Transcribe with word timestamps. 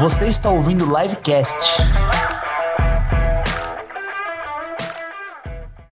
Você 0.00 0.28
está 0.28 0.48
ouvindo 0.48 0.86
o 0.86 0.98
Livecast. 0.98 1.82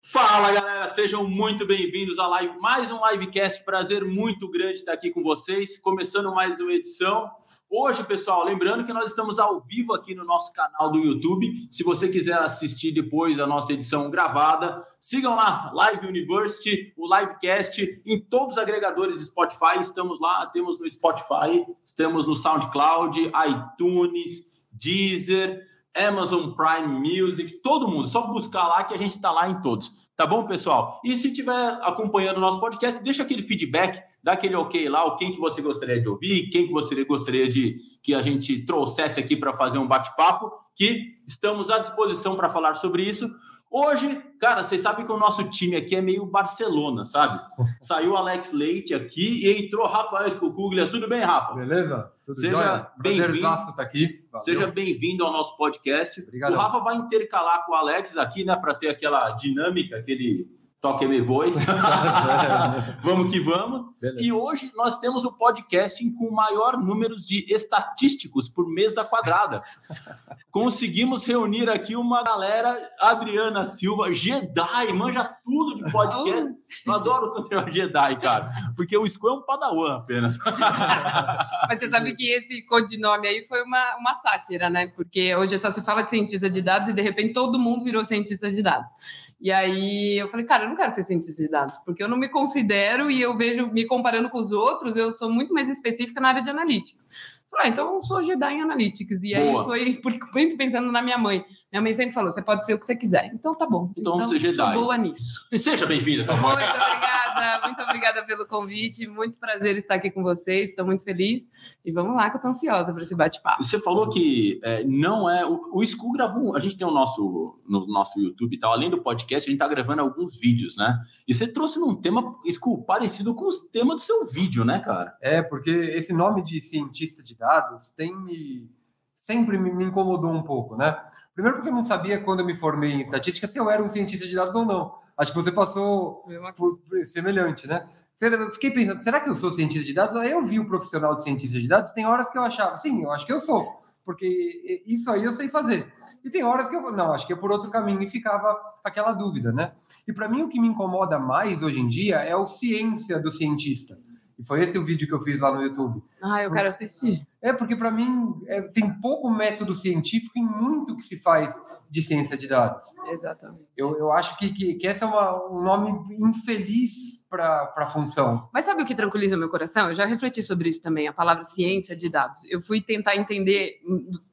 Fala 0.01 0.53
galera, 0.53 0.87
sejam 0.87 1.27
muito 1.27 1.67
bem-vindos 1.67 2.17
a 2.17 2.25
live, 2.27 2.57
mais 2.57 2.89
um 2.89 3.05
livecast. 3.05 3.65
Prazer 3.65 4.05
muito 4.05 4.49
grande 4.49 4.75
estar 4.75 4.93
aqui 4.93 5.11
com 5.11 5.21
vocês, 5.21 5.77
começando 5.77 6.33
mais 6.33 6.57
uma 6.57 6.71
edição. 6.71 7.29
Hoje, 7.69 8.01
pessoal, 8.05 8.45
lembrando 8.45 8.85
que 8.85 8.93
nós 8.93 9.07
estamos 9.07 9.39
ao 9.39 9.59
vivo 9.59 9.93
aqui 9.93 10.15
no 10.15 10.23
nosso 10.23 10.53
canal 10.53 10.89
do 10.89 10.99
YouTube. 10.99 11.67
Se 11.69 11.83
você 11.83 12.07
quiser 12.07 12.37
assistir 12.37 12.93
depois 12.93 13.41
a 13.41 13.45
nossa 13.45 13.73
edição 13.73 14.09
gravada, 14.09 14.81
sigam 15.01 15.35
lá, 15.35 15.69
Live 15.73 16.07
University, 16.07 16.93
o 16.95 17.13
Livecast, 17.13 18.01
em 18.05 18.21
todos 18.21 18.55
os 18.55 18.57
agregadores 18.57 19.19
de 19.19 19.25
Spotify. 19.25 19.81
Estamos 19.81 20.17
lá, 20.21 20.45
temos 20.45 20.79
no 20.79 20.89
Spotify, 20.89 21.65
estamos 21.85 22.25
no 22.25 22.37
SoundCloud, 22.37 23.19
iTunes, 23.49 24.45
Deezer. 24.71 25.67
Amazon 25.97 26.51
Prime 26.51 26.99
Music, 26.99 27.61
todo 27.61 27.87
mundo, 27.87 28.07
só 28.07 28.27
buscar 28.27 28.67
lá 28.67 28.83
que 28.83 28.93
a 28.93 28.97
gente 28.97 29.15
está 29.15 29.31
lá 29.31 29.49
em 29.49 29.61
todos. 29.61 29.91
Tá 30.15 30.25
bom, 30.25 30.45
pessoal? 30.45 30.99
E 31.03 31.15
se 31.15 31.27
estiver 31.27 31.79
acompanhando 31.83 32.37
o 32.37 32.41
nosso 32.41 32.59
podcast, 32.59 33.03
deixa 33.03 33.23
aquele 33.23 33.43
feedback, 33.43 34.01
dá 34.23 34.33
aquele 34.33 34.55
ok 34.55 34.89
lá, 34.89 35.05
o 35.05 35.15
quem 35.15 35.31
que 35.31 35.39
você 35.39 35.61
gostaria 35.61 36.01
de 36.01 36.07
ouvir, 36.07 36.49
quem 36.49 36.67
que 36.67 36.73
você 36.73 37.03
gostaria 37.03 37.47
de 37.47 37.77
que 38.01 38.13
a 38.13 38.21
gente 38.21 38.65
trouxesse 38.65 39.19
aqui 39.19 39.35
para 39.35 39.53
fazer 39.53 39.77
um 39.77 39.87
bate-papo, 39.87 40.51
que 40.75 41.17
estamos 41.27 41.69
à 41.69 41.79
disposição 41.79 42.35
para 42.35 42.49
falar 42.49 42.75
sobre 42.75 43.03
isso. 43.03 43.29
Hoje, 43.69 44.21
cara, 44.39 44.63
vocês 44.63 44.81
sabem 44.81 45.05
que 45.05 45.11
o 45.11 45.17
nosso 45.17 45.43
time 45.49 45.75
aqui 45.75 45.95
é 45.95 46.01
meio 46.01 46.25
Barcelona, 46.25 47.05
sabe? 47.05 47.39
Saiu 47.81 48.15
Alex 48.15 48.53
Leite 48.53 48.93
aqui 48.93 49.45
e 49.45 49.65
entrou 49.65 49.85
Rafael 49.87 50.27
Escocuglia. 50.27 50.89
Tudo 50.89 51.07
bem, 51.07 51.21
Rafa? 51.21 51.53
Beleza? 51.53 52.11
Tudo 52.25 52.39
Seja 52.39 52.91
bem-vindo. 52.97 53.41
tá 53.41 53.75
aqui. 53.77 54.25
Valeu. 54.31 54.45
Seja 54.45 54.67
bem-vindo 54.67 55.25
ao 55.25 55.31
nosso 55.31 55.55
podcast. 55.57 56.21
Obrigado. 56.21 56.53
O 56.53 56.57
Rafa 56.57 56.79
vai 56.79 56.95
intercalar 56.95 57.65
com 57.65 57.73
o 57.73 57.75
Alex 57.75 58.17
aqui, 58.17 58.43
né, 58.45 58.55
para 58.55 58.73
ter 58.73 58.89
aquela 58.89 59.31
dinâmica, 59.31 59.97
aquele 59.97 60.49
toque 60.81 61.07
me 61.07 61.19
voe. 61.21 61.53
vamos 63.03 63.31
que 63.31 63.39
vamos. 63.39 63.87
Beleza. 63.99 64.21
E 64.21 64.31
hoje 64.31 64.71
nós 64.75 64.99
temos 64.99 65.25
o 65.25 65.33
podcasting 65.33 66.13
com 66.13 66.25
o 66.25 66.31
maior 66.33 66.77
número 66.77 67.15
de 67.15 67.45
estatísticos 67.51 68.47
por 68.47 68.69
mesa 68.69 69.03
quadrada. 69.03 69.63
Conseguimos 70.51 71.25
reunir 71.25 71.69
aqui 71.69 71.95
uma 71.95 72.23
galera, 72.23 72.75
Adriana 72.99 73.65
Silva, 73.65 74.13
Jedi, 74.13 74.93
manja 74.93 75.23
tudo 75.43 75.83
de 75.83 75.91
podcast. 75.91 76.53
Eu 76.85 76.93
adoro 76.93 77.47
é 77.51 77.71
Jedi, 77.71 78.19
cara, 78.19 78.51
porque 78.75 78.97
o 78.97 79.07
Squall 79.07 79.35
é 79.35 79.39
um 79.39 79.41
padawan 79.43 79.97
apenas. 79.97 80.37
Mas 81.67 81.79
você 81.79 81.87
sabe 81.87 82.15
que 82.15 82.29
esse 82.29 82.65
codinome 82.67 83.27
aí 83.27 83.45
foi 83.45 83.63
uma, 83.63 83.97
uma 83.97 84.15
sátira, 84.15 84.69
né? 84.69 84.87
Porque 84.87 85.35
hoje 85.35 85.57
só 85.57 85.69
se 85.69 85.83
fala 85.83 86.03
de 86.03 86.09
cientista 86.09 86.49
de 86.49 86.61
dados 86.61 86.89
e 86.89 86.93
de 86.93 87.01
repente 87.01 87.33
todo 87.33 87.59
mundo 87.59 87.83
virou 87.83 88.03
cientista 88.03 88.49
de 88.49 88.61
dados. 88.61 88.91
E 89.39 89.51
aí 89.51 90.17
eu 90.17 90.27
falei, 90.27 90.45
cara, 90.45 90.63
eu 90.63 90.69
não 90.69 90.75
quero 90.75 90.95
ser 90.95 91.03
cientista 91.03 91.43
de 91.43 91.49
dados, 91.49 91.77
porque 91.85 92.01
eu 92.01 92.07
não 92.07 92.17
me 92.17 92.29
considero 92.29 93.11
e 93.11 93.21
eu 93.21 93.37
vejo, 93.37 93.71
me 93.71 93.85
comparando 93.85 94.29
com 94.29 94.39
os 94.39 94.51
outros, 94.51 94.95
eu 94.95 95.11
sou 95.11 95.31
muito 95.31 95.53
mais 95.53 95.69
específica 95.69 96.19
na 96.19 96.29
área 96.29 96.41
de 96.41 96.49
analytics. 96.49 97.05
Falei, 97.49 97.67
ah, 97.67 97.69
então 97.69 97.95
eu 97.95 98.03
sou 98.03 98.23
Jedi 98.23 98.53
em 98.53 98.61
Analytics. 98.61 99.23
E 99.23 99.33
aí 99.33 99.51
Boa. 99.51 99.63
foi 99.63 99.99
muito 100.33 100.57
pensando 100.57 100.91
na 100.91 101.01
minha 101.01 101.17
mãe. 101.17 101.45
Minha 101.71 101.81
mãe 101.81 101.93
sempre 101.93 102.13
falou: 102.13 102.31
você 102.31 102.41
pode 102.41 102.65
ser 102.65 102.73
o 102.73 102.79
que 102.79 102.85
você 102.85 102.95
quiser. 102.95 103.29
Então 103.33 103.53
tá 103.53 103.65
bom. 103.65 103.91
Então 103.97 104.17
você 104.17 104.39
Jedi. 104.39 104.55
Sou 104.55 104.83
boa 104.83 104.97
nisso. 104.97 105.47
Seja 105.59 105.85
bem-vindo, 105.85 106.23
Muito 106.25 106.45
obrigada, 106.45 107.67
muito 107.67 107.81
obrigada 107.81 108.25
pelo 108.25 108.47
convite. 108.47 109.05
Muito 109.07 109.37
prazer 109.37 109.75
estar 109.75 109.95
aqui 109.95 110.09
com 110.09 110.23
vocês. 110.23 110.69
Estou 110.69 110.85
muito 110.85 111.03
feliz. 111.03 111.49
E 111.83 111.91
vamos 111.91 112.15
lá, 112.15 112.29
que 112.29 112.37
eu 112.37 112.41
tô 112.41 112.47
ansiosa 112.47 112.93
para 112.93 113.03
esse 113.03 113.15
bate-papo. 113.15 113.61
Você 113.61 113.79
falou 113.79 114.07
que 114.09 114.59
é, 114.63 114.83
não 114.85 115.29
é. 115.29 115.45
O, 115.45 115.59
o 115.73 115.85
School 115.85 116.13
gravou. 116.13 116.55
A 116.55 116.59
gente 116.59 116.77
tem 116.77 116.87
o 116.87 116.91
nosso 116.91 117.59
no 117.67 117.85
nosso 117.87 118.17
YouTube 118.17 118.55
e 118.55 118.59
tal. 118.59 118.71
Além 118.71 118.89
do 118.89 119.01
podcast, 119.01 119.49
a 119.49 119.51
gente 119.51 119.59
tá 119.59 119.67
gravando 119.67 120.01
alguns 120.01 120.37
vídeos, 120.37 120.77
né? 120.77 120.97
E 121.27 121.33
você 121.33 121.45
trouxe 121.45 121.79
num 121.79 121.95
tema, 121.95 122.35
School, 122.49 122.83
parecido 122.83 123.35
com 123.35 123.45
os 123.45 123.61
temas 123.67 123.97
do 123.97 124.01
seu 124.01 124.25
vídeo, 124.25 124.63
né, 124.63 124.79
cara? 124.79 125.17
É, 125.21 125.41
porque 125.41 125.69
esse 125.69 126.13
nome 126.13 126.41
de 126.43 126.61
cientista 126.61 127.21
de 127.21 127.35
dados 127.35 127.91
tem 127.91 128.15
me 128.15 128.69
sempre 129.13 129.57
me 129.57 129.83
incomodou 129.83 130.31
um 130.31 130.41
pouco, 130.41 130.77
né? 130.77 130.97
Primeiro 131.37 131.57
porque 131.57 131.69
eu 131.69 131.75
não 131.75 131.83
sabia 131.83 132.19
quando 132.19 132.39
eu 132.39 132.47
me 132.47 132.55
formei 132.55 132.93
em 132.93 133.01
estatística 133.01 133.45
se 133.45 133.59
eu 133.59 133.69
era 133.69 133.83
um 133.83 133.87
cientista 133.87 134.27
de 134.27 134.33
dados 134.33 134.55
ou 134.55 134.65
não. 134.65 134.95
Acho 135.15 135.31
que 135.31 135.37
você 135.37 135.51
passou 135.51 136.25
por, 136.55 136.79
semelhante, 137.05 137.67
né? 137.67 137.87
Eu 138.19 138.51
fiquei 138.51 138.71
pensando, 138.71 139.03
será 139.03 139.19
que 139.19 139.29
eu 139.29 139.35
sou 139.35 139.51
cientista 139.51 139.85
de 139.85 139.93
dados? 139.93 140.17
Aí 140.17 140.31
eu 140.31 140.43
vi 140.43 140.59
o 140.59 140.67
profissional 140.67 141.15
de 141.15 141.21
cientista 141.21 141.61
de 141.61 141.67
dados, 141.67 141.91
tem 141.91 142.07
horas 142.07 142.27
que 142.31 142.39
eu 142.39 142.41
achava, 142.41 142.75
sim, 142.79 143.03
eu 143.03 143.11
acho 143.11 143.23
que 143.23 143.31
eu 143.31 143.39
sou, 143.39 143.83
porque 144.03 144.83
isso 144.87 145.11
aí 145.11 145.25
eu 145.25 145.31
sei 145.31 145.47
fazer. 145.47 145.93
E 146.25 146.29
tem 146.31 146.43
horas 146.43 146.67
que 146.67 146.75
eu 146.75 146.91
não, 146.91 147.13
acho 147.13 147.27
que 147.27 147.33
é 147.33 147.35
por 147.35 147.51
outro 147.51 147.69
caminho 147.69 148.01
e 148.01 148.09
ficava 148.09 148.59
aquela 148.83 149.13
dúvida, 149.13 149.51
né? 149.51 149.73
E 150.07 150.13
para 150.13 150.27
mim 150.27 150.41
o 150.41 150.49
que 150.49 150.59
me 150.59 150.67
incomoda 150.67 151.19
mais 151.19 151.61
hoje 151.61 151.79
em 151.79 151.87
dia 151.87 152.15
é 152.15 152.35
o 152.35 152.47
ciência 152.47 153.19
do 153.19 153.31
cientista. 153.31 153.99
E 154.39 154.45
foi 154.45 154.61
esse 154.61 154.77
o 154.77 154.85
vídeo 154.85 155.07
que 155.07 155.13
eu 155.13 155.19
fiz 155.21 155.39
lá 155.39 155.53
no 155.53 155.61
YouTube. 155.61 156.03
Ah, 156.21 156.43
eu 156.43 156.51
quero 156.51 156.67
assistir. 156.67 157.27
É 157.41 157.51
porque 157.51 157.75
para 157.75 157.89
mim 157.89 158.35
é, 158.47 158.61
tem 158.61 158.99
pouco 159.01 159.29
método 159.29 159.73
científico 159.73 160.37
em 160.37 160.43
muito 160.43 160.95
que 160.95 161.03
se 161.03 161.17
faz 161.17 161.53
de 161.89 162.01
ciência 162.01 162.37
de 162.37 162.47
dados. 162.47 162.85
Exatamente. 163.07 163.65
Eu, 163.75 163.97
eu 163.97 164.11
acho 164.11 164.37
que, 164.37 164.51
que, 164.53 164.75
que 164.75 164.87
esse 164.87 165.03
é 165.03 165.07
uma, 165.07 165.49
um 165.49 165.61
nome 165.61 166.17
infeliz 166.19 167.25
para 167.29 167.73
a 167.75 167.87
função. 167.87 168.49
Mas 168.53 168.65
sabe 168.65 168.83
o 168.83 168.85
que 168.85 168.95
tranquiliza 168.95 169.37
meu 169.37 169.49
coração? 169.49 169.89
Eu 169.89 169.95
já 169.95 170.05
refleti 170.05 170.43
sobre 170.43 170.69
isso 170.69 170.81
também, 170.81 171.07
a 171.07 171.13
palavra 171.13 171.43
ciência 171.43 171.95
de 171.95 172.09
dados. 172.09 172.41
Eu 172.49 172.61
fui 172.61 172.81
tentar 172.81 173.15
entender, 173.15 173.79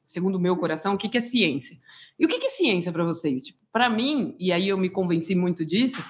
segundo 0.07 0.35
o 0.35 0.39
meu 0.39 0.55
coração, 0.57 0.93
o 0.93 0.97
que, 0.97 1.09
que 1.09 1.17
é 1.17 1.21
ciência. 1.21 1.77
E 2.19 2.25
o 2.25 2.29
que, 2.29 2.39
que 2.39 2.47
é 2.47 2.49
ciência 2.49 2.91
para 2.91 3.03
vocês? 3.03 3.43
Tipo, 3.43 3.59
para 3.71 3.89
mim, 3.89 4.35
e 4.39 4.51
aí 4.51 4.69
eu 4.69 4.77
me 4.77 4.89
convenci 4.89 5.35
muito 5.35 5.65
disso, 5.65 6.03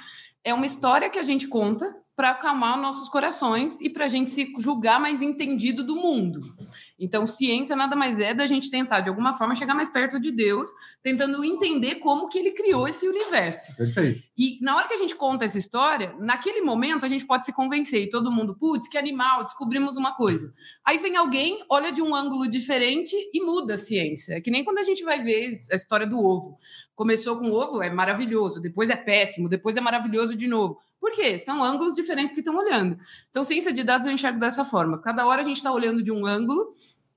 é 0.44 0.54
uma 0.54 0.66
história 0.66 1.10
que 1.10 1.18
a 1.18 1.24
gente 1.24 1.48
conta 1.48 1.96
para 2.16 2.30
acalmar 2.30 2.80
nossos 2.80 3.10
corações 3.10 3.80
e 3.82 3.90
para 3.90 4.06
a 4.06 4.08
gente 4.08 4.32
se 4.32 4.52
julgar 4.60 5.00
mais 5.00 5.22
entendido 5.22 5.84
do 5.84 5.96
mundo. 5.96 6.56
Então, 6.98 7.28
ciência 7.28 7.76
nada 7.76 7.94
mais 7.94 8.20
é 8.20 8.34
da 8.34 8.48
gente 8.48 8.72
tentar, 8.72 9.02
de 9.02 9.10
alguma 9.10 9.34
forma, 9.34 9.54
chegar 9.54 9.76
mais 9.76 9.90
perto 9.90 10.18
de 10.18 10.32
Deus, 10.32 10.70
tentando 11.04 11.44
entender 11.44 11.96
como 11.96 12.30
que 12.30 12.40
ele 12.40 12.52
criou 12.52 12.88
esse 12.88 13.06
universo. 13.06 13.76
Perfeito. 13.76 14.24
E 14.38 14.58
na 14.62 14.78
hora 14.78 14.88
que 14.88 14.94
a 14.94 14.98
gente 14.98 15.14
conta 15.14 15.44
essa 15.44 15.58
história, 15.58 16.16
naquele 16.18 16.62
momento 16.62 17.06
a 17.06 17.10
gente 17.10 17.26
pode 17.26 17.44
se 17.44 17.52
convencer 17.52 18.04
e 18.04 18.10
todo 18.10 18.32
mundo, 18.32 18.56
putz, 18.56 18.88
que 18.88 18.98
animal, 18.98 19.44
descobrimos 19.44 19.98
uma 19.98 20.16
coisa. 20.16 20.54
Aí 20.86 20.98
vem 21.00 21.18
alguém, 21.18 21.66
olha 21.70 21.92
de 21.92 22.02
um 22.02 22.16
ângulo 22.16 22.50
diferente 22.50 23.14
e 23.34 23.44
muda 23.44 23.74
a 23.74 23.78
ciência. 23.78 24.36
É 24.36 24.42
que 24.42 24.50
nem 24.52 24.64
quando 24.64 24.78
a 24.78 24.84
gente 24.84 25.04
vai 25.04 25.22
ver 25.22 25.62
a 25.70 25.76
história 25.76 26.08
do 26.08 26.18
ovo. 26.18 26.58
Começou 26.96 27.38
com 27.38 27.50
o 27.50 27.54
ovo, 27.54 27.84
é 27.84 27.90
maravilhoso, 27.90 28.62
depois 28.62 28.90
é 28.90 28.96
péssimo, 28.96 29.50
depois 29.50 29.76
é 29.76 29.82
maravilhoso 29.82 30.34
de 30.34 30.48
novo. 30.48 30.80
Por 31.06 31.12
quê? 31.12 31.38
São 31.38 31.64
ângulos 31.64 31.94
diferentes 31.94 32.34
que 32.34 32.40
estão 32.40 32.58
olhando. 32.58 32.98
Então, 33.30 33.44
ciência 33.44 33.72
de 33.72 33.84
dados 33.84 34.08
eu 34.08 34.12
enxergo 34.12 34.40
dessa 34.40 34.66
forma. 34.66 34.98
Cada 34.98 35.28
hora 35.28 35.42
a 35.42 35.44
gente 35.44 35.58
está 35.58 35.72
olhando 35.72 36.02
de 36.02 36.12
um 36.12 36.26
ângulo, 36.26 36.74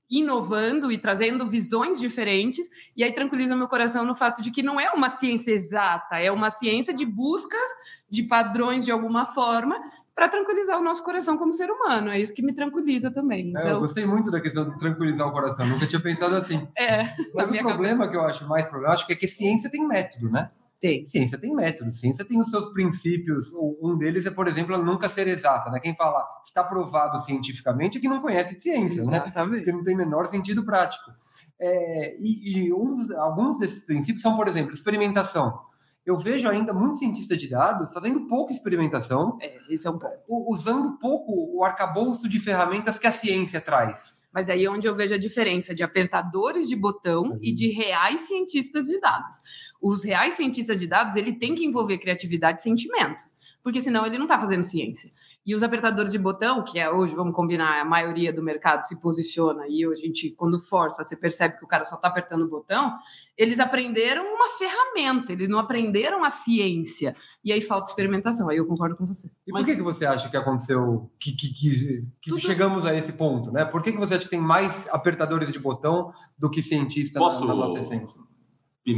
inovando 0.07 0.91
e 0.91 0.97
trazendo 0.99 1.49
visões 1.49 1.99
diferentes, 1.99 2.69
e 2.95 3.03
aí 3.03 3.11
tranquiliza 3.11 3.55
meu 3.55 3.67
coração 3.67 4.05
no 4.05 4.13
fato 4.13 4.43
de 4.43 4.51
que 4.51 4.61
não 4.61 4.79
é 4.79 4.91
uma 4.91 5.09
ciência 5.09 5.51
exata, 5.51 6.19
é 6.19 6.31
uma 6.31 6.51
ciência 6.51 6.93
de 6.93 7.03
buscas 7.03 7.67
de 8.07 8.21
padrões 8.21 8.85
de 8.85 8.91
alguma 8.91 9.25
forma 9.25 9.75
para 10.13 10.29
tranquilizar 10.29 10.77
o 10.77 10.83
nosso 10.83 11.03
coração 11.03 11.35
como 11.35 11.51
ser 11.51 11.71
humano. 11.71 12.11
É 12.11 12.19
isso 12.19 12.35
que 12.35 12.43
me 12.43 12.53
tranquiliza 12.53 13.09
também. 13.09 13.51
É, 13.57 13.61
eu 13.61 13.67
Então, 13.69 13.79
gostei 13.79 14.05
muito 14.05 14.29
da 14.29 14.39
questão 14.39 14.69
de 14.69 14.77
tranquilizar 14.77 15.27
o 15.27 15.31
coração. 15.31 15.65
Nunca 15.65 15.87
tinha 15.87 15.99
pensado 15.99 16.35
assim. 16.35 16.67
é, 16.77 17.05
Mas 17.33 17.49
o 17.49 17.57
problema 17.57 17.71
cabeça 17.71 18.07
que 18.07 18.15
eu 18.17 18.21
acho 18.21 18.47
mais 18.47 18.67
problemático 18.67 19.11
é 19.11 19.15
que 19.15 19.25
ciência 19.27 19.67
tem 19.67 19.83
método, 19.87 20.29
né? 20.29 20.51
Tem. 20.79 21.05
Ciência 21.07 21.37
tem 21.37 21.53
método, 21.53 21.91
ciência 21.91 22.23
tem 22.25 22.39
os 22.39 22.49
seus 22.49 22.69
princípios. 22.73 23.51
Um 23.81 23.97
deles 23.97 24.25
é, 24.25 24.31
por 24.31 24.47
exemplo, 24.47 24.77
nunca 24.83 25.09
ser 25.09 25.27
exata. 25.27 25.69
Né? 25.69 25.79
Quem 25.79 25.95
fala 25.95 26.25
está 26.43 26.63
provado 26.63 27.19
cientificamente 27.19 27.97
é 27.97 28.01
que 28.01 28.07
não 28.07 28.21
conhece 28.21 28.55
de 28.55 28.61
ciência, 28.61 29.03
né? 29.03 29.17
Exatamente. 29.17 29.57
Porque 29.65 29.71
não 29.71 29.83
tem 29.83 29.95
menor 29.95 30.27
sentido 30.27 30.63
prático. 30.63 31.11
É, 31.59 32.15
e 32.19 32.67
e 32.67 32.73
uns- 32.73 33.11
alguns 33.11 33.59
desses 33.59 33.83
princípios 33.85 34.21
são, 34.21 34.35
por 34.35 34.47
exemplo, 34.47 34.73
experimentação. 34.73 35.59
Eu 36.05 36.17
vejo 36.17 36.49
ainda 36.49 36.73
muitos 36.73 36.99
cientistas 36.99 37.37
de 37.37 37.49
dados 37.49 37.91
fazendo 37.93 38.25
pouca 38.27 38.51
experimentação, 38.53 39.37
É, 39.41 39.57
esse 39.69 39.85
é 39.85 39.91
um 39.91 39.99
ponto. 39.99 40.13
usando 40.27 40.97
pouco 40.97 41.57
o 41.57 41.63
arcabouço 41.63 42.27
de 42.29 42.39
ferramentas 42.39 42.97
que 42.97 43.05
a 43.05 43.11
ciência 43.11 43.59
traz. 43.61 44.17
Mas 44.33 44.47
aí 44.49 44.63
é 44.65 44.69
onde 44.69 44.87
eu 44.87 44.95
vejo 44.95 45.15
a 45.15 45.17
diferença 45.17 45.73
de 45.75 45.83
apertadores 45.83 46.67
de 46.69 46.75
botão 46.75 47.37
e 47.41 47.53
de 47.53 47.71
reais 47.71 48.21
cientistas 48.21 48.85
de 48.85 48.99
dados. 48.99 49.37
Os 49.81 50.03
reais 50.03 50.33
cientistas 50.33 50.79
de 50.79 50.87
dados, 50.87 51.15
ele 51.15 51.33
tem 51.33 51.55
que 51.55 51.65
envolver 51.65 51.97
criatividade 51.97 52.59
e 52.59 52.63
sentimento, 52.63 53.23
porque 53.63 53.81
senão 53.81 54.05
ele 54.05 54.17
não 54.17 54.25
está 54.25 54.37
fazendo 54.37 54.63
ciência. 54.63 55.11
E 55.45 55.55
os 55.55 55.63
apertadores 55.63 56.11
de 56.11 56.19
botão, 56.19 56.63
que 56.63 56.77
é 56.77 56.91
hoje, 56.91 57.15
vamos 57.15 57.33
combinar, 57.33 57.81
a 57.81 57.85
maioria 57.85 58.31
do 58.31 58.43
mercado 58.43 58.85
se 58.85 58.99
posiciona 58.99 59.65
e 59.67 59.83
a 59.83 59.95
gente, 59.95 60.29
quando 60.31 60.59
força, 60.59 61.03
você 61.03 61.15
percebe 61.15 61.57
que 61.57 61.63
o 61.63 61.67
cara 61.67 61.85
só 61.85 61.95
está 61.95 62.09
apertando 62.09 62.43
o 62.43 62.47
botão, 62.47 62.95
eles 63.37 63.59
aprenderam 63.59 64.23
uma 64.25 64.49
ferramenta, 64.57 65.31
eles 65.31 65.49
não 65.49 65.57
aprenderam 65.57 66.23
a 66.23 66.29
ciência. 66.29 67.15
E 67.43 67.51
aí 67.51 67.61
falta 67.61 67.89
experimentação, 67.89 68.49
aí 68.49 68.57
eu 68.57 68.67
concordo 68.67 68.95
com 68.95 69.07
você. 69.07 69.27
E 69.47 69.51
Mas... 69.51 69.63
por 69.63 69.71
que, 69.71 69.77
que 69.77 69.81
você 69.81 70.05
acha 70.05 70.29
que 70.29 70.37
aconteceu, 70.37 71.09
que, 71.19 71.31
que, 71.31 71.47
que, 71.53 72.05
que 72.21 72.29
Tudo... 72.29 72.41
chegamos 72.41 72.85
a 72.85 72.93
esse 72.93 73.13
ponto, 73.13 73.51
né? 73.51 73.65
Por 73.65 73.81
que, 73.81 73.93
que 73.93 73.97
você 73.97 74.15
acha 74.15 74.25
que 74.25 74.29
tem 74.29 74.41
mais 74.41 74.87
apertadores 74.89 75.51
de 75.51 75.57
botão 75.57 76.13
do 76.37 76.49
que 76.49 76.61
cientista 76.61 77.17
Posso... 77.17 77.45
na, 77.45 77.55
na 77.55 77.61
nossa 77.61 77.79
essência? 77.79 78.21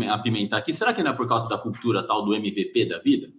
Apimentar 0.09 0.57
aqui. 0.57 0.73
Será 0.73 0.93
que 0.93 1.03
não 1.03 1.11
é 1.11 1.15
por 1.15 1.27
causa 1.27 1.47
da 1.47 1.57
cultura 1.57 2.05
tal 2.05 2.23
do 2.23 2.33
MVP 2.35 2.85
da 2.85 2.99
vida? 2.99 3.31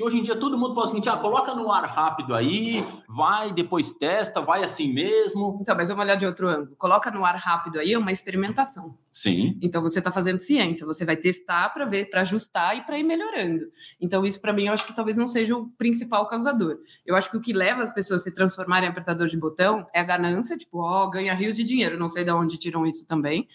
que 0.00 0.04
hoje 0.04 0.18
em 0.18 0.22
dia 0.22 0.34
todo 0.34 0.56
mundo 0.56 0.74
fala 0.74 0.86
o 0.86 0.88
seguinte: 0.88 1.10
ah, 1.10 1.16
coloca 1.18 1.54
no 1.54 1.70
ar 1.70 1.84
rápido 1.84 2.34
aí, 2.34 2.82
vai, 3.06 3.52
depois 3.52 3.92
testa, 3.92 4.40
vai 4.40 4.64
assim 4.64 4.90
mesmo. 4.90 5.58
Então, 5.60 5.76
mas 5.76 5.90
vamos 5.90 6.02
olhar 6.02 6.16
de 6.16 6.24
outro 6.24 6.48
ângulo. 6.48 6.74
Coloca 6.76 7.10
no 7.10 7.22
ar 7.22 7.36
rápido 7.36 7.78
aí 7.78 7.92
é 7.92 7.98
uma 7.98 8.10
experimentação. 8.10 8.96
Sim. 9.12 9.58
Então 9.60 9.82
você 9.82 9.98
está 9.98 10.10
fazendo 10.10 10.40
ciência, 10.40 10.86
você 10.86 11.04
vai 11.04 11.16
testar 11.16 11.68
para 11.70 11.84
ver, 11.84 12.08
para 12.08 12.22
ajustar 12.22 12.76
e 12.76 12.82
para 12.82 12.98
ir 12.98 13.02
melhorando. 13.02 13.66
Então 14.00 14.24
isso 14.24 14.40
para 14.40 14.52
mim 14.52 14.66
eu 14.66 14.72
acho 14.72 14.86
que 14.86 14.94
talvez 14.94 15.16
não 15.16 15.28
seja 15.28 15.54
o 15.54 15.68
principal 15.70 16.26
causador. 16.28 16.78
Eu 17.04 17.14
acho 17.14 17.30
que 17.30 17.36
o 17.36 17.40
que 17.40 17.52
leva 17.52 17.82
as 17.82 17.92
pessoas 17.92 18.22
a 18.22 18.24
se 18.24 18.34
transformarem 18.34 18.88
em 18.88 18.92
apertador 18.92 19.26
de 19.26 19.36
botão 19.36 19.86
é 19.92 20.00
a 20.00 20.04
ganância, 20.04 20.56
tipo, 20.56 20.78
ó, 20.78 21.04
oh, 21.04 21.10
ganha 21.10 21.34
rios 21.34 21.56
de 21.56 21.64
dinheiro, 21.64 21.98
não 21.98 22.08
sei 22.08 22.24
de 22.24 22.30
onde 22.30 22.56
tiram 22.56 22.86
isso 22.86 23.06
também. 23.06 23.48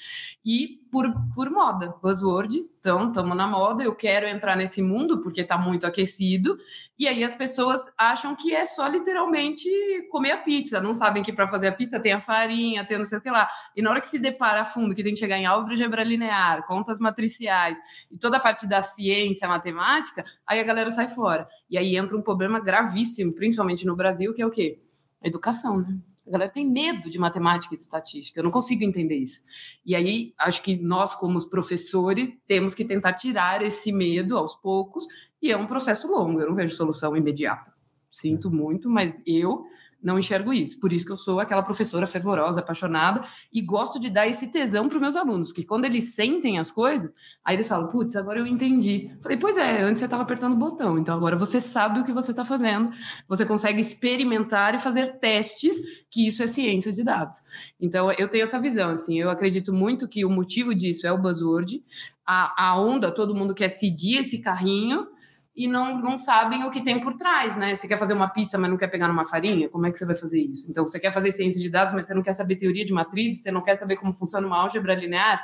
E 0.46 0.82
por, 0.96 1.14
por 1.36 1.50
moda, 1.50 1.94
buzzword, 2.02 2.70
então 2.80 3.10
estamos 3.10 3.36
na 3.36 3.46
moda, 3.46 3.84
eu 3.84 3.94
quero 3.94 4.28
entrar 4.28 4.56
nesse 4.56 4.82
mundo 4.82 5.22
porque 5.22 5.42
está 5.42 5.58
muito 5.58 5.86
aquecido. 5.86 6.58
E 6.98 7.06
aí 7.06 7.22
as 7.22 7.36
pessoas 7.36 7.82
acham 7.98 8.34
que 8.34 8.56
é 8.56 8.66
só 8.66 8.88
literalmente 8.88 9.68
comer 10.10 10.32
a 10.32 10.38
pizza, 10.38 10.80
não 10.80 10.94
sabem 10.94 11.22
que 11.22 11.34
para 11.34 11.50
fazer 11.50 11.68
a 11.68 11.74
pizza 11.74 12.00
tem 12.00 12.14
a 12.14 12.22
farinha, 12.22 12.86
tem 12.86 12.98
não 12.98 13.04
sei 13.04 13.18
o 13.18 13.22
que 13.22 13.30
lá. 13.30 13.50
E 13.76 13.82
na 13.82 13.90
hora 13.90 14.00
que 14.00 14.08
se 14.08 14.18
depara 14.18 14.62
a 14.62 14.66
fundo 14.66 14.96
que 14.96 15.04
tem 15.04 15.14
que 15.14 15.20
chegar 15.20 15.38
em 15.38 15.46
álgebra 15.46 16.02
linear, 16.02 16.66
contas 16.66 16.98
matriciais 16.98 17.78
e 18.10 18.18
toda 18.18 18.38
a 18.38 18.40
parte 18.40 18.66
da 18.66 18.82
ciência, 18.82 19.50
matemática, 19.50 20.24
aí 20.48 20.62
a 20.62 20.64
galera 20.64 20.92
sai 20.92 21.10
fora. 21.10 21.46
E 21.70 21.78
aí 21.78 21.98
entra 21.98 22.16
um 22.16 22.22
problema 22.22 22.62
gravíssimo, 22.62 23.34
principalmente 23.34 23.86
no 23.86 23.98
Brasil, 23.98 24.34
que 24.34 24.42
é 24.42 24.46
o 24.46 24.50
quê? 24.50 24.80
A 25.22 25.28
educação, 25.28 25.82
né? 25.82 25.98
A 26.28 26.32
galera 26.32 26.52
tem 26.52 26.68
medo 26.68 27.10
de 27.10 27.20
matemática 27.20 27.74
e 27.74 27.78
de 27.78 27.84
estatística. 27.84 28.40
Eu 28.40 28.44
não 28.44 28.52
consigo 28.52 28.84
entender 28.84 29.18
isso. 29.18 29.42
E 29.86 29.96
aí, 29.96 30.34
acho 30.40 30.62
que 30.64 30.76
nós, 30.76 31.16
como 31.16 31.38
os 31.38 31.46
professores, 31.46 32.36
temos 32.48 32.74
que 32.74 32.84
tentar 32.84 33.14
tirar 33.14 33.62
esse 33.62 33.92
medo 33.92 34.38
aos 34.38 34.56
poucos. 34.56 35.06
E 35.42 35.52
é 35.52 35.58
um 35.58 35.68
processo 35.68 36.08
longo. 36.08 36.40
Eu 36.40 36.48
não 36.48 36.56
vejo 36.56 36.76
solução 36.76 37.16
imediata. 37.16 37.72
Sinto 38.12 38.50
muito, 38.50 38.90
mas 38.90 39.22
eu 39.26 39.66
não 40.06 40.20
enxergo 40.20 40.54
isso. 40.54 40.80
Por 40.80 40.94
isso 40.94 41.04
que 41.04 41.12
eu 41.12 41.18
sou 41.18 41.40
aquela 41.40 41.64
professora 41.64 42.06
fervorosa, 42.06 42.60
apaixonada 42.60 43.26
e 43.52 43.60
gosto 43.60 44.00
de 44.00 44.10
dar 44.12 44.28
esse 44.28 44.48
tesão 44.48 44.88
para 44.88 44.98
os 44.98 45.02
meus 45.02 45.16
alunos, 45.16 45.52
que 45.52 45.64
quando 45.64 45.86
eles 45.86 46.14
sentem 46.14 46.60
as 46.60 46.72
coisas, 46.72 47.12
aí 47.44 47.56
eles 47.56 47.68
falam: 47.68 47.88
"Putz, 47.88 48.16
agora 48.16 48.40
eu 48.40 48.46
entendi". 48.46 49.12
Falei: 49.20 49.38
"Pois 49.38 49.58
é, 49.58 49.82
antes 49.82 50.00
você 50.00 50.06
estava 50.06 50.22
apertando 50.22 50.54
o 50.54 50.58
botão, 50.58 51.00
então 51.00 51.16
agora 51.16 51.36
você 51.36 51.60
sabe 51.60 52.00
o 52.00 52.06
que 52.06 52.14
você 52.14 52.30
está 52.30 52.46
fazendo. 52.46 52.92
Você 53.28 53.46
consegue 53.46 53.82
experimentar 53.82 54.76
e 54.76 54.80
fazer 54.80 55.18
testes, 55.20 55.76
que 56.12 56.28
isso 56.28 56.44
é 56.44 56.48
ciência 56.48 56.94
de 56.94 57.04
dados". 57.04 57.40
Então 57.82 58.12
eu 58.12 58.30
tenho 58.30 58.44
essa 58.44 58.60
visão 58.60 58.92
assim, 58.92 59.20
eu 59.20 59.30
acredito 59.32 59.74
muito 59.74 60.08
que 60.08 60.24
o 60.24 60.30
motivo 60.30 60.76
disso 60.76 61.08
é 61.08 61.12
o 61.12 61.18
buzzword, 61.18 61.84
a, 62.24 62.70
a 62.70 62.80
onda, 62.80 63.12
todo 63.12 63.36
mundo 63.36 63.56
quer 63.56 63.70
seguir 63.70 64.18
esse 64.18 64.40
carrinho 64.40 65.08
e 65.56 65.68
não, 65.68 65.98
não 66.02 66.20
sabem 66.20 66.66
o 66.66 66.70
que 66.70 66.84
tem 66.84 67.00
por 67.00 67.16
trás, 67.16 67.56
né? 67.56 67.76
Você 67.76 67.88
quer 67.88 67.98
fazer 67.98 68.14
uma 68.14 68.28
pizza, 68.28 68.58
mas 68.58 68.70
não 68.70 68.78
quer 68.78 68.88
pegar 68.88 69.08
numa 69.08 69.26
farinha? 69.26 69.70
Como 69.70 69.86
é 69.86 69.92
que 69.92 69.98
você 69.98 70.06
vai 70.06 70.16
fazer 70.16 70.42
isso? 70.42 70.70
Então, 70.70 70.86
você 70.86 71.00
quer 71.00 71.14
fazer 71.14 71.32
ciência 71.32 71.62
de 71.62 71.70
dados, 71.70 71.94
mas 71.94 72.08
você 72.08 72.14
não 72.14 72.22
quer 72.22 72.34
saber 72.34 72.58
teoria 72.58 72.86
de 72.86 72.92
matriz, 72.92 73.42
você 73.42 73.52
não 73.52 73.62
quer 73.62 73.78
saber 73.78 73.96
como 73.96 74.14
funciona 74.14 74.46
uma 74.46 74.58
álgebra 74.58 74.94
linear? 74.94 75.42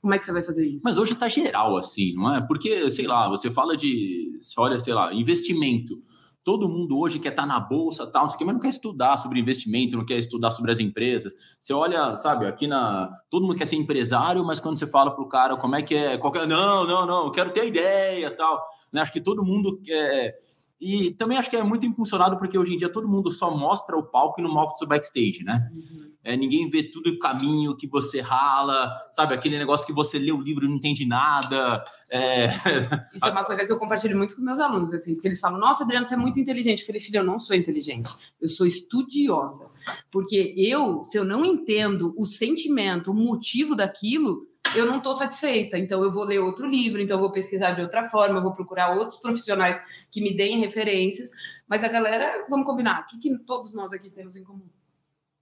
Como 0.00 0.14
é 0.14 0.18
que 0.18 0.24
você 0.24 0.32
vai 0.32 0.42
fazer 0.42 0.66
isso? 0.66 0.84
Mas 0.84 0.96
hoje 0.96 1.12
está 1.14 1.28
geral 1.28 1.76
assim, 1.76 2.14
não 2.14 2.32
é? 2.32 2.40
Porque, 2.40 2.88
sei 2.90 3.08
lá, 3.08 3.28
você 3.28 3.50
fala 3.50 3.76
de, 3.76 4.38
olha, 4.56 4.78
sei 4.78 4.94
lá, 4.94 5.12
investimento. 5.12 6.00
Todo 6.44 6.68
mundo 6.68 6.98
hoje 6.98 7.18
quer 7.18 7.30
estar 7.30 7.42
tá 7.42 7.48
na 7.48 7.60
bolsa, 7.60 8.06
tal, 8.06 8.22
não 8.22 8.28
sei 8.28 8.36
o 8.36 8.38
que, 8.38 8.44
mas 8.46 8.54
não 8.54 8.60
quer 8.60 8.68
estudar 8.68 9.18
sobre 9.18 9.38
investimento, 9.40 9.96
não 9.96 10.06
quer 10.06 10.16
estudar 10.16 10.52
sobre 10.52 10.70
as 10.70 10.78
empresas. 10.78 11.34
Você 11.60 11.74
olha, 11.74 12.16
sabe, 12.16 12.46
aqui 12.46 12.66
na. 12.66 13.10
Todo 13.28 13.46
mundo 13.46 13.58
quer 13.58 13.66
ser 13.66 13.76
empresário, 13.76 14.42
mas 14.42 14.58
quando 14.58 14.78
você 14.78 14.86
fala 14.86 15.10
para 15.10 15.22
o 15.22 15.28
cara 15.28 15.56
como 15.58 15.76
é 15.76 15.82
que 15.82 15.94
é, 15.94 16.16
qualquer. 16.16 16.46
Não, 16.46 16.86
não, 16.86 17.04
não, 17.04 17.24
eu 17.26 17.30
quero 17.30 17.52
ter 17.52 17.66
ideia 17.66 18.30
tal. 18.30 18.58
Né? 18.92 19.00
Acho 19.00 19.12
que 19.12 19.20
todo 19.20 19.44
mundo 19.44 19.80
quer. 19.82 20.38
E 20.80 21.10
também 21.10 21.36
acho 21.36 21.50
que 21.50 21.56
é 21.56 21.62
muito 21.62 21.84
impulsionado 21.84 22.38
porque 22.38 22.56
hoje 22.56 22.74
em 22.74 22.78
dia 22.78 22.90
todo 22.90 23.06
mundo 23.06 23.30
só 23.30 23.54
mostra 23.54 23.96
o 23.96 24.02
palco 24.02 24.40
e 24.40 24.42
não 24.42 24.50
mostra 24.50 24.86
o 24.86 24.88
backstage, 24.88 25.44
né? 25.44 25.70
Uhum. 25.74 26.10
É, 26.22 26.36
ninguém 26.36 26.68
vê 26.68 26.82
tudo 26.82 27.10
o 27.10 27.18
caminho 27.18 27.76
que 27.76 27.86
você 27.86 28.20
rala, 28.20 28.90
sabe? 29.10 29.34
Aquele 29.34 29.58
negócio 29.58 29.86
que 29.86 29.92
você 29.92 30.18
lê 30.18 30.30
o 30.32 30.40
livro 30.40 30.64
e 30.64 30.68
não 30.68 30.76
entende 30.76 31.06
nada. 31.06 31.82
É... 32.10 32.48
Isso 33.14 33.26
é 33.26 33.30
uma 33.30 33.44
coisa 33.44 33.66
que 33.66 33.72
eu 33.72 33.78
compartilho 33.78 34.16
muito 34.16 34.36
com 34.36 34.42
meus 34.42 34.58
alunos, 34.58 34.92
assim, 34.92 35.14
porque 35.14 35.28
eles 35.28 35.40
falam: 35.40 35.58
Nossa, 35.58 35.84
Adriano, 35.84 36.06
você 36.06 36.14
é 36.14 36.18
muito 36.18 36.38
inteligente. 36.38 36.80
Eu 36.80 36.86
falei, 36.86 37.00
filho, 37.00 37.18
eu 37.18 37.24
não 37.24 37.38
sou 37.38 37.56
inteligente, 37.56 38.10
eu 38.40 38.48
sou 38.48 38.66
estudiosa. 38.66 39.66
Porque 40.10 40.54
eu, 40.56 41.04
se 41.04 41.18
eu 41.18 41.24
não 41.24 41.44
entendo 41.44 42.14
o 42.18 42.26
sentimento, 42.26 43.10
o 43.10 43.14
motivo 43.14 43.74
daquilo, 43.74 44.46
eu 44.74 44.86
não 44.86 44.98
estou 44.98 45.14
satisfeita, 45.14 45.78
então 45.78 46.02
eu 46.02 46.12
vou 46.12 46.24
ler 46.24 46.38
outro 46.38 46.66
livro, 46.66 47.00
então 47.00 47.16
eu 47.16 47.20
vou 47.20 47.32
pesquisar 47.32 47.72
de 47.72 47.82
outra 47.82 48.08
forma, 48.08 48.38
eu 48.38 48.42
vou 48.42 48.54
procurar 48.54 48.96
outros 48.96 49.18
profissionais 49.18 49.80
que 50.10 50.20
me 50.20 50.36
deem 50.36 50.60
referências. 50.60 51.30
Mas 51.68 51.82
a 51.82 51.88
galera, 51.88 52.46
vamos 52.48 52.66
combinar, 52.66 53.02
o 53.02 53.06
que, 53.06 53.18
que 53.18 53.38
todos 53.38 53.72
nós 53.72 53.92
aqui 53.92 54.10
temos 54.10 54.36
em 54.36 54.44
comum? 54.44 54.68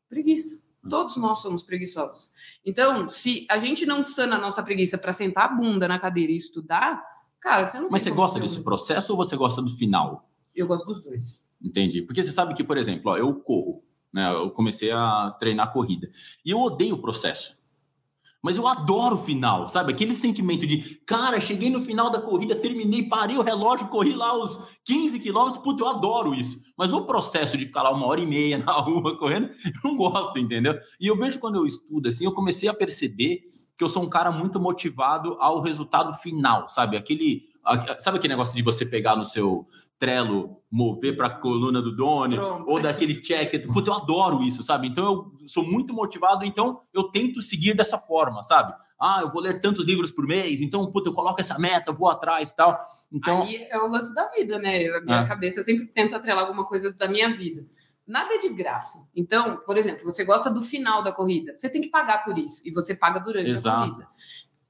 Preguiça. 0.09 0.63
Todos 0.89 1.17
nós 1.17 1.41
somos 1.41 1.63
preguiçosos. 1.63 2.31
Então, 2.65 3.09
se 3.09 3.47
a 3.51 3.59
gente 3.59 3.85
não 3.85 4.05
sana 4.05 4.37
a 4.37 4.41
nossa 4.41 4.63
preguiça 4.63 4.97
para 4.97 5.13
sentar 5.13 5.45
a 5.45 5.49
bunda 5.49 5.89
na 5.89 5.99
cadeira 5.99 6.33
e 6.33 6.37
estudar, 6.37 7.05
cara, 7.41 7.67
você 7.67 7.79
não 7.79 7.91
Mas 7.91 8.03
você 8.03 8.11
gosta 8.11 8.41
desse 8.41 8.63
processo 8.63 9.13
ou 9.13 9.19
você 9.19 9.37
gosta 9.37 9.61
do 9.61 9.71
final? 9.77 10.31
Eu 10.55 10.67
gosto 10.67 10.87
dos 10.87 11.03
dois. 11.03 11.43
Entendi. 11.63 12.03
Porque 12.03 12.23
você 12.23 12.33
sabe 12.33 12.55
que, 12.55 12.65
por 12.65 12.79
exemplo, 12.79 13.11
ó, 13.11 13.17
eu 13.17 13.35
corro, 13.35 13.83
né? 14.13 14.33
Eu 14.33 14.51
comecei 14.51 14.91
a 14.91 15.37
treinar 15.39 15.73
corrida. 15.73 16.11
E 16.45 16.51
eu 16.51 16.61
odeio 16.61 16.95
o 16.95 17.03
processo. 17.03 17.58
Mas 18.49 18.57
eu 18.57 18.67
adoro 18.67 19.17
o 19.17 19.19
final, 19.19 19.69
sabe? 19.69 19.93
Aquele 19.93 20.15
sentimento 20.15 20.67
de, 20.67 20.99
cara, 21.05 21.39
cheguei 21.39 21.69
no 21.69 21.83
final 21.83 22.09
da 22.09 22.19
corrida, 22.19 22.57
terminei, 22.57 23.03
parei 23.03 23.37
o 23.37 23.43
relógio, 23.43 23.89
corri 23.89 24.15
lá 24.15 24.35
os 24.35 24.67
15 24.87 25.21
quilômetros, 25.21 25.63
puta, 25.63 25.83
eu 25.83 25.87
adoro 25.87 26.35
isso. 26.35 26.59
Mas 26.75 26.95
o 26.95 27.05
processo 27.05 27.59
de 27.59 27.67
ficar 27.67 27.83
lá 27.83 27.93
uma 27.93 28.07
hora 28.07 28.23
e 28.23 28.27
meia 28.27 28.57
na 28.65 28.73
rua 28.73 29.19
correndo, 29.19 29.51
eu 29.67 29.73
não 29.85 29.99
gosto, 29.99 30.39
entendeu? 30.39 30.79
E 30.99 31.07
eu 31.07 31.15
vejo 31.15 31.39
quando 31.39 31.57
eu 31.57 31.67
estudo, 31.67 32.09
assim, 32.09 32.25
eu 32.25 32.33
comecei 32.33 32.71
a 32.71 32.73
perceber 32.73 33.43
que 33.77 33.85
eu 33.85 33.89
sou 33.91 34.03
um 34.03 34.09
cara 34.09 34.31
muito 34.31 34.59
motivado 34.59 35.37
ao 35.39 35.61
resultado 35.61 36.15
final, 36.15 36.71
sabe? 36.71 36.97
Aquele, 36.97 37.51
sabe 37.99 38.17
aquele 38.17 38.33
negócio 38.33 38.57
de 38.57 38.63
você 38.63 38.87
pegar 38.87 39.15
no 39.15 39.27
seu 39.27 39.69
Trello 39.99 40.59
mover 40.71 41.17
para 41.17 41.27
a 41.27 41.31
coluna 41.31 41.83
do 41.83 41.95
Doni, 41.95 42.37
Pronto. 42.37 42.71
ou 42.71 42.81
daquele 42.81 43.21
check. 43.21 43.67
Puta, 43.67 43.91
eu 43.91 43.95
adoro 43.95 44.43
isso, 44.43 44.63
sabe? 44.63 44.87
Então 44.87 45.05
eu 45.05 45.49
sou 45.49 45.65
muito 45.65 45.93
motivado, 45.93 46.45
então 46.45 46.81
eu 46.93 47.05
tento 47.05 47.41
seguir 47.41 47.75
dessa 47.75 47.99
forma, 47.99 48.43
sabe? 48.43 48.75
Ah, 49.01 49.21
eu 49.23 49.31
vou 49.31 49.41
ler 49.41 49.61
tantos 49.61 49.85
livros 49.85 50.11
por 50.11 50.27
mês, 50.27 50.61
então, 50.61 50.91
puta, 50.91 51.09
eu 51.09 51.15
coloco 51.15 51.41
essa 51.41 51.59
meta, 51.59 51.93
vou 51.93 52.09
atrás 52.09 52.53
tal. 52.53 52.79
Então. 53.13 53.43
Aí 53.43 53.67
é 53.71 53.79
o 53.79 53.89
lance 53.89 54.13
da 54.13 54.29
vida, 54.31 54.59
né? 54.59 54.89
A 54.89 55.01
minha 55.01 55.21
é. 55.21 55.27
cabeça, 55.27 55.61
eu 55.61 55.65
sempre 55.65 55.87
tento 55.87 56.17
atrelar 56.17 56.45
alguma 56.45 56.65
coisa 56.65 56.93
da 56.93 57.09
minha 57.09 57.35
vida. 57.37 57.65
Nada 58.07 58.35
é 58.35 58.39
de 58.39 58.49
graça. 58.49 59.07
Então, 59.15 59.59
por 59.59 59.77
exemplo, 59.77 60.03
você 60.03 60.25
gosta 60.25 60.51
do 60.51 60.63
final 60.63 61.03
da 61.03 61.13
corrida, 61.13 61.55
você 61.57 61.69
tem 61.69 61.81
que 61.81 61.91
pagar 61.91 62.25
por 62.25 62.39
isso, 62.39 62.63
e 62.65 62.73
você 62.73 62.95
paga 62.95 63.21
durante 63.21 63.51
Exato. 63.51 63.77
a 63.77 63.87
corrida. 63.87 64.09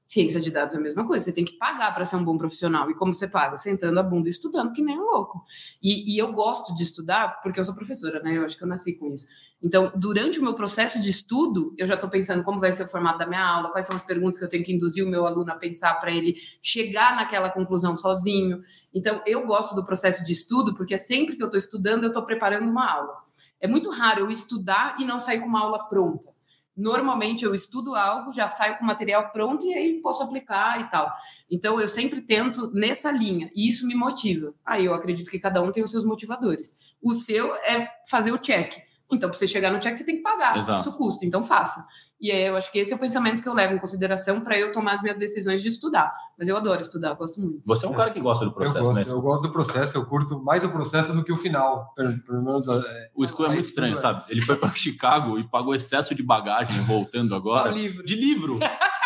Ciência 0.09 0.41
de 0.41 0.49
dados 0.49 0.73
é 0.73 0.79
a 0.79 0.81
mesma 0.81 1.05
coisa, 1.05 1.23
você 1.23 1.31
tem 1.31 1.45
que 1.45 1.55
pagar 1.55 1.93
para 1.93 2.03
ser 2.03 2.15
um 2.15 2.23
bom 2.23 2.35
profissional. 2.35 2.89
E 2.89 2.95
como 2.95 3.13
você 3.13 3.27
paga? 3.27 3.57
Sentando 3.57 3.99
a 3.99 4.01
bunda 4.01 4.27
e 4.27 4.31
estudando, 4.31 4.73
que 4.73 4.81
nem 4.81 4.97
um 4.97 5.03
louco. 5.03 5.45
E, 5.83 6.15
e, 6.15 6.17
eu 6.17 6.33
gosto 6.33 6.73
de 6.73 6.81
estudar 6.81 7.39
porque 7.43 7.59
eu 7.59 7.63
sou 7.63 7.75
professora, 7.75 8.19
né? 8.23 8.35
Eu 8.35 8.43
acho 8.43 8.57
que 8.57 8.63
eu 8.63 8.67
nasci 8.67 8.97
com 8.97 9.13
isso. 9.13 9.27
Então, 9.61 9.91
durante 9.95 10.39
o 10.39 10.41
meu 10.41 10.55
processo 10.55 10.99
de 10.99 11.11
estudo, 11.11 11.75
eu 11.77 11.85
já 11.85 11.93
estou 11.93 12.09
pensando 12.09 12.43
como 12.43 12.59
vai 12.59 12.71
ser 12.71 12.85
o 12.85 12.87
formato 12.87 13.19
da 13.19 13.27
minha 13.27 13.45
aula, 13.45 13.69
quais 13.69 13.85
são 13.85 13.95
as 13.95 14.03
perguntas 14.03 14.39
que 14.39 14.45
eu 14.45 14.49
tenho 14.49 14.63
que 14.63 14.73
induzir 14.73 15.05
o 15.05 15.07
meu 15.07 15.27
aluno 15.27 15.51
a 15.51 15.55
pensar 15.55 15.93
para 15.99 16.11
ele 16.11 16.37
chegar 16.59 17.15
naquela 17.15 17.51
conclusão 17.51 17.95
sozinho. 17.95 18.63
Então, 18.91 19.21
eu 19.27 19.45
gosto 19.45 19.75
do 19.75 19.85
processo 19.85 20.25
de 20.25 20.33
estudo 20.33 20.75
porque 20.75 20.97
sempre 20.97 21.35
que 21.35 21.43
eu 21.43 21.47
estou 21.49 21.59
estudando, 21.59 22.05
eu 22.05 22.07
estou 22.07 22.25
preparando 22.25 22.67
uma 22.67 22.91
aula. 22.91 23.13
É 23.61 23.67
muito 23.67 23.91
raro 23.91 24.21
eu 24.21 24.31
estudar 24.31 24.95
e 24.99 25.05
não 25.05 25.19
sair 25.19 25.39
com 25.39 25.45
uma 25.45 25.61
aula 25.61 25.87
pronta. 25.87 26.38
Normalmente 26.79 27.43
eu 27.43 27.53
estudo 27.53 27.93
algo, 27.93 28.31
já 28.31 28.47
saio 28.47 28.77
com 28.77 28.83
o 28.85 28.87
material 28.87 29.29
pronto 29.31 29.65
e 29.65 29.73
aí 29.73 29.99
posso 30.01 30.23
aplicar 30.23 30.79
e 30.79 30.89
tal. 30.89 31.11
Então 31.51 31.79
eu 31.79 31.87
sempre 31.87 32.21
tento 32.21 32.71
nessa 32.73 33.11
linha 33.11 33.51
e 33.53 33.67
isso 33.67 33.85
me 33.85 33.93
motiva. 33.93 34.53
Aí 34.65 34.85
eu 34.85 34.93
acredito 34.93 35.29
que 35.29 35.37
cada 35.37 35.61
um 35.61 35.71
tem 35.71 35.83
os 35.83 35.91
seus 35.91 36.05
motivadores. 36.05 36.77
O 37.01 37.13
seu 37.13 37.53
é 37.55 37.89
fazer 38.07 38.31
o 38.31 38.37
check. 38.37 38.77
Então, 39.11 39.29
para 39.29 39.37
você 39.37 39.47
chegar 39.47 39.71
no 39.71 39.79
check, 39.79 39.97
você 39.97 40.05
tem 40.05 40.17
que 40.17 40.21
pagar. 40.21 40.57
Exato. 40.57 40.81
Isso 40.81 40.97
custa, 40.97 41.25
então 41.25 41.43
faça. 41.43 41.83
E 42.21 42.31
aí, 42.31 42.43
eu 42.47 42.57
acho 42.57 42.69
que 42.71 42.79
esse 42.79 42.91
é 42.91 42.95
o 42.95 42.99
pensamento 42.99 43.41
que 43.41 43.47
eu 43.47 43.53
levo 43.53 43.73
em 43.73 43.77
consideração 43.77 44.41
para 44.41 44.57
eu 44.59 44.73
tomar 44.73 44.93
as 44.93 45.01
minhas 45.01 45.17
decisões 45.17 45.61
de 45.61 45.69
estudar. 45.69 46.13
Mas 46.37 46.47
eu 46.49 46.57
adoro 46.57 46.81
estudar, 46.81 47.13
gosto 47.13 47.39
muito. 47.39 47.61
Você 47.65 47.85
é 47.85 47.89
um 47.89 47.93
cara 47.93 48.11
que 48.11 48.19
gosta 48.19 48.45
do 48.45 48.51
Eu 48.51 48.55
processo, 48.55 48.79
gosto, 48.83 48.95
né? 48.95 49.05
eu 49.07 49.21
gosto 49.21 49.41
do 49.43 49.51
processo, 49.51 49.97
eu 49.97 50.05
curto 50.05 50.39
mais 50.41 50.63
o 50.63 50.69
processo 50.69 51.13
do 51.13 51.23
que 51.23 51.31
o 51.31 51.37
final. 51.37 51.93
Pelo, 51.95 52.17
pelo 52.19 52.41
menos, 52.41 52.67
é, 52.67 53.09
O 53.15 53.25
School 53.25 53.45
é 53.45 53.49
Aí 53.49 53.55
muito 53.55 53.67
estranho, 53.67 53.93
é. 53.93 53.97
sabe? 53.97 54.23
Ele 54.29 54.41
foi 54.41 54.55
para 54.57 54.69
Chicago 54.75 55.39
e 55.39 55.43
pagou 55.45 55.73
excesso 55.73 56.13
de 56.13 56.21
bagagem 56.21 56.81
voltando 56.81 57.29
Só 57.29 57.35
agora. 57.37 57.71
livro. 57.71 58.03
De 58.05 58.15
livro. 58.15 58.59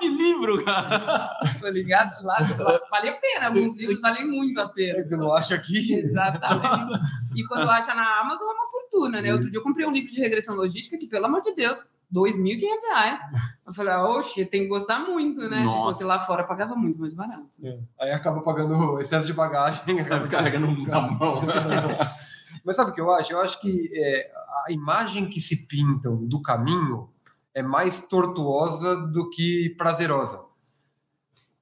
Pode 0.00 0.08
livro, 0.08 0.64
cara? 0.64 1.30
Tô 1.60 1.68
ligado? 1.68 2.10
Lá, 2.22 2.36
lá, 2.58 2.80
vale 2.90 3.10
a 3.10 3.16
pena. 3.20 3.46
Alguns 3.48 3.76
livros 3.76 4.00
valem 4.00 4.26
muito 4.26 4.58
a 4.58 4.68
pena. 4.68 5.04
que 5.06 5.12
eu 5.12 5.18
não 5.18 5.32
acho 5.32 5.52
aqui. 5.52 5.92
Exatamente. 5.94 6.98
E 7.36 7.44
quando 7.44 7.68
acha 7.68 7.94
na 7.94 8.20
Amazon 8.20 8.48
é 8.48 8.52
uma 8.52 8.66
fortuna, 8.70 9.20
né? 9.20 9.32
Outro 9.32 9.50
dia 9.50 9.58
eu 9.58 9.62
comprei 9.62 9.86
um 9.86 9.92
livro 9.92 10.10
de 10.10 10.18
regressão 10.18 10.54
logística 10.54 10.96
que, 10.96 11.06
pelo 11.06 11.26
amor 11.26 11.42
de 11.42 11.54
Deus, 11.54 11.84
2.500 12.12 12.60
reais. 12.88 13.20
Eu 13.66 13.72
falei, 13.74 13.94
oxe, 13.94 14.44
tem 14.46 14.62
que 14.62 14.68
gostar 14.68 15.00
muito, 15.00 15.40
né? 15.48 15.58
Se 15.58 15.64
Nossa. 15.64 15.82
fosse 15.82 16.04
lá 16.04 16.18
fora, 16.20 16.44
pagava 16.44 16.74
muito 16.74 16.98
mais 16.98 17.14
barato. 17.14 17.46
Aí 18.00 18.10
acaba 18.10 18.40
pagando 18.40 18.98
excesso 19.00 19.26
de 19.26 19.34
bagagem. 19.34 19.82
acaba 20.00 20.26
Carregando 20.28 20.66
na 20.88 21.00
mão. 21.02 21.42
Mas 22.64 22.76
sabe 22.76 22.90
o 22.90 22.94
que 22.94 23.00
eu 23.00 23.10
acho? 23.12 23.32
Eu 23.32 23.40
acho 23.40 23.60
que 23.60 23.90
é, 23.92 24.30
a 24.66 24.72
imagem 24.72 25.28
que 25.28 25.40
se 25.40 25.66
pintam 25.66 26.16
do 26.26 26.40
caminho 26.40 27.09
é 27.54 27.62
mais 27.62 28.00
tortuosa 28.00 28.96
do 28.96 29.28
que 29.30 29.74
prazerosa. 29.76 30.50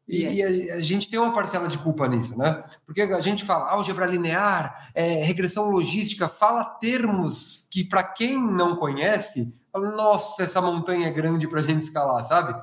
E, 0.09 0.25
E 0.25 0.71
a, 0.71 0.76
a 0.76 0.80
gente 0.80 1.11
tem 1.11 1.21
uma 1.21 1.33
parcela 1.33 1.68
de 1.68 1.76
culpa 1.78 2.09
nisso, 2.09 2.37
né? 2.38 2.64
Porque 2.87 3.02
a 3.02 3.21
gente 3.21 3.45
fala 3.45 3.68
álgebra 3.71 4.07
linear, 4.07 4.90
é, 4.95 5.23
regressão 5.23 5.68
logística, 5.68 6.28
fala 6.28 6.64
termos 6.64 7.68
que, 7.71 7.85
para 7.85 8.02
quem 8.02 8.40
não 8.40 8.76
conhece, 8.76 9.52
fala, 9.71 9.90
nossa, 9.95 10.42
essa 10.42 10.62
montanha 10.62 11.09
é 11.09 11.12
grande 11.12 11.47
para 11.47 11.61
a 11.61 11.62
gente 11.62 11.83
escalar, 11.83 12.25
sabe? 12.25 12.59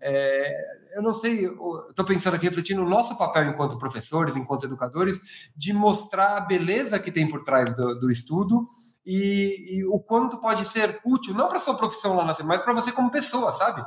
É, 0.00 0.52
eu 0.94 1.02
não 1.02 1.14
sei, 1.14 1.46
estou 1.46 2.04
pensando 2.04 2.34
aqui, 2.34 2.46
refletindo 2.46 2.82
o 2.82 2.88
nosso 2.88 3.16
papel 3.16 3.48
enquanto 3.48 3.78
professores, 3.78 4.36
enquanto 4.36 4.64
educadores, 4.64 5.20
de 5.56 5.72
mostrar 5.72 6.36
a 6.36 6.40
beleza 6.40 6.98
que 6.98 7.12
tem 7.12 7.28
por 7.28 7.44
trás 7.44 7.74
do, 7.74 7.98
do 7.98 8.10
estudo 8.10 8.68
e, 9.04 9.78
e 9.78 9.84
o 9.86 9.98
quanto 9.98 10.38
pode 10.38 10.64
ser 10.66 11.00
útil, 11.04 11.34
não 11.34 11.48
para 11.48 11.58
sua 11.58 11.74
profissão 11.74 12.14
lá 12.14 12.24
na 12.24 12.34
semana, 12.34 12.56
mas 12.56 12.64
para 12.64 12.74
você 12.74 12.92
como 12.92 13.10
pessoa, 13.10 13.50
sabe? 13.52 13.84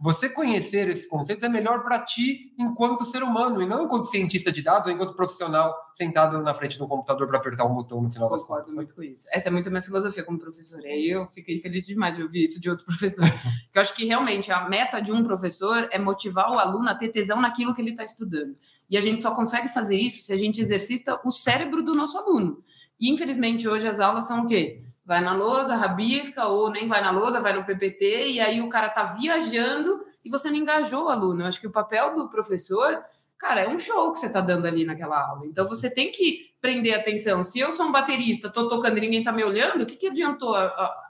Você 0.00 0.28
conhecer 0.28 0.88
esses 0.88 1.06
conceitos 1.06 1.44
é 1.44 1.48
melhor 1.48 1.82
para 1.82 1.98
ti 2.00 2.54
enquanto 2.58 3.04
ser 3.04 3.22
humano 3.22 3.60
e 3.60 3.68
não 3.68 3.84
enquanto 3.84 4.06
cientista 4.06 4.50
de 4.50 4.62
dados 4.62 4.86
ou 4.86 4.92
enquanto 4.92 5.14
profissional 5.14 5.74
sentado 5.94 6.40
na 6.40 6.54
frente 6.54 6.78
do 6.78 6.88
computador 6.88 7.28
para 7.28 7.38
apertar 7.38 7.66
um 7.66 7.74
botão 7.74 8.00
no 8.00 8.10
final 8.10 8.30
das 8.30 8.42
Concordo 8.42 8.64
contas. 8.64 8.74
muito 8.74 8.94
com 8.94 9.02
isso. 9.02 9.26
Essa 9.30 9.48
é 9.48 9.52
muito 9.52 9.66
a 9.66 9.70
minha 9.70 9.82
filosofia 9.82 10.24
como 10.24 10.38
professora. 10.38 10.82
E 10.86 11.10
eu 11.10 11.26
fiquei 11.28 11.60
feliz 11.60 11.84
demais 11.84 12.16
de 12.16 12.22
ouvir 12.22 12.44
isso 12.44 12.60
de 12.60 12.70
outro 12.70 12.86
professor. 12.86 13.28
Porque 13.28 13.78
eu 13.78 13.82
acho 13.82 13.94
que 13.94 14.06
realmente 14.06 14.50
a 14.50 14.68
meta 14.68 15.00
de 15.00 15.12
um 15.12 15.22
professor 15.22 15.88
é 15.90 15.98
motivar 15.98 16.41
o 16.50 16.58
aluno 16.58 16.88
a 16.88 16.94
ter 16.94 17.08
tesão 17.08 17.40
naquilo 17.40 17.74
que 17.74 17.82
ele 17.82 17.90
está 17.90 18.02
estudando. 18.02 18.56
E 18.88 18.96
a 18.96 19.00
gente 19.00 19.22
só 19.22 19.32
consegue 19.32 19.68
fazer 19.68 19.96
isso 19.96 20.24
se 20.24 20.32
a 20.32 20.36
gente 20.36 20.60
exercita 20.60 21.20
o 21.24 21.30
cérebro 21.30 21.82
do 21.82 21.94
nosso 21.94 22.18
aluno. 22.18 22.62
E 23.00 23.10
infelizmente 23.10 23.68
hoje 23.68 23.86
as 23.86 24.00
aulas 24.00 24.26
são 24.26 24.42
o 24.42 24.46
quê? 24.46 24.82
Vai 25.04 25.20
na 25.20 25.34
lousa, 25.34 25.74
rabisca, 25.74 26.46
ou 26.46 26.70
nem 26.70 26.86
vai 26.86 27.00
na 27.00 27.10
lousa, 27.10 27.40
vai 27.40 27.52
no 27.52 27.64
PPT, 27.64 28.30
e 28.30 28.40
aí 28.40 28.60
o 28.60 28.68
cara 28.68 28.88
tá 28.88 29.14
viajando 29.14 30.04
e 30.24 30.30
você 30.30 30.50
não 30.50 30.56
engajou 30.56 31.06
o 31.06 31.08
aluno. 31.08 31.42
Eu 31.42 31.46
acho 31.46 31.60
que 31.60 31.66
o 31.66 31.72
papel 31.72 32.14
do 32.14 32.28
professor, 32.28 33.02
cara, 33.36 33.62
é 33.62 33.68
um 33.68 33.78
show 33.78 34.12
que 34.12 34.18
você 34.18 34.28
tá 34.28 34.40
dando 34.40 34.66
ali 34.66 34.84
naquela 34.84 35.20
aula. 35.20 35.46
Então 35.46 35.68
você 35.68 35.90
tem 35.90 36.12
que 36.12 36.52
prender 36.60 36.94
atenção. 36.94 37.42
Se 37.42 37.58
eu 37.58 37.72
sou 37.72 37.86
um 37.86 37.92
baterista, 37.92 38.48
tô 38.48 38.68
tocando 38.68 38.98
e 38.98 39.00
ninguém 39.00 39.24
tá 39.24 39.32
me 39.32 39.42
olhando, 39.42 39.82
o 39.82 39.86
que, 39.86 39.96
que 39.96 40.06
adiantou 40.06 40.54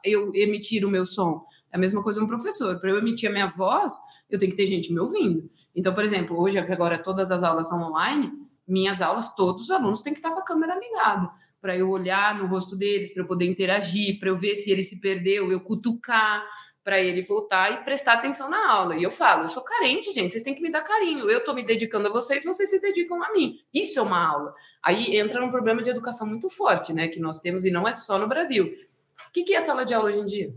eu 0.03 0.33
emitir 0.35 0.87
o 0.87 0.89
meu 0.89 1.05
som? 1.05 1.45
É 1.71 1.77
a 1.77 1.79
mesma 1.79 2.03
coisa 2.03 2.23
um 2.23 2.27
professor. 2.27 2.81
Para 2.81 2.91
eu 2.91 2.99
emitir 2.99 3.29
a 3.29 3.33
minha 3.33 3.49
voz, 3.49 3.95
eu 4.35 4.39
tenho 4.39 4.51
que 4.51 4.57
ter 4.57 4.67
gente 4.67 4.93
me 4.93 5.01
ouvindo. 5.01 5.51
Então, 5.75 5.95
por 5.95 6.05
exemplo, 6.05 6.41
hoje 6.41 6.63
que 6.63 6.73
agora 6.73 6.99
todas 6.99 7.31
as 7.31 7.43
aulas 7.43 7.69
são 7.69 7.83
online, 7.83 8.33
minhas 8.67 9.01
aulas, 9.01 9.35
todos 9.35 9.63
os 9.63 9.71
alunos 9.71 10.03
têm 10.03 10.13
que 10.13 10.19
estar 10.19 10.31
com 10.31 10.41
a 10.41 10.45
câmera 10.45 10.79
ligada 10.79 11.31
para 11.63 11.77
eu 11.77 11.89
olhar 11.89 12.37
no 12.37 12.47
rosto 12.47 12.77
deles, 12.77 13.15
para 13.15 13.23
eu 13.23 13.27
poder 13.27 13.47
interagir, 13.47 14.19
para 14.19 14.29
eu 14.29 14.37
ver 14.37 14.57
se 14.57 14.71
ele 14.71 14.83
se 14.83 15.01
perdeu, 15.01 15.53
eu 15.53 15.61
cutucar 15.61 16.45
para 16.83 17.01
ele 17.01 17.23
voltar 17.23 17.73
e 17.73 17.85
prestar 17.85 18.15
atenção 18.15 18.51
na 18.51 18.69
aula. 18.69 18.97
E 18.97 19.03
eu 19.05 19.13
falo, 19.13 19.45
eu 19.45 19.49
sou 19.49 19.63
carente, 19.63 20.13
gente, 20.13 20.33
vocês 20.33 20.43
têm 20.43 20.57
que 20.57 20.61
me 20.61 20.73
dar 20.73 20.83
carinho. 20.83 21.31
Eu 21.31 21.39
estou 21.39 21.55
me 21.55 21.65
dedicando 21.65 22.09
a 22.09 22.11
vocês, 22.11 22.45
vocês 22.45 22.69
se 22.69 22.81
dedicam 22.81 23.23
a 23.23 23.33
mim. 23.33 23.61
Isso 23.73 24.01
é 24.01 24.03
uma 24.03 24.27
aula. 24.29 24.53
Aí 24.83 25.17
entra 25.17 25.41
num 25.41 25.53
problema 25.53 25.81
de 25.81 25.91
educação 25.91 26.27
muito 26.27 26.51
forte, 26.51 26.93
né, 26.93 27.07
que 27.07 27.21
nós 27.21 27.39
temos 27.39 27.65
e 27.65 27.71
não 27.71 27.87
é 27.87 27.93
só 27.93 28.19
no 28.19 28.27
Brasil. 28.27 28.65
O 28.67 29.33
que 29.33 29.45
que 29.45 29.55
é 29.55 29.61
sala 29.61 29.87
de 29.87 29.95
aula 29.95 30.11
hoje 30.11 30.19
em 30.19 30.27
dia? 30.27 30.55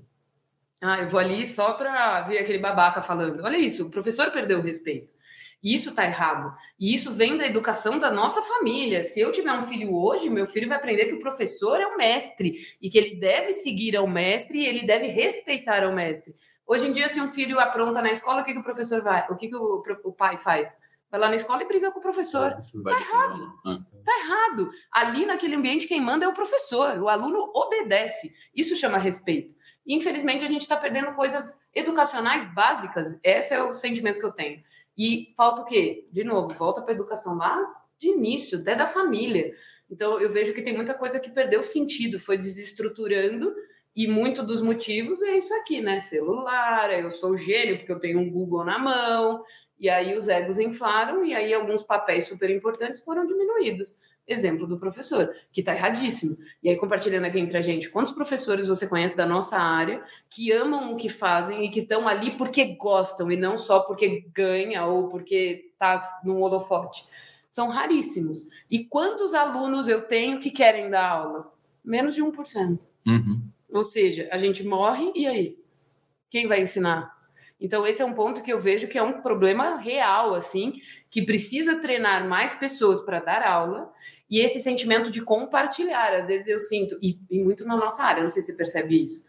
Ah, 0.88 1.02
eu 1.02 1.10
vou 1.10 1.20
ali 1.20 1.48
só 1.48 1.74
para 1.74 2.22
ver 2.22 2.38
aquele 2.38 2.60
babaca 2.60 3.02
falando. 3.02 3.44
Olha 3.44 3.58
isso, 3.58 3.88
o 3.88 3.90
professor 3.90 4.30
perdeu 4.30 4.60
o 4.60 4.62
respeito. 4.62 5.10
Isso 5.64 5.90
está 5.90 6.06
errado. 6.06 6.56
E 6.80 6.94
isso 6.94 7.12
vem 7.12 7.36
da 7.38 7.48
educação 7.48 7.98
da 7.98 8.12
nossa 8.12 8.40
família. 8.44 9.04
Se 9.04 9.20
eu 9.20 9.32
tiver 9.32 9.52
um 9.52 9.64
filho 9.64 9.96
hoje, 9.96 10.30
meu 10.30 10.46
filho 10.46 10.68
vai 10.68 10.78
aprender 10.78 11.06
que 11.06 11.16
o 11.16 11.20
professor 11.20 11.82
é 11.82 11.88
o 11.88 11.98
mestre 11.98 12.78
e 12.80 12.88
que 12.88 13.00
ele 13.00 13.16
deve 13.16 13.52
seguir 13.52 13.98
ao 13.98 14.06
mestre 14.06 14.60
e 14.60 14.68
ele 14.68 14.86
deve 14.86 15.08
respeitar 15.08 15.84
ao 15.84 15.92
mestre. 15.92 16.36
Hoje 16.68 16.88
em 16.88 16.92
dia, 16.92 17.10
se 17.10 17.20
um 17.20 17.30
filho 17.30 17.60
apronta 17.60 18.00
na 18.00 18.12
escola, 18.12 18.42
o 18.42 18.46
que, 18.46 18.54
que 18.54 18.60
o 18.60 18.64
professor 18.64 19.02
vai? 19.02 19.26
O 19.32 19.36
que, 19.36 19.48
que 19.48 19.56
o, 19.56 19.84
o 20.04 20.14
pai 20.14 20.38
faz? 20.38 20.70
Vai 21.10 21.20
lá 21.20 21.30
na 21.30 21.36
escola 21.36 21.64
e 21.64 21.68
briga 21.68 21.92
com 21.92 21.98
o 21.98 22.04
professor. 22.04 22.52
Tá 22.94 23.02
errado. 23.02 23.54
Tá 24.06 24.20
errado. 24.20 24.70
Ali 24.92 25.26
naquele 25.26 25.56
ambiente, 25.56 25.88
quem 25.88 26.00
manda 26.00 26.26
é 26.26 26.28
o 26.28 26.34
professor. 26.34 27.00
O 27.00 27.10
aluno 27.10 27.52
obedece. 27.56 28.32
Isso 28.56 28.76
chama 28.76 29.00
respeito. 29.00 29.56
Infelizmente, 29.88 30.44
a 30.44 30.48
gente 30.48 30.62
está 30.62 30.76
perdendo 30.76 31.14
coisas 31.14 31.60
educacionais 31.74 32.46
básicas. 32.54 33.18
Esse 33.24 33.54
é 33.54 33.64
o 33.64 33.74
sentimento 33.74 34.20
que 34.20 34.26
eu 34.26 34.32
tenho. 34.32 34.64
E 34.98 35.34
falta 35.36 35.62
o 35.62 35.66
quê? 35.66 36.08
De 36.12 36.24
novo, 36.24 36.54
volta 36.54 36.82
para 36.82 36.92
a 36.92 36.96
educação 36.96 37.36
lá 37.36 37.64
de 38.00 38.10
início, 38.10 38.60
até 38.60 38.76
da 38.76 38.88
família. 38.88 39.54
Então, 39.90 40.20
eu 40.20 40.30
vejo 40.30 40.54
que 40.54 40.62
tem 40.62 40.76
muita 40.76 40.94
coisa 40.94 41.20
que 41.20 41.30
perdeu 41.30 41.62
sentido, 41.62 42.20
foi 42.20 42.38
desestruturando, 42.38 43.54
e 43.96 44.08
muito 44.08 44.44
dos 44.44 44.62
motivos 44.62 45.22
é 45.22 45.38
isso 45.38 45.54
aqui, 45.54 45.80
né? 45.80 46.00
Celular, 46.00 46.92
eu 46.92 47.10
sou 47.10 47.38
gênio 47.38 47.78
porque 47.78 47.92
eu 47.92 48.00
tenho 48.00 48.20
um 48.20 48.30
Google 48.30 48.66
na 48.66 48.78
mão, 48.78 49.44
e 49.80 49.90
aí 49.90 50.18
os 50.18 50.28
egos 50.28 50.58
inflaram, 50.58 51.24
e 51.24 51.34
aí 51.34 51.54
alguns 51.54 51.84
papéis 51.84 52.28
super 52.28 52.50
importantes 52.50 53.02
foram 53.02 53.26
diminuídos. 53.26 53.98
Exemplo 54.28 54.66
do 54.66 54.80
professor, 54.80 55.32
que 55.52 55.62
está 55.62 55.76
erradíssimo. 55.76 56.36
E 56.64 56.70
aí, 56.70 56.76
compartilhando 56.76 57.26
aqui 57.26 57.40
entre 57.40 57.58
a 57.58 57.62
gente, 57.62 57.90
quantos 57.90 58.12
professores 58.12 58.68
você 58.68 58.88
conhece 58.88 59.16
da 59.16 59.26
nossa 59.26 59.56
área 59.56 60.04
que 60.30 60.52
amam 60.52 60.94
o 60.94 60.98
que 60.98 61.10
fazem 61.10 61.64
e 61.64 61.70
que 61.70 61.82
estão 61.82 62.08
ali 62.08 62.32
porque 62.36 62.76
gostam 62.76 63.32
e 63.32 63.38
não 63.38 63.56
só 63.56 63.82
porque 63.82 64.26
ganha 64.34 64.86
ou 64.86 65.10
porque 65.10 65.70
está 65.74 66.02
num 66.24 66.42
holofote? 66.42 67.06
São 67.50 67.70
raríssimos. 67.70 68.48
E 68.70 68.84
quantos 68.84 69.36
alunos 69.36 69.88
eu 69.88 70.02
tenho 70.02 70.40
que 70.40 70.50
querem 70.50 70.90
dar 70.90 71.08
aula? 71.08 71.54
Menos 71.84 72.16
de 72.16 72.24
1%. 72.24 72.80
Uhum. 73.06 73.42
Ou 73.72 73.84
seja, 73.84 74.28
a 74.32 74.40
gente 74.40 74.66
morre 74.66 75.12
e 75.14 75.28
aí? 75.28 75.58
Quem 76.32 76.48
vai 76.48 76.62
ensinar? 76.62 77.16
Então, 77.60 77.88
esse 77.88 78.02
é 78.02 78.06
um 78.06 78.14
ponto 78.14 78.44
que 78.44 78.52
eu 78.52 78.60
vejo 78.60 78.88
que 78.88 78.98
é 78.98 79.04
um 79.04 79.22
problema 79.22 79.78
real, 79.78 80.36
assim, 80.36 80.74
que 81.10 81.26
precisa 81.26 81.80
treinar 81.80 82.28
mais 82.28 82.54
pessoas 82.54 83.02
para 83.02 83.20
dar 83.20 83.44
aula 83.44 83.92
e 84.30 84.40
esse 84.40 84.60
sentimento 84.60 85.12
de 85.12 85.22
compartilhar. 85.22 86.14
Às 86.14 86.28
vezes 86.28 86.48
eu 86.48 86.60
sinto, 86.60 86.98
e, 87.02 87.20
e 87.30 87.44
muito 87.44 87.66
na 87.66 87.76
nossa 87.76 88.04
área, 88.04 88.24
não 88.24 88.30
sei 88.30 88.42
se 88.42 88.52
você 88.52 88.58
percebe 88.58 89.04
isso, 89.04 89.26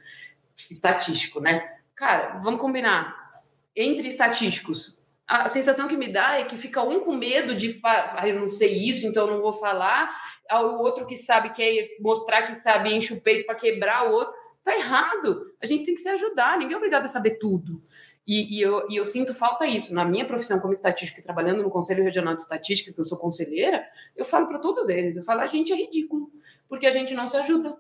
estatístico, 0.71 1.41
né? 1.41 1.77
Cara, 1.95 2.39
vamos 2.39 2.61
combinar. 2.61 3.43
Entre 3.75 4.09
estatísticos, 4.09 4.97
a 5.27 5.49
sensação 5.49 5.89
que 5.89 5.97
me 5.97 6.13
dá 6.13 6.39
é 6.39 6.45
que 6.45 6.57
fica 6.57 6.83
um 6.83 7.01
com 7.01 7.13
medo 7.13 7.57
de, 7.57 7.81
ah, 7.83 8.29
eu 8.29 8.39
não 8.39 8.49
sei 8.49 8.79
isso, 8.89 9.07
então 9.07 9.27
não 9.27 9.41
vou 9.41 9.53
falar. 9.53 10.09
O 10.51 10.83
outro 10.83 11.05
que 11.05 11.17
sabe 11.17 11.51
quer 11.51 11.89
mostrar 12.01 12.43
que 12.43 12.55
sabe 12.55 12.95
enche 12.95 13.13
o 13.13 13.21
peito 13.21 13.45
para 13.45 13.57
quebrar 13.57 14.09
o 14.09 14.13
outro. 14.13 14.33
Tá 14.63 14.77
errado. 14.77 15.53
A 15.61 15.67
gente 15.67 15.85
tem 15.85 15.95
que 15.95 16.01
se 16.01 16.09
ajudar. 16.09 16.59
Ninguém 16.59 16.75
é 16.75 16.77
obrigado 16.77 17.05
a 17.05 17.09
saber 17.09 17.39
tudo. 17.39 17.83
E, 18.27 18.57
e, 18.57 18.61
eu, 18.61 18.87
e 18.91 18.97
eu 18.97 19.05
sinto 19.05 19.33
falta 19.33 19.67
isso. 19.67 19.95
Na 19.95 20.05
minha 20.05 20.27
profissão 20.27 20.59
como 20.59 20.73
estatística, 20.73 21.23
trabalhando 21.23 21.63
no 21.63 21.71
Conselho 21.71 22.03
Regional 22.03 22.35
de 22.35 22.43
Estatística, 22.43 22.93
que 22.93 23.01
eu 23.01 23.05
sou 23.05 23.19
conselheira, 23.19 23.87
eu 24.17 24.25
falo 24.25 24.49
para 24.49 24.59
todos 24.59 24.89
eles, 24.89 25.15
eu 25.17 25.23
falo, 25.23 25.41
a 25.43 25.47
gente 25.47 25.73
é 25.73 25.77
ridículo, 25.77 26.31
porque 26.69 26.87
a 26.87 26.91
gente 26.91 27.15
não 27.15 27.29
se 27.29 27.37
ajuda. 27.37 27.77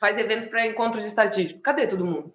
Faz 0.00 0.18
evento 0.18 0.48
para 0.48 0.66
encontros 0.66 1.02
de 1.02 1.08
estatística. 1.08 1.60
Cadê 1.60 1.86
todo 1.86 2.04
mundo? 2.04 2.32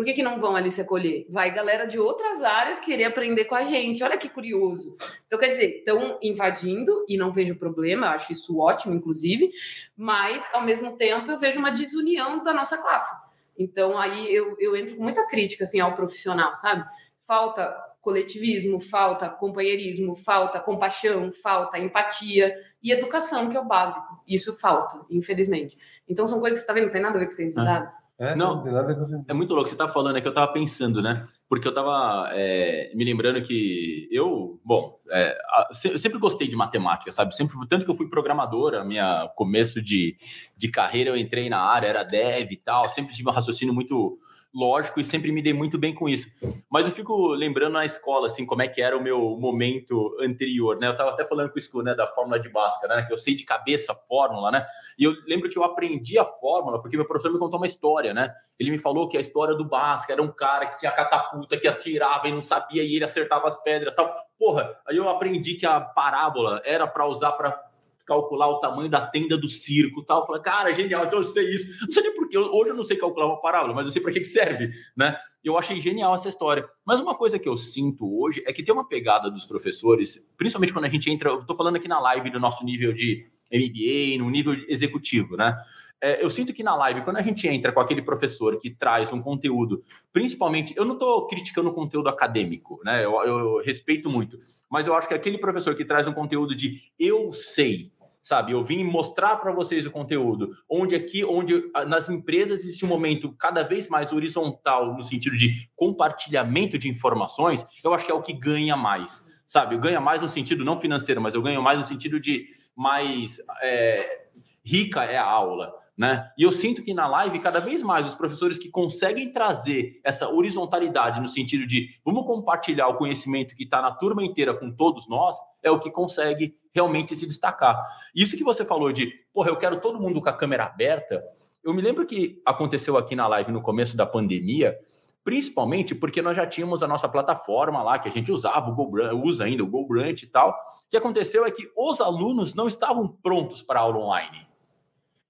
Por 0.00 0.04
que, 0.04 0.14
que 0.14 0.22
não 0.22 0.40
vão 0.40 0.56
ali 0.56 0.70
se 0.70 0.80
acolher? 0.80 1.26
Vai 1.28 1.52
galera 1.52 1.84
de 1.84 1.98
outras 1.98 2.42
áreas 2.42 2.80
querer 2.80 3.04
aprender 3.04 3.44
com 3.44 3.54
a 3.54 3.64
gente. 3.64 4.02
Olha 4.02 4.16
que 4.16 4.30
curioso. 4.30 4.96
Então, 5.26 5.38
quer 5.38 5.48
dizer, 5.48 5.78
estão 5.78 6.18
invadindo 6.22 7.04
e 7.06 7.18
não 7.18 7.32
vejo 7.32 7.56
problema, 7.56 8.06
eu 8.06 8.10
acho 8.12 8.32
isso 8.32 8.58
ótimo, 8.58 8.94
inclusive, 8.94 9.52
mas, 9.94 10.48
ao 10.54 10.62
mesmo 10.62 10.96
tempo, 10.96 11.30
eu 11.30 11.38
vejo 11.38 11.58
uma 11.58 11.70
desunião 11.70 12.42
da 12.42 12.54
nossa 12.54 12.78
classe. 12.78 13.14
Então, 13.60 13.98
aí 13.98 14.34
eu, 14.34 14.56
eu 14.58 14.74
entro 14.74 14.96
com 14.96 15.02
muita 15.02 15.26
crítica 15.28 15.64
assim, 15.64 15.78
ao 15.80 15.94
profissional, 15.94 16.54
sabe? 16.54 16.84
Falta 17.20 17.76
coletivismo, 18.00 18.80
falta 18.80 19.28
companheirismo, 19.28 20.16
falta 20.16 20.58
compaixão, 20.58 21.30
falta 21.32 21.78
empatia. 21.78 22.54
e 22.82 22.90
educação, 22.92 23.50
que 23.50 23.56
é 23.58 23.60
o 23.60 23.64
básico. 23.66 24.06
Isso 24.26 24.54
falta, 24.54 25.04
infelizmente. 25.10 25.76
Então 26.08 26.26
são 26.26 26.40
coisas 26.40 26.58
que 26.60 26.62
você 26.62 26.66
tá 26.66 26.72
vendo, 26.72 26.84
não 26.86 26.92
tem 26.92 27.02
nada 27.02 27.16
a 27.16 27.18
ver 27.18 27.26
com 27.26 27.32
ciência 27.32 27.60
de 27.62 27.68
É. 27.68 27.70
dados. 27.74 27.92
É, 28.18 28.34
Não. 28.34 28.62
tem 28.62 28.72
nada 28.72 28.90
a 28.90 28.94
ver 28.96 29.06
com- 29.06 29.24
É 29.28 29.34
muito 29.34 29.52
louco, 29.52 29.68
você 29.68 29.76
tá 29.76 29.86
falando, 29.86 30.16
é 30.16 30.20
que 30.22 30.26
eu 30.26 30.32
tava 30.32 30.50
pensando, 30.50 31.02
né? 31.02 31.28
Porque 31.50 31.66
eu 31.66 31.74
tava 31.74 32.30
é, 32.32 32.92
me 32.94 33.04
lembrando 33.04 33.42
que 33.42 34.08
eu, 34.12 34.60
bom, 34.64 35.00
é, 35.10 35.36
eu 35.84 35.98
sempre 35.98 36.20
gostei 36.20 36.46
de 36.46 36.54
matemática, 36.54 37.10
sabe? 37.10 37.34
Sempre, 37.34 37.56
tanto 37.68 37.84
que 37.84 37.90
eu 37.90 37.94
fui 37.96 38.08
programador, 38.08 38.74
a 38.74 38.84
minha 38.84 39.28
começo 39.34 39.82
de, 39.82 40.16
de 40.56 40.68
carreira 40.68 41.10
eu 41.10 41.16
entrei 41.16 41.50
na 41.50 41.58
área, 41.58 41.88
era 41.88 42.04
dev 42.04 42.52
e 42.52 42.56
tal, 42.56 42.88
sempre 42.88 43.12
tive 43.12 43.28
um 43.28 43.32
raciocínio 43.32 43.74
muito 43.74 44.16
lógico 44.52 45.00
e 45.00 45.04
sempre 45.04 45.30
me 45.32 45.40
dei 45.40 45.52
muito 45.52 45.78
bem 45.78 45.94
com 45.94 46.08
isso. 46.08 46.28
Mas 46.68 46.86
eu 46.86 46.92
fico 46.92 47.28
lembrando 47.28 47.74
na 47.74 47.84
escola, 47.84 48.26
assim, 48.26 48.44
como 48.44 48.62
é 48.62 48.68
que 48.68 48.82
era 48.82 48.96
o 48.96 49.02
meu 49.02 49.36
momento 49.38 50.16
anterior, 50.20 50.76
né? 50.78 50.88
Eu 50.88 50.96
tava 50.96 51.10
até 51.10 51.24
falando 51.24 51.50
com 51.50 51.58
o 51.58 51.62
Scu, 51.62 51.82
né, 51.82 51.94
da 51.94 52.06
fórmula 52.06 52.38
de 52.38 52.48
Bhaskara, 52.48 52.96
né? 52.96 53.02
Que 53.06 53.12
eu 53.12 53.18
sei 53.18 53.34
de 53.34 53.44
cabeça 53.44 53.92
a 53.92 53.94
fórmula, 53.94 54.50
né? 54.50 54.66
E 54.98 55.04
eu 55.04 55.14
lembro 55.26 55.48
que 55.48 55.58
eu 55.58 55.64
aprendi 55.64 56.18
a 56.18 56.24
fórmula 56.24 56.80
porque 56.80 56.96
meu 56.96 57.06
professor 57.06 57.32
me 57.32 57.38
contou 57.38 57.58
uma 57.58 57.66
história, 57.66 58.12
né? 58.12 58.34
Ele 58.58 58.70
me 58.70 58.78
falou 58.78 59.08
que 59.08 59.16
a 59.16 59.20
história 59.20 59.54
do 59.54 59.64
Bhaskara 59.64 60.20
era 60.20 60.22
um 60.22 60.32
cara 60.32 60.66
que 60.66 60.78
tinha 60.78 60.92
catapulta, 60.92 61.56
que 61.56 61.68
atirava 61.68 62.28
e 62.28 62.32
não 62.32 62.42
sabia 62.42 62.82
e 62.82 62.94
ele 62.94 63.04
acertava 63.04 63.46
as 63.46 63.60
pedras 63.62 63.94
tal. 63.94 64.12
Porra, 64.38 64.76
aí 64.86 64.96
eu 64.96 65.08
aprendi 65.08 65.54
que 65.54 65.66
a 65.66 65.80
parábola 65.80 66.60
era 66.64 66.86
para 66.86 67.06
usar 67.06 67.32
para 67.32 67.69
calcular 68.10 68.48
o 68.48 68.58
tamanho 68.58 68.90
da 68.90 69.06
tenda 69.06 69.38
do 69.38 69.46
circo 69.46 70.02
tal. 70.02 70.26
Falei, 70.26 70.42
cara, 70.42 70.74
genial, 70.74 71.06
então 71.06 71.20
eu 71.20 71.24
sei 71.24 71.54
isso. 71.54 71.68
Não 71.86 71.92
sei 71.92 72.02
nem 72.02 72.14
porquê, 72.14 72.36
hoje 72.36 72.70
eu 72.70 72.74
não 72.74 72.82
sei 72.82 72.96
calcular 72.96 73.26
uma 73.26 73.40
parábola, 73.40 73.72
mas 73.72 73.86
eu 73.86 73.92
sei 73.92 74.02
para 74.02 74.10
que, 74.10 74.18
que 74.18 74.26
serve, 74.26 74.72
né? 74.96 75.16
Eu 75.44 75.56
achei 75.56 75.80
genial 75.80 76.12
essa 76.12 76.28
história. 76.28 76.68
Mas 76.84 77.00
uma 77.00 77.14
coisa 77.14 77.38
que 77.38 77.48
eu 77.48 77.56
sinto 77.56 78.04
hoje 78.20 78.42
é 78.44 78.52
que 78.52 78.64
tem 78.64 78.74
uma 78.74 78.86
pegada 78.86 79.30
dos 79.30 79.44
professores, 79.44 80.28
principalmente 80.36 80.72
quando 80.72 80.86
a 80.86 80.88
gente 80.88 81.08
entra, 81.08 81.30
eu 81.30 81.46
tô 81.46 81.54
falando 81.54 81.76
aqui 81.76 81.86
na 81.86 82.00
live 82.00 82.30
do 82.30 82.40
nosso 82.40 82.64
nível 82.64 82.92
de 82.92 83.30
MBA, 83.52 84.22
no 84.22 84.28
nível 84.28 84.54
executivo, 84.68 85.36
né? 85.36 85.56
É, 86.02 86.24
eu 86.24 86.30
sinto 86.30 86.52
que 86.54 86.62
na 86.62 86.74
live, 86.74 87.02
quando 87.02 87.18
a 87.18 87.22
gente 87.22 87.46
entra 87.46 87.70
com 87.72 87.80
aquele 87.80 88.00
professor 88.00 88.58
que 88.58 88.70
traz 88.70 89.12
um 89.12 89.20
conteúdo, 89.20 89.84
principalmente, 90.12 90.72
eu 90.74 90.84
não 90.84 90.94
estou 90.94 91.26
criticando 91.26 91.68
o 91.68 91.74
conteúdo 91.74 92.08
acadêmico, 92.08 92.80
né? 92.82 93.04
Eu, 93.04 93.12
eu 93.22 93.62
respeito 93.62 94.08
muito, 94.08 94.38
mas 94.70 94.86
eu 94.86 94.94
acho 94.94 95.06
que 95.06 95.12
aquele 95.12 95.36
professor 95.36 95.74
que 95.74 95.84
traz 95.84 96.08
um 96.08 96.12
conteúdo 96.14 96.56
de 96.56 96.80
eu 96.98 97.32
sei, 97.34 97.92
sabe? 98.22 98.52
Eu 98.52 98.62
vim 98.62 98.84
mostrar 98.84 99.36
para 99.36 99.52
vocês 99.52 99.86
o 99.86 99.90
conteúdo, 99.90 100.50
onde 100.68 100.94
aqui, 100.94 101.24
onde 101.24 101.70
ah, 101.74 101.84
nas 101.84 102.08
empresas 102.08 102.60
existe 102.60 102.84
um 102.84 102.88
momento 102.88 103.32
cada 103.32 103.62
vez 103.62 103.88
mais 103.88 104.12
horizontal 104.12 104.94
no 104.96 105.02
sentido 105.02 105.36
de 105.36 105.68
compartilhamento 105.74 106.78
de 106.78 106.88
informações, 106.88 107.66
eu 107.82 107.94
acho 107.94 108.04
que 108.04 108.12
é 108.12 108.14
o 108.14 108.22
que 108.22 108.32
ganha 108.32 108.76
mais, 108.76 109.26
sabe? 109.46 109.74
Eu 109.74 109.80
ganho 109.80 110.00
mais 110.00 110.20
no 110.20 110.28
sentido 110.28 110.64
não 110.64 110.80
financeiro, 110.80 111.20
mas 111.20 111.34
eu 111.34 111.42
ganho 111.42 111.62
mais 111.62 111.78
no 111.78 111.86
sentido 111.86 112.20
de 112.20 112.46
mais 112.76 113.38
é, 113.62 114.26
rica 114.64 115.04
é 115.04 115.16
a 115.16 115.24
aula. 115.24 115.79
Né? 116.00 116.26
E 116.38 116.44
eu 116.44 116.50
sinto 116.50 116.82
que 116.82 116.94
na 116.94 117.06
live, 117.06 117.38
cada 117.40 117.60
vez 117.60 117.82
mais, 117.82 118.08
os 118.08 118.14
professores 118.14 118.58
que 118.58 118.70
conseguem 118.70 119.30
trazer 119.30 120.00
essa 120.02 120.30
horizontalidade 120.30 121.20
no 121.20 121.28
sentido 121.28 121.66
de 121.66 121.88
vamos 122.02 122.24
compartilhar 122.24 122.88
o 122.88 122.96
conhecimento 122.96 123.54
que 123.54 123.64
está 123.64 123.82
na 123.82 123.90
turma 123.90 124.24
inteira 124.24 124.54
com 124.54 124.74
todos 124.74 125.06
nós, 125.10 125.36
é 125.62 125.70
o 125.70 125.78
que 125.78 125.90
consegue 125.90 126.56
realmente 126.74 127.14
se 127.14 127.26
destacar. 127.26 127.78
Isso 128.14 128.34
que 128.34 128.42
você 128.42 128.64
falou 128.64 128.90
de, 128.90 129.12
porra, 129.30 129.50
eu 129.50 129.58
quero 129.58 129.78
todo 129.78 130.00
mundo 130.00 130.22
com 130.22 130.28
a 130.30 130.32
câmera 130.32 130.64
aberta. 130.64 131.22
Eu 131.62 131.74
me 131.74 131.82
lembro 131.82 132.06
que 132.06 132.40
aconteceu 132.46 132.96
aqui 132.96 133.14
na 133.14 133.28
live 133.28 133.52
no 133.52 133.60
começo 133.60 133.94
da 133.94 134.06
pandemia, 134.06 134.78
principalmente 135.22 135.94
porque 135.94 136.22
nós 136.22 136.34
já 136.34 136.46
tínhamos 136.46 136.82
a 136.82 136.88
nossa 136.88 137.10
plataforma 137.10 137.82
lá 137.82 137.98
que 137.98 138.08
a 138.08 138.12
gente 138.12 138.32
usava, 138.32 138.70
o 138.70 138.74
GoBrant, 138.74 139.22
usa 139.22 139.44
ainda 139.44 139.62
o 139.62 139.66
GoBrant 139.66 140.22
e 140.22 140.26
tal. 140.26 140.48
O 140.48 140.90
que 140.90 140.96
aconteceu 140.96 141.44
é 141.44 141.50
que 141.50 141.70
os 141.76 142.00
alunos 142.00 142.54
não 142.54 142.66
estavam 142.66 143.06
prontos 143.06 143.60
para 143.60 143.80
aula 143.80 143.98
online. 143.98 144.48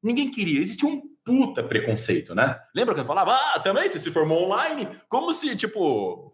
Ninguém 0.02 0.30
queria, 0.30 0.60
existia 0.60 0.88
um 0.88 1.02
puta 1.24 1.62
preconceito, 1.62 2.34
né? 2.34 2.58
Lembra 2.74 2.94
que 2.94 3.00
eu 3.00 3.06
falava, 3.06 3.34
ah, 3.34 3.60
também 3.60 3.88
você 3.88 3.98
se 4.00 4.10
formou 4.10 4.44
online? 4.44 4.88
Como 5.08 5.32
se, 5.32 5.54
tipo, 5.56 6.32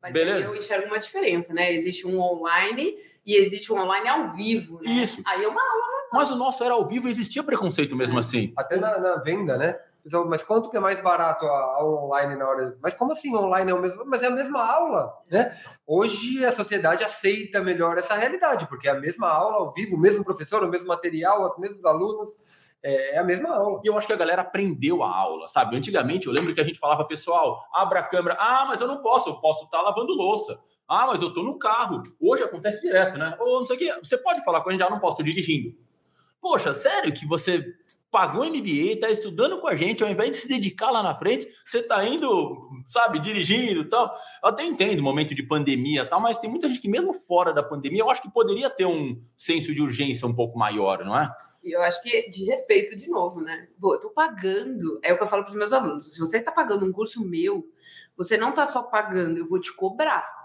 Mas 0.00 0.12
Beleza. 0.12 0.38
aí 0.38 0.44
eu 0.44 0.56
enxergo 0.56 0.86
uma 0.86 0.98
diferença, 0.98 1.52
né? 1.52 1.72
Existe 1.72 2.06
um 2.06 2.20
online 2.20 2.96
e 3.26 3.36
existe 3.36 3.72
um 3.72 3.78
online 3.78 4.08
ao 4.08 4.28
vivo, 4.34 4.80
né? 4.80 4.90
Isso. 4.90 5.22
Aí 5.26 5.44
é 5.44 5.48
uma 5.48 5.60
aula. 5.60 5.84
mas 6.12 6.30
o 6.30 6.36
nosso 6.36 6.62
era 6.64 6.74
ao 6.74 6.86
vivo 6.86 7.08
e 7.08 7.10
existia 7.10 7.42
preconceito 7.42 7.94
mesmo 7.96 8.18
assim. 8.18 8.52
Até 8.56 8.76
na, 8.76 8.98
na 8.98 9.16
venda, 9.16 9.56
né? 9.56 9.78
Pessoal, 10.02 10.28
Mas 10.28 10.42
quanto 10.42 10.68
que 10.68 10.76
é 10.76 10.80
mais 10.80 11.00
barato 11.00 11.46
a 11.46 11.74
aula 11.76 12.02
online 12.06 12.34
na 12.34 12.48
hora? 12.48 12.76
Mas 12.82 12.92
como 12.92 13.12
assim 13.12 13.34
online 13.36 13.70
é 13.70 13.74
o 13.74 13.80
mesmo? 13.80 14.04
Mas 14.04 14.22
é 14.22 14.26
a 14.26 14.30
mesma 14.30 14.60
aula, 14.60 15.12
né? 15.30 15.56
Hoje 15.86 16.44
a 16.44 16.50
sociedade 16.50 17.04
aceita 17.04 17.60
melhor 17.60 17.96
essa 17.96 18.14
realidade, 18.16 18.66
porque 18.66 18.88
é 18.88 18.90
a 18.90 18.98
mesma 18.98 19.28
aula 19.28 19.58
ao 19.58 19.72
vivo, 19.72 19.94
o 19.94 20.00
mesmo 20.00 20.24
professor, 20.24 20.64
o 20.64 20.68
mesmo 20.68 20.88
material, 20.88 21.48
os 21.48 21.56
mesmos 21.56 21.84
alunos, 21.84 22.36
é 22.82 23.18
a 23.18 23.24
mesma 23.24 23.54
aula. 23.54 23.80
E 23.84 23.88
eu 23.88 23.96
acho 23.96 24.06
que 24.06 24.12
a 24.12 24.16
galera 24.16 24.42
aprendeu 24.42 25.02
a 25.02 25.08
aula, 25.08 25.48
sabe? 25.48 25.76
Antigamente 25.76 26.26
eu 26.26 26.32
lembro 26.32 26.54
que 26.54 26.60
a 26.60 26.64
gente 26.64 26.78
falava, 26.78 27.04
pessoal, 27.04 27.64
abra 27.72 28.00
a 28.00 28.02
câmera. 28.02 28.36
Ah, 28.38 28.64
mas 28.66 28.80
eu 28.80 28.88
não 28.88 29.00
posso, 29.00 29.28
eu 29.28 29.36
posso 29.36 29.64
estar 29.64 29.80
lavando 29.80 30.12
louça. 30.14 30.58
Ah, 30.88 31.06
mas 31.06 31.22
eu 31.22 31.32
tô 31.32 31.42
no 31.42 31.58
carro. 31.58 32.02
Hoje 32.20 32.42
acontece 32.42 32.82
direto, 32.82 33.16
né? 33.16 33.36
Ou 33.38 33.60
não 33.60 33.66
sei 33.66 33.76
o 33.76 33.78
quê. 33.78 33.94
Você 34.02 34.18
pode 34.18 34.44
falar 34.44 34.60
com 34.60 34.68
a 34.68 34.72
gente, 34.72 34.82
ah, 34.82 34.90
não 34.90 34.98
posso, 34.98 35.18
tô 35.18 35.22
dirigindo. 35.22 35.74
Poxa, 36.40 36.74
sério 36.74 37.12
que 37.12 37.24
você 37.24 37.64
pagou 38.12 38.44
MBA, 38.44 39.00
tá 39.00 39.10
estudando 39.10 39.58
com 39.58 39.66
a 39.66 39.74
gente, 39.74 40.04
ao 40.04 40.10
invés 40.10 40.30
de 40.30 40.36
se 40.36 40.46
dedicar 40.46 40.90
lá 40.90 41.02
na 41.02 41.14
frente, 41.14 41.48
você 41.66 41.82
tá 41.82 42.06
indo, 42.06 42.70
sabe, 42.86 43.18
dirigindo 43.18 43.80
e 43.80 43.84
tal. 43.88 44.14
Eu 44.42 44.50
até 44.50 44.62
entendo 44.64 45.02
momento 45.02 45.34
de 45.34 45.42
pandemia 45.42 46.04
tal, 46.04 46.20
mas 46.20 46.36
tem 46.36 46.50
muita 46.50 46.68
gente 46.68 46.78
que 46.78 46.88
mesmo 46.88 47.14
fora 47.14 47.54
da 47.54 47.62
pandemia, 47.62 48.02
eu 48.02 48.10
acho 48.10 48.20
que 48.20 48.30
poderia 48.30 48.68
ter 48.68 48.84
um 48.84 49.18
senso 49.34 49.74
de 49.74 49.80
urgência 49.80 50.28
um 50.28 50.34
pouco 50.34 50.58
maior, 50.58 51.02
não 51.02 51.18
é? 51.18 51.34
E 51.64 51.74
eu 51.74 51.80
acho 51.80 52.02
que 52.02 52.28
de 52.28 52.44
respeito 52.44 52.94
de 52.96 53.08
novo, 53.08 53.40
né? 53.40 53.66
Pô, 53.80 53.94
eu 53.94 54.00
tô 54.00 54.10
pagando. 54.10 55.00
É 55.02 55.12
o 55.12 55.16
que 55.16 55.22
eu 55.22 55.28
falo 55.28 55.44
para 55.44 55.50
os 55.50 55.56
meus 55.56 55.72
alunos. 55.72 56.12
Se 56.12 56.20
você 56.20 56.38
tá 56.38 56.52
pagando 56.52 56.84
um 56.84 56.92
curso 56.92 57.24
meu, 57.24 57.66
você 58.14 58.36
não 58.36 58.52
tá 58.52 58.66
só 58.66 58.82
pagando, 58.82 59.38
eu 59.38 59.48
vou 59.48 59.58
te 59.58 59.72
cobrar. 59.72 60.41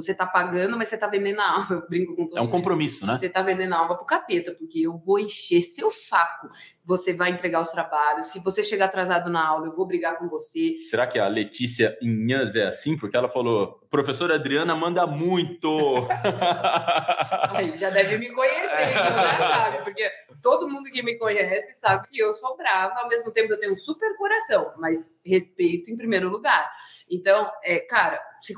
Você 0.00 0.14
tá 0.14 0.26
pagando, 0.26 0.76
mas 0.78 0.88
você 0.88 0.96
tá 0.96 1.06
vendendo 1.06 1.40
a 1.40 1.50
alma. 1.50 1.66
Eu 1.82 1.88
brinco 1.88 2.16
com 2.16 2.26
todo 2.26 2.38
É 2.38 2.40
um 2.40 2.44
mundo. 2.44 2.52
compromisso, 2.52 3.06
né? 3.06 3.16
Você 3.16 3.28
tá 3.28 3.42
vendendo 3.42 3.72
a 3.74 3.78
alma 3.78 3.96
pro 3.96 4.06
capeta, 4.06 4.52
porque 4.54 4.80
eu 4.80 4.96
vou 4.98 5.18
encher 5.18 5.60
seu 5.62 5.90
saco. 5.90 6.48
Você 6.84 7.12
vai 7.12 7.30
entregar 7.30 7.60
os 7.60 7.70
trabalhos. 7.70 8.26
Se 8.28 8.40
você 8.40 8.62
chegar 8.62 8.86
atrasado 8.86 9.30
na 9.30 9.46
aula, 9.46 9.66
eu 9.66 9.72
vou 9.72 9.86
brigar 9.86 10.18
com 10.18 10.28
você. 10.28 10.78
Será 10.82 11.06
que 11.06 11.18
a 11.18 11.28
Letícia 11.28 11.96
Inhãs 12.02 12.54
é 12.54 12.66
assim? 12.66 12.96
Porque 12.96 13.16
ela 13.16 13.28
falou, 13.28 13.80
professora 13.88 14.34
Adriana 14.34 14.74
manda 14.74 15.06
muito. 15.06 15.68
Aí, 17.50 17.76
já 17.78 17.90
deve 17.90 18.18
me 18.18 18.30
conhecer, 18.32 18.90
então 18.90 19.04
já 19.18 19.38
sabe, 19.38 19.84
porque 19.84 20.08
todo 20.42 20.68
mundo 20.68 20.90
que 20.90 21.02
me 21.02 21.16
conhece 21.18 21.72
sabe 21.80 22.08
que 22.08 22.18
eu 22.20 22.32
sou 22.32 22.56
brava, 22.56 22.94
ao 23.00 23.08
mesmo 23.08 23.30
tempo 23.32 23.52
eu 23.52 23.60
tenho 23.60 23.72
um 23.72 23.76
super 23.76 24.16
coração, 24.16 24.72
mas 24.78 25.08
respeito 25.24 25.90
em 25.90 25.96
primeiro 25.96 26.28
lugar. 26.28 26.70
Então, 27.10 27.50
é, 27.64 27.80
cara, 27.80 28.22
se, 28.40 28.54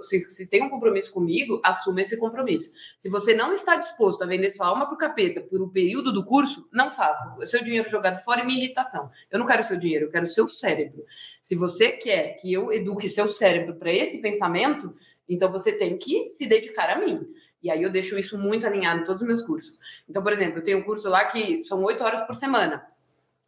se, 0.00 0.30
se 0.30 0.46
tem 0.46 0.62
um 0.62 0.70
compromisso 0.70 1.12
comigo, 1.12 1.60
assuma 1.62 2.00
esse 2.00 2.18
compromisso. 2.18 2.72
Se 2.98 3.10
você 3.10 3.34
não 3.34 3.52
está 3.52 3.76
disposto 3.76 4.22
a 4.22 4.26
vender 4.26 4.50
sua 4.50 4.68
alma 4.68 4.86
pro 4.88 4.96
capeta 4.96 5.42
por 5.42 5.60
um 5.62 5.68
período 5.68 6.10
do 6.10 6.24
curso, 6.24 6.66
não 6.72 6.90
faça. 6.90 7.36
O 7.38 7.44
seu 7.44 7.62
dinheiro 7.62 7.90
jogado 7.90 8.18
fora 8.24 8.40
é 8.40 8.44
minha 8.44 8.58
irritação. 8.58 9.10
Eu 9.30 9.38
não 9.38 9.46
quero 9.46 9.60
o 9.60 9.64
seu 9.64 9.76
dinheiro, 9.76 10.06
eu 10.06 10.10
quero 10.10 10.24
o 10.24 10.28
seu 10.28 10.48
cérebro. 10.48 11.04
Se 11.42 11.54
você 11.54 11.92
quer 11.92 12.36
que 12.36 12.50
eu 12.50 12.72
eduque 12.72 13.08
seu 13.08 13.28
cérebro 13.28 13.74
para 13.74 13.92
esse 13.92 14.18
pensamento, 14.22 14.96
então 15.28 15.52
você 15.52 15.72
tem 15.72 15.98
que 15.98 16.28
se 16.28 16.46
dedicar 16.46 16.88
a 16.88 16.98
mim. 16.98 17.20
E 17.62 17.70
aí 17.70 17.82
eu 17.82 17.92
deixo 17.92 18.18
isso 18.18 18.38
muito 18.38 18.66
alinhado 18.66 19.02
em 19.02 19.04
todos 19.04 19.20
os 19.20 19.28
meus 19.28 19.42
cursos. 19.42 19.78
Então, 20.08 20.22
por 20.22 20.32
exemplo, 20.32 20.58
eu 20.58 20.64
tenho 20.64 20.78
um 20.78 20.82
curso 20.82 21.08
lá 21.08 21.26
que 21.26 21.62
são 21.64 21.82
oito 21.84 22.02
horas 22.02 22.22
por 22.22 22.34
semana. 22.34 22.84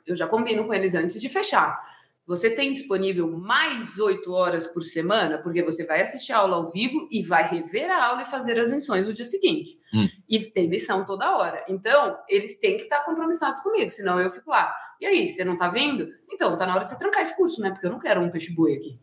Eu 0.06 0.14
já 0.14 0.26
combino 0.26 0.66
com 0.66 0.74
eles 0.74 0.94
antes 0.94 1.20
de 1.20 1.28
fechar. 1.28 1.93
Você 2.26 2.48
tem 2.48 2.72
disponível 2.72 3.30
mais 3.30 3.98
oito 3.98 4.32
horas 4.32 4.66
por 4.66 4.82
semana, 4.82 5.38
porque 5.38 5.62
você 5.62 5.84
vai 5.84 6.00
assistir 6.00 6.32
a 6.32 6.38
aula 6.38 6.56
ao 6.56 6.72
vivo 6.72 7.06
e 7.10 7.22
vai 7.22 7.46
rever 7.46 7.90
a 7.90 8.06
aula 8.06 8.22
e 8.22 8.26
fazer 8.26 8.58
as 8.58 8.70
lições 8.70 9.06
no 9.06 9.12
dia 9.12 9.26
seguinte. 9.26 9.78
Hum. 9.92 10.08
E 10.26 10.38
tem 10.40 10.66
lição 10.66 11.04
toda 11.04 11.36
hora. 11.36 11.62
Então, 11.68 12.16
eles 12.26 12.58
têm 12.58 12.78
que 12.78 12.84
estar 12.84 13.04
compromissados 13.04 13.62
comigo, 13.62 13.90
senão 13.90 14.18
eu 14.18 14.30
fico 14.30 14.50
lá. 14.50 14.74
E 15.00 15.06
aí, 15.06 15.28
você 15.28 15.44
não 15.44 15.58
tá 15.58 15.68
vindo? 15.68 16.08
Então, 16.32 16.56
tá 16.56 16.66
na 16.66 16.74
hora 16.74 16.84
de 16.84 16.90
você 16.90 16.98
trancar 16.98 17.22
esse 17.22 17.36
curso, 17.36 17.60
né? 17.60 17.70
Porque 17.70 17.86
eu 17.86 17.90
não 17.90 17.98
quero 17.98 18.22
um 18.22 18.30
peixe-boi 18.30 18.74
aqui. 18.74 18.98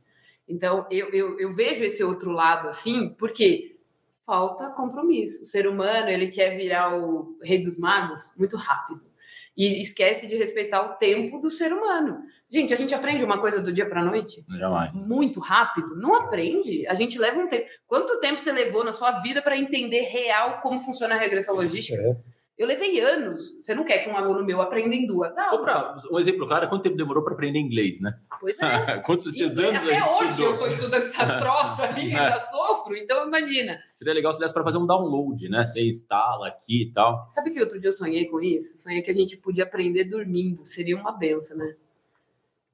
Então, 0.47 0.87
eu, 0.89 1.09
eu, 1.11 1.39
eu 1.39 1.51
vejo 1.51 1.83
esse 1.83 2.03
outro 2.03 2.31
lado 2.31 2.67
assim, 2.69 3.09
porque 3.19 3.77
falta 4.25 4.69
compromisso. 4.71 5.43
O 5.43 5.45
ser 5.45 5.67
humano, 5.67 6.09
ele 6.09 6.29
quer 6.29 6.57
virar 6.57 6.97
o 6.97 7.37
rei 7.43 7.61
dos 7.61 7.77
magos 7.77 8.33
muito 8.35 8.57
rápido. 8.57 9.10
E 9.55 9.81
esquece 9.81 10.27
de 10.27 10.37
respeitar 10.37 10.81
o 10.81 10.95
tempo 10.95 11.39
do 11.39 11.49
ser 11.49 11.73
humano. 11.73 12.19
Gente, 12.49 12.73
a 12.73 12.77
gente 12.77 12.95
aprende 12.95 13.23
uma 13.23 13.39
coisa 13.39 13.61
do 13.61 13.71
dia 13.71 13.87
para 13.87 14.03
noite 14.03 14.43
Jamais. 14.57 14.91
muito 14.93 15.39
rápido. 15.39 15.95
Não 15.95 16.15
aprende. 16.15 16.87
A 16.87 16.93
gente 16.93 17.19
leva 17.19 17.39
um 17.39 17.47
tempo. 17.47 17.65
Quanto 17.85 18.19
tempo 18.19 18.39
você 18.39 18.51
levou 18.51 18.83
na 18.83 18.93
sua 18.93 19.19
vida 19.21 19.41
para 19.41 19.57
entender 19.57 20.01
real 20.01 20.61
como 20.61 20.79
funciona 20.79 21.15
a 21.15 21.17
regressão 21.17 21.55
logística? 21.55 22.01
É. 22.01 22.15
Eu 22.61 22.67
levei 22.67 22.99
anos. 22.99 23.57
Você 23.59 23.73
não 23.73 23.83
quer 23.83 24.03
que 24.03 24.09
um 24.11 24.15
aluno 24.15 24.45
meu 24.45 24.61
aprenda 24.61 24.93
em 24.93 25.07
duas 25.07 25.35
Ou 25.35 25.41
aulas? 25.41 25.61
pra, 25.63 25.97
um 26.11 26.19
exemplo 26.19 26.47
claro, 26.47 26.69
quanto 26.69 26.83
tempo 26.83 26.95
demorou 26.95 27.23
para 27.23 27.33
aprender 27.33 27.57
inglês, 27.57 27.99
né? 27.99 28.19
Pois 28.39 28.55
é. 28.61 28.97
Quantos 28.99 29.35
E 29.35 29.41
anos 29.41 29.57
até 29.57 30.03
hoje 30.03 30.29
estudou? 30.29 30.51
eu 30.51 30.59
tô 30.59 30.65
estudando 30.67 31.01
essa 31.01 31.25
troça 31.41 31.85
ali, 31.85 32.15
ainda 32.15 32.37
sofro. 32.39 32.95
Então, 32.95 33.25
imagina. 33.27 33.79
Seria 33.89 34.13
legal 34.13 34.31
se 34.31 34.39
desse 34.39 34.53
para 34.53 34.63
fazer 34.63 34.77
um 34.77 34.85
download, 34.85 35.49
né? 35.49 35.65
Você 35.65 35.81
instala 35.87 36.49
aqui 36.49 36.83
e 36.83 36.91
tal. 36.93 37.25
Sabe 37.29 37.49
que 37.49 37.59
outro 37.59 37.79
dia 37.79 37.89
eu 37.89 37.93
sonhei 37.93 38.27
com 38.27 38.39
isso? 38.39 38.77
Sonhei 38.77 39.01
que 39.01 39.09
a 39.09 39.15
gente 39.15 39.37
podia 39.37 39.63
aprender 39.63 40.03
dormindo. 40.03 40.63
Seria 40.63 40.95
uma 40.95 41.11
benção, 41.11 41.57
né? 41.57 41.75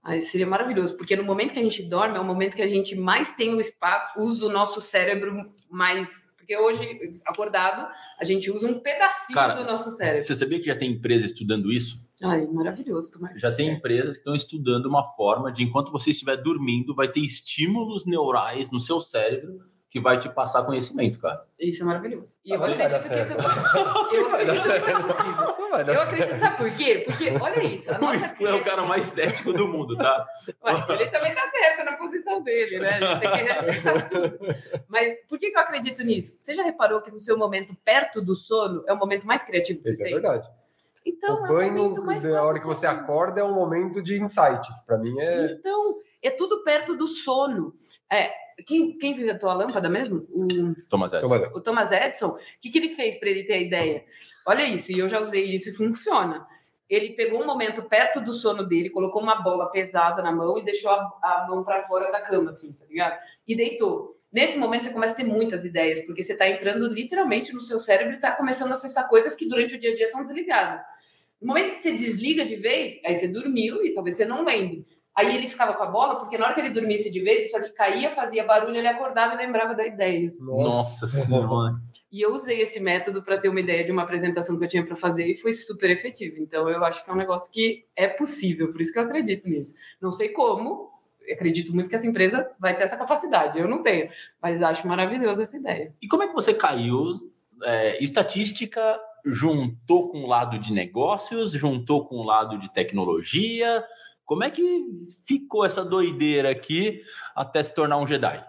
Aí 0.04 0.22
seria 0.22 0.48
maravilhoso, 0.48 0.98
porque 0.98 1.16
no 1.16 1.24
momento 1.24 1.54
que 1.54 1.60
a 1.60 1.64
gente 1.64 1.84
dorme 1.84 2.18
é 2.18 2.20
o 2.20 2.26
momento 2.26 2.58
que 2.58 2.62
a 2.62 2.68
gente 2.68 2.94
mais 2.94 3.36
tem 3.36 3.54
o 3.56 3.60
espaço, 3.62 4.20
usa 4.20 4.46
o 4.48 4.50
nosso 4.50 4.82
cérebro 4.82 5.50
mais. 5.70 6.27
Porque 6.48 6.56
hoje, 6.56 7.20
acordado, 7.26 7.92
a 8.18 8.24
gente 8.24 8.50
usa 8.50 8.70
um 8.70 8.80
pedacinho 8.80 9.36
Cara, 9.36 9.54
do 9.54 9.66
nosso 9.66 9.92
cérebro. 9.92 10.24
Você 10.24 10.34
sabia 10.34 10.58
que 10.58 10.68
já 10.68 10.78
tem 10.78 10.94
empresa 10.94 11.26
estudando 11.26 11.70
isso? 11.70 12.02
Ai, 12.24 12.48
maravilhoso. 12.48 13.12
Já 13.36 13.52
tem 13.52 13.66
seja. 13.66 13.78
empresas 13.78 14.12
que 14.14 14.20
estão 14.20 14.34
estudando 14.34 14.86
uma 14.86 15.04
forma 15.04 15.52
de, 15.52 15.62
enquanto 15.62 15.92
você 15.92 16.12
estiver 16.12 16.38
dormindo, 16.38 16.96
vai 16.96 17.10
ter 17.10 17.20
estímulos 17.20 18.06
neurais 18.06 18.72
no 18.72 18.80
seu 18.80 19.02
cérebro 19.02 19.60
que 19.90 20.02
vai 20.02 20.20
te 20.20 20.28
passar 20.30 20.64
conhecimento, 20.64 21.20
cara. 21.20 21.46
Isso 21.58 21.84
é 21.84 21.86
maravilhoso. 21.86 22.38
E 22.44 22.52
eu 22.52 22.60
Mas 22.60 22.72
acredito 22.72 23.10
que 23.10 23.20
isso 23.20 23.34
é. 23.34 24.18
Eu 24.18 24.28
acredito 24.28 24.62
que 24.62 24.78
isso 24.78 24.90
é 24.90 25.02
possível. 25.02 25.56
Eu 25.58 25.86
certo. 25.86 26.02
acredito, 26.02 26.40
sabe 26.40 26.58
por 26.58 26.72
quê? 26.76 27.04
Porque, 27.06 27.30
olha 27.42 27.64
isso, 27.64 27.92
a 27.92 27.98
O 27.98 28.02
nossa 28.02 28.28
Scu 28.28 28.48
é 28.48 28.54
o 28.54 28.64
cara 28.64 28.84
mais 28.84 29.08
cético 29.08 29.54
do 29.54 29.68
mundo, 29.68 29.96
tá? 29.96 30.28
Ué, 30.64 30.86
ele 30.90 31.08
também 31.08 31.34
tá 31.34 31.48
certo 31.48 31.86
na 31.86 31.94
posição 31.98 32.44
dele, 32.44 32.80
né? 32.80 32.90
A 32.90 33.00
gente 33.00 33.20
tem 33.20 33.32
que 33.32 33.38
respeitar 33.38 34.10
tudo. 34.10 34.40
Mas 34.90 35.18
por 35.28 35.40
que, 35.40 35.52
que 35.52 35.58
eu 35.58 35.62
acredito 35.62 36.04
nisso? 36.04 36.36
Você 36.40 36.54
já 36.54 36.64
reparou 36.64 37.02
que 37.02 37.12
no 37.12 37.20
seu 37.20 37.38
momento 37.38 37.76
perto 37.86 38.22
do 38.22 38.36
sono 38.36 38.84
é 38.88 38.94
o 38.94 38.98
momento 38.98 39.26
mais 39.26 39.44
criativo 39.44 39.82
que 39.82 39.90
você 39.90 40.04
é 40.04 40.06
tem? 40.06 40.14
verdade. 40.14 40.50
Então, 41.06 41.42
o 41.42 41.46
é 41.46 41.50
o 41.50 41.54
banho, 41.54 41.94
da 41.94 42.04
fácil 42.04 42.34
hora 42.34 42.60
que 42.60 42.66
você 42.66 42.86
acorda, 42.86 43.40
é 43.40 43.44
um 43.44 43.54
momento 43.54 44.02
de 44.02 44.22
insights. 44.22 44.82
Para 44.86 44.98
mim 44.98 45.18
é. 45.18 45.54
Então, 45.54 46.00
é 46.22 46.30
tudo 46.30 46.64
perto 46.64 46.96
do 46.96 47.08
sono. 47.08 47.74
É, 48.12 48.32
quem, 48.66 48.98
quem 48.98 49.12
inventou 49.12 49.50
a 49.50 49.54
lâmpada 49.54 49.90
mesmo? 49.90 50.28
O, 50.32 50.74
Thomas 50.90 51.14
Edison. 51.14 51.52
O 51.54 51.62
Thomas 51.62 51.92
Edison. 51.92 52.28
O 52.30 52.40
que, 52.62 52.70
que 52.70 52.78
ele 52.78 52.90
fez 52.90 53.20
para 53.20 53.30
ele 53.30 53.44
ter 53.44 53.54
a 53.54 53.62
ideia? 53.62 54.06
Olha 54.46 54.64
isso, 54.64 54.92
e 54.92 55.00
eu 55.00 55.08
já 55.08 55.20
usei 55.20 55.46
isso 55.46 55.70
e 55.70 55.74
funciona. 55.74 56.46
Ele 56.90 57.10
pegou 57.12 57.42
um 57.42 57.46
momento 57.46 57.84
perto 57.84 58.22
do 58.22 58.34
sono 58.34 58.64
dele, 58.64 58.90
colocou 58.90 59.22
uma 59.22 59.42
bola 59.42 59.70
pesada 59.70 60.22
na 60.22 60.32
mão 60.32 60.58
e 60.58 60.64
deixou 60.64 60.90
a, 60.92 61.02
a 61.22 61.46
mão 61.50 61.64
para 61.64 61.84
fora 61.84 62.10
da 62.12 62.22
cama, 62.22 62.50
assim, 62.50 62.74
tá 62.74 62.86
ligado? 62.86 63.20
E 63.46 63.56
deitou. 63.56 64.18
Nesse 64.32 64.58
momento 64.58 64.86
você 64.86 64.94
começa 64.94 65.14
a 65.14 65.18
ter 65.18 65.26
muitas 65.26 65.66
ideias, 65.66 66.06
porque 66.06 66.24
você 66.24 66.34
está 66.34 66.50
entrando 66.50 66.88
literalmente 66.88 67.54
no 67.54 67.62
seu 67.62 67.80
cérebro 67.80 68.14
e 68.14 68.16
está 68.16 68.32
começando 68.32 68.72
a 68.72 68.74
acessar 68.74 69.08
coisas 69.08 69.36
que 69.36 69.48
durante 69.48 69.76
o 69.76 69.80
dia 69.80 69.92
a 69.92 69.96
dia 69.96 70.06
estão 70.06 70.24
desligadas. 70.24 70.82
No 71.42 71.48
momento 71.48 71.70
que 71.70 71.76
você 71.76 71.92
desliga 71.92 72.46
de 72.46 72.56
vez, 72.56 73.00
aí 73.06 73.16
você 73.16 73.28
dormiu 73.28 73.86
e 73.86 73.94
talvez 73.94 74.16
você 74.16 74.26
não 74.26 74.44
lembre. 74.44 74.86
Aí 75.18 75.36
ele 75.36 75.48
ficava 75.48 75.74
com 75.74 75.82
a 75.82 75.88
bola, 75.88 76.20
porque 76.20 76.38
na 76.38 76.46
hora 76.46 76.54
que 76.54 76.62
ele 76.62 76.70
dormisse 76.70 77.12
de 77.12 77.20
vez, 77.22 77.48
isso 77.48 77.58
aqui 77.58 77.72
caía, 77.72 78.12
fazia 78.12 78.46
barulho, 78.46 78.76
ele 78.76 78.88
acordava 78.88 79.34
e 79.34 79.38
lembrava 79.38 79.74
da 79.74 79.84
ideia. 79.84 80.32
Nossa 80.40 81.08
senhora. 81.08 81.74
E 82.12 82.22
eu 82.22 82.32
usei 82.32 82.62
esse 82.62 82.80
método 82.80 83.24
para 83.24 83.40
ter 83.40 83.50
uma 83.50 83.60
ideia 83.60 83.84
de 83.84 83.92
uma 83.92 84.04
apresentação 84.04 84.60
que 84.60 84.66
eu 84.66 84.70
tinha 84.70 84.86
para 84.86 84.96
fazer 84.96 85.26
e 85.26 85.38
foi 85.38 85.54
super 85.54 85.90
efetivo. 85.90 86.36
Então 86.40 86.70
eu 86.70 86.86
acho 86.86 87.04
que 87.04 87.10
é 87.10 87.14
um 87.14 87.18
negócio 87.18 87.52
que 87.52 87.86
é 87.96 88.08
possível, 88.08 88.72
por 88.72 88.80
isso 88.80 88.94
que 88.94 89.00
eu 89.00 89.04
acredito 89.04 89.50
nisso. 89.50 89.74
Não 90.00 90.12
sei 90.12 90.30
como, 90.30 90.92
acredito 91.34 91.74
muito 91.74 91.90
que 91.90 91.96
essa 91.96 92.06
empresa 92.06 92.48
vai 92.60 92.78
ter 92.78 92.84
essa 92.84 92.96
capacidade. 92.96 93.58
Eu 93.58 93.68
não 93.68 93.82
tenho, 93.82 94.12
mas 94.40 94.62
acho 94.62 94.88
maravilhosa 94.88 95.42
essa 95.42 95.58
ideia. 95.58 95.96
E 96.00 96.08
como 96.08 96.22
é 96.22 96.28
que 96.28 96.34
você 96.36 96.54
caiu? 96.54 97.32
É, 97.64 98.04
estatística 98.04 99.00
juntou 99.26 100.10
com 100.10 100.20
o 100.20 100.28
lado 100.28 100.60
de 100.60 100.72
negócios, 100.72 101.52
juntou 101.52 102.06
com 102.06 102.18
o 102.18 102.24
lado 102.24 102.58
de 102.60 102.72
tecnologia. 102.72 103.84
Como 104.28 104.44
é 104.44 104.50
que 104.52 104.86
ficou 105.26 105.66
essa 105.66 105.84
doideira 105.86 106.52
aqui 106.52 107.02
até 107.36 107.64
se 107.64 107.74
tornar 107.74 107.98
um 107.98 108.06
Jedi? 108.06 108.46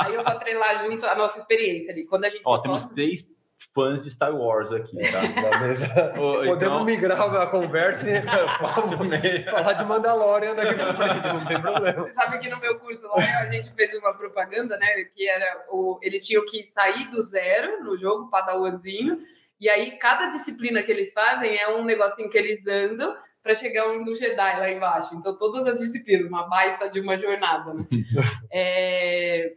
Aí 0.00 0.14
eu 0.14 0.24
vou 0.24 0.32
atrelar 0.32 0.82
junto 0.82 1.04
a 1.06 1.14
nossa 1.14 1.38
experiência 1.38 1.92
ali. 1.92 2.06
Quando 2.06 2.24
a 2.24 2.30
gente 2.30 2.42
Ó, 2.44 2.56
se 2.56 2.62
temos 2.62 2.80
forma- 2.82 2.94
três 2.94 3.30
fãs 3.74 4.02
de 4.02 4.10
Star 4.10 4.34
Wars 4.34 4.72
aqui, 4.72 4.96
tá? 5.12 5.20
Na 5.50 5.58
mesa. 5.60 5.86
Ô, 6.18 6.36
Podemos 6.44 6.54
então- 6.56 6.84
migrar 6.84 7.20
a 7.20 7.46
conversa 7.48 8.06
e 8.08 8.22
falar 9.44 9.72
de 9.74 9.84
Mandalorian 9.84 10.54
daqui 10.54 10.74
pra 10.74 10.94
frente, 10.94 11.26
não 11.26 11.46
tem 11.46 11.60
problema. 11.62 12.02
Você 12.04 12.12
sabe 12.12 12.38
que 12.38 12.48
no 12.48 12.58
meu 12.60 12.78
curso 12.78 13.06
lá 13.06 13.16
a 13.40 13.52
gente 13.52 13.70
fez 13.74 13.94
uma 13.94 14.14
propaganda, 14.14 14.78
né? 14.78 14.86
Que 15.14 15.28
era 15.28 15.66
o. 15.70 15.98
Eles 16.02 16.26
tinham 16.26 16.44
que 16.46 16.64
sair 16.64 17.10
do 17.10 17.22
zero 17.22 17.84
no 17.84 17.96
jogo, 17.98 18.30
padawanzinho, 18.30 19.18
e 19.60 19.68
aí 19.68 19.98
cada 19.98 20.26
disciplina 20.30 20.82
que 20.82 20.90
eles 20.92 21.12
fazem 21.12 21.54
é 21.56 21.68
um 21.76 21.84
negocinho 21.84 22.30
que 22.30 22.38
eles 22.38 22.66
andam 22.66 23.14
para 23.44 23.54
chegar 23.54 23.86
no 23.96 24.16
Jedi 24.16 24.36
lá 24.58 24.70
embaixo. 24.72 25.14
Então, 25.14 25.36
todas 25.36 25.66
as 25.66 25.78
disciplinas, 25.78 26.26
uma 26.26 26.48
baita 26.48 26.88
de 26.90 26.98
uma 26.98 27.16
jornada, 27.16 27.72
né? 27.74 27.86
É, 28.50 29.52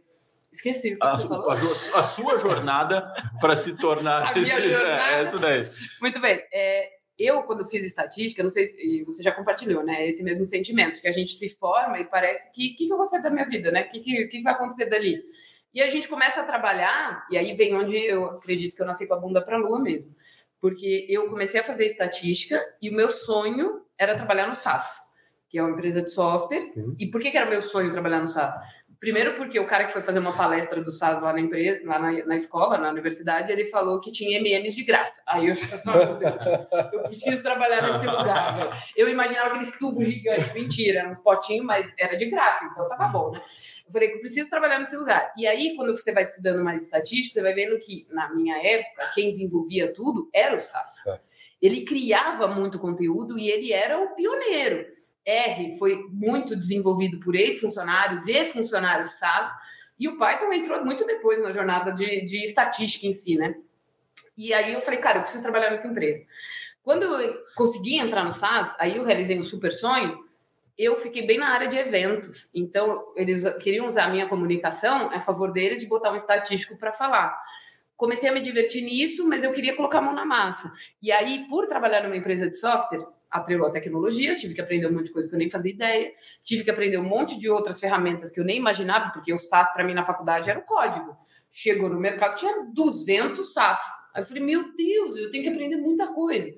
Esqueci 0.52 0.94
o 0.94 0.98
que 0.98 1.06
A, 1.06 1.10
você 1.14 1.22
su- 1.22 1.28
falou. 1.28 1.50
a 1.50 1.98
a 2.00 2.02
sua 2.04 2.38
jornada 2.38 3.12
para 3.40 3.54
se 3.56 3.76
tornar. 3.76 4.34
Esse-. 4.36 4.74
É, 4.74 5.20
essa 5.22 5.38
daí. 5.38 5.64
Muito 6.00 6.20
bem. 6.20 6.40
É, 6.52 6.88
eu, 7.18 7.42
quando 7.44 7.66
fiz 7.66 7.84
estatística, 7.84 8.42
não 8.42 8.50
sei 8.50 8.66
se 8.66 9.04
você 9.04 9.22
já 9.22 9.30
compartilhou, 9.32 9.84
né? 9.84 10.06
Esse 10.08 10.22
mesmo 10.22 10.44
sentimento, 10.46 11.00
que 11.00 11.08
a 11.08 11.12
gente 11.12 11.32
se 11.32 11.48
forma 11.50 11.98
e 12.00 12.04
parece 12.04 12.52
que 12.52 12.72
o 12.72 12.76
que, 12.76 12.86
que 12.86 12.92
eu 12.92 12.96
vou 12.96 13.06
ser 13.06 13.20
da 13.22 13.30
minha 13.30 13.46
vida, 13.48 13.70
né? 13.70 13.82
O 13.82 13.88
que, 13.88 14.00
que, 14.00 14.26
que 14.26 14.42
vai 14.42 14.52
acontecer 14.54 14.86
dali? 14.86 15.22
E 15.72 15.82
a 15.82 15.88
gente 15.90 16.08
começa 16.08 16.40
a 16.40 16.44
trabalhar, 16.44 17.26
e 17.30 17.36
aí 17.36 17.54
vem 17.54 17.74
onde 17.76 17.96
eu 17.96 18.24
acredito 18.24 18.74
que 18.74 18.82
eu 18.82 18.86
nasci 18.86 19.06
com 19.06 19.14
a 19.14 19.18
bunda 19.20 19.42
para 19.44 19.56
a 19.56 19.60
lua 19.60 19.80
mesmo. 19.80 20.14
Porque 20.60 21.06
eu 21.08 21.28
comecei 21.28 21.60
a 21.60 21.64
fazer 21.64 21.86
estatística 21.86 22.60
e 22.82 22.90
o 22.90 22.94
meu 22.94 23.08
sonho 23.08 23.82
era 23.96 24.16
trabalhar 24.16 24.48
no 24.48 24.54
SAS, 24.54 24.98
que 25.48 25.58
é 25.58 25.62
uma 25.62 25.70
empresa 25.70 26.02
de 26.02 26.10
software. 26.10 26.72
Uhum. 26.76 26.96
E 26.98 27.10
por 27.10 27.20
que, 27.20 27.30
que 27.30 27.36
era 27.36 27.48
meu 27.48 27.62
sonho 27.62 27.92
trabalhar 27.92 28.20
no 28.20 28.28
SAS? 28.28 28.54
Primeiro 29.00 29.36
porque 29.36 29.60
o 29.60 29.66
cara 29.66 29.84
que 29.84 29.92
foi 29.92 30.02
fazer 30.02 30.18
uma 30.18 30.32
palestra 30.32 30.82
do 30.82 30.90
SAS 30.90 31.22
lá 31.22 31.32
na 31.32 31.38
empresa, 31.38 31.80
lá 31.84 32.00
na, 32.00 32.10
na 32.26 32.34
escola, 32.34 32.78
na 32.78 32.90
universidade, 32.90 33.52
ele 33.52 33.64
falou 33.66 34.00
que 34.00 34.10
tinha 34.10 34.40
MMs 34.40 34.74
de 34.74 34.82
graça. 34.82 35.22
Aí 35.24 35.46
eu 35.46 35.54
falei, 35.54 36.06
"Meu 36.06 36.14
Deus, 36.18 36.46
eu 36.92 37.02
preciso 37.02 37.40
trabalhar 37.40 37.92
nesse 37.92 38.04
lugar. 38.06 38.56
velho." 38.56 38.70
Eu 38.96 39.08
imaginava 39.08 39.50
aqueles 39.50 39.78
tubos 39.78 40.08
gigantes, 40.08 40.52
mentira, 40.52 41.00
eram 41.00 41.12
uns 41.12 41.20
potinhos, 41.20 41.64
mas 41.64 41.86
era 41.96 42.16
de 42.16 42.26
graça, 42.26 42.64
então 42.64 42.88
tava 42.88 43.06
bom, 43.06 43.30
né? 43.30 43.40
Eu 43.88 43.92
falei 43.92 44.08
que 44.08 44.16
eu 44.16 44.20
preciso 44.20 44.50
trabalhar 44.50 44.78
nesse 44.78 44.94
lugar. 44.94 45.32
E 45.36 45.46
aí, 45.46 45.74
quando 45.74 45.96
você 45.96 46.12
vai 46.12 46.22
estudando 46.22 46.62
mais 46.62 46.82
estatística, 46.82 47.32
você 47.32 47.42
vai 47.42 47.54
vendo 47.54 47.78
que, 47.80 48.06
na 48.10 48.32
minha 48.34 48.56
época, 48.62 49.10
quem 49.14 49.30
desenvolvia 49.30 49.92
tudo 49.94 50.28
era 50.32 50.54
o 50.54 50.60
SAS. 50.60 51.06
É. 51.06 51.18
Ele 51.60 51.84
criava 51.84 52.46
muito 52.48 52.78
conteúdo 52.78 53.38
e 53.38 53.50
ele 53.50 53.72
era 53.72 53.98
o 53.98 54.14
pioneiro. 54.14 54.86
R 55.24 55.76
foi 55.78 56.06
muito 56.10 56.54
desenvolvido 56.54 57.18
por 57.20 57.34
ex-funcionários 57.34 58.28
e 58.28 58.44
funcionários 58.44 59.18
SAS, 59.18 59.50
e 59.98 60.06
o 60.06 60.16
Python 60.16 60.52
entrou 60.52 60.84
muito 60.84 61.04
depois 61.04 61.42
na 61.42 61.50
jornada 61.50 61.92
de, 61.92 62.24
de 62.24 62.44
estatística 62.44 63.06
em 63.06 63.12
si, 63.12 63.36
né? 63.36 63.54
E 64.36 64.54
aí 64.54 64.72
eu 64.72 64.80
falei, 64.80 65.00
cara, 65.00 65.18
eu 65.18 65.22
preciso 65.22 65.42
trabalhar 65.42 65.70
nessa 65.70 65.88
empresa. 65.88 66.24
Quando 66.82 67.02
eu 67.02 67.44
consegui 67.56 67.96
entrar 67.96 68.24
no 68.24 68.32
SAS, 68.32 68.76
aí 68.78 68.96
eu 68.96 69.02
realizei 69.02 69.38
um 69.38 69.42
super 69.42 69.72
sonho, 69.72 70.24
eu 70.78 70.96
fiquei 70.96 71.26
bem 71.26 71.38
na 71.38 71.48
área 71.48 71.68
de 71.68 71.76
eventos. 71.76 72.48
Então, 72.54 73.12
eles 73.16 73.44
queriam 73.58 73.86
usar 73.86 74.04
a 74.04 74.10
minha 74.10 74.28
comunicação 74.28 75.10
a 75.12 75.20
favor 75.20 75.52
deles 75.52 75.80
de 75.80 75.86
botar 75.86 76.12
um 76.12 76.16
estatístico 76.16 76.78
para 76.78 76.92
falar. 76.92 77.36
Comecei 77.96 78.28
a 78.28 78.32
me 78.32 78.40
divertir 78.40 78.82
nisso, 78.82 79.26
mas 79.26 79.42
eu 79.42 79.52
queria 79.52 79.74
colocar 79.74 79.98
a 79.98 80.02
mão 80.02 80.14
na 80.14 80.24
massa. 80.24 80.72
E 81.02 81.10
aí, 81.10 81.46
por 81.48 81.66
trabalhar 81.66 82.04
numa 82.04 82.16
empresa 82.16 82.48
de 82.48 82.56
software, 82.56 83.04
atrelou 83.28 83.66
a 83.66 83.72
tecnologia, 83.72 84.36
tive 84.36 84.54
que 84.54 84.60
aprender 84.60 84.86
um 84.86 84.92
monte 84.92 85.06
de 85.06 85.12
coisa 85.12 85.28
que 85.28 85.34
eu 85.34 85.38
nem 85.38 85.50
fazia 85.50 85.72
ideia, 85.72 86.12
tive 86.44 86.62
que 86.62 86.70
aprender 86.70 86.96
um 86.98 87.04
monte 87.04 87.38
de 87.38 87.50
outras 87.50 87.80
ferramentas 87.80 88.30
que 88.30 88.38
eu 88.38 88.44
nem 88.44 88.56
imaginava, 88.56 89.10
porque 89.10 89.32
o 89.32 89.38
SAS 89.38 89.72
para 89.72 89.84
mim 89.84 89.94
na 89.94 90.04
faculdade 90.04 90.48
era 90.48 90.60
o 90.60 90.62
código. 90.62 91.16
Chegou 91.50 91.88
no 91.88 91.98
mercado, 91.98 92.36
tinha 92.36 92.66
200 92.72 93.52
SAS. 93.52 93.80
Aí 94.14 94.22
eu 94.22 94.26
falei, 94.26 94.42
meu 94.44 94.74
Deus, 94.76 95.16
eu 95.16 95.30
tenho 95.30 95.42
que 95.42 95.50
aprender 95.50 95.76
muita 95.76 96.06
coisa. 96.08 96.54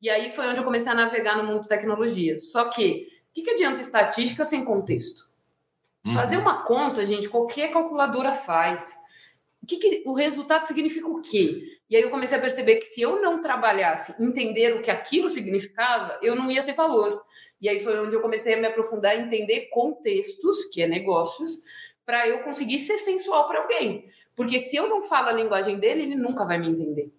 E 0.00 0.08
aí 0.08 0.30
foi 0.30 0.46
onde 0.46 0.58
eu 0.58 0.64
comecei 0.64 0.92
a 0.92 0.94
navegar 0.94 1.36
no 1.38 1.44
mundo 1.44 1.62
de 1.62 1.68
tecnologia. 1.68 2.38
Só 2.38 2.66
que, 2.68 3.08
que, 3.34 3.42
que 3.42 3.50
adianta 3.50 3.82
estatística 3.82 4.44
sem 4.44 4.64
contexto? 4.64 5.28
Uhum. 6.04 6.14
Fazer 6.14 6.36
uma 6.36 6.62
conta, 6.62 7.04
gente, 7.04 7.28
qualquer 7.28 7.72
calculadora 7.72 8.32
faz. 8.32 8.96
O, 9.62 9.66
que 9.66 9.76
que, 9.76 10.02
o 10.06 10.14
resultado 10.14 10.66
significa 10.66 11.08
o 11.08 11.20
quê? 11.20 11.78
E 11.90 11.96
aí 11.96 12.02
eu 12.02 12.10
comecei 12.10 12.38
a 12.38 12.40
perceber 12.40 12.76
que 12.76 12.86
se 12.86 13.00
eu 13.00 13.20
não 13.20 13.42
trabalhasse, 13.42 14.14
entender 14.22 14.74
o 14.74 14.82
que 14.82 14.90
aquilo 14.90 15.28
significava, 15.28 16.18
eu 16.22 16.36
não 16.36 16.50
ia 16.50 16.62
ter 16.62 16.74
valor. 16.74 17.22
E 17.60 17.68
aí 17.68 17.80
foi 17.80 17.98
onde 17.98 18.14
eu 18.14 18.20
comecei 18.20 18.54
a 18.54 18.56
me 18.58 18.66
aprofundar 18.66 19.18
entender 19.18 19.68
contextos, 19.70 20.66
que 20.66 20.82
é 20.82 20.86
negócios, 20.86 21.62
para 22.04 22.28
eu 22.28 22.42
conseguir 22.42 22.78
ser 22.78 22.98
sensual 22.98 23.48
para 23.48 23.62
alguém. 23.62 24.08
Porque 24.36 24.58
se 24.60 24.76
eu 24.76 24.88
não 24.88 25.02
falo 25.02 25.28
a 25.28 25.32
linguagem 25.32 25.78
dele, 25.78 26.02
ele 26.02 26.16
nunca 26.16 26.44
vai 26.44 26.58
me 26.58 26.68
entender. 26.68 27.10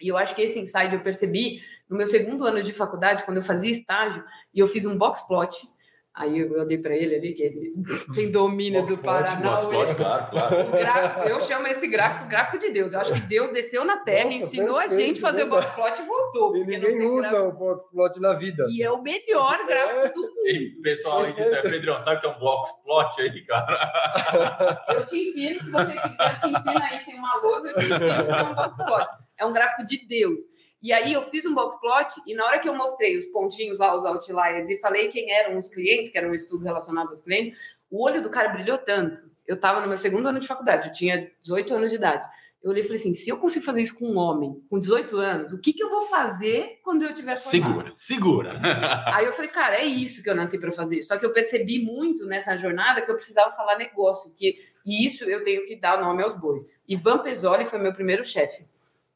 E 0.00 0.08
eu 0.08 0.16
acho 0.16 0.34
que 0.34 0.42
esse 0.42 0.58
insight 0.58 0.92
eu 0.92 1.00
percebi 1.00 1.62
no 1.94 1.98
meu 1.98 2.08
segundo 2.08 2.44
ano 2.44 2.60
de 2.60 2.72
faculdade, 2.72 3.22
quando 3.24 3.36
eu 3.36 3.44
fazia 3.44 3.70
estágio, 3.70 4.24
e 4.52 4.58
eu 4.58 4.66
fiz 4.66 4.84
um 4.84 4.98
box 4.98 5.22
plot 5.28 5.68
Aí 6.16 6.38
eu 6.38 6.60
olhei 6.60 6.78
para 6.78 6.94
ele 6.94 7.16
ali, 7.16 7.32
que 7.32 7.42
ele 7.42 7.72
tem 8.14 8.30
domínio 8.30 8.86
do 8.86 8.96
Paraná. 8.96 9.56
Plot, 9.56 9.96
claro, 9.96 10.30
claro. 10.30 10.70
Gráfico, 10.70 11.28
eu 11.28 11.40
chamo 11.40 11.66
esse 11.66 11.88
gráfico 11.88 12.28
gráfico 12.28 12.56
de 12.56 12.70
Deus. 12.70 12.92
Eu 12.92 13.00
acho 13.00 13.14
que 13.14 13.20
Deus 13.22 13.50
desceu 13.50 13.84
na 13.84 13.96
Terra, 13.96 14.26
Nossa, 14.26 14.36
ensinou 14.36 14.76
perfeito, 14.76 14.94
a 14.94 15.04
gente 15.06 15.18
a 15.18 15.20
fazer 15.22 15.42
o 15.42 15.48
box 15.48 15.74
plot 15.74 16.00
e 16.00 16.06
voltou. 16.06 16.56
E 16.56 16.64
ninguém 16.64 17.04
usa 17.04 17.30
gráfico. 17.30 17.48
o 17.48 17.52
box 17.52 17.90
plot 17.90 18.20
na 18.20 18.34
vida. 18.34 18.64
E 18.70 18.80
é 18.80 18.90
o 18.92 19.02
melhor 19.02 19.66
gráfico 19.66 20.14
do 20.14 20.22
mundo. 20.22 20.46
Ei, 20.46 20.70
pessoal 20.84 21.22
aí 21.22 21.32
tá, 21.32 21.62
Pedrão, 21.62 21.98
sabe 21.98 22.18
o 22.18 22.20
que 22.20 22.26
é 22.26 22.30
um 22.30 22.38
box 22.38 22.72
plot 22.84 23.20
aí, 23.20 23.44
cara? 23.44 24.84
Eu 24.90 25.06
te 25.06 25.18
ensino, 25.18 25.58
se 25.58 25.70
você 25.72 25.84
quiser, 25.84 25.98
eu 25.98 26.40
te 26.40 26.56
ensino 26.56 26.84
aí, 26.84 27.04
tem 27.04 27.18
uma 27.18 27.40
lousa, 27.42 27.68
eu 27.70 27.74
te 27.74 27.80
ensino 27.80 28.04
é 28.04 28.42
um 28.44 28.54
box 28.54 28.76
plot. 28.76 29.08
É 29.36 29.44
um 29.44 29.52
gráfico 29.52 29.84
de 29.84 30.06
Deus. 30.06 30.42
E 30.84 30.92
aí 30.92 31.14
eu 31.14 31.22
fiz 31.30 31.46
um 31.46 31.54
box 31.54 31.80
plot 31.80 32.20
e 32.26 32.34
na 32.34 32.44
hora 32.44 32.58
que 32.58 32.68
eu 32.68 32.74
mostrei 32.74 33.16
os 33.16 33.24
pontinhos 33.28 33.78
lá, 33.78 33.96
os 33.96 34.04
outliers, 34.04 34.68
e 34.68 34.78
falei 34.78 35.08
quem 35.08 35.32
eram 35.32 35.56
os 35.56 35.70
clientes, 35.70 36.12
que 36.12 36.18
era 36.18 36.28
um 36.28 36.34
estudo 36.34 36.62
relacionado 36.62 37.08
aos 37.08 37.22
clientes, 37.22 37.58
o 37.90 38.04
olho 38.04 38.22
do 38.22 38.28
cara 38.28 38.50
brilhou 38.50 38.76
tanto. 38.76 39.22
Eu 39.46 39.54
estava 39.54 39.80
no 39.80 39.88
meu 39.88 39.96
segundo 39.96 40.28
ano 40.28 40.38
de 40.38 40.46
faculdade, 40.46 40.88
eu 40.88 40.92
tinha 40.92 41.32
18 41.40 41.72
anos 41.72 41.88
de 41.88 41.96
idade. 41.96 42.28
Eu 42.62 42.70
olhei 42.70 42.82
e 42.82 42.84
falei 42.84 43.00
assim: 43.00 43.14
se 43.14 43.30
eu 43.30 43.38
consigo 43.38 43.64
fazer 43.64 43.80
isso 43.80 43.98
com 43.98 44.10
um 44.10 44.18
homem 44.18 44.62
com 44.68 44.78
18 44.78 45.16
anos, 45.16 45.52
o 45.54 45.58
que, 45.58 45.72
que 45.72 45.82
eu 45.82 45.88
vou 45.88 46.02
fazer 46.02 46.80
quando 46.84 47.02
eu 47.02 47.14
tiver 47.14 47.36
formado? 47.36 47.50
Segura, 47.50 47.92
segura. 47.96 48.60
Aí 49.16 49.24
eu 49.24 49.32
falei, 49.32 49.50
cara, 49.50 49.76
é 49.76 49.86
isso 49.86 50.22
que 50.22 50.28
eu 50.28 50.34
nasci 50.34 50.58
para 50.58 50.70
fazer. 50.70 51.00
Só 51.00 51.16
que 51.16 51.24
eu 51.24 51.32
percebi 51.32 51.82
muito 51.82 52.26
nessa 52.26 52.58
jornada 52.58 53.00
que 53.00 53.10
eu 53.10 53.16
precisava 53.16 53.50
falar 53.52 53.78
negócio, 53.78 54.34
que 54.36 54.58
e 54.84 55.06
isso 55.06 55.24
eu 55.24 55.42
tenho 55.44 55.64
que 55.64 55.76
dar 55.76 55.98
o 55.98 56.04
nome 56.04 56.22
aos 56.22 56.38
bois. 56.38 56.62
Ivan 56.86 57.20
Pesoli 57.20 57.64
foi 57.64 57.78
meu 57.78 57.94
primeiro 57.94 58.22
chefe, 58.22 58.66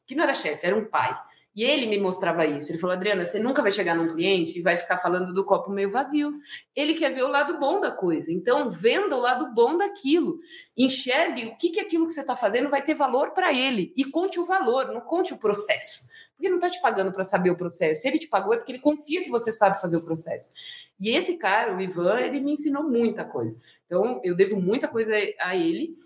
que 0.07 0.15
não 0.15 0.23
era 0.23 0.33
chefe, 0.33 0.65
era 0.65 0.75
um 0.75 0.85
pai. 0.85 1.15
E 1.59 1.63
ele 1.65 1.87
me 1.87 1.99
mostrava 1.99 2.45
isso. 2.45 2.71
Ele 2.71 2.77
falou, 2.77 2.95
Adriana, 2.95 3.25
você 3.25 3.37
nunca 3.37 3.61
vai 3.61 3.69
chegar 3.69 3.93
num 3.93 4.07
cliente 4.07 4.57
e 4.57 4.61
vai 4.61 4.77
ficar 4.77 4.97
falando 4.99 5.33
do 5.33 5.43
copo 5.43 5.69
meio 5.69 5.91
vazio. 5.91 6.31
Ele 6.73 6.93
quer 6.93 7.13
ver 7.13 7.23
o 7.23 7.27
lado 7.27 7.59
bom 7.59 7.81
da 7.81 7.91
coisa. 7.91 8.31
Então, 8.31 8.69
venda 8.69 9.13
o 9.13 9.19
lado 9.19 9.53
bom 9.53 9.77
daquilo. 9.77 10.39
Enxergue 10.77 11.47
o 11.47 11.57
que, 11.57 11.71
que 11.71 11.81
aquilo 11.81 12.07
que 12.07 12.13
você 12.13 12.21
está 12.21 12.33
fazendo 12.33 12.69
vai 12.69 12.81
ter 12.81 12.93
valor 12.93 13.31
para 13.31 13.51
ele. 13.51 13.91
E 13.97 14.05
conte 14.05 14.39
o 14.39 14.45
valor, 14.45 14.87
não 14.87 15.01
conte 15.01 15.33
o 15.33 15.37
processo. 15.37 16.05
Porque 16.31 16.45
ele 16.45 16.51
não 16.51 16.59
está 16.59 16.69
te 16.69 16.81
pagando 16.81 17.11
para 17.11 17.25
saber 17.25 17.49
o 17.49 17.57
processo. 17.57 18.03
Se 18.03 18.07
ele 18.07 18.19
te 18.19 18.29
pagou 18.29 18.53
é 18.53 18.57
porque 18.57 18.71
ele 18.71 18.79
confia 18.79 19.21
que 19.21 19.29
você 19.29 19.51
sabe 19.51 19.81
fazer 19.81 19.97
o 19.97 20.05
processo. 20.05 20.53
E 20.97 21.09
esse 21.09 21.35
cara, 21.35 21.75
o 21.75 21.81
Ivan, 21.81 22.21
ele 22.21 22.39
me 22.39 22.53
ensinou 22.53 22.83
muita 22.83 23.25
coisa. 23.25 23.53
Então, 23.85 24.21
eu 24.23 24.33
devo 24.33 24.61
muita 24.61 24.87
coisa 24.87 25.13
a 25.37 25.57
ele. 25.57 25.97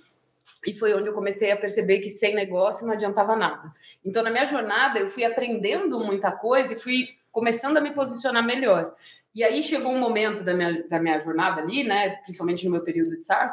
E 0.66 0.74
foi 0.74 0.94
onde 0.94 1.08
eu 1.08 1.14
comecei 1.14 1.52
a 1.52 1.58
perceber 1.58 2.00
que 2.00 2.10
sem 2.10 2.34
negócio 2.36 2.86
não 2.86 2.94
adiantava 2.94 3.36
nada. 3.36 3.74
Então, 4.04 4.24
na 4.24 4.30
minha 4.30 4.46
jornada, 4.46 5.00
eu 5.00 5.10
fui 5.10 5.24
aprendendo 5.24 6.00
muita 6.00 6.32
coisa 6.32 6.74
e 6.74 6.80
fui 6.80 7.08
começando 7.32 7.78
a 7.78 7.82
me 7.82 7.92
posicionar 7.92 8.46
melhor. 8.46 8.96
E 9.36 9.44
aí 9.44 9.64
chegou 9.64 9.92
um 9.92 10.00
momento 10.00 10.44
da 10.44 10.54
minha, 10.54 10.88
da 10.88 11.00
minha 11.00 11.20
jornada 11.20 11.62
ali, 11.62 11.84
né, 11.84 12.18
principalmente 12.18 12.66
no 12.66 12.72
meu 12.72 12.82
período 12.82 13.18
de 13.18 13.26
SaaS, 13.26 13.52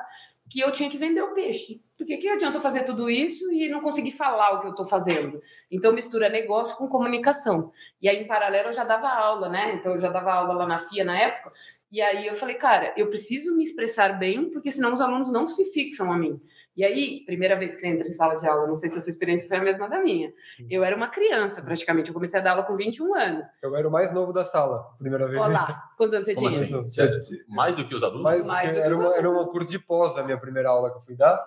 que 0.51 0.61
eu 0.61 0.73
tinha 0.73 0.90
que 0.90 0.99
vender 0.99 1.23
o 1.23 1.33
peixe. 1.33 1.81
Porque 1.96 2.16
que 2.16 2.29
adianta 2.29 2.59
eu 2.59 2.62
fazer 2.62 2.85
tudo 2.85 3.09
isso 3.09 3.51
e 3.53 3.68
não 3.68 3.81
conseguir 3.81 4.11
falar 4.11 4.53
o 4.53 4.61
que 4.61 4.66
eu 4.66 4.73
estou 4.73 4.85
fazendo? 4.85 5.40
Então, 5.70 5.92
mistura 5.92 6.29
negócio 6.29 6.77
com 6.77 6.88
comunicação. 6.88 7.73
E 8.03 8.09
aí, 8.09 8.16
em 8.16 8.27
paralelo, 8.27 8.70
eu 8.70 8.73
já 8.73 8.85
dava 8.85 9.09
aula, 9.09 9.49
né? 9.49 9.75
Então, 9.75 9.92
eu 9.92 9.99
já 9.99 10.09
dava 10.09 10.33
aula 10.33 10.55
lá 10.55 10.66
na 10.66 10.81
FIA 10.81 11.05
na 11.05 11.18
época. 11.18 11.53
E 11.92 12.01
aí, 12.03 12.27
eu 12.27 12.35
falei, 12.35 12.57
cara, 12.57 12.92
eu 12.96 13.09
preciso 13.09 13.55
me 13.55 13.62
expressar 13.62 14.18
bem, 14.18 14.51
porque 14.51 14.70
senão 14.70 14.92
os 14.92 15.01
alunos 15.01 15.33
não 15.33 15.46
se 15.46 15.73
fixam 15.73 16.12
a 16.12 16.18
mim. 16.18 16.40
E 16.76 16.85
aí, 16.85 17.24
primeira 17.26 17.56
vez 17.56 17.74
que 17.74 17.80
você 17.80 17.88
entra 17.88 18.06
em 18.06 18.12
sala 18.12 18.37
de 18.37 18.46
aula, 18.46 18.66
não 18.66 18.76
sei 18.76 18.88
se 18.88 18.96
a 18.96 19.00
sua 19.00 19.11
experiência 19.11 19.48
foi 19.48 19.56
a 19.56 19.62
mesma 19.62 19.88
da 19.88 20.00
minha. 20.00 20.33
Eu 20.70 20.85
era 20.85 20.94
uma 20.94 21.09
criança, 21.09 21.61
praticamente. 21.61 22.09
Eu 22.09 22.14
comecei 22.14 22.38
a 22.38 22.42
dar 22.42 22.52
aula 22.52 22.62
com 22.62 22.76
21 22.76 23.14
anos. 23.16 23.48
Eu 23.61 23.74
era 23.76 23.87
o 23.88 23.90
mais 23.90 24.12
novo 24.12 24.33
da 24.33 24.44
sala, 24.44 24.87
primeira 24.96 25.26
vez. 25.26 25.40
Olá, 25.40 25.90
quantos 25.98 26.14
anos 26.14 26.26
você 26.26 26.35
Como 26.35 26.48
tinha? 26.50 26.78
assim? 26.78 26.88
Sério? 26.88 27.20
Mais 27.48 27.74
do 27.74 27.85
que 27.87 27.94
os 27.94 28.02
alunos? 28.02 28.22
Mas, 28.22 28.44
Mais 28.44 28.72
que 28.72 28.78
era, 28.78 28.92
os 28.94 28.98
uma, 28.98 29.16
era 29.16 29.30
um 29.30 29.44
curso 29.46 29.68
de 29.68 29.78
pós 29.80 30.16
a 30.16 30.22
minha 30.22 30.38
primeira 30.38 30.70
aula 30.70 30.90
que 30.92 30.98
eu 30.98 31.02
fui 31.02 31.16
dar. 31.16 31.44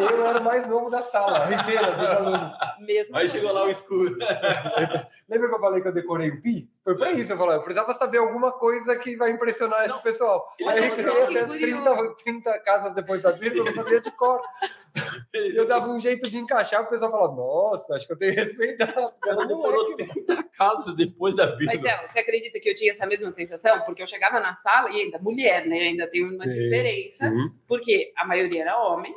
eu, 0.00 0.16
eu 0.16 0.26
era 0.26 0.40
o 0.40 0.44
mais 0.44 0.66
novo 0.66 0.88
da 0.88 1.02
sala, 1.02 1.44
a 1.46 1.52
inteira 1.52 1.92
dos 1.92 2.06
alunos. 2.06 2.52
Mesmo 2.80 3.16
Aí 3.16 3.28
chegou 3.28 3.52
lá 3.52 3.64
o 3.64 3.70
escuro. 3.70 4.16
Lembra 5.28 5.48
que 5.48 5.54
eu 5.54 5.60
falei 5.60 5.82
que 5.82 5.88
eu 5.88 5.92
decorei 5.92 6.30
o 6.30 6.40
PI? 6.40 6.70
Foi 6.82 6.96
pra 6.96 7.12
isso, 7.12 7.30
eu 7.30 7.36
falei, 7.36 7.56
eu 7.56 7.62
precisava 7.62 7.92
saber 7.92 8.16
alguma 8.16 8.50
coisa 8.50 8.96
que 8.96 9.14
vai 9.14 9.30
impressionar 9.30 9.86
Não. 9.86 9.96
esse 9.96 10.02
pessoal. 10.02 10.48
Aí 10.66 10.88
eu 10.88 10.94
que 10.94 11.00
até 11.02 11.40
as 11.40 11.50
30, 11.50 12.14
30 12.24 12.58
casas 12.60 12.94
depois 12.94 13.20
da 13.20 13.30
vida, 13.32 13.56
eu 13.56 13.64
não 13.66 13.74
sabia 13.74 14.00
de 14.00 14.10
cor. 14.12 14.40
Eu 15.32 15.66
dava 15.66 15.88
um 15.88 15.98
jeito 15.98 16.28
de 16.28 16.38
encaixar, 16.38 16.82
o 16.82 16.86
pessoal 16.86 17.10
falava, 17.10 17.34
nossa, 17.34 17.94
acho 17.94 18.06
que 18.06 18.12
eu 18.12 18.16
tenho 18.18 18.34
que 18.34 18.40
respeitar. 18.40 19.12
Ela 19.26 19.46
demorou 19.46 19.94
30 19.94 20.42
casos 20.56 20.94
depois 20.96 21.36
da 21.36 21.54
vida. 21.54 21.72
Mas 21.72 21.84
é, 21.84 22.06
você 22.06 22.18
acredita 22.18 22.58
que 22.58 22.68
eu 22.68 22.74
tinha 22.74 22.90
essa 22.90 23.06
mesma 23.06 23.30
sensação? 23.30 23.80
Porque 23.82 24.02
eu 24.02 24.06
chegava 24.06 24.40
na 24.40 24.54
sala 24.54 24.90
e 24.90 25.02
ainda 25.02 25.18
mulher, 25.18 25.66
né? 25.66 25.78
Ainda 25.80 26.08
tem 26.08 26.24
uma 26.24 26.44
Sim. 26.44 26.50
diferença, 26.50 27.26
Uhum. 27.30 27.52
porque 27.68 28.12
a 28.16 28.26
maioria 28.26 28.62
era 28.62 28.78
homem 28.82 29.14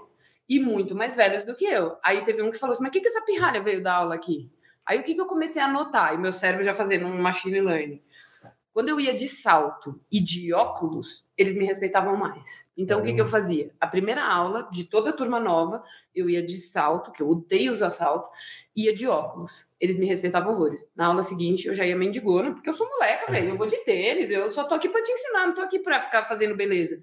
e 0.48 0.60
muito 0.60 0.94
mais 0.94 1.15
velhos 1.15 1.46
do 1.46 1.56
que 1.56 1.65
eu. 1.65 1.98
Aí 2.04 2.24
teve 2.24 2.41
um 2.41 2.52
que 2.52 2.60
falou 2.60 2.74
assim: 2.74 2.84
mas 2.84 2.89
o 2.89 2.91
que, 2.94 3.02
que 3.02 3.08
essa 3.08 3.24
pirralha 3.26 3.62
veio 3.63 3.82
dar 3.82 3.96
aula 3.96 4.13
aqui? 4.15 4.52
Aí 4.86 5.00
o 5.00 5.04
que, 5.04 5.15
que 5.15 5.22
eu 5.22 5.26
comecei 5.28 5.62
a 5.62 5.67
notar? 5.67 6.13
E 6.13 6.17
meu 6.17 6.34
cérebro 6.34 6.63
já 6.63 6.74
fazendo 6.76 7.06
um 7.08 7.17
machine 7.22 7.62
learning. 7.62 8.02
Quando 8.74 8.88
eu 8.88 9.00
ia 9.00 9.14
de 9.14 9.28
salto 9.28 10.00
e 10.10 10.22
de 10.22 10.54
óculos, 10.54 11.28
eles 11.38 11.56
me 11.56 11.66
respeitavam 11.66 12.16
mais. 12.16 12.66
Então, 12.78 13.00
o 13.00 13.04
que, 13.04 13.14
que 13.14 13.20
eu 13.20 13.28
fazia? 13.28 13.70
A 13.80 13.86
primeira 13.86 14.24
aula 14.24 14.70
de 14.72 14.86
toda 14.86 15.10
a 15.10 15.14
turma 15.14 15.42
nova, 15.42 15.84
eu 16.16 16.30
ia 16.30 16.42
de 16.42 16.56
salto, 16.56 17.12
que 17.12 17.22
eu 17.22 17.30
odeio 17.30 17.74
usar 17.74 17.90
salto, 17.90 18.30
ia 18.74 18.96
de 18.96 19.06
óculos. 19.08 19.66
Eles 19.80 20.00
me 20.00 20.06
respeitavam 20.06 20.54
horrores. 20.54 20.90
Na 20.96 21.08
aula 21.08 21.22
seguinte, 21.22 21.68
eu 21.68 21.76
já 21.76 21.86
ia 21.86 21.98
mendigona, 21.98 22.54
porque 22.54 22.70
eu 22.70 22.74
sou 22.74 22.88
moleca, 22.88 23.30
velho. 23.30 23.50
Eu 23.50 23.58
vou 23.58 23.68
de 23.68 23.78
tênis, 23.84 24.32
eu 24.32 24.50
só 24.54 24.64
tô 24.64 24.76
aqui 24.76 24.88
pra 24.88 25.04
te 25.04 25.12
ensinar, 25.12 25.48
não 25.48 25.56
tô 25.56 25.62
aqui 25.62 25.80
pra 25.80 26.02
ficar 26.02 26.24
fazendo 26.24 26.56
beleza. 26.56 27.02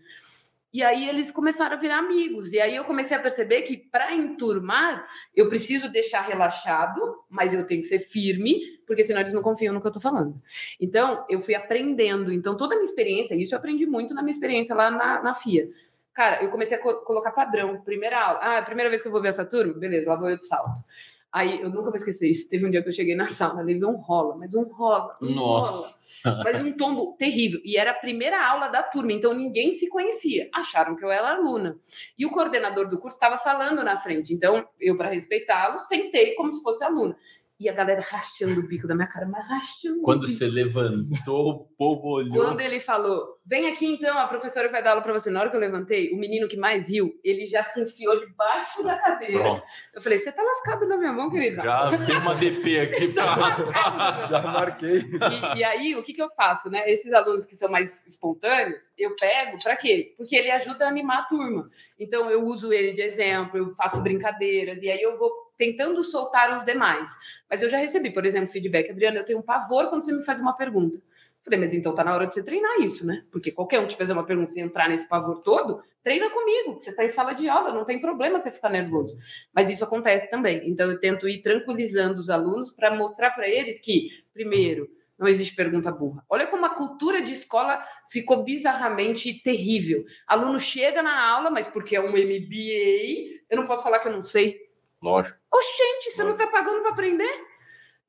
E 0.72 0.82
aí 0.82 1.08
eles 1.08 1.30
começaram 1.32 1.76
a 1.76 1.80
virar 1.80 1.98
amigos. 1.98 2.52
E 2.52 2.60
aí 2.60 2.76
eu 2.76 2.84
comecei 2.84 3.16
a 3.16 3.20
perceber 3.20 3.62
que 3.62 3.76
para 3.76 4.14
enturmar, 4.14 5.06
eu 5.34 5.48
preciso 5.48 5.90
deixar 5.90 6.20
relaxado, 6.20 7.00
mas 7.28 7.54
eu 7.54 7.66
tenho 7.66 7.80
que 7.80 7.86
ser 7.86 8.00
firme, 8.00 8.60
porque 8.86 9.02
senão 9.02 9.20
eles 9.20 9.32
não 9.32 9.42
confiam 9.42 9.72
no 9.72 9.80
que 9.80 9.86
eu 9.86 9.92
tô 9.92 10.00
falando. 10.00 10.40
Então, 10.78 11.24
eu 11.28 11.40
fui 11.40 11.54
aprendendo. 11.54 12.32
Então, 12.32 12.56
toda 12.56 12.74
a 12.74 12.78
minha 12.78 12.84
experiência, 12.88 13.34
isso 13.34 13.54
eu 13.54 13.58
aprendi 13.58 13.86
muito 13.86 14.12
na 14.14 14.22
minha 14.22 14.32
experiência 14.32 14.74
lá 14.74 14.90
na, 14.90 15.22
na 15.22 15.34
FIA. 15.34 15.68
Cara, 16.12 16.42
eu 16.42 16.50
comecei 16.50 16.76
a 16.76 16.80
co- 16.80 16.98
colocar 17.02 17.30
padrão. 17.30 17.80
Primeira 17.80 18.20
aula. 18.20 18.40
Ah, 18.42 18.54
é 18.56 18.58
a 18.58 18.62
primeira 18.62 18.90
vez 18.90 19.00
que 19.00 19.08
eu 19.08 19.12
vou 19.12 19.22
ver 19.22 19.28
essa 19.28 19.44
turma? 19.44 19.72
Beleza, 19.74 20.10
lá 20.10 20.16
vou 20.16 20.28
eu 20.28 20.38
de 20.38 20.46
salto. 20.46 20.82
Aí, 21.32 21.60
eu 21.60 21.68
nunca 21.68 21.90
vou 21.90 21.96
esquecer 21.96 22.28
isso. 22.28 22.48
Teve 22.48 22.66
um 22.66 22.70
dia 22.70 22.82
que 22.82 22.88
eu 22.88 22.92
cheguei 22.92 23.14
na 23.14 23.26
sala, 23.26 23.62
levei 23.62 23.84
um 23.84 23.96
rola, 23.96 24.36
mas 24.36 24.54
um 24.54 24.64
rola. 24.64 25.16
Um 25.20 25.34
Nossa. 25.34 25.98
rola 25.98 26.08
mas 26.24 26.62
um 26.62 26.72
tombo 26.72 27.14
terrível. 27.18 27.60
E 27.64 27.76
era 27.76 27.92
a 27.92 27.94
primeira 27.94 28.44
aula 28.44 28.68
da 28.68 28.82
turma, 28.82 29.12
então 29.12 29.32
ninguém 29.34 29.72
se 29.72 29.88
conhecia. 29.88 30.48
Acharam 30.52 30.96
que 30.96 31.04
eu 31.04 31.10
era 31.10 31.34
aluna. 31.34 31.76
E 32.18 32.26
o 32.26 32.30
coordenador 32.30 32.88
do 32.88 32.98
curso 32.98 33.16
estava 33.16 33.38
falando 33.38 33.82
na 33.84 33.96
frente. 33.98 34.34
Então, 34.34 34.66
eu, 34.80 34.96
para 34.96 35.08
respeitá-lo, 35.08 35.78
sentei 35.80 36.34
como 36.34 36.50
se 36.50 36.62
fosse 36.62 36.84
aluna. 36.84 37.16
E 37.60 37.68
a 37.68 37.72
galera 37.72 38.00
rachando 38.00 38.60
o 38.60 38.68
bico 38.68 38.86
da 38.86 38.94
minha 38.94 39.08
cara, 39.08 39.26
mas 39.26 39.44
rachando. 39.48 39.98
o 39.98 40.02
Quando 40.02 40.20
bico. 40.26 40.32
você 40.32 40.46
levantou, 40.46 41.50
o 41.50 41.64
povo 41.76 42.08
olhou. 42.08 42.44
Quando 42.44 42.60
ele 42.60 42.78
falou, 42.78 43.36
vem 43.44 43.66
aqui 43.66 43.84
então, 43.86 44.16
a 44.16 44.28
professora 44.28 44.68
vai 44.68 44.80
dar 44.82 44.90
aula 44.90 45.02
para 45.02 45.12
você. 45.12 45.28
Na 45.28 45.40
hora 45.40 45.50
que 45.50 45.56
eu 45.56 45.60
levantei, 45.60 46.12
o 46.12 46.16
menino 46.16 46.46
que 46.48 46.56
mais 46.56 46.88
riu, 46.88 47.18
ele 47.24 47.46
já 47.46 47.62
se 47.62 47.80
enfiou 47.82 48.18
debaixo 48.18 48.82
da 48.84 48.96
cadeira. 48.96 49.40
Pronto. 49.40 49.62
Eu 49.92 50.00
falei, 50.00 50.18
você 50.18 50.30
tá 50.30 50.40
lascado 50.42 50.86
na 50.86 50.96
minha 50.96 51.12
mão, 51.12 51.30
querida. 51.30 51.62
Já 51.62 51.98
tem 52.06 52.16
uma 52.16 52.34
DP 52.36 52.78
aqui 52.80 53.08
pra 53.08 53.24
Tá 53.28 53.32
arrastar. 53.32 54.16
minha 54.16 54.26
Já 54.28 54.42
marquei. 54.42 54.98
E, 54.98 55.58
e 55.58 55.64
aí, 55.64 55.96
o 55.96 56.02
que, 56.04 56.12
que 56.12 56.22
eu 56.22 56.30
faço, 56.30 56.70
né? 56.70 56.88
Esses 56.88 57.12
alunos 57.12 57.44
que 57.44 57.56
são 57.56 57.68
mais 57.68 58.04
espontâneos, 58.06 58.90
eu 58.96 59.16
pego 59.16 59.58
para 59.62 59.74
quê? 59.76 60.14
Porque 60.16 60.36
ele 60.36 60.50
ajuda 60.52 60.84
a 60.84 60.88
animar 60.88 61.18
a 61.20 61.24
turma. 61.24 61.68
Então, 61.98 62.30
eu 62.30 62.40
uso 62.42 62.72
ele 62.72 62.92
de 62.92 63.02
exemplo, 63.02 63.58
eu 63.58 63.72
faço 63.74 64.00
brincadeiras, 64.00 64.80
e 64.82 64.88
aí 64.88 65.02
eu 65.02 65.18
vou 65.18 65.47
tentando 65.58 66.02
soltar 66.02 66.56
os 66.56 66.64
demais. 66.64 67.10
Mas 67.50 67.62
eu 67.62 67.68
já 67.68 67.76
recebi, 67.76 68.10
por 68.10 68.24
exemplo, 68.24 68.48
feedback, 68.48 68.90
Adriana, 68.90 69.18
eu 69.18 69.24
tenho 69.24 69.40
um 69.40 69.42
pavor 69.42 69.88
quando 69.88 70.04
você 70.04 70.12
me 70.12 70.24
faz 70.24 70.40
uma 70.40 70.54
pergunta. 70.54 71.02
Falei, 71.42 71.60
mas 71.60 71.74
então 71.74 71.94
tá 71.94 72.04
na 72.04 72.14
hora 72.14 72.26
de 72.26 72.34
você 72.34 72.42
treinar 72.42 72.80
isso, 72.80 73.06
né? 73.06 73.24
Porque 73.30 73.50
qualquer 73.50 73.80
um 73.80 73.86
te 73.86 73.96
fazer 73.96 74.12
uma 74.12 74.24
pergunta 74.24 74.58
e 74.58 74.62
entrar 74.62 74.88
nesse 74.88 75.08
pavor 75.08 75.40
todo, 75.42 75.82
treina 76.02 76.28
comigo, 76.30 76.78
que 76.78 76.84
você 76.84 76.92
tá 76.92 77.04
em 77.04 77.08
sala 77.08 77.32
de 77.32 77.48
aula, 77.48 77.72
não 77.72 77.84
tem 77.84 78.00
problema 78.00 78.40
você 78.40 78.50
ficar 78.50 78.68
nervoso. 78.68 79.16
Mas 79.52 79.70
isso 79.70 79.84
acontece 79.84 80.30
também. 80.30 80.62
Então 80.68 80.90
eu 80.90 81.00
tento 81.00 81.28
ir 81.28 81.42
tranquilizando 81.42 82.20
os 82.20 82.30
alunos 82.30 82.70
para 82.70 82.94
mostrar 82.94 83.30
para 83.30 83.48
eles 83.48 83.80
que, 83.80 84.08
primeiro, 84.32 84.90
não 85.18 85.26
existe 85.26 85.54
pergunta 85.54 85.90
burra. 85.90 86.24
Olha 86.28 86.46
como 86.46 86.64
a 86.64 86.74
cultura 86.74 87.22
de 87.22 87.32
escola 87.32 87.84
ficou 88.08 88.44
bizarramente 88.44 89.42
terrível. 89.42 90.04
Aluno 90.26 90.60
chega 90.60 91.02
na 91.02 91.26
aula, 91.28 91.50
mas 91.50 91.66
porque 91.66 91.96
é 91.96 92.00
um 92.00 92.10
MBA, 92.10 93.40
eu 93.50 93.56
não 93.56 93.66
posso 93.66 93.82
falar 93.82 93.98
que 93.98 94.08
eu 94.08 94.12
não 94.12 94.22
sei. 94.22 94.67
Lógico. 95.02 95.38
Oxente, 95.52 96.10
você 96.10 96.24
não 96.24 96.36
tá 96.36 96.46
pagando 96.46 96.82
para 96.82 96.90
aprender? 96.90 97.46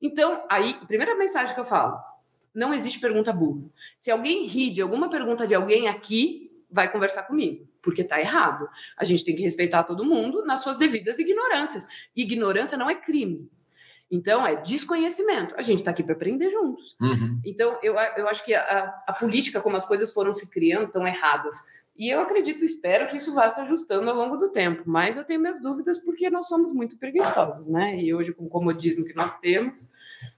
Então, 0.00 0.44
aí, 0.48 0.74
primeira 0.86 1.14
mensagem 1.14 1.54
que 1.54 1.60
eu 1.60 1.64
falo: 1.64 1.98
não 2.54 2.74
existe 2.74 3.00
pergunta 3.00 3.32
burra. 3.32 3.62
Se 3.96 4.10
alguém 4.10 4.46
ri 4.46 4.70
de 4.70 4.82
alguma 4.82 5.08
pergunta 5.08 5.46
de 5.46 5.54
alguém 5.54 5.88
aqui, 5.88 6.50
vai 6.70 6.90
conversar 6.90 7.24
comigo, 7.24 7.68
porque 7.82 8.04
tá 8.04 8.20
errado. 8.20 8.68
A 8.96 9.04
gente 9.04 9.24
tem 9.24 9.34
que 9.34 9.42
respeitar 9.42 9.84
todo 9.84 10.04
mundo 10.04 10.44
nas 10.44 10.62
suas 10.62 10.78
devidas 10.78 11.18
ignorâncias. 11.18 11.86
Ignorância 12.14 12.78
não 12.78 12.88
é 12.88 12.94
crime. 12.94 13.48
Então, 14.10 14.44
é 14.44 14.56
desconhecimento. 14.56 15.54
A 15.56 15.62
gente 15.62 15.80
está 15.80 15.92
aqui 15.92 16.02
para 16.02 16.14
aprender 16.14 16.50
juntos. 16.50 16.96
Uhum. 17.00 17.40
Então, 17.44 17.78
eu, 17.80 17.94
eu 17.94 18.28
acho 18.28 18.44
que 18.44 18.52
a, 18.52 19.02
a 19.06 19.12
política, 19.12 19.60
como 19.60 19.76
as 19.76 19.86
coisas 19.86 20.12
foram 20.12 20.32
se 20.32 20.50
criando, 20.50 20.86
estão 20.86 21.06
erradas. 21.06 21.54
E 22.00 22.08
eu 22.08 22.22
acredito, 22.22 22.64
espero 22.64 23.06
que 23.08 23.18
isso 23.18 23.34
vá 23.34 23.46
se 23.46 23.60
ajustando 23.60 24.08
ao 24.08 24.16
longo 24.16 24.38
do 24.38 24.48
tempo. 24.48 24.84
Mas 24.86 25.18
eu 25.18 25.24
tenho 25.24 25.38
minhas 25.38 25.60
dúvidas 25.60 25.98
porque 25.98 26.30
nós 26.30 26.48
somos 26.48 26.72
muito 26.72 26.96
preguiçosos, 26.96 27.68
né? 27.68 28.00
E 28.00 28.14
hoje, 28.14 28.32
com 28.32 28.46
o 28.46 28.48
comodismo 28.48 29.04
que 29.04 29.14
nós 29.14 29.38
temos, 29.38 29.86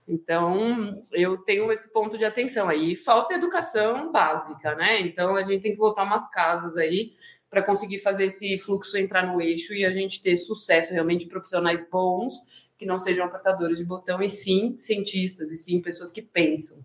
então 0.09 1.07
eu 1.13 1.37
tenho 1.37 1.71
esse 1.71 1.93
ponto 1.93 2.19
de 2.19 2.25
atenção 2.25 2.69
aí. 2.69 2.97
Falta 2.97 3.35
educação 3.35 4.11
básica, 4.11 4.75
né? 4.75 5.03
Então 5.03 5.37
a 5.37 5.45
gente 5.45 5.63
tem 5.63 5.71
que 5.71 5.79
voltar 5.79 6.03
umas 6.03 6.29
casas 6.31 6.77
aí 6.77 7.13
para 7.49 7.63
conseguir 7.63 8.01
fazer 8.01 8.25
esse 8.25 8.59
fluxo 8.59 8.99
entrar 8.99 9.33
no 9.33 9.41
eixo 9.41 9.73
e 9.73 9.85
a 9.85 9.91
gente 9.91 10.21
ter 10.21 10.37
sucesso 10.37 10.93
realmente 10.93 11.29
profissionais 11.29 11.89
bons 11.89 12.33
que 12.77 12.85
não 12.85 12.99
sejam 12.99 13.25
apertadores 13.25 13.79
de 13.79 13.85
botão 13.85 14.21
e 14.21 14.29
sim 14.29 14.75
cientistas 14.79 15.53
e 15.53 15.57
sim 15.57 15.81
pessoas 15.81 16.11
que 16.11 16.23
pensam 16.23 16.85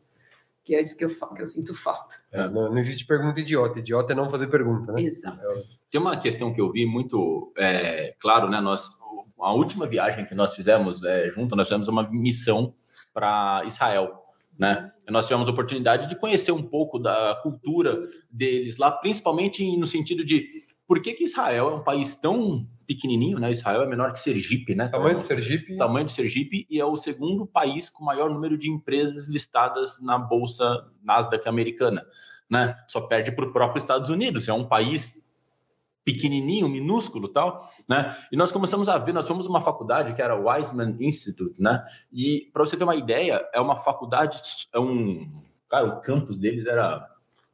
que 0.68 0.76
é 0.76 0.82
isso 0.82 0.98
que 0.98 1.06
eu, 1.06 1.10
que 1.10 1.42
eu 1.42 1.48
sinto 1.48 1.74
falta. 1.74 2.16
É, 2.30 2.46
não, 2.50 2.70
não, 2.70 2.78
existe 2.78 3.06
pergunta 3.06 3.40
idiota. 3.40 3.80
Idiota 3.80 4.12
é 4.12 4.16
não 4.16 4.30
fazer 4.30 4.48
pergunta, 4.48 4.92
né? 4.92 5.02
Exato. 5.02 5.40
Tem 5.90 6.00
uma 6.00 6.18
questão 6.18 6.52
que 6.54 6.60
eu 6.60 6.70
vi 6.70 6.86
muito 6.86 7.54
é, 7.58 8.14
claro, 8.20 8.50
né? 8.50 8.60
Nós, 8.60 8.90
a 9.40 9.54
última 9.54 9.88
viagem 9.88 10.26
que 10.26 10.36
nós 10.36 10.54
fizemos 10.54 11.02
é, 11.06 11.30
junto, 11.30 11.56
nós 11.56 11.70
fizemos 11.70 11.88
uma 11.88 12.04
missão 12.12 12.74
para 13.14 13.64
Israel, 13.66 14.22
né? 14.60 14.92
Nós 15.10 15.26
tivemos 15.26 15.48
a 15.48 15.52
oportunidade 15.52 16.10
de 16.10 16.18
conhecer 16.18 16.52
um 16.52 16.64
pouco 16.64 17.00
da 17.00 17.40
cultura 17.42 17.98
deles 18.30 18.76
lá, 18.76 18.92
principalmente 18.92 19.66
no 19.78 19.88
sentido 19.88 20.26
de 20.26 20.67
por 20.88 21.02
que, 21.02 21.14
que 21.14 21.26
Israel 21.26 21.70
é 21.70 21.76
um 21.76 21.84
país 21.84 22.16
tão 22.16 22.66
pequenininho, 22.88 23.38
né? 23.38 23.52
Israel 23.52 23.82
é 23.82 23.86
menor 23.86 24.14
que 24.14 24.22
Sergipe, 24.22 24.74
né? 24.74 24.88
Tamanho 24.88 25.18
de 25.18 25.26
Sergipe. 25.26 25.76
Tamanho 25.76 26.06
de 26.06 26.14
Sergipe 26.14 26.66
e 26.70 26.80
é 26.80 26.86
o 26.86 26.96
segundo 26.96 27.46
país 27.46 27.90
com 27.90 28.06
maior 28.06 28.30
número 28.30 28.58
de 28.58 28.70
empresas 28.70 29.28
listadas 29.28 30.02
na 30.02 30.18
bolsa 30.18 30.88
Nasdaq 31.04 31.48
americana, 31.48 32.06
né? 32.50 32.78
Só 32.88 33.02
perde 33.02 33.34
para 33.34 33.46
o 33.46 33.52
próprio 33.52 33.80
Estados 33.80 34.10
Unidos. 34.10 34.48
É 34.48 34.54
um 34.54 34.66
país 34.66 35.28
pequenininho, 36.06 36.70
minúsculo, 36.70 37.28
tal, 37.28 37.70
né? 37.86 38.16
E 38.32 38.38
nós 38.38 38.50
começamos 38.50 38.88
a 38.88 38.98
ver, 38.98 39.12
nós 39.12 39.28
fomos 39.28 39.46
uma 39.46 39.60
faculdade 39.60 40.14
que 40.14 40.22
era 40.22 40.40
o 40.40 40.46
Weizmann 40.46 40.96
Institute, 41.02 41.62
né? 41.62 41.84
E 42.14 42.50
para 42.54 42.66
você 42.66 42.78
ter 42.78 42.86
uma 42.86 42.96
ideia, 42.96 43.46
é 43.54 43.60
uma 43.60 43.76
faculdade, 43.76 44.42
é 44.72 44.80
um, 44.80 45.30
cara, 45.70 45.86
o 45.86 46.00
campus 46.00 46.38
deles 46.38 46.66
era 46.66 47.06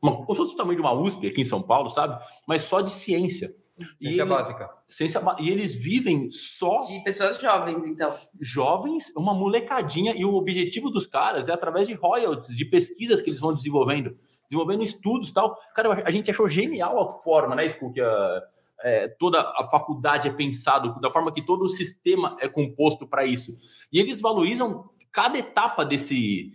uma, 0.03 0.17
como 0.17 0.35
se 0.35 0.37
fosse 0.37 0.53
o 0.53 0.57
tamanho 0.57 0.75
de 0.75 0.81
uma 0.81 0.91
USP 0.91 1.27
aqui 1.27 1.41
em 1.41 1.45
São 1.45 1.61
Paulo, 1.61 1.89
sabe? 1.89 2.21
Mas 2.45 2.63
só 2.63 2.81
de 2.81 2.91
ciência. 2.91 3.55
Ciência 3.97 4.21
e 4.21 4.25
básica. 4.25 4.69
Ciência 4.87 5.21
E 5.39 5.49
eles 5.49 5.73
vivem 5.73 6.29
só. 6.29 6.79
De 6.79 7.01
pessoas 7.03 7.39
jovens, 7.39 7.83
então. 7.85 8.13
Jovens, 8.39 9.11
uma 9.15 9.33
molecadinha, 9.33 10.13
e 10.15 10.25
o 10.25 10.35
objetivo 10.35 10.89
dos 10.89 11.07
caras 11.07 11.47
é 11.47 11.53
através 11.53 11.87
de 11.87 11.93
royalties, 11.93 12.55
de 12.55 12.65
pesquisas 12.65 13.21
que 13.21 13.29
eles 13.29 13.39
vão 13.39 13.53
desenvolvendo, 13.53 14.15
desenvolvendo 14.49 14.83
estudos 14.83 15.29
e 15.29 15.33
tal. 15.33 15.57
Cara, 15.73 16.03
a 16.05 16.11
gente 16.11 16.29
achou 16.29 16.49
genial 16.49 16.99
a 16.99 17.13
forma, 17.21 17.55
né, 17.55 17.67
Scoop, 17.67 17.93
que 17.93 18.01
a, 18.01 18.41
é, 18.81 19.07
toda 19.07 19.39
a 19.39 19.63
faculdade 19.71 20.27
é 20.27 20.33
pensado, 20.33 20.99
da 20.99 21.09
forma 21.09 21.31
que 21.31 21.41
todo 21.41 21.63
o 21.63 21.69
sistema 21.69 22.35
é 22.41 22.49
composto 22.49 23.07
para 23.07 23.25
isso. 23.25 23.55
E 23.91 23.99
eles 23.99 24.19
valorizam 24.19 24.89
cada 25.13 25.37
etapa 25.37 25.85
desse, 25.85 26.51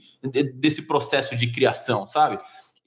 desse 0.55 0.83
processo 0.83 1.37
de 1.37 1.51
criação, 1.51 2.07
sabe? 2.07 2.39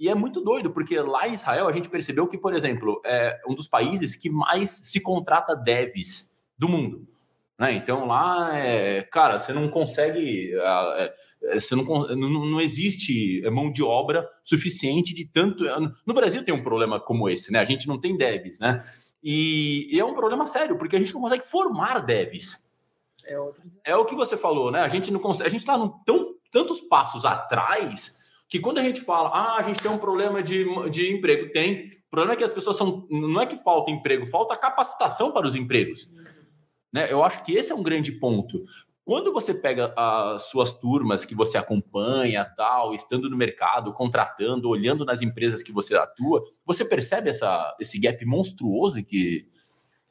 E 0.02 0.10
é 0.10 0.16
muito 0.16 0.42
doido, 0.42 0.72
porque 0.72 1.00
lá 1.00 1.28
em 1.28 1.36
Israel 1.36 1.68
a 1.68 1.72
gente 1.72 1.88
percebeu 1.88 2.28
que, 2.28 2.36
por 2.36 2.56
exemplo, 2.56 3.00
é 3.06 3.40
um 3.48 3.54
dos 3.54 3.68
países 3.68 4.16
que 4.16 4.32
mais 4.32 4.72
se 4.72 5.00
contrata 5.00 5.56
devs 5.56 6.36
do 6.58 6.68
mundo. 6.68 7.08
Né? 7.56 7.74
Então 7.74 8.08
lá, 8.08 8.58
é, 8.58 9.04
cara, 9.04 9.40
você 9.40 9.54
não 9.54 9.70
consegue. 9.70 10.56
É, 10.56 11.14
é, 11.44 11.60
você 11.60 11.76
não, 11.76 11.84
não, 12.16 12.46
não 12.48 12.60
existe 12.60 13.48
mão 13.52 13.72
de 13.72 13.84
obra 13.84 14.28
suficiente 14.44 15.14
de 15.14 15.24
tanto. 15.24 15.66
No 16.04 16.16
Brasil 16.16 16.44
tem 16.44 16.56
um 16.56 16.64
problema 16.64 17.00
como 17.00 17.30
esse, 17.30 17.52
né? 17.52 17.60
A 17.60 17.66
gente 17.66 17.88
não 17.88 18.00
tem 18.00 18.18
devs, 18.18 18.60
né? 18.60 18.84
E, 19.24 19.88
e 19.96 20.00
é 20.00 20.04
um 20.04 20.16
problema 20.16 20.48
sério, 20.48 20.80
porque 20.80 20.96
a 20.96 21.00
gente 21.00 21.14
não 21.14 21.22
consegue 21.22 21.44
formar 21.44 22.00
devs. 22.00 22.68
É, 23.24 23.38
é 23.92 23.96
o 23.96 24.06
que 24.06 24.16
você 24.16 24.36
falou, 24.36 24.72
né? 24.72 24.82
A 24.82 24.90
gente 24.90 25.12
não 25.12 25.20
consegue. 25.20 25.48
A 25.48 25.52
gente 25.52 25.62
está 25.62 25.78
tão, 26.04 26.34
tantos 26.52 26.82
passos 26.82 27.24
atrás 27.24 28.20
que 28.52 28.60
quando 28.60 28.80
a 28.80 28.84
gente 28.84 29.00
fala, 29.00 29.30
ah, 29.30 29.56
a 29.60 29.64
gente 29.64 29.82
tem 29.82 29.90
um 29.90 29.98
problema 29.98 30.44
de, 30.44 30.66
de 30.90 31.10
emprego, 31.10 31.50
tem. 31.54 31.86
O 31.86 32.12
problema 32.12 32.34
é 32.34 32.36
que 32.36 32.44
as 32.44 32.52
pessoas 32.52 32.76
são. 32.76 33.08
Não 33.10 33.42
é 33.42 33.46
que 33.46 33.56
falta 33.56 33.90
emprego, 33.90 34.26
falta 34.26 34.58
capacitação 34.58 35.32
para 35.32 35.48
os 35.48 35.56
empregos. 35.56 36.12
Né? 36.92 37.10
Eu 37.10 37.24
acho 37.24 37.42
que 37.46 37.54
esse 37.54 37.72
é 37.72 37.76
um 37.76 37.82
grande 37.82 38.12
ponto. 38.12 38.66
Quando 39.06 39.32
você 39.32 39.54
pega 39.54 39.94
as 39.96 40.50
suas 40.50 40.74
turmas 40.74 41.24
que 41.24 41.34
você 41.34 41.58
acompanha, 41.58 42.44
tal, 42.44 42.94
estando 42.94 43.30
no 43.30 43.38
mercado, 43.38 43.94
contratando, 43.94 44.68
olhando 44.68 45.06
nas 45.06 45.22
empresas 45.22 45.64
que 45.64 45.72
você 45.72 45.96
atua, 45.96 46.44
você 46.66 46.84
percebe 46.84 47.30
essa, 47.30 47.74
esse 47.80 47.98
gap 47.98 48.24
monstruoso 48.26 49.02
que, 49.02 49.48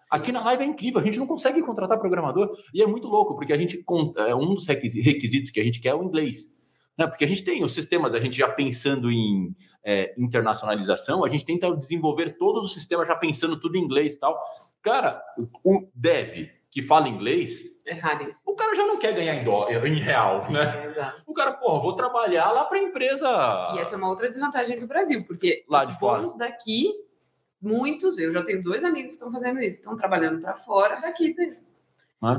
Sim. 0.02 0.16
Aqui 0.16 0.32
na 0.32 0.42
live 0.42 0.62
é 0.62 0.66
incrível, 0.66 0.98
a 0.98 1.04
gente 1.04 1.18
não 1.18 1.26
consegue 1.26 1.60
contratar 1.60 1.98
programador 1.98 2.56
e 2.72 2.82
é 2.82 2.86
muito 2.86 3.06
louco, 3.06 3.36
porque 3.36 3.52
a 3.52 3.56
gente 3.58 3.84
é, 4.16 4.34
um 4.34 4.54
dos 4.54 4.66
requisitos 4.66 5.50
que 5.50 5.60
a 5.60 5.62
gente 5.62 5.78
quer 5.78 5.90
é 5.90 5.94
o 5.94 6.02
inglês. 6.02 6.58
Né? 7.00 7.06
Porque 7.06 7.24
a 7.24 7.28
gente 7.28 7.42
tem 7.42 7.64
os 7.64 7.72
sistemas, 7.72 8.14
a 8.14 8.20
gente 8.20 8.36
já 8.36 8.46
pensando 8.46 9.10
em 9.10 9.56
é, 9.82 10.14
internacionalização, 10.18 11.24
a 11.24 11.30
gente 11.30 11.46
tenta 11.46 11.74
desenvolver 11.74 12.36
todos 12.36 12.62
os 12.62 12.74
sistemas 12.74 13.08
já 13.08 13.16
pensando 13.16 13.58
tudo 13.58 13.78
em 13.78 13.80
inglês 13.80 14.16
e 14.16 14.20
tal. 14.20 14.38
Cara, 14.82 15.22
o 15.64 15.88
dev 15.94 16.50
que 16.70 16.82
fala 16.82 17.08
inglês, 17.08 17.62
é. 17.86 17.94
O 18.46 18.54
cara 18.54 18.76
já 18.76 18.86
não 18.86 18.98
quer 18.98 19.14
ganhar 19.14 19.34
em, 19.34 19.42
dó, 19.42 19.66
em 19.68 19.98
real, 19.98 20.52
né? 20.52 20.92
É. 20.94 21.12
O 21.26 21.32
cara, 21.32 21.52
porra, 21.54 21.80
vou 21.80 21.96
trabalhar 21.96 22.50
lá 22.52 22.64
para 22.64 22.78
empresa. 22.78 23.26
E 23.74 23.78
essa 23.78 23.94
é 23.94 23.98
uma 23.98 24.10
outra 24.10 24.28
desvantagem 24.28 24.78
do 24.78 24.86
Brasil, 24.86 25.24
porque 25.26 25.64
lá 25.68 25.82
os 25.82 25.96
fora. 25.96 26.26
daqui, 26.36 26.92
muitos, 27.60 28.18
eu 28.18 28.30
já 28.30 28.42
tenho 28.42 28.62
dois 28.62 28.84
amigos 28.84 29.12
que 29.12 29.14
estão 29.14 29.32
fazendo 29.32 29.58
isso, 29.60 29.78
estão 29.78 29.96
trabalhando 29.96 30.42
para 30.42 30.54
fora 30.54 31.00
daqui 31.00 31.34
mesmo. 31.34 31.66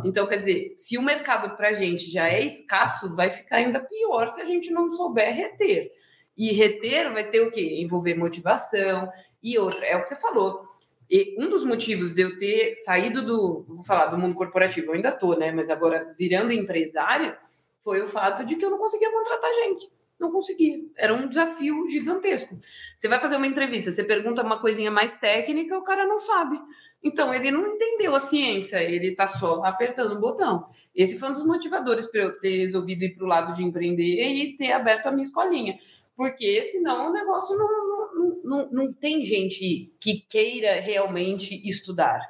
Então, 0.05 0.27
quer 0.27 0.37
dizer, 0.37 0.73
se 0.77 0.97
o 0.97 1.01
mercado 1.01 1.55
para 1.57 1.69
a 1.69 1.73
gente 1.73 2.09
já 2.11 2.27
é 2.27 2.45
escasso, 2.45 3.15
vai 3.15 3.31
ficar 3.31 3.57
ainda 3.57 3.79
pior 3.79 4.27
se 4.29 4.39
a 4.41 4.45
gente 4.45 4.71
não 4.71 4.91
souber 4.91 5.33
reter. 5.33 5.89
E 6.37 6.51
reter 6.51 7.11
vai 7.11 7.29
ter 7.29 7.41
o 7.41 7.51
quê? 7.51 7.77
Envolver 7.79 8.15
motivação 8.15 9.09
e 9.41 9.57
outra. 9.57 9.85
É 9.85 9.97
o 9.97 10.01
que 10.01 10.07
você 10.07 10.15
falou. 10.15 10.69
E 11.09 11.35
um 11.37 11.49
dos 11.49 11.65
motivos 11.65 12.13
de 12.13 12.21
eu 12.21 12.37
ter 12.37 12.73
saído 12.75 13.25
do, 13.25 13.65
vou 13.67 13.83
falar, 13.83 14.05
do 14.05 14.17
mundo 14.17 14.35
corporativo, 14.35 14.87
eu 14.87 14.93
ainda 14.93 15.11
tô, 15.11 15.33
né? 15.33 15.51
Mas 15.51 15.69
agora 15.69 16.13
virando 16.17 16.53
empresária, 16.53 17.37
foi 17.83 18.01
o 18.01 18.07
fato 18.07 18.45
de 18.45 18.55
que 18.55 18.63
eu 18.63 18.69
não 18.69 18.77
conseguia 18.77 19.11
contratar 19.11 19.53
gente. 19.55 19.91
Não 20.19 20.31
conseguia. 20.31 20.79
Era 20.95 21.13
um 21.13 21.27
desafio 21.27 21.89
gigantesco. 21.89 22.57
Você 22.97 23.07
vai 23.07 23.19
fazer 23.19 23.35
uma 23.35 23.47
entrevista, 23.47 23.91
você 23.91 24.03
pergunta 24.03 24.43
uma 24.43 24.61
coisinha 24.61 24.91
mais 24.91 25.15
técnica, 25.15 25.77
o 25.77 25.83
cara 25.83 26.05
não 26.05 26.19
sabe. 26.19 26.61
Então, 27.03 27.33
ele 27.33 27.49
não 27.49 27.65
entendeu 27.65 28.13
a 28.13 28.19
ciência, 28.19 28.81
ele 28.83 29.07
está 29.07 29.25
só 29.25 29.63
apertando 29.63 30.13
o 30.13 30.19
botão. 30.19 30.67
Esse 30.93 31.17
foi 31.17 31.29
um 31.29 31.33
dos 31.33 31.45
motivadores 31.45 32.05
para 32.05 32.21
eu 32.21 32.39
ter 32.39 32.57
resolvido 32.57 33.03
ir 33.03 33.15
para 33.15 33.25
o 33.25 33.27
lado 33.27 33.55
de 33.55 33.63
empreender 33.63 34.03
e 34.03 34.55
ter 34.55 34.71
aberto 34.71 35.07
a 35.07 35.11
minha 35.11 35.23
escolinha. 35.23 35.79
Porque 36.15 36.61
senão 36.61 37.09
o 37.09 37.13
negócio 37.13 37.57
não, 37.57 38.13
não, 38.13 38.41
não, 38.43 38.71
não 38.71 38.87
tem 38.89 39.25
gente 39.25 39.91
que 39.99 40.21
queira 40.29 40.79
realmente 40.79 41.67
estudar. 41.67 42.21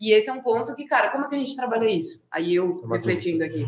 E 0.00 0.12
esse 0.12 0.28
é 0.28 0.32
um 0.32 0.42
ponto 0.42 0.74
que, 0.74 0.86
cara, 0.86 1.10
como 1.10 1.24
é 1.24 1.28
que 1.28 1.34
a 1.34 1.38
gente 1.38 1.54
trabalha 1.54 1.88
isso? 1.88 2.20
Aí 2.30 2.54
eu 2.54 2.82
refletindo 2.88 3.44
aqui. 3.44 3.64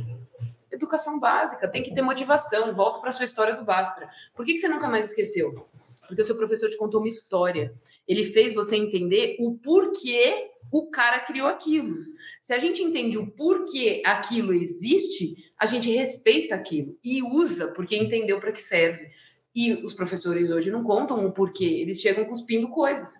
Educação 0.72 1.20
básica, 1.20 1.68
tem 1.68 1.82
que 1.82 1.94
ter 1.94 2.02
motivação. 2.02 2.74
Volta 2.74 3.00
para 3.00 3.12
sua 3.12 3.24
história 3.24 3.54
do 3.54 3.64
Bhaskara. 3.64 4.08
Por 4.34 4.44
que, 4.44 4.54
que 4.54 4.58
você 4.58 4.68
nunca 4.68 4.88
mais 4.88 5.08
esqueceu? 5.08 5.68
Porque 6.06 6.22
o 6.22 6.24
seu 6.24 6.36
professor 6.36 6.68
te 6.68 6.76
contou 6.76 7.00
uma 7.00 7.08
história. 7.08 7.72
Ele 8.10 8.24
fez 8.24 8.52
você 8.52 8.74
entender 8.74 9.36
o 9.38 9.56
porquê 9.56 10.50
o 10.72 10.90
cara 10.90 11.20
criou 11.20 11.46
aquilo. 11.46 11.94
Se 12.42 12.52
a 12.52 12.58
gente 12.58 12.82
entende 12.82 13.16
o 13.16 13.30
porquê 13.30 14.02
aquilo 14.04 14.52
existe, 14.52 15.36
a 15.56 15.64
gente 15.64 15.88
respeita 15.88 16.56
aquilo 16.56 16.98
e 17.04 17.22
usa 17.22 17.68
porque 17.68 17.96
entendeu 17.96 18.40
para 18.40 18.50
que 18.50 18.60
serve. 18.60 19.08
E 19.54 19.74
os 19.84 19.94
professores 19.94 20.50
hoje 20.50 20.72
não 20.72 20.82
contam 20.82 21.24
o 21.24 21.32
porquê, 21.32 21.64
eles 21.64 22.00
chegam 22.00 22.24
cuspindo 22.24 22.68
coisas. 22.70 23.12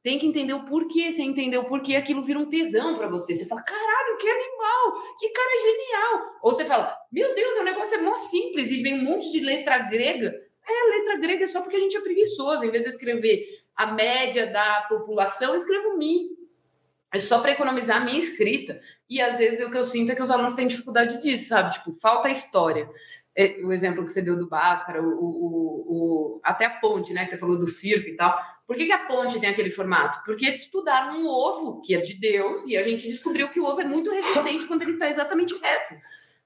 Tem 0.00 0.16
que 0.16 0.26
entender 0.26 0.54
o 0.54 0.64
porquê. 0.64 1.10
Você 1.10 1.22
entendeu 1.22 1.62
o 1.62 1.68
porquê, 1.68 1.96
aquilo 1.96 2.22
vira 2.22 2.38
um 2.38 2.48
tesão 2.48 2.96
para 2.96 3.08
você. 3.08 3.34
Você 3.34 3.46
fala, 3.46 3.62
caralho, 3.62 4.16
que 4.16 4.28
animal, 4.28 5.16
que 5.18 5.28
cara 5.30 5.60
genial. 5.60 6.38
Ou 6.40 6.52
você 6.52 6.64
fala, 6.64 6.96
meu 7.10 7.34
Deus, 7.34 7.58
o 7.58 7.64
negócio 7.64 7.98
é 7.98 8.00
mó 8.00 8.14
simples 8.14 8.70
e 8.70 8.80
vem 8.80 8.94
um 8.94 9.02
monte 9.02 9.28
de 9.32 9.40
letra 9.40 9.90
grega. 9.90 10.32
É, 10.66 10.98
letra 10.98 11.18
grega 11.18 11.44
é 11.44 11.46
só 11.48 11.60
porque 11.62 11.76
a 11.76 11.80
gente 11.80 11.96
é 11.96 12.00
preguiçoso. 12.00 12.64
Em 12.64 12.70
vez 12.70 12.84
de 12.84 12.90
escrever 12.90 13.59
a 13.80 13.86
média 13.86 14.46
da 14.46 14.82
população, 14.90 15.54
eu 15.54 15.56
escrevo 15.56 15.96
mi. 15.96 16.28
É 17.12 17.18
só 17.18 17.40
para 17.40 17.52
economizar 17.52 17.96
a 17.96 18.04
minha 18.04 18.18
escrita. 18.18 18.78
E 19.08 19.22
às 19.22 19.38
vezes 19.38 19.66
o 19.66 19.70
que 19.70 19.78
eu 19.78 19.86
sinto 19.86 20.12
é 20.12 20.14
que 20.14 20.22
os 20.22 20.30
alunos 20.30 20.54
têm 20.54 20.68
dificuldade 20.68 21.20
disso, 21.22 21.48
sabe? 21.48 21.72
Tipo, 21.72 21.94
falta 21.94 22.28
história. 22.28 22.90
É, 23.34 23.58
o 23.64 23.72
exemplo 23.72 24.04
que 24.04 24.12
você 24.12 24.20
deu 24.20 24.36
do 24.36 24.46
Bhaskara, 24.46 25.02
o, 25.02 25.08
o, 25.08 25.84
o, 25.88 26.40
até 26.44 26.66
a 26.66 26.70
ponte, 26.78 27.14
né? 27.14 27.24
Que 27.24 27.30
você 27.30 27.38
falou 27.38 27.58
do 27.58 27.66
circo 27.66 28.06
e 28.06 28.16
tal. 28.16 28.38
Por 28.66 28.76
que, 28.76 28.84
que 28.84 28.92
a 28.92 29.06
ponte 29.06 29.40
tem 29.40 29.48
aquele 29.48 29.70
formato? 29.70 30.22
Porque 30.26 30.46
estudaram 30.46 31.18
um 31.18 31.26
ovo, 31.26 31.80
que 31.80 31.94
é 31.94 32.02
de 32.02 32.20
Deus, 32.20 32.66
e 32.66 32.76
a 32.76 32.82
gente 32.82 33.08
descobriu 33.08 33.48
que 33.48 33.60
o 33.60 33.64
ovo 33.64 33.80
é 33.80 33.84
muito 33.84 34.10
resistente 34.10 34.66
quando 34.66 34.82
ele 34.82 34.92
está 34.92 35.08
exatamente 35.08 35.56
reto. 35.56 35.94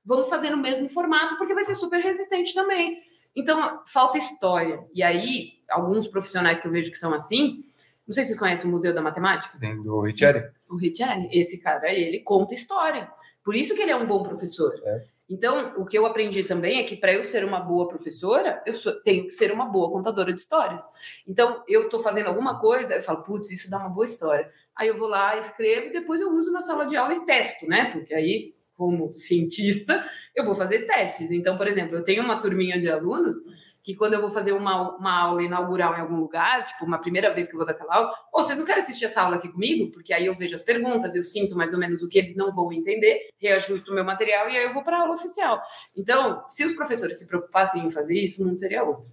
vamos 0.05 0.29
fazer 0.29 0.51
no 0.51 0.57
mesmo 0.59 0.89
formato, 0.89 1.37
porque 1.37 1.53
vai 1.53 1.65
ser 1.65 1.75
super 1.75 2.01
resistente 2.01 2.55
também. 2.55 3.03
Então, 3.37 3.83
falta 3.87 4.19
história. 4.19 4.85
E 4.95 5.03
aí, 5.03 5.55
alguns 5.69 6.07
profissionais 6.07 6.61
que 6.61 6.67
eu 6.67 6.73
vejo 6.73 6.91
que 6.91 6.99
são 6.99 7.13
assim, 7.13 7.63
não 8.07 8.13
sei 8.15 8.23
se 8.25 8.29
vocês 8.31 8.39
conhecem 8.39 8.69
o 8.69 8.71
Museu 8.71 8.95
da 8.95 9.03
Matemática. 9.03 9.59
Tem 9.59 9.81
do 9.83 10.01
Richelli? 10.01 10.45
O 10.69 10.77
Richelli, 10.77 11.29
esse 11.33 11.59
cara, 11.59 11.93
ele 11.93 12.21
conta 12.21 12.55
história. 12.55 13.11
Por 13.45 13.55
isso 13.55 13.75
que 13.75 13.83
ele 13.83 13.91
é 13.91 13.97
um 13.97 14.07
bom 14.07 14.23
professor. 14.23 14.73
É. 14.85 15.05
Então, 15.29 15.73
o 15.77 15.87
que 15.87 15.97
eu 15.97 16.05
aprendi 16.05 16.45
também 16.45 16.79
é 16.81 16.85
que 16.85 16.97
para 16.97 17.13
eu 17.13 17.25
ser 17.25 17.45
uma 17.45 17.59
boa 17.59 17.89
professora, 17.89 18.63
eu 18.67 18.75
sou- 18.75 19.01
tenho 19.03 19.25
que 19.25 19.31
ser 19.31 19.51
uma 19.53 19.65
boa 19.65 19.91
contadora 19.91 20.33
de 20.35 20.41
histórias. 20.41 20.85
Então, 21.27 21.63
eu 21.67 21.85
estou 21.85 22.01
fazendo 22.03 22.29
alguma 22.29 22.61
coisa, 22.61 22.95
eu 22.95 23.03
falo, 23.03 23.23
putz, 23.23 23.51
isso 23.51 23.71
dá 23.71 23.79
uma 23.79 23.89
boa 23.89 24.05
história. 24.05 24.51
Aí 24.77 24.89
eu 24.89 24.99
vou 24.99 25.09
lá, 25.09 25.39
escrevo, 25.39 25.87
e 25.87 25.93
depois 25.93 26.21
eu 26.21 26.31
uso 26.31 26.53
na 26.53 26.61
sala 26.61 26.85
de 26.87 26.95
aula 26.95 27.15
e 27.15 27.25
testo, 27.25 27.67
né? 27.67 27.91
Porque 27.91 28.13
aí, 28.13 28.55
como 28.85 29.15
cientista, 29.15 30.07
eu 30.37 30.45
vou 30.45 30.55
fazer 30.55 30.87
testes. 30.87 31.31
Então, 31.31 31.57
por 31.57 31.67
exemplo, 31.67 31.97
eu 31.97 32.05
tenho 32.05 32.23
uma 32.23 32.39
turminha 32.39 32.79
de 32.79 32.91
alunos 32.91 33.37
que 33.83 33.95
quando 33.95 34.13
eu 34.13 34.21
vou 34.21 34.31
fazer 34.31 34.53
uma, 34.53 34.95
uma 34.97 35.23
aula 35.23 35.43
inaugural 35.43 35.97
em 35.97 36.01
algum 36.01 36.17
lugar, 36.17 36.67
tipo, 36.67 36.85
uma 36.85 36.99
primeira 36.99 37.33
vez 37.33 37.49
que 37.49 37.55
eu 37.55 37.59
vou 37.59 37.67
dar 37.67 37.73
aquela 37.73 37.95
aula, 37.95 38.15
ou 38.31 38.45
vocês 38.45 38.59
não 38.59 38.67
querem 38.67 38.83
assistir 38.83 39.07
essa 39.07 39.23
aula 39.23 39.37
aqui 39.37 39.49
comigo? 39.49 39.91
Porque 39.91 40.13
aí 40.13 40.27
eu 40.27 40.35
vejo 40.35 40.55
as 40.55 40.63
perguntas, 40.63 41.15
eu 41.15 41.25
sinto 41.25 41.57
mais 41.57 41.73
ou 41.73 41.79
menos 41.79 42.03
o 42.03 42.09
que 42.09 42.19
eles 42.19 42.37
não 42.37 42.55
vão 42.55 42.71
entender, 42.73 43.31
reajusto 43.39 43.91
o 43.91 43.95
meu 43.95 44.05
material 44.05 44.51
e 44.51 44.57
aí 44.59 44.65
eu 44.65 44.73
vou 44.75 44.83
para 44.83 44.99
a 44.99 45.01
aula 45.01 45.15
oficial. 45.15 45.63
Então, 45.97 46.45
se 46.49 46.63
os 46.63 46.75
professores 46.75 47.19
se 47.19 47.27
preocupassem 47.27 47.87
em 47.87 47.91
fazer 47.91 48.19
isso, 48.19 48.43
o 48.43 48.47
mundo 48.47 48.59
seria 48.59 48.85
outro. 48.85 49.07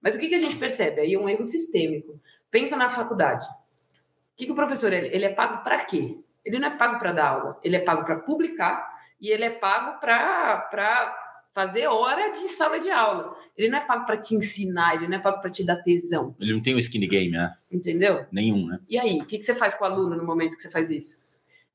Mas 0.00 0.14
o 0.14 0.20
que, 0.20 0.28
que 0.28 0.36
a 0.36 0.40
gente 0.40 0.56
percebe? 0.56 1.00
Aí 1.00 1.14
é 1.14 1.18
um 1.18 1.28
erro 1.28 1.44
sistêmico. 1.44 2.20
Pensa 2.48 2.76
na 2.76 2.88
faculdade. 2.88 3.44
O 3.44 4.36
que, 4.36 4.46
que 4.46 4.52
o 4.52 4.56
professor, 4.56 4.92
ele, 4.92 5.08
ele 5.08 5.24
é 5.24 5.32
pago 5.32 5.64
para 5.64 5.84
quê? 5.84 6.16
Ele 6.46 6.60
não 6.60 6.68
é 6.68 6.76
pago 6.76 6.98
para 7.00 7.12
dar 7.12 7.28
aula, 7.28 7.60
ele 7.62 7.74
é 7.74 7.80
pago 7.80 8.04
para 8.04 8.20
publicar 8.20 8.95
e 9.20 9.30
ele 9.30 9.44
é 9.44 9.50
pago 9.50 9.98
para 10.00 11.16
fazer 11.52 11.86
hora 11.86 12.32
de 12.32 12.48
sala 12.48 12.78
de 12.78 12.90
aula. 12.90 13.34
Ele 13.56 13.68
não 13.68 13.78
é 13.78 13.80
pago 13.80 14.04
para 14.04 14.18
te 14.18 14.34
ensinar, 14.34 14.94
ele 14.94 15.08
não 15.08 15.16
é 15.16 15.20
pago 15.20 15.40
para 15.40 15.50
te 15.50 15.64
dar 15.64 15.76
tesão, 15.76 16.34
Ele 16.38 16.52
não 16.52 16.62
tem 16.62 16.74
um 16.74 16.78
skinny 16.78 17.06
game, 17.06 17.30
né? 17.30 17.56
entendeu? 17.72 18.26
Nenhum, 18.30 18.66
né? 18.66 18.78
E 18.88 18.98
aí, 18.98 19.20
o 19.20 19.24
que, 19.24 19.38
que 19.38 19.44
você 19.44 19.54
faz 19.54 19.74
com 19.74 19.84
o 19.84 19.86
aluno 19.86 20.16
no 20.16 20.24
momento 20.24 20.54
que 20.56 20.62
você 20.62 20.70
faz 20.70 20.90
isso? 20.90 21.18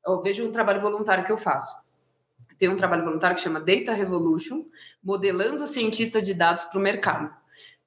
Eu 0.06 0.22
vejo 0.22 0.48
um 0.48 0.52
trabalho 0.52 0.82
voluntário 0.82 1.24
que 1.24 1.32
eu 1.32 1.38
faço. 1.38 1.76
Tem 2.60 2.70
um 2.70 2.78
trabalho 2.78 3.04
voluntário 3.04 3.36
que 3.36 3.42
chama 3.42 3.60
Data 3.60 3.92
Revolution, 3.92 4.66
modelando 5.04 5.64
o 5.64 5.68
cientista 5.68 6.22
de 6.22 6.36
dados 6.36 6.64
para 6.64 6.78
o 6.78 6.82
mercado. 6.82 7.34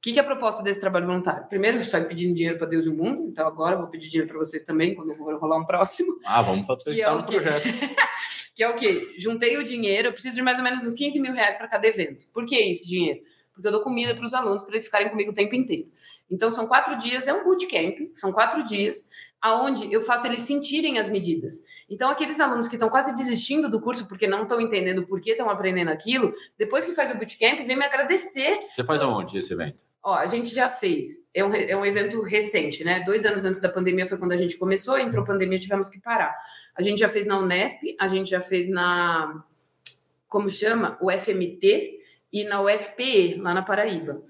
O 0.05 0.07
que, 0.07 0.13
que 0.13 0.19
é 0.19 0.23
a 0.23 0.27
proposta 0.27 0.63
desse 0.63 0.79
trabalho 0.79 1.07
voluntário? 1.07 1.47
Primeiro, 1.49 1.79
eu 1.79 1.83
saio 1.83 2.07
pedindo 2.07 2.35
dinheiro 2.35 2.59
para 2.59 2.67
Deus 2.67 2.85
e 2.85 2.91
o 2.91 2.95
mundo, 2.95 3.27
então 3.27 3.47
agora 3.47 3.75
eu 3.75 3.79
vou 3.79 3.87
pedir 3.87 4.11
dinheiro 4.11 4.29
para 4.29 4.39
vocês 4.39 4.63
também, 4.63 4.95
quando 4.95 5.09
eu 5.09 5.17
for 5.17 5.35
rolar 5.41 5.57
um 5.57 5.65
próximo. 5.65 6.19
Ah, 6.27 6.43
vamos 6.43 6.67
Que 6.85 7.01
é 7.01 7.11
no 7.11 7.25
projeto. 7.25 7.65
Que 8.55 8.63
é 8.63 8.69
o 8.69 8.77
quê? 8.77 9.15
Juntei 9.19 9.57
o 9.57 9.65
dinheiro, 9.65 10.09
eu 10.09 10.13
preciso 10.13 10.37
de 10.37 10.43
mais 10.43 10.59
ou 10.59 10.65
menos 10.65 10.85
uns 10.85 10.93
15 10.93 11.19
mil 11.19 11.33
reais 11.33 11.57
para 11.57 11.69
cada 11.69 11.87
evento. 11.89 12.27
Por 12.35 12.45
que 12.45 12.55
esse 12.55 12.87
dinheiro? 12.87 13.21
Porque 13.55 13.67
eu 13.67 13.73
dou 13.73 13.83
comida 13.83 14.15
para 14.15 14.27
os 14.27 14.35
alunos, 14.35 14.63
para 14.63 14.75
eles 14.75 14.85
ficarem 14.85 15.09
comigo 15.09 15.31
o 15.31 15.35
tempo 15.35 15.55
inteiro. 15.55 15.91
Então, 16.31 16.53
são 16.53 16.67
quatro 16.67 16.99
dias, 16.99 17.27
é 17.27 17.33
um 17.33 17.43
bootcamp, 17.43 18.13
são 18.15 18.31
quatro 18.31 18.63
dias, 18.63 19.09
aonde 19.41 19.91
eu 19.91 20.03
faço 20.03 20.27
eles 20.27 20.43
sentirem 20.43 20.99
as 20.99 21.09
medidas. 21.09 21.65
Então, 21.89 22.11
aqueles 22.11 22.39
alunos 22.39 22.69
que 22.69 22.77
estão 22.77 22.91
quase 22.91 23.17
desistindo 23.17 23.71
do 23.71 23.81
curso 23.81 24.07
porque 24.07 24.27
não 24.27 24.43
estão 24.43 24.61
entendendo 24.61 25.07
por 25.07 25.21
que 25.21 25.31
estão 25.31 25.49
aprendendo 25.49 25.89
aquilo, 25.89 26.35
depois 26.59 26.85
que 26.85 26.95
faz 26.95 27.11
o 27.11 27.17
bootcamp, 27.17 27.59
vem 27.67 27.77
me 27.77 27.85
agradecer 27.87 28.61
Você 28.71 28.85
faz 28.85 29.01
aonde 29.01 29.39
esse 29.39 29.53
evento? 29.53 29.84
Ó, 30.05 30.13
a 30.13 30.27
gente 30.27 30.55
já 30.55 30.69
fez. 30.69 31.25
É 31.33 31.43
um, 31.43 31.55
é 31.55 31.75
um 31.75 31.87
evento 31.87 32.21
recente, 32.21 32.85
né? 32.85 33.03
Dois 33.07 33.25
anos 33.25 33.43
antes 33.43 33.59
da 33.59 33.71
pandemia 33.71 34.07
foi 34.07 34.19
quando 34.19 34.33
a 34.33 34.37
gente 34.37 34.59
começou, 34.59 34.99
entrou 34.99 35.25
pandemia, 35.25 35.59
tivemos 35.59 35.89
que 35.89 35.99
parar. 35.99 36.37
A 36.77 36.83
gente 36.83 36.99
já 36.99 37.09
fez 37.09 37.27
na 37.27 37.39
Unesp, 37.39 37.97
a 37.99 38.07
gente 38.07 38.31
já 38.31 38.43
fez 38.43 38.69
na. 38.69 39.43
Como 40.29 40.51
chama? 40.51 40.99
O 41.01 41.11
FMT 41.11 42.01
e 42.31 42.45
na 42.45 42.61
UFPE, 42.61 43.37
lá 43.37 43.55
na 43.55 43.63
Paraíba. 43.63 44.23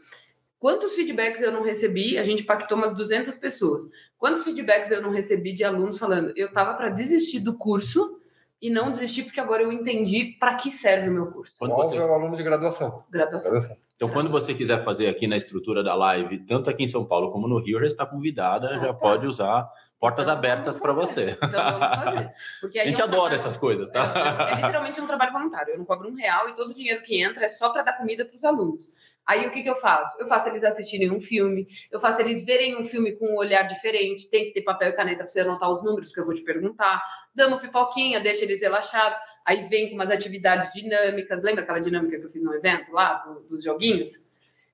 Quantos 0.61 0.95
feedbacks 0.95 1.43
eu 1.43 1.51
não 1.51 1.63
recebi? 1.63 2.19
A 2.19 2.23
gente 2.23 2.45
pactou 2.45 2.79
umas 2.79 2.95
200 2.95 3.37
pessoas. 3.37 3.91
Quantos 4.17 4.45
feedbacks 4.45 4.93
eu 4.93 5.03
não 5.03 5.11
recebi 5.11 5.55
de 5.55 5.65
alunos 5.65 5.99
falando, 5.99 6.33
eu 6.37 6.53
tava 6.53 6.75
para 6.75 6.91
desistir 6.91 7.41
do 7.41 7.59
curso 7.59 8.21
e 8.61 8.71
não 8.71 8.91
desistir 8.91 9.25
porque 9.25 9.41
agora 9.41 9.63
eu 9.63 9.71
entendi 9.73 10.37
para 10.39 10.55
que 10.55 10.71
serve 10.71 11.09
o 11.09 11.13
meu 11.13 11.27
curso? 11.33 11.55
Quando 11.59 11.75
você- 11.75 11.97
é 11.97 12.05
um 12.05 12.15
aluno 12.15 12.37
de 12.37 12.43
graduação. 12.43 13.05
Graduação. 13.11 13.51
Graduação. 13.53 13.77
Então, 13.97 14.09
quando 14.09 14.29
você 14.31 14.53
quiser 14.55 14.83
fazer 14.85 15.07
aqui 15.09 15.27
na 15.27 15.37
estrutura 15.37 15.83
da 15.83 15.95
live, 15.95 16.39
tanto 16.45 16.69
aqui 16.69 16.83
em 16.83 16.89
São 16.89 17.05
Paulo 17.05 17.31
como 17.31 17.47
no 17.47 17.59
Rio, 17.61 17.79
já 17.81 17.87
está 17.87 18.05
convidada, 18.05 18.69
Ah, 18.71 18.79
já 18.79 18.87
tá. 18.89 18.95
pode 18.95 19.27
usar 19.27 19.69
portas 20.01 20.25
Então, 20.27 20.37
abertas 20.37 20.79
para 20.79 20.93
você. 20.93 21.39
Então 21.43 21.51
vamos 21.79 21.97
fazer. 21.97 22.33
Porque 22.61 22.79
aí 22.79 22.87
A 22.87 22.91
gente 22.91 23.01
é 23.01 23.05
um 23.05 23.09
adora 23.09 23.21
trabalho- 23.31 23.35
essas 23.37 23.57
coisas, 23.57 23.89
É, 23.91 23.93
tá? 23.93 24.49
é 24.51 24.55
literalmente 24.57 25.01
um 25.01 25.07
trabalho 25.07 25.33
voluntário. 25.33 25.73
Eu 25.73 25.79
não 25.79 25.85
cobro 25.85 26.09
um 26.11 26.15
real 26.15 26.49
e 26.49 26.57
todo 26.57 26.71
o 26.71 26.75
dinheiro 26.75 27.03
que 27.03 27.23
entra 27.23 27.45
é 27.45 27.49
só 27.49 27.71
para 27.71 27.83
dar 27.83 27.93
comida 27.95 28.25
para 28.25 28.35
os 28.35 28.45
alunos. 28.45 28.91
Aí 29.27 29.47
o 29.47 29.51
que, 29.51 29.63
que 29.63 29.69
eu 29.71 29.77
faço? 29.77 30.17
Eu 30.21 30.27
faço 30.27 30.49
eles 30.49 30.63
assistirem 30.65 31.11
um 31.11 31.21
filme, 31.21 31.67
eu 31.91 31.99
faço 31.99 32.21
eles 32.21 32.45
verem 32.45 32.77
um 32.79 32.85
filme 32.85 33.13
com 33.17 33.27
um 33.29 33.37
olhar 33.37 33.63
diferente, 33.63 34.29
tem 34.29 34.45
que 34.45 34.53
ter 34.53 34.63
papel 34.63 34.91
e 34.91 34.93
caneta 34.93 35.19
para 35.19 35.31
você 35.31 35.41
anotar 35.41 35.71
os 35.71 35.83
números 35.83 36.13
que 36.13 36.21
eu 36.21 36.25
vou 36.27 36.35
te 36.35 36.43
perguntar, 36.43 37.03
damos 37.35 37.61
pipoquinha, 37.61 38.21
deixa 38.21 38.45
eles 38.45 38.61
relaxados, 38.61 39.19
aí 39.45 39.63
vem 39.69 39.89
com 39.89 39.95
umas 39.95 40.11
atividades 40.11 40.73
dinâmicas. 40.73 41.43
Lembra 41.43 41.63
aquela 41.63 41.81
dinâmica 41.81 42.19
que 42.19 42.27
eu 42.27 42.31
fiz 42.31 42.43
no 42.43 42.55
evento 42.55 42.93
lá, 42.93 43.15
do- 43.15 43.41
dos 43.49 43.65
joguinhos? 43.65 44.11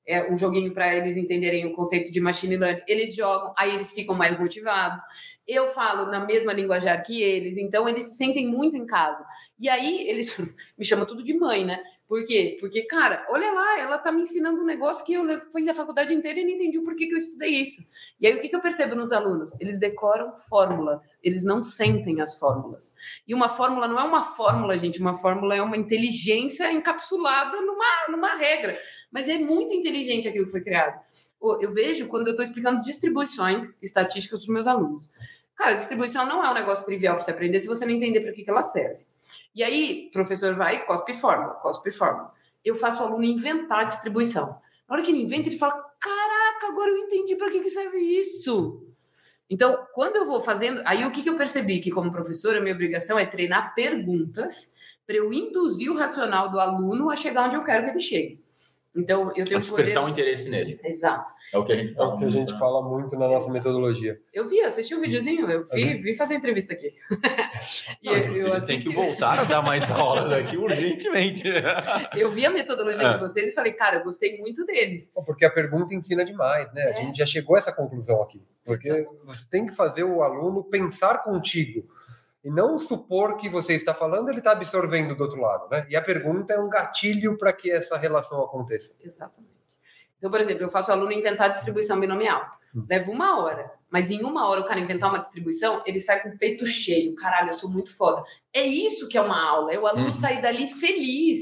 É 0.06 0.28
um 0.30 0.36
joguinho 0.36 0.72
para 0.72 0.96
eles 0.96 1.16
entenderem 1.16 1.66
o 1.66 1.74
conceito 1.74 2.10
de 2.10 2.20
machine 2.20 2.56
learning. 2.56 2.82
Eles 2.88 3.14
jogam, 3.14 3.54
aí 3.56 3.72
eles 3.74 3.92
ficam 3.92 4.14
mais 4.16 4.36
motivados. 4.38 5.04
Eu 5.46 5.68
falo 5.68 6.06
na 6.10 6.24
mesma 6.24 6.52
linguajar 6.52 7.00
que 7.04 7.22
eles, 7.22 7.56
então 7.56 7.88
eles 7.88 8.04
se 8.04 8.16
sentem 8.16 8.48
muito 8.48 8.76
em 8.76 8.86
casa. 8.86 9.24
E 9.58 9.68
aí 9.68 10.08
eles 10.08 10.36
me 10.76 10.84
chamam 10.84 11.06
tudo 11.06 11.22
de 11.22 11.34
mãe, 11.34 11.64
né? 11.64 11.80
Por 12.10 12.26
quê? 12.26 12.56
Porque, 12.58 12.82
cara, 12.82 13.24
olha 13.28 13.52
lá, 13.52 13.78
ela 13.78 13.96
tá 13.96 14.10
me 14.10 14.22
ensinando 14.22 14.60
um 14.60 14.64
negócio 14.64 15.06
que 15.06 15.12
eu 15.12 15.24
fiz 15.52 15.68
a 15.68 15.74
faculdade 15.74 16.12
inteira 16.12 16.40
e 16.40 16.42
não 16.42 16.50
entendi 16.50 16.76
o 16.76 16.82
porquê 16.82 17.06
que 17.06 17.14
eu 17.14 17.16
estudei 17.16 17.50
isso. 17.50 17.86
E 18.20 18.26
aí 18.26 18.34
o 18.34 18.40
que, 18.40 18.48
que 18.48 18.56
eu 18.56 18.60
percebo 18.60 18.96
nos 18.96 19.12
alunos? 19.12 19.52
Eles 19.60 19.78
decoram 19.78 20.36
fórmulas, 20.36 21.16
eles 21.22 21.44
não 21.44 21.62
sentem 21.62 22.20
as 22.20 22.36
fórmulas. 22.36 22.92
E 23.28 23.32
uma 23.32 23.48
fórmula 23.48 23.86
não 23.86 23.96
é 23.96 24.02
uma 24.02 24.24
fórmula, 24.24 24.76
gente, 24.76 25.00
uma 25.00 25.14
fórmula 25.14 25.54
é 25.54 25.62
uma 25.62 25.76
inteligência 25.76 26.72
encapsulada 26.72 27.60
numa, 27.60 28.08
numa 28.08 28.34
regra. 28.34 28.76
Mas 29.12 29.28
é 29.28 29.38
muito 29.38 29.72
inteligente 29.72 30.26
aquilo 30.26 30.46
que 30.46 30.50
foi 30.50 30.62
criado. 30.62 31.00
Eu 31.60 31.70
vejo 31.70 32.08
quando 32.08 32.26
eu 32.26 32.32
estou 32.32 32.42
explicando 32.42 32.82
distribuições 32.82 33.78
estatísticas 33.80 34.40
para 34.40 34.48
os 34.48 34.52
meus 34.52 34.66
alunos. 34.66 35.08
Cara, 35.54 35.74
distribuição 35.74 36.26
não 36.26 36.44
é 36.44 36.50
um 36.50 36.54
negócio 36.54 36.84
trivial 36.84 37.14
para 37.14 37.22
você 37.22 37.30
aprender 37.30 37.60
se 37.60 37.68
você 37.68 37.86
não 37.86 37.92
entender 37.92 38.18
para 38.18 38.32
que, 38.32 38.42
que 38.42 38.50
ela 38.50 38.64
serve. 38.64 38.98
E 39.54 39.62
aí, 39.62 40.08
o 40.08 40.12
professor 40.12 40.54
vai 40.54 40.84
cospe 40.86 41.14
fórmula, 41.14 41.54
cospe 41.54 41.90
fórmula. 41.90 42.32
Eu 42.64 42.76
faço 42.76 43.02
o 43.02 43.06
aluno 43.06 43.24
inventar 43.24 43.80
a 43.80 43.84
distribuição. 43.84 44.58
Na 44.88 44.96
hora 44.96 45.02
que 45.02 45.10
ele 45.10 45.22
inventa, 45.22 45.48
ele 45.48 45.58
fala: 45.58 45.72
Caraca, 45.98 46.68
agora 46.68 46.90
eu 46.90 46.98
entendi 46.98 47.36
para 47.36 47.50
que, 47.50 47.60
que 47.60 47.70
serve 47.70 47.98
isso. 47.98 48.86
Então, 49.48 49.86
quando 49.94 50.16
eu 50.16 50.26
vou 50.26 50.40
fazendo. 50.40 50.82
Aí, 50.84 51.04
o 51.04 51.10
que, 51.10 51.22
que 51.22 51.28
eu 51.28 51.36
percebi? 51.36 51.80
Que, 51.80 51.90
como 51.90 52.12
professora, 52.12 52.60
minha 52.60 52.74
obrigação 52.74 53.18
é 53.18 53.26
treinar 53.26 53.74
perguntas 53.74 54.70
para 55.06 55.16
eu 55.16 55.32
induzir 55.32 55.90
o 55.90 55.96
racional 55.96 56.50
do 56.50 56.60
aluno 56.60 57.10
a 57.10 57.16
chegar 57.16 57.46
onde 57.46 57.56
eu 57.56 57.64
quero 57.64 57.84
que 57.84 57.90
ele 57.90 58.00
chegue. 58.00 58.40
Então, 58.96 59.28
eu 59.36 59.44
tenho 59.44 59.60
despertar 59.60 59.94
poder... 59.94 60.06
um 60.06 60.08
interesse 60.08 60.48
nele. 60.48 60.80
Exato. 60.82 61.32
É 61.54 61.58
o 61.58 61.64
que 61.64 61.72
a 61.72 61.76
gente 61.76 61.92
É 61.92 61.94
fala. 61.94 62.08
o 62.14 62.18
que 62.18 62.24
a 62.24 62.26
muito, 62.26 62.32
gente 62.40 62.52
né? 62.52 62.58
fala 62.58 62.82
muito 62.88 63.16
na 63.16 63.28
nossa 63.28 63.50
metodologia. 63.52 64.18
Eu 64.34 64.48
vi, 64.48 64.60
assisti 64.62 64.94
um 64.96 65.00
videozinho, 65.00 65.48
eu 65.48 65.62
vi, 65.72 65.94
vi 66.02 66.14
fazer 66.16 66.34
entrevista 66.34 66.72
aqui. 66.72 66.92
e 68.02 68.06
Não, 68.06 68.16
eu, 68.16 68.48
eu 68.48 68.66
tem 68.66 68.80
que 68.80 68.92
voltar 68.92 69.38
a 69.38 69.44
dar 69.44 69.62
mais 69.62 69.88
aulas 69.90 70.32
aqui 70.32 70.56
urgentemente. 70.56 71.44
eu 72.16 72.30
vi 72.30 72.44
a 72.44 72.50
metodologia 72.50 73.06
É. 73.08 73.12
de 73.14 73.20
vocês 73.20 73.50
e 73.50 73.54
falei, 73.54 73.72
cara, 73.74 73.98
eu 73.98 74.04
gostei 74.04 74.38
muito 74.38 74.64
deles. 74.66 75.10
Porque 75.24 75.44
a 75.44 75.50
pergunta 75.50 75.94
ensina 75.94 76.24
demais, 76.24 76.72
né? 76.72 76.82
A 76.82 76.90
É. 76.90 76.94
gente 76.94 77.18
já 77.18 77.26
chegou 77.26 77.54
a 77.56 77.58
essa 77.58 77.72
conclusão 77.72 78.20
aqui. 78.22 78.42
Porque 78.64 79.06
você 79.24 79.48
tem 79.48 79.66
que 79.66 79.74
fazer 79.74 80.04
o 80.04 80.22
aluno 80.22 80.64
pensar 80.64 81.22
contigo. 81.22 81.84
E 82.42 82.50
não 82.50 82.78
supor 82.78 83.36
que 83.36 83.48
você 83.48 83.74
está 83.74 83.92
falando, 83.92 84.28
ele 84.30 84.38
está 84.38 84.52
absorvendo 84.52 85.14
do 85.14 85.22
outro 85.24 85.40
lado, 85.40 85.68
né? 85.70 85.86
E 85.90 85.96
a 85.96 86.00
pergunta 86.00 86.54
é 86.54 86.58
um 86.58 86.70
gatilho 86.70 87.36
para 87.36 87.52
que 87.52 87.70
essa 87.70 87.98
relação 87.98 88.42
aconteça. 88.42 88.94
Exatamente. 89.00 89.50
Então, 90.16 90.30
por 90.30 90.40
exemplo, 90.40 90.62
eu 90.62 90.70
faço 90.70 90.90
o 90.90 90.94
aluno 90.94 91.12
inventar 91.12 91.50
a 91.50 91.52
distribuição 91.52 91.98
binomial. 92.00 92.44
Hum. 92.74 92.84
Leva 92.88 93.10
uma 93.10 93.42
hora. 93.42 93.70
Mas 93.90 94.10
em 94.10 94.22
uma 94.22 94.48
hora 94.48 94.60
o 94.60 94.64
cara 94.64 94.80
inventar 94.80 95.10
uma 95.10 95.18
distribuição, 95.18 95.82
ele 95.84 96.00
sai 96.00 96.22
com 96.22 96.30
o 96.30 96.38
peito 96.38 96.64
cheio. 96.66 97.14
Caralho, 97.14 97.50
eu 97.50 97.54
sou 97.54 97.68
muito 97.68 97.94
foda. 97.94 98.22
É 98.52 98.62
isso 98.62 99.08
que 99.08 99.18
é 99.18 99.20
uma 99.20 99.42
aula. 99.42 99.72
É 99.72 99.78
o 99.78 99.86
aluno 99.86 100.06
Uhum. 100.06 100.12
sair 100.12 100.40
dali 100.40 100.68
feliz. 100.68 101.40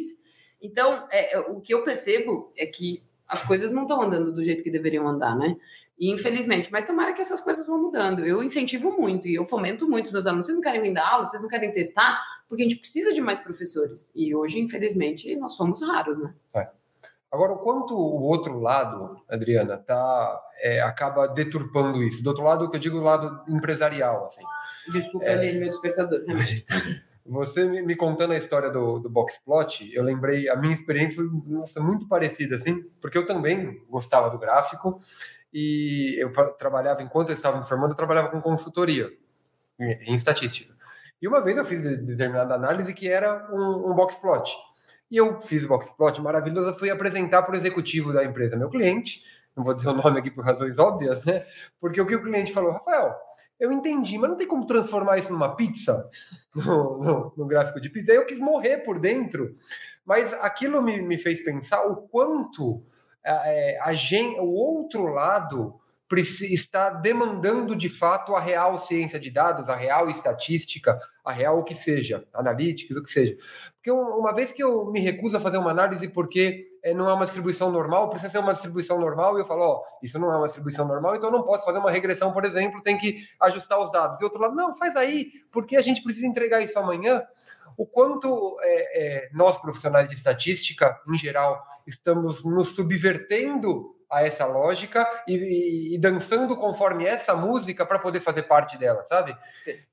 Então, 0.60 1.06
é, 1.10 1.36
é, 1.36 1.40
o 1.40 1.60
que 1.60 1.74
eu 1.74 1.84
percebo 1.84 2.52
é 2.56 2.66
que 2.66 3.04
as 3.26 3.42
coisas 3.42 3.72
não 3.72 3.82
estão 3.82 4.00
andando 4.02 4.32
do 4.32 4.42
jeito 4.44 4.62
que 4.62 4.70
deveriam 4.70 5.06
andar, 5.06 5.36
né? 5.36 5.56
E, 5.98 6.12
infelizmente, 6.12 6.70
mas 6.70 6.86
tomara 6.86 7.12
que 7.12 7.20
essas 7.20 7.40
coisas 7.40 7.66
vão 7.66 7.82
mudando. 7.82 8.24
Eu 8.24 8.42
incentivo 8.42 8.92
muito 8.92 9.26
e 9.26 9.34
eu 9.34 9.44
fomento 9.44 9.88
muito 9.88 10.06
os 10.06 10.12
meus 10.12 10.26
alunos. 10.26 10.46
Vocês 10.46 10.56
não 10.56 10.62
querem 10.62 10.80
vir 10.80 10.94
dar 10.94 11.08
aula, 11.08 11.26
vocês 11.26 11.42
não 11.42 11.48
querem 11.48 11.72
testar, 11.72 12.22
porque 12.48 12.62
a 12.62 12.68
gente 12.68 12.78
precisa 12.78 13.12
de 13.12 13.20
mais 13.20 13.40
professores. 13.40 14.10
E 14.14 14.34
hoje, 14.34 14.60
infelizmente, 14.60 15.34
nós 15.36 15.54
somos 15.54 15.82
raros, 15.82 16.18
né? 16.18 16.32
Agora, 17.30 17.52
o 17.52 17.58
quanto 17.58 17.94
o 17.94 18.22
outro 18.22 18.58
lado, 18.58 19.20
Adriana, 19.28 19.76
tá, 19.76 20.40
é, 20.62 20.80
acaba 20.80 21.26
deturpando 21.26 22.02
isso? 22.02 22.22
Do 22.22 22.28
outro 22.28 22.42
lado, 22.42 22.64
o 22.64 22.70
que 22.70 22.76
eu 22.76 22.80
digo, 22.80 22.98
o 22.98 23.02
lado 23.02 23.42
empresarial, 23.48 24.26
assim. 24.26 24.42
Desculpa, 24.90 25.26
É. 25.26 25.48
é. 25.48 25.52
meu 25.52 25.68
despertador. 25.68 26.22
realmente. 26.24 26.64
você 27.28 27.64
me 27.64 27.94
contando 27.94 28.32
a 28.32 28.38
história 28.38 28.70
do, 28.70 28.98
do 28.98 29.10
Boxplot, 29.10 29.90
eu 29.92 30.02
lembrei, 30.02 30.48
a 30.48 30.56
minha 30.56 30.72
experiência 30.72 31.16
foi 31.16 31.28
nossa, 31.46 31.80
muito 31.80 32.08
parecida, 32.08 32.56
assim, 32.56 32.82
porque 33.02 33.18
eu 33.18 33.26
também 33.26 33.84
gostava 33.90 34.30
do 34.30 34.38
gráfico 34.38 34.98
e 35.52 36.16
eu 36.18 36.32
trabalhava, 36.58 37.02
enquanto 37.02 37.30
eu 37.30 37.34
estava 37.34 37.58
me 37.58 37.66
formando, 37.66 37.92
eu 37.92 37.96
trabalhava 37.96 38.28
com 38.28 38.40
consultoria 38.40 39.10
em, 39.78 40.14
estatística. 40.14 40.74
E 41.20 41.26
uma 41.26 41.40
vez 41.40 41.56
eu 41.56 41.64
fiz 41.64 41.82
determinada 41.82 42.54
análise 42.54 42.94
que 42.94 43.08
era 43.08 43.48
um, 43.52 43.90
um 43.90 43.94
boxplot. 43.94 44.50
E 45.10 45.16
eu 45.16 45.40
fiz 45.40 45.64
o 45.64 45.68
boxplot 45.68 46.20
maravilhoso, 46.20 46.78
fui 46.78 46.90
apresentar 46.90 47.42
para 47.42 47.54
o 47.54 47.56
executivo 47.56 48.12
da 48.12 48.24
empresa, 48.24 48.56
meu 48.56 48.68
cliente, 48.68 49.24
não 49.56 49.64
vou 49.64 49.74
dizer 49.74 49.88
o 49.88 49.94
nome 50.02 50.20
aqui 50.20 50.30
por 50.30 50.44
razões 50.44 50.78
óbvias, 50.78 51.24
né? 51.24 51.44
Porque 51.80 52.00
o 52.00 52.06
que 52.06 52.14
o 52.14 52.22
cliente 52.22 52.52
falou, 52.52 52.72
Rafael, 52.72 53.14
eu 53.58 53.72
entendi, 53.72 54.16
mas 54.18 54.30
não 54.30 54.36
tem 54.36 54.46
como 54.46 54.66
transformar 54.66 55.18
isso 55.18 55.32
numa 55.32 55.56
pizza, 55.56 56.08
no, 56.54 56.98
no, 56.98 57.32
no 57.36 57.46
gráfico 57.46 57.80
de 57.80 57.90
pizza. 57.90 58.12
Eu 58.12 58.26
quis 58.26 58.38
morrer 58.38 58.78
por 58.78 59.00
dentro, 59.00 59.56
mas 60.04 60.32
aquilo 60.34 60.80
me, 60.80 61.00
me 61.02 61.18
fez 61.18 61.42
pensar 61.42 61.84
o 61.86 61.96
quanto 61.96 62.84
é, 63.24 63.78
a 63.80 63.92
o 64.40 64.50
outro 64.52 65.06
lado 65.06 65.80
está 66.16 66.88
demandando 66.88 67.76
de 67.76 67.88
fato 67.88 68.34
a 68.34 68.40
real 68.40 68.78
ciência 68.78 69.20
de 69.20 69.30
dados, 69.30 69.68
a 69.68 69.76
real 69.76 70.08
estatística, 70.08 70.98
a 71.22 71.30
real 71.30 71.58
o 71.58 71.64
que 71.64 71.74
seja, 71.74 72.26
analítica, 72.32 72.98
o 72.98 73.02
que 73.02 73.10
seja. 73.10 73.36
Porque 73.74 73.90
uma 73.90 74.32
vez 74.32 74.50
que 74.50 74.62
eu 74.62 74.90
me 74.90 75.00
recuso 75.00 75.36
a 75.36 75.40
fazer 75.40 75.58
uma 75.58 75.70
análise 75.70 76.08
porque 76.08 76.68
é, 76.82 76.94
não 76.94 77.08
é 77.10 77.12
uma 77.12 77.24
distribuição 77.24 77.70
normal, 77.70 78.08
precisa 78.08 78.32
ser 78.32 78.38
uma 78.38 78.52
distribuição 78.52 78.98
normal, 78.98 79.36
e 79.36 79.40
eu 79.42 79.46
falo, 79.46 79.62
ó, 79.62 79.82
isso 80.02 80.18
não 80.18 80.32
é 80.32 80.36
uma 80.36 80.46
distribuição 80.46 80.86
normal, 80.86 81.16
então 81.16 81.28
eu 81.28 81.32
não 81.32 81.42
posso 81.42 81.64
fazer 81.64 81.78
uma 81.78 81.90
regressão, 81.90 82.32
por 82.32 82.44
exemplo, 82.44 82.82
tem 82.82 82.96
que 82.96 83.18
ajustar 83.40 83.78
os 83.78 83.92
dados. 83.92 84.20
E 84.20 84.24
outro 84.24 84.40
lado, 84.40 84.54
não, 84.54 84.74
faz 84.74 84.96
aí, 84.96 85.30
porque 85.50 85.76
a 85.76 85.80
gente 85.80 86.02
precisa 86.02 86.26
entregar 86.26 86.60
isso 86.60 86.78
amanhã. 86.78 87.22
O 87.78 87.86
quanto 87.86 88.58
é, 88.60 89.26
é, 89.26 89.28
nós, 89.32 89.56
profissionais 89.56 90.08
de 90.08 90.16
estatística, 90.16 91.00
em 91.08 91.16
geral, 91.16 91.64
estamos 91.86 92.44
nos 92.44 92.74
subvertendo 92.74 93.96
a 94.10 94.24
essa 94.24 94.44
lógica 94.46 95.06
e, 95.28 95.34
e, 95.36 95.94
e 95.94 95.98
dançando 95.98 96.56
conforme 96.56 97.06
essa 97.06 97.36
música 97.36 97.86
para 97.86 98.00
poder 98.00 98.18
fazer 98.18 98.42
parte 98.42 98.76
dela, 98.76 99.04
sabe? 99.04 99.36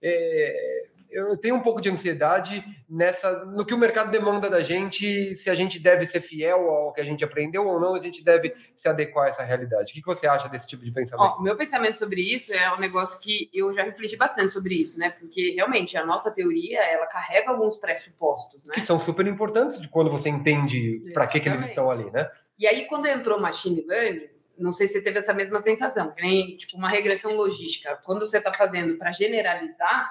É, 0.02 0.88
eu 1.16 1.38
tenho 1.38 1.56
um 1.56 1.62
pouco 1.62 1.80
de 1.80 1.90
ansiedade 1.90 2.64
nessa 2.90 3.46
no 3.46 3.66
que 3.66 3.74
o 3.74 3.78
mercado 3.78 4.12
demanda 4.12 4.50
da 4.50 4.60
gente, 4.60 5.36
se 5.38 5.50
a 5.50 5.56
gente 5.56 5.80
deve 5.80 6.06
ser 6.06 6.20
fiel 6.20 6.70
ao 6.70 6.92
que 6.92 7.00
a 7.00 7.04
gente 7.06 7.24
aprendeu 7.24 7.66
ou 7.66 7.80
não, 7.80 7.96
a 7.96 8.02
gente 8.02 8.24
deve 8.24 8.54
se 8.76 8.90
adequar 8.90 9.26
a 9.26 9.30
essa 9.30 9.44
realidade. 9.44 9.92
O 9.92 9.96
que 9.96 10.06
você 10.06 10.28
acha 10.28 10.50
desse 10.50 10.68
tipo 10.68 10.84
de 10.84 10.92
pensamento? 10.92 11.38
O 11.38 11.42
meu 11.42 11.56
pensamento 11.56 11.98
sobre 11.98 12.22
isso 12.22 12.54
é 12.54 12.74
um 12.74 12.80
negócio 12.80 13.20
que 13.22 13.50
eu 13.54 13.74
já 13.74 13.84
refleti 13.84 14.18
bastante 14.18 14.52
sobre 14.52 14.76
isso, 14.76 15.00
né? 15.00 15.12
Porque 15.12 15.54
realmente 15.56 15.98
a 15.98 16.06
nossa 16.06 16.32
teoria 16.32 16.84
ela 16.84 17.08
carrega 17.08 17.52
alguns 17.52 17.78
pressupostos, 17.78 18.66
né? 18.66 18.74
Que 18.74 18.82
são 18.82 19.00
super 19.00 19.26
importantes 19.26 19.80
de 19.80 19.88
quando 19.88 20.12
você 20.12 20.28
entende 20.28 21.02
para 21.14 21.28
que, 21.28 21.40
que 21.40 21.48
eles 21.48 21.66
estão 21.66 21.90
ali, 21.90 22.12
né? 22.12 22.30
E 22.60 22.68
aí, 22.68 22.86
quando 22.88 23.06
entrou 23.06 23.40
machine 23.40 23.86
learning, 23.86 24.30
não 24.58 24.72
sei 24.72 24.88
se 24.88 24.94
você 24.94 25.02
teve 25.02 25.20
essa 25.20 25.34
mesma 25.34 25.60
sensação, 25.60 26.12
que 26.12 26.22
nem 26.22 26.56
tipo 26.56 26.78
uma 26.78 26.90
regressão 26.90 27.34
logística. 27.36 28.00
Quando 28.04 28.26
você 28.26 28.38
está 28.38 28.54
fazendo 28.54 28.98
para 28.98 29.12
generalizar 29.12 30.10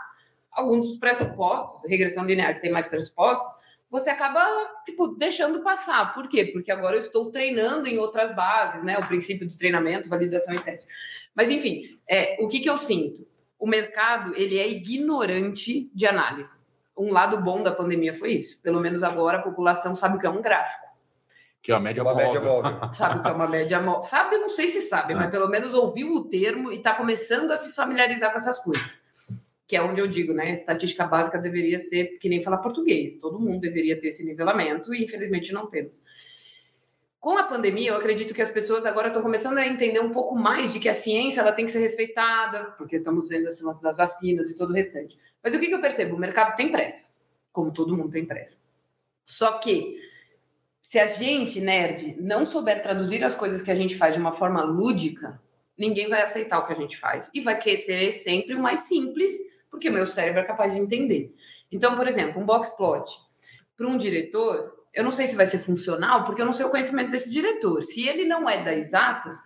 alguns 0.55 0.89
dos 0.89 0.97
pressupostos, 0.99 1.89
regressão 1.89 2.25
linear 2.25 2.55
que 2.55 2.61
tem 2.61 2.71
mais 2.71 2.87
pressupostos, 2.87 3.63
você 3.91 4.11
acaba 4.11 4.45
tipo 4.85 5.09
deixando 5.09 5.63
passar. 5.63 6.15
Por 6.15 6.29
quê? 6.29 6.47
Porque 6.47 6.73
agora 6.73 6.97
eu 6.97 7.01
estou 7.01 7.31
treinando 7.31 7.87
em 7.87 7.99
outras 7.99 8.35
bases, 8.35 8.83
né? 8.83 8.99
O 8.99 9.07
princípio 9.07 9.47
de 9.47 9.57
treinamento, 9.57 10.09
validação 10.09 10.55
e 10.55 10.61
teste. 10.61 10.87
Mas 11.35 11.51
enfim, 11.51 11.99
é, 12.09 12.37
o 12.41 12.49
que, 12.49 12.61
que 12.61 12.69
eu 12.69 12.77
sinto? 12.77 13.27
O 13.59 13.67
mercado 13.67 14.35
ele 14.35 14.59
é 14.59 14.69
ignorante 14.69 15.91
de 15.95 16.07
análise. 16.07 16.59
Um 16.97 17.13
lado 17.13 17.41
bom 17.41 17.63
da 17.63 17.73
pandemia 17.73 18.13
foi 18.13 18.33
isso. 18.33 18.61
Pelo 18.63 18.81
menos 18.81 19.03
agora 19.03 19.39
a 19.39 19.43
população 19.43 19.95
sabe 19.95 20.17
o 20.17 20.21
que 20.21 20.27
é 20.27 20.31
um 20.31 20.43
gráfico. 20.43 20.87
Que 21.63 21.73
é 21.73 21.75
uma 21.75 21.81
média 21.81 22.03
uma 22.03 22.13
móvel. 22.13 22.27
Média 22.27 22.41
móvel. 22.41 22.93
Sabe 22.93 23.23
que 23.23 23.29
é 23.29 23.33
uma 23.33 23.49
média 23.49 23.81
móvel. 23.81 24.03
Sabe, 24.03 24.37
não 24.37 24.51
sei 24.51 24.69
se 24.69 24.83
sabe, 24.83 25.15
é. 25.15 25.17
mas 25.17 25.31
pelo 25.31 25.49
menos 25.49 25.73
ouviu 25.73 26.13
o 26.13 26.29
termo 26.29 26.71
e 26.71 26.77
está 26.77 26.93
começando 26.95 27.51
a 27.53 27.57
se 27.57 27.73
familiarizar 27.73 28.33
com 28.33 28.39
essas 28.39 28.59
coisas. 28.59 28.99
Que 29.67 29.77
é 29.77 29.83
onde 29.83 30.01
eu 30.01 30.07
digo, 30.07 30.33
né? 30.33 30.53
Estatística 30.53 31.07
básica 31.07 31.39
deveria 31.39 31.79
ser 31.79 32.19
que 32.19 32.29
nem 32.29 32.43
falar 32.43 32.59
português. 32.59 33.17
Todo 33.19 33.41
mundo 33.41 33.61
deveria 33.61 33.99
ter 33.99 34.09
esse 34.09 34.25
nivelamento 34.25 34.95
e 34.95 35.05
infelizmente 35.05 35.53
não 35.53 35.67
temos. 35.67 36.03
Com 37.19 37.39
a 37.39 37.45
pandemia, 37.45 37.93
eu 37.93 37.97
acredito 37.97 38.35
que 38.35 38.43
as 38.43 38.51
pessoas 38.51 38.85
agora 38.85 39.07
estão 39.07 39.23
começando 39.23 39.57
a 39.57 39.67
entender 39.67 39.99
um 40.01 40.13
pouco 40.13 40.37
mais 40.37 40.75
de 40.75 40.79
que 40.79 40.91
a 40.91 40.93
ciência 40.93 41.41
ela 41.41 41.53
tem 41.53 41.65
que 41.65 41.73
ser 41.73 41.79
respeitada, 41.79 42.75
porque 42.77 42.97
estamos 42.97 43.29
vendo 43.29 43.49
esse 43.49 43.65
lance 43.65 43.81
das 43.83 43.97
vacinas 43.97 44.51
e 44.51 44.55
todo 44.55 44.73
o 44.73 44.75
restante. 44.75 45.19
Mas 45.43 45.55
o 45.55 45.59
que, 45.59 45.69
que 45.69 45.75
eu 45.75 45.81
percebo? 45.81 46.17
O 46.17 46.19
mercado 46.19 46.55
tem 46.55 46.71
pressa, 46.71 47.15
como 47.51 47.73
todo 47.73 47.97
mundo 47.97 48.11
tem 48.11 48.27
pressa. 48.27 48.59
Só 49.25 49.59
que 49.59 49.99
se 50.83 50.99
a 50.99 51.07
gente, 51.07 51.63
nerd, 51.63 52.15
não 52.21 52.45
souber 52.45 52.83
traduzir 52.83 53.25
as 53.25 53.35
coisas 53.35 53.63
que 53.63 53.71
a 53.71 53.75
gente 53.75 53.97
faz 53.97 54.15
de 54.15 54.21
uma 54.21 54.33
forma 54.33 54.63
lúdica, 54.63 55.41
ninguém 55.79 56.11
vai 56.11 56.21
aceitar 56.21 56.59
o 56.59 56.67
que 56.67 56.75
a 56.75 56.77
gente 56.77 56.97
faz. 56.97 57.31
E 57.33 57.41
vai 57.41 57.59
querer 57.59 58.13
sempre 58.13 58.55
o 58.55 58.61
mais 58.61 58.83
simples, 58.83 59.33
porque 59.75 59.91
meu 59.91 60.07
cérebro 60.07 60.41
é 60.41 60.45
capaz 60.45 60.73
de 60.73 60.81
entender. 60.81 61.35
Então, 61.71 61.97
por 61.97 62.07
exemplo, 62.07 62.41
um 62.41 62.47
box 62.47 62.71
plot 62.77 63.11
para 63.77 63.89
um 63.89 63.99
diretor, 63.99 64.73
eu 64.95 65.03
não 65.03 65.11
sei 65.11 65.27
se 65.27 65.35
vai 65.35 65.47
ser 65.47 65.59
funcional, 65.59 66.25
porque 66.25 66.41
eu 66.41 66.47
não 66.47 66.53
sei 66.53 66.65
o 66.65 66.71
conhecimento 66.71 67.11
desse 67.11 67.29
diretor. 67.29 67.83
Se 67.83 68.09
ele 68.09 68.25
não 68.25 68.49
é 68.49 68.63
das 68.65 68.77
exatas, 68.77 69.37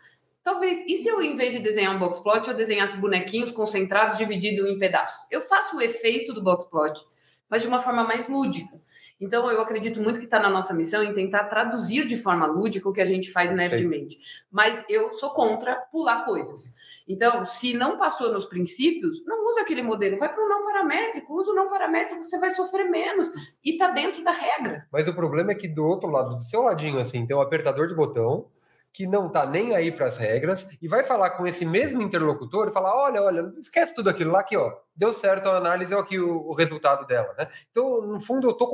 talvez. 0.45 0.85
E 0.87 0.97
se 0.97 1.09
eu, 1.09 1.23
em 1.23 1.35
vez 1.35 1.55
de 1.55 1.61
desenhar 1.61 1.97
um 1.97 1.99
box 1.99 2.21
plot, 2.21 2.47
eu 2.47 2.55
desenhasse 2.55 2.99
bonequinhos 2.99 3.51
concentrados 3.53 4.19
divididos 4.19 4.69
em 4.69 4.79
pedaços? 4.79 5.19
Eu 5.31 5.41
faço 5.41 5.79
o 5.79 5.81
efeito 5.81 6.35
do 6.35 6.43
box 6.43 6.67
plot, 6.69 7.01
mas 7.49 7.63
de 7.63 7.69
uma 7.69 7.79
forma 7.79 8.05
mais 8.05 8.29
lúdica. 8.29 8.79
Então, 9.19 9.51
eu 9.51 9.63
acredito 9.63 10.01
muito 10.03 10.21
que 10.21 10.27
está 10.27 10.39
na 10.39 10.51
nossa 10.51 10.75
missão 10.75 11.03
em 11.03 11.15
tentar 11.15 11.45
traduzir 11.45 12.07
de 12.07 12.19
forma 12.19 12.45
lúdica 12.45 12.87
o 12.87 12.93
que 12.93 13.01
a 13.01 13.07
gente 13.07 13.33
faz 13.33 13.51
nerdmente. 13.51 14.19
Mas 14.51 14.85
eu 14.91 15.15
sou 15.15 15.31
contra 15.31 15.75
pular 15.91 16.27
coisas. 16.27 16.75
Então, 17.09 17.47
se 17.47 17.75
não 17.75 17.97
passou 17.97 18.33
nos 18.33 18.45
princípios, 18.45 19.25
não 19.25 19.47
usa 19.47 19.63
aquele 19.63 19.83
modelo, 19.83 20.19
vai 20.19 20.33
para 20.33 20.45
o 20.45 20.49
não 20.49 20.67
paramétrico, 20.67 21.35
usa 21.35 21.53
o 21.53 21.55
não 21.55 21.71
paramétrico, 21.71 22.23
você 22.23 22.39
vai 22.39 22.51
sofrer 22.51 22.85
menos 22.91 23.31
e 23.65 23.73
está 23.73 23.89
dentro 23.89 24.23
da 24.23 24.31
regra. 24.31 24.87
Mas 24.93 25.09
o 25.09 25.15
problema 25.15 25.53
é 25.53 25.55
que 25.55 25.67
do 25.67 25.87
outro 25.87 26.11
lado, 26.11 26.37
do 26.37 26.43
seu 26.43 26.63
ladinho, 26.63 26.99
assim, 26.99 27.27
tem 27.27 27.35
um 27.35 27.41
apertador 27.41 27.87
de 27.87 27.95
botão 27.95 28.47
que 28.93 29.07
não 29.07 29.29
tá 29.31 29.47
nem 29.47 29.75
aí 29.75 29.93
para 29.93 30.07
as 30.07 30.17
regras 30.17 30.69
e 30.83 30.89
vai 30.89 31.05
falar 31.05 31.31
com 31.31 31.47
esse 31.47 31.65
mesmo 31.65 32.03
interlocutor 32.03 32.69
e 32.69 32.73
falar: 32.73 32.95
olha, 32.95 33.23
olha, 33.23 33.53
esquece 33.59 33.95
tudo 33.95 34.11
aquilo 34.11 34.33
lá 34.33 34.43
que, 34.43 34.57
ó, 34.57 34.75
deu 34.99 35.13
certo 35.13 35.49
a 35.49 35.57
análise, 35.57 35.95
olha 35.95 36.03
aqui 36.03 36.19
o, 36.19 36.49
o 36.49 36.53
resultado 36.53 37.07
dela, 37.07 37.33
né? 37.39 37.49
Então, 37.71 38.03
no 38.03 38.21
fundo, 38.21 38.49
eu 38.49 38.51
estou 38.51 38.69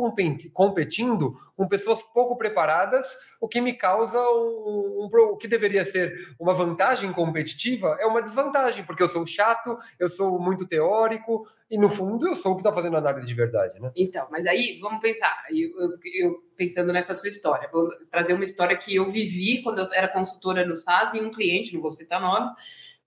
competindo 0.54 1.38
com 1.54 1.68
pessoas 1.68 2.02
pouco 2.02 2.34
preparadas, 2.34 3.06
o 3.38 3.46
que 3.46 3.60
me 3.60 3.74
causa 3.74 4.18
um, 4.18 5.06
um, 5.12 5.18
o 5.32 5.36
que 5.36 5.46
deveria 5.46 5.84
ser 5.84 6.34
uma 6.40 6.54
vantagem 6.54 7.12
competitiva 7.12 7.98
é 8.00 8.06
uma 8.06 8.22
desvantagem, 8.22 8.84
porque 8.84 9.02
eu 9.02 9.08
sou 9.08 9.26
chato, 9.26 9.76
eu 9.98 10.08
sou 10.08 10.40
muito 10.40 10.66
teórico, 10.66 11.46
e 11.70 11.76
no 11.76 11.90
fundo 11.90 12.26
eu 12.26 12.34
sou 12.34 12.52
o 12.52 12.54
que 12.54 12.62
está 12.62 12.72
fazendo 12.72 12.96
análise 12.96 13.26
de 13.26 13.34
verdade, 13.34 13.78
né? 13.78 13.92
Então, 13.94 14.26
mas 14.30 14.46
aí 14.46 14.78
vamos 14.80 15.00
pensar, 15.00 15.44
eu, 15.50 15.68
eu, 15.78 15.98
eu, 16.22 16.42
pensando 16.56 16.90
nessa 16.90 17.14
sua 17.14 17.28
história, 17.28 17.68
vou 17.70 17.86
trazer 18.10 18.32
uma 18.32 18.44
história 18.44 18.76
que 18.78 18.94
eu 18.94 19.10
vivi 19.10 19.62
quando 19.62 19.80
eu 19.80 19.92
era 19.92 20.08
consultora 20.08 20.66
no 20.66 20.74
SAS 20.74 21.12
e 21.12 21.20
um 21.20 21.30
cliente, 21.30 21.74
não 21.74 21.82
vou 21.82 21.90
citar 21.90 22.18
nomes, 22.18 22.50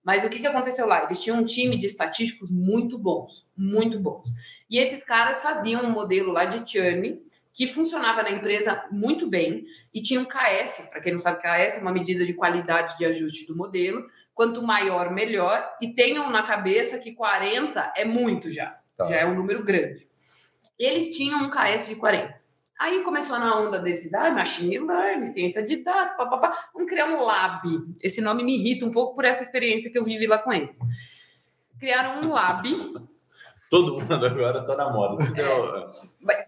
mas 0.08 0.24
o 0.24 0.30
que, 0.30 0.40
que 0.40 0.48
aconteceu 0.48 0.88
lá? 0.88 1.04
Eles 1.04 1.20
tinham 1.20 1.38
um 1.38 1.44
time 1.44 1.78
de 1.78 1.86
estatísticos 1.86 2.50
muito 2.50 2.98
bons, 2.98 3.46
muito 3.58 4.00
bons. 4.00 4.30
E 4.70 4.78
esses 4.78 5.04
caras 5.04 5.42
faziam 5.42 5.84
um 5.84 5.90
modelo 5.90 6.32
lá 6.32 6.46
de 6.46 6.72
churn 6.72 7.22
que 7.52 7.68
funcionava 7.68 8.24
na 8.24 8.32
empresa 8.32 8.86
muito 8.90 9.28
bem 9.28 9.66
e 9.94 10.02
tinha 10.02 10.22
um 10.22 10.26
KS, 10.26 10.88
para 10.90 11.02
quem 11.02 11.12
não 11.12 11.20
sabe, 11.20 11.42
KS 11.42 11.80
é 11.80 11.82
uma 11.82 11.92
medida 11.92 12.24
de 12.24 12.34
qualidade 12.34 12.98
de 12.98 13.04
ajuste 13.04 13.48
do 13.48 13.58
modelo. 13.58 14.08
Quanto 14.34 14.62
maior, 14.62 15.12
melhor. 15.14 15.76
E 15.82 15.94
tenham 15.94 16.30
na 16.30 16.42
cabeça 16.42 16.98
que 17.00 17.12
40 17.12 17.92
é 17.94 18.06
muito 18.06 18.50
já, 18.50 18.80
tá. 18.96 19.08
já 19.08 19.18
é 19.18 19.26
um 19.26 19.36
número 19.36 19.62
grande. 19.62 20.08
Eles 20.80 21.18
tinham 21.18 21.44
um 21.44 21.50
KS 21.50 21.86
de 21.86 21.96
40. 21.96 22.34
Aí 22.80 23.04
começou 23.04 23.40
na 23.40 23.60
onda 23.60 23.80
desses, 23.80 24.14
ah, 24.14 24.30
machine 24.30 24.78
learning, 24.80 25.26
ciência 25.26 25.64
de 25.64 25.78
dados, 25.78 26.16
papapá. 26.16 26.70
Vamos 26.74 26.90
criar 26.90 27.08
um 27.08 27.24
lab. 27.24 27.68
Esse 28.02 28.22
nome 28.22 28.44
me 28.44 28.56
irrita 28.56 28.86
um 28.86 28.92
pouco 28.92 29.16
por 29.16 29.26
essa 29.26 29.44
experiência 29.44 29.92
que 29.92 29.98
eu 29.98 30.04
vivi 30.04 30.28
lá 30.28 30.38
com 30.38 30.54
eles. 30.54 30.78
Criaram 31.80 32.22
um 32.22 32.32
lab 32.32 32.68
Todo 33.70 34.00
mundo 34.00 34.26
agora 34.26 34.66
tá 34.66 34.76
na 34.76 34.90
moda. 34.90 35.24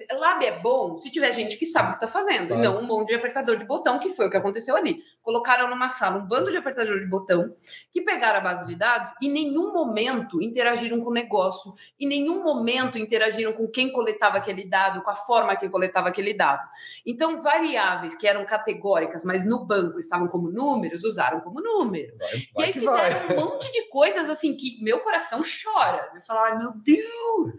É. 0.10 0.16
Lab 0.16 0.46
é 0.46 0.60
bom 0.60 0.98
se 0.98 1.12
tiver 1.12 1.32
gente 1.34 1.58
que 1.58 1.66
sabe 1.66 1.92
o 1.92 1.94
que 1.94 2.00
tá 2.00 2.08
fazendo, 2.08 2.54
e 2.54 2.58
não 2.58 2.80
um 2.80 2.86
monte 2.86 3.10
de 3.10 3.16
apertador 3.16 3.58
de 3.58 3.66
botão, 3.66 4.00
que 4.00 4.10
foi 4.10 4.28
o 4.28 4.30
que 4.30 4.38
aconteceu 4.38 4.76
ali. 4.76 5.02
Colocaram 5.30 5.70
numa 5.70 5.90
sala 5.90 6.18
um 6.18 6.26
bando 6.26 6.50
de 6.50 6.58
apertador 6.58 7.00
de 7.00 7.06
botão 7.06 7.56
que 7.92 8.02
pegaram 8.02 8.40
a 8.40 8.42
base 8.42 8.66
de 8.66 8.76
dados 8.76 9.12
e 9.22 9.28
em 9.28 9.32
nenhum 9.32 9.72
momento 9.72 10.42
interagiram 10.42 11.00
com 11.00 11.12
o 11.12 11.14
negócio, 11.14 11.76
em 12.00 12.08
nenhum 12.08 12.42
momento 12.42 12.98
interagiram 12.98 13.54
com 13.54 13.68
quem 13.68 13.92
coletava 13.92 14.38
aquele 14.38 14.68
dado, 14.68 15.04
com 15.04 15.12
a 15.12 15.16
forma 15.16 15.56
que 15.56 15.70
coletava 15.70 16.08
aquele 16.08 16.34
dado. 16.34 16.68
Então, 17.06 17.40
variáveis 17.40 18.16
que 18.16 18.26
eram 18.26 18.44
categóricas, 18.44 19.24
mas 19.24 19.46
no 19.46 19.64
banco 19.64 20.00
estavam 20.00 20.28
como 20.28 20.50
números, 20.50 21.04
usaram 21.04 21.42
como 21.42 21.62
número. 21.62 22.18
Vai, 22.18 22.30
vai 22.30 22.48
e 22.58 22.64
aí 22.64 22.74
fizeram 22.74 23.28
vai. 23.28 23.38
um 23.38 23.52
monte 23.52 23.72
de 23.72 23.88
coisas 23.90 24.28
assim 24.32 24.58
que 24.58 24.84
meu 24.84 25.02
coração 25.02 25.44
chora. 25.44 26.10
Eu 26.16 26.24
falar, 26.24 26.54
ai 26.54 26.58
meu 26.58 26.72
Deus! 26.72 27.52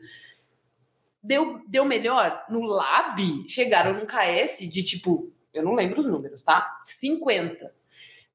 Deu, 1.23 1.61
deu 1.69 1.85
melhor? 1.85 2.47
No 2.51 2.65
Lab, 2.65 3.49
chegaram 3.49 3.93
num 3.93 4.07
KS 4.07 4.69
de 4.69 4.83
tipo, 4.83 5.33
eu 5.53 5.63
não 5.63 5.75
lembro 5.75 6.01
os 6.01 6.07
números, 6.07 6.43
tá? 6.43 6.81
50. 6.85 7.73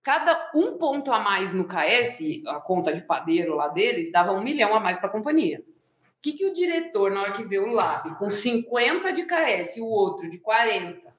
Cada 0.03 0.51
um 0.53 0.77
ponto 0.77 1.11
a 1.11 1.19
mais 1.19 1.53
no 1.53 1.65
KS, 1.65 2.43
a 2.47 2.59
conta 2.59 2.93
de 2.93 3.01
padeiro 3.01 3.55
lá 3.55 3.67
deles, 3.67 4.11
dava 4.11 4.33
um 4.33 4.43
milhão 4.43 4.75
a 4.75 4.79
mais 4.79 4.97
para 4.97 5.07
a 5.07 5.11
companhia. 5.11 5.59
O 5.59 6.21
que, 6.21 6.33
que 6.33 6.45
o 6.45 6.53
diretor, 6.53 7.11
na 7.11 7.21
hora 7.21 7.31
que 7.31 7.43
vê 7.43 7.59
o 7.59 7.67
Lab 7.67 8.15
com 8.15 8.29
50 8.29 9.13
de 9.13 9.23
KS 9.23 9.77
e 9.77 9.81
o 9.81 9.87
outro 9.87 10.29
de 10.29 10.37
40, 10.37 11.13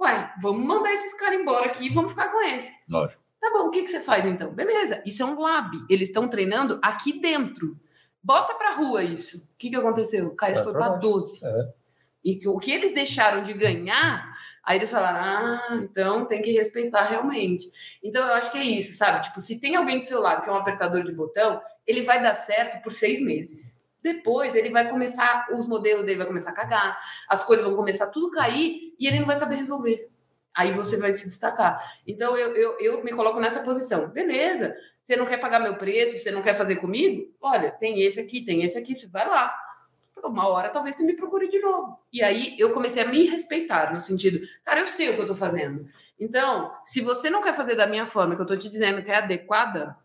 ué, 0.00 0.32
vamos 0.40 0.66
mandar 0.66 0.92
esses 0.92 1.14
caras 1.14 1.40
embora 1.40 1.66
aqui 1.66 1.86
e 1.86 1.90
vamos 1.90 2.12
ficar 2.12 2.28
com 2.28 2.42
esse. 2.42 2.74
Lógico. 2.88 3.22
Tá 3.44 3.50
bom, 3.50 3.66
o 3.66 3.70
que, 3.70 3.82
que 3.82 3.88
você 3.88 4.00
faz 4.00 4.24
então? 4.24 4.50
Beleza, 4.54 5.02
isso 5.04 5.22
é 5.22 5.26
um 5.26 5.38
lab. 5.38 5.76
Eles 5.90 6.08
estão 6.08 6.26
treinando 6.26 6.78
aqui 6.82 7.20
dentro. 7.20 7.78
Bota 8.22 8.54
pra 8.54 8.74
rua 8.74 9.02
isso. 9.02 9.36
O 9.36 9.58
que, 9.58 9.68
que 9.68 9.76
aconteceu? 9.76 10.28
O 10.28 10.34
KS 10.34 10.64
foi 10.64 10.72
verdade. 10.72 11.00
12. 11.00 11.44
É. 11.44 11.68
E 12.24 12.36
que, 12.36 12.48
o 12.48 12.58
que 12.58 12.70
eles 12.70 12.94
deixaram 12.94 13.42
de 13.42 13.52
ganhar, 13.52 14.33
aí 14.64 14.78
eles 14.78 14.90
falaram: 14.90 15.20
ah, 15.20 15.78
então 15.82 16.24
tem 16.26 16.42
que 16.42 16.52
respeitar 16.52 17.04
realmente. 17.08 17.70
Então 18.02 18.26
eu 18.26 18.34
acho 18.34 18.50
que 18.50 18.58
é 18.58 18.64
isso, 18.64 18.96
sabe? 18.96 19.24
Tipo, 19.24 19.40
se 19.40 19.60
tem 19.60 19.76
alguém 19.76 19.98
do 19.98 20.04
seu 20.04 20.20
lado 20.20 20.42
que 20.42 20.48
é 20.48 20.52
um 20.52 20.56
apertador 20.56 21.04
de 21.04 21.12
botão, 21.12 21.60
ele 21.86 22.02
vai 22.02 22.22
dar 22.22 22.34
certo 22.34 22.82
por 22.82 22.92
seis 22.92 23.20
meses. 23.20 23.78
Depois 24.02 24.54
ele 24.54 24.70
vai 24.70 24.90
começar, 24.90 25.48
os 25.52 25.66
modelos 25.66 26.04
dele 26.04 26.18
vai 26.18 26.26
começar 26.26 26.50
a 26.50 26.54
cagar, 26.54 26.98
as 27.28 27.42
coisas 27.42 27.64
vão 27.64 27.74
começar 27.74 28.08
tudo 28.08 28.28
a 28.28 28.42
cair 28.42 28.94
e 28.98 29.06
ele 29.06 29.18
não 29.18 29.26
vai 29.26 29.36
saber 29.36 29.56
resolver. 29.56 30.10
Aí 30.54 30.72
você 30.72 30.98
vai 30.98 31.12
se 31.12 31.26
destacar. 31.26 31.82
Então 32.06 32.36
eu, 32.36 32.54
eu, 32.54 32.78
eu 32.78 33.04
me 33.04 33.12
coloco 33.12 33.40
nessa 33.40 33.62
posição. 33.62 34.08
Beleza, 34.10 34.76
você 35.02 35.16
não 35.16 35.26
quer 35.26 35.38
pagar 35.38 35.58
meu 35.58 35.76
preço, 35.76 36.18
você 36.18 36.30
não 36.30 36.42
quer 36.42 36.54
fazer 36.54 36.76
comigo? 36.76 37.34
Olha, 37.40 37.70
tem 37.70 38.02
esse 38.02 38.20
aqui, 38.20 38.44
tem 38.44 38.62
esse 38.62 38.78
aqui, 38.78 38.94
você 38.94 39.06
vai 39.08 39.28
lá. 39.28 39.54
Uma 40.24 40.48
hora 40.48 40.70
talvez 40.70 40.96
você 40.96 41.04
me 41.04 41.14
procure 41.14 41.48
de 41.48 41.60
novo. 41.60 41.98
E 42.12 42.22
aí 42.22 42.58
eu 42.58 42.72
comecei 42.72 43.02
a 43.02 43.06
me 43.06 43.26
respeitar, 43.26 43.92
no 43.92 44.00
sentido, 44.00 44.40
cara, 44.64 44.80
eu 44.80 44.86
sei 44.86 45.10
o 45.10 45.14
que 45.16 45.22
eu 45.22 45.26
tô 45.26 45.34
fazendo. 45.34 45.86
Então, 46.18 46.72
se 46.84 47.00
você 47.00 47.28
não 47.28 47.42
quer 47.42 47.54
fazer 47.54 47.74
da 47.74 47.86
minha 47.86 48.06
forma, 48.06 48.34
que 48.36 48.42
eu 48.42 48.46
tô 48.46 48.56
te 48.56 48.70
dizendo 48.70 49.02
que 49.02 49.10
é 49.10 49.16
adequada, 49.16 49.96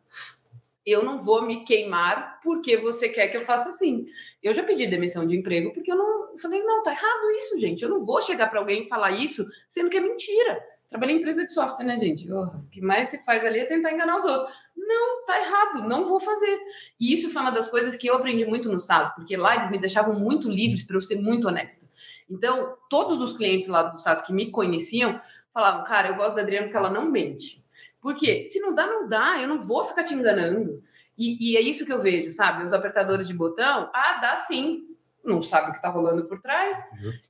eu 0.86 1.04
não 1.04 1.22
vou 1.22 1.44
me 1.44 1.64
queimar 1.64 2.40
porque 2.42 2.78
você 2.78 3.10
quer 3.10 3.28
que 3.28 3.38
eu 3.38 3.46
faça 3.46 3.70
assim. 3.70 4.08
Eu 4.42 4.54
já 4.54 4.64
pedi 4.64 4.88
demissão 4.88 5.26
de 5.26 5.38
emprego 5.38 5.74
porque 5.74 5.92
eu 5.92 5.96
não 5.96 6.20
eu 6.40 6.40
falei, 6.40 6.64
não, 6.64 6.82
tá 6.84 6.92
errado 6.92 7.32
isso, 7.38 7.60
gente. 7.60 7.84
Eu 7.84 7.90
não 7.90 8.00
vou 8.00 8.22
chegar 8.22 8.50
para 8.50 8.60
alguém 8.60 8.84
e 8.84 8.88
falar 8.88 9.12
isso, 9.12 9.46
sendo 9.68 9.90
que 9.90 9.98
é 9.98 10.02
mentira. 10.02 10.64
Trabalhei 10.90 11.16
em 11.16 11.20
empresa 11.20 11.46
de 11.46 11.54
software, 11.54 11.86
né, 11.86 12.00
gente? 12.00 12.32
Oh, 12.32 12.46
o 12.46 12.68
que 12.72 12.82
mais 12.82 13.10
se 13.10 13.24
faz 13.24 13.46
ali 13.46 13.60
é 13.60 13.66
tentar 13.66 13.92
enganar 13.92 14.18
os 14.18 14.26
outros. 14.26 14.56
Não, 14.76 15.26
tá 15.26 15.40
errado, 15.40 15.88
não 15.88 16.04
vou 16.04 16.20
fazer. 16.20 16.60
E 17.00 17.14
isso 17.14 17.30
foi 17.30 17.42
uma 17.42 17.52
das 17.52 17.70
coisas 17.70 17.96
que 17.96 18.08
eu 18.08 18.16
aprendi 18.16 18.44
muito 18.46 18.72
no 18.72 18.80
SaaS, 18.80 19.14
porque 19.14 19.38
lá 19.38 19.56
eles 19.56 19.70
me 19.70 19.78
deixavam 19.78 20.18
muito 20.18 20.50
livres 20.50 20.82
para 20.82 20.96
eu 20.96 21.02
ser 21.02 21.16
muito 21.16 21.48
honesta. 21.48 21.86
Então, 22.28 22.76
todos 22.90 23.22
os 23.22 23.34
clientes 23.34 23.68
lá 23.68 23.84
do 23.84 24.00
SaaS 24.00 24.24
que 24.24 24.34
me 24.34 24.50
conheciam 24.50 25.22
falavam, 25.54 25.84
cara, 25.84 26.10
eu 26.10 26.16
gosto 26.16 26.36
da 26.36 26.42
Adriana 26.42 26.66
porque 26.66 26.78
ela 26.78 26.90
não 26.90 27.10
mente. 27.10 27.64
Por 28.02 28.16
quê? 28.16 28.48
Se 28.50 28.60
não 28.60 28.74
dá, 28.74 28.88
não 28.88 29.08
dá, 29.08 29.40
eu 29.40 29.48
não 29.48 29.60
vou 29.60 29.84
ficar 29.84 30.04
te 30.04 30.16
enganando. 30.16 30.82
E, 31.18 31.52
e 31.52 31.58
é 31.58 31.62
isso 31.62 31.86
que 31.86 31.94
eu 31.94 32.00
vejo, 32.00 32.32
sabe? 32.32 32.64
Os 32.64 32.74
apertadores 32.74 33.28
de 33.28 33.34
botão, 33.34 33.92
ah, 33.94 34.20
dá 34.22 34.36
sim. 34.38 34.89
Não 35.30 35.42
sabe 35.42 35.70
o 35.70 35.74
que 35.74 35.82
tá 35.82 35.90
rolando 35.90 36.26
por 36.28 36.42
trás. 36.42 36.78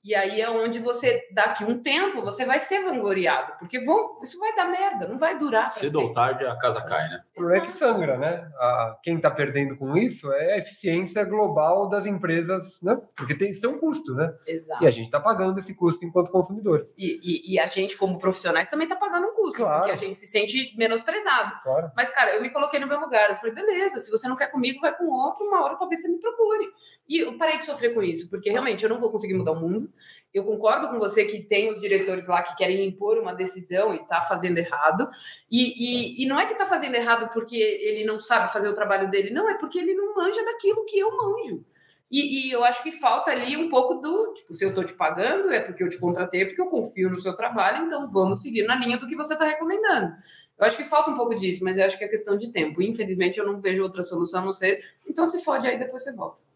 E 0.03 0.15
aí 0.15 0.39
é 0.41 0.49
onde 0.49 0.79
você, 0.79 1.21
daqui 1.33 1.63
um 1.63 1.81
tempo, 1.81 2.21
você 2.21 2.45
vai 2.45 2.59
ser 2.59 2.83
vangloriado. 2.83 3.53
Porque 3.59 3.79
vão, 3.83 4.19
isso 4.23 4.39
vai 4.39 4.55
dar 4.55 4.65
merda, 4.65 5.07
não 5.07 5.17
vai 5.19 5.37
durar. 5.37 5.69
Cedo 5.69 5.99
ou 6.01 6.13
tarde 6.13 6.45
a 6.45 6.55
casa 6.57 6.81
cai, 6.81 7.07
né? 7.09 7.21
O 7.31 7.35
problema 7.35 7.61
é 7.63 7.65
que 7.65 7.71
sangra, 7.71 8.17
né? 8.17 8.49
A- 8.57 8.97
quem 9.03 9.17
está 9.17 9.29
perdendo 9.29 9.75
com 9.77 9.97
isso 9.97 10.31
é 10.31 10.53
a 10.53 10.57
eficiência 10.57 11.23
global 11.23 11.87
das 11.89 12.05
empresas, 12.05 12.81
né? 12.81 12.97
Porque 13.15 13.35
tem, 13.35 13.49
isso 13.49 13.61
tem 13.61 13.69
um 13.69 13.79
custo, 13.79 14.13
né? 14.15 14.33
Exato. 14.47 14.83
E 14.83 14.87
a 14.87 14.91
gente 14.91 15.05
está 15.05 15.19
pagando 15.19 15.57
esse 15.59 15.75
custo 15.75 16.05
enquanto 16.05 16.31
consumidores. 16.31 16.93
E, 16.97 17.19
e- 17.21 17.53
e 17.53 17.59
a 17.59 17.65
gente, 17.65 17.97
como 17.97 18.17
profissionais, 18.19 18.67
também 18.69 18.87
tá 18.87 18.95
pagando 18.95 19.27
um 19.27 19.33
custo, 19.33 19.57
Claro. 19.57 19.79
porque 19.79 19.91
a 19.91 19.95
gente 19.97 20.19
se 20.19 20.27
sente 20.27 20.75
menosprezado. 20.77 21.53
Claro. 21.63 21.91
Mas, 21.95 22.09
cara, 22.09 22.35
eu 22.35 22.41
me 22.41 22.49
coloquei 22.49 22.79
no 22.79 22.87
meu 22.87 22.99
lugar. 22.99 23.29
Eu 23.29 23.35
falei, 23.37 23.53
beleza, 23.53 23.99
se 23.99 24.09
você 24.11 24.27
não 24.27 24.35
quer 24.35 24.47
comigo, 24.51 24.79
vai 24.79 24.95
com 24.95 25.05
outro, 25.05 25.45
uma 25.45 25.63
hora 25.63 25.75
talvez 25.75 26.01
você 26.01 26.07
me 26.07 26.19
procure. 26.19 26.67
E 27.09 27.17
eu 27.17 27.35
parei 27.39 27.57
de 27.57 27.65
sofrer 27.65 27.91
com 27.91 28.03
isso, 28.03 28.29
porque 28.29 28.51
realmente 28.51 28.83
eu 28.83 28.89
não 28.89 28.99
vou 28.99 29.09
conseguir 29.09 29.33
mudar 29.33 29.53
o 29.53 29.59
mundo. 29.59 29.91
Eu 30.31 30.43
concordo 30.43 30.89
com 30.89 30.99
você 30.99 31.25
que 31.25 31.41
tem 31.41 31.73
os 31.73 31.81
diretores 31.81 32.27
lá 32.27 32.43
que 32.43 32.55
querem 32.55 32.85
impor 32.85 33.17
uma 33.17 33.33
decisão 33.33 33.95
e 33.95 34.05
tá 34.05 34.21
fazendo 34.21 34.59
errado. 34.59 35.09
E, 35.49 36.21
e, 36.21 36.23
e 36.23 36.27
não 36.27 36.39
é 36.39 36.45
que 36.45 36.53
tá 36.53 36.67
fazendo 36.67 36.93
errado 36.93 37.33
porque 37.33 37.57
ele 37.57 38.05
não 38.05 38.19
sabe 38.19 38.53
fazer 38.53 38.69
o 38.69 38.75
trabalho 38.75 39.09
dele, 39.09 39.31
não, 39.31 39.49
é 39.49 39.55
porque 39.55 39.79
ele 39.79 39.95
não 39.95 40.13
manja 40.15 40.45
daquilo 40.45 40.85
que 40.85 40.99
eu 40.99 41.17
manjo. 41.17 41.65
E, 42.11 42.47
e 42.47 42.51
eu 42.51 42.63
acho 42.63 42.83
que 42.83 42.91
falta 42.91 43.31
ali 43.31 43.57
um 43.57 43.69
pouco 43.69 43.95
do, 43.95 44.35
tipo, 44.35 44.53
se 44.53 44.63
eu 44.63 44.75
tô 44.75 44.83
te 44.83 44.93
pagando, 44.93 45.51
é 45.51 45.61
porque 45.61 45.83
eu 45.83 45.89
te 45.89 45.97
contratei, 45.97 46.43
é 46.43 46.45
porque 46.45 46.61
eu 46.61 46.67
confio 46.67 47.09
no 47.09 47.17
seu 47.17 47.35
trabalho, 47.35 47.87
então 47.87 48.07
vamos 48.11 48.43
seguir 48.43 48.67
na 48.67 48.75
linha 48.75 48.99
do 48.99 49.07
que 49.07 49.15
você 49.15 49.35
tá 49.35 49.45
recomendando. 49.45 50.13
Eu 50.59 50.65
acho 50.65 50.77
que 50.77 50.83
falta 50.83 51.09
um 51.09 51.17
pouco 51.17 51.33
disso, 51.35 51.63
mas 51.63 51.77
eu 51.77 51.85
acho 51.85 51.97
que 51.97 52.03
é 52.03 52.07
questão 52.07 52.37
de 52.37 52.51
tempo. 52.51 52.83
Infelizmente, 52.83 53.39
eu 53.39 53.47
não 53.47 53.59
vejo 53.59 53.81
outra 53.81 54.03
solução 54.03 54.41
a 54.41 54.45
não 54.45 54.53
ser. 54.53 54.83
Então, 55.07 55.25
se 55.25 55.43
fode 55.43 55.65
aí, 55.65 55.79
depois 55.79 56.03
você 56.03 56.13
volta. 56.13 56.48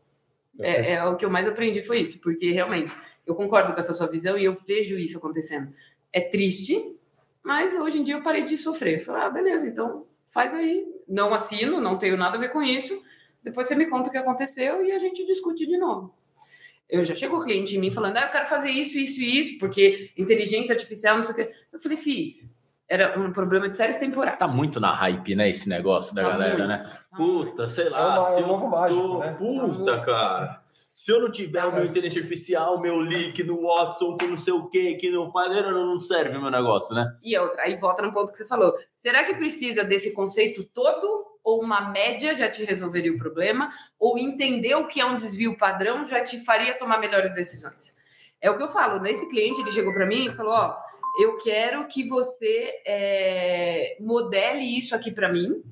É, 0.59 0.93
é 0.93 1.03
o 1.05 1.15
que 1.15 1.25
eu 1.25 1.29
mais 1.29 1.47
aprendi 1.47 1.81
foi 1.81 2.01
isso, 2.01 2.19
porque 2.19 2.51
realmente 2.51 2.95
eu 3.25 3.35
concordo 3.35 3.73
com 3.73 3.79
essa 3.79 3.93
sua 3.93 4.07
visão 4.07 4.37
e 4.37 4.45
eu 4.45 4.53
vejo 4.53 4.97
isso 4.97 5.17
acontecendo. 5.17 5.73
É 6.11 6.21
triste, 6.21 6.95
mas 7.43 7.73
hoje 7.73 7.99
em 7.99 8.03
dia 8.03 8.15
eu 8.15 8.23
parei 8.23 8.43
de 8.43 8.57
sofrer. 8.57 8.99
Falei, 8.99 9.23
ah, 9.23 9.29
beleza, 9.29 9.67
então 9.67 10.05
faz 10.29 10.53
aí. 10.53 10.85
Não 11.07 11.33
assino, 11.33 11.81
não 11.81 11.97
tenho 11.97 12.17
nada 12.17 12.37
a 12.37 12.39
ver 12.39 12.49
com 12.49 12.61
isso. 12.61 13.01
Depois 13.43 13.67
você 13.67 13.75
me 13.75 13.87
conta 13.87 14.09
o 14.09 14.11
que 14.11 14.17
aconteceu 14.17 14.83
e 14.85 14.91
a 14.91 14.99
gente 14.99 15.25
discute 15.25 15.65
de 15.65 15.77
novo. 15.77 16.13
Eu 16.89 17.03
já 17.03 17.15
chegou 17.15 17.39
cliente 17.39 17.75
em 17.75 17.79
mim 17.79 17.91
falando, 17.91 18.17
ah, 18.17 18.25
eu 18.25 18.31
quero 18.31 18.47
fazer 18.47 18.69
isso, 18.69 18.97
isso 18.97 19.19
e 19.19 19.39
isso, 19.39 19.57
porque 19.57 20.11
inteligência 20.17 20.73
artificial, 20.73 21.17
não 21.17 21.23
sei 21.23 21.33
o 21.33 21.35
quê. 21.35 21.53
Eu 21.71 21.79
falei, 21.79 21.97
fi, 21.97 22.43
era 22.89 23.19
um 23.19 23.31
problema 23.31 23.69
de 23.69 23.77
séries 23.77 23.97
temporais. 23.97 24.37
Tá 24.37 24.47
muito 24.47 24.79
na 24.79 24.93
hype, 24.93 25.35
né? 25.35 25.49
Esse 25.49 25.67
negócio 25.69 26.13
da 26.15 26.23
Tá 26.23 26.29
galera, 26.29 26.53
muito, 26.57 26.67
né? 26.67 26.77
tá. 26.77 27.17
Puta, 27.17 27.69
sei 27.69 27.87
É 27.87 27.89
lá. 27.89 28.13
uma- 28.15 28.21
se 28.23 28.37
é 28.37 28.41
eu 28.41 28.45
um 28.45 28.47
novo 28.47 28.63
não 28.63 28.69
mágico, 28.71 29.01
tô- 29.01 29.19
né? 29.19 29.35
Puta, 29.37 29.99
cara. 30.01 30.63
Se 30.93 31.11
eu 31.11 31.19
não 31.21 31.31
tiver 31.31 31.63
o 31.65 31.71
meu 31.71 31.81
mas- 31.81 31.89
inteligência 31.89 32.21
artificial, 32.21 32.79
meu 32.79 33.01
link 33.01 33.43
no 33.43 33.63
Watson, 33.63 34.15
com 34.15 34.27
não 34.27 34.37
sei 34.37 34.53
o 34.53 34.67
que, 34.67 34.93
que 34.95 35.09
não 35.09 35.31
faz, 35.31 35.51
não 35.51 35.85
não 35.87 35.99
serve 35.99 36.37
o 36.37 36.41
meu 36.41 36.51
negócio, 36.51 36.93
né? 36.93 37.15
E 37.23 37.35
outra, 37.37 37.63
aí 37.63 37.75
volta 37.77 38.03
no 38.03 38.13
ponto 38.13 38.31
que 38.31 38.37
você 38.37 38.47
falou. 38.47 38.71
Será 38.95 39.23
que 39.23 39.33
precisa 39.33 39.83
desse 39.83 40.11
conceito 40.11 40.63
todo? 40.65 41.25
Ou 41.43 41.61
uma 41.61 41.89
média 41.89 42.35
já 42.35 42.47
te 42.49 42.63
resolveria 42.63 43.11
o 43.11 43.17
problema? 43.17 43.69
Ou 43.99 44.17
entender 44.19 44.75
o 44.75 44.87
que 44.87 45.01
é 45.01 45.05
um 45.05 45.17
desvio 45.17 45.57
padrão 45.57 46.05
já 46.05 46.23
te 46.23 46.37
faria 46.45 46.77
tomar 46.77 46.99
melhores 46.99 47.33
decisões? 47.33 47.93
É 48.39 48.49
o 48.51 48.55
que 48.55 48.63
eu 48.63 48.67
falo. 48.69 48.99
Nesse 49.01 49.27
cliente, 49.29 49.61
ele 49.61 49.71
chegou 49.71 49.93
para 49.93 50.05
mim 50.05 50.27
e 50.27 50.31
falou: 50.31 50.53
Ó, 50.53 50.75
eu 51.19 51.37
quero 51.37 51.87
que 51.87 52.07
você 52.07 52.81
é, 52.85 53.97
modele 53.99 54.77
isso 54.77 54.95
aqui 54.95 55.11
para 55.11 55.31
mim. 55.31 55.63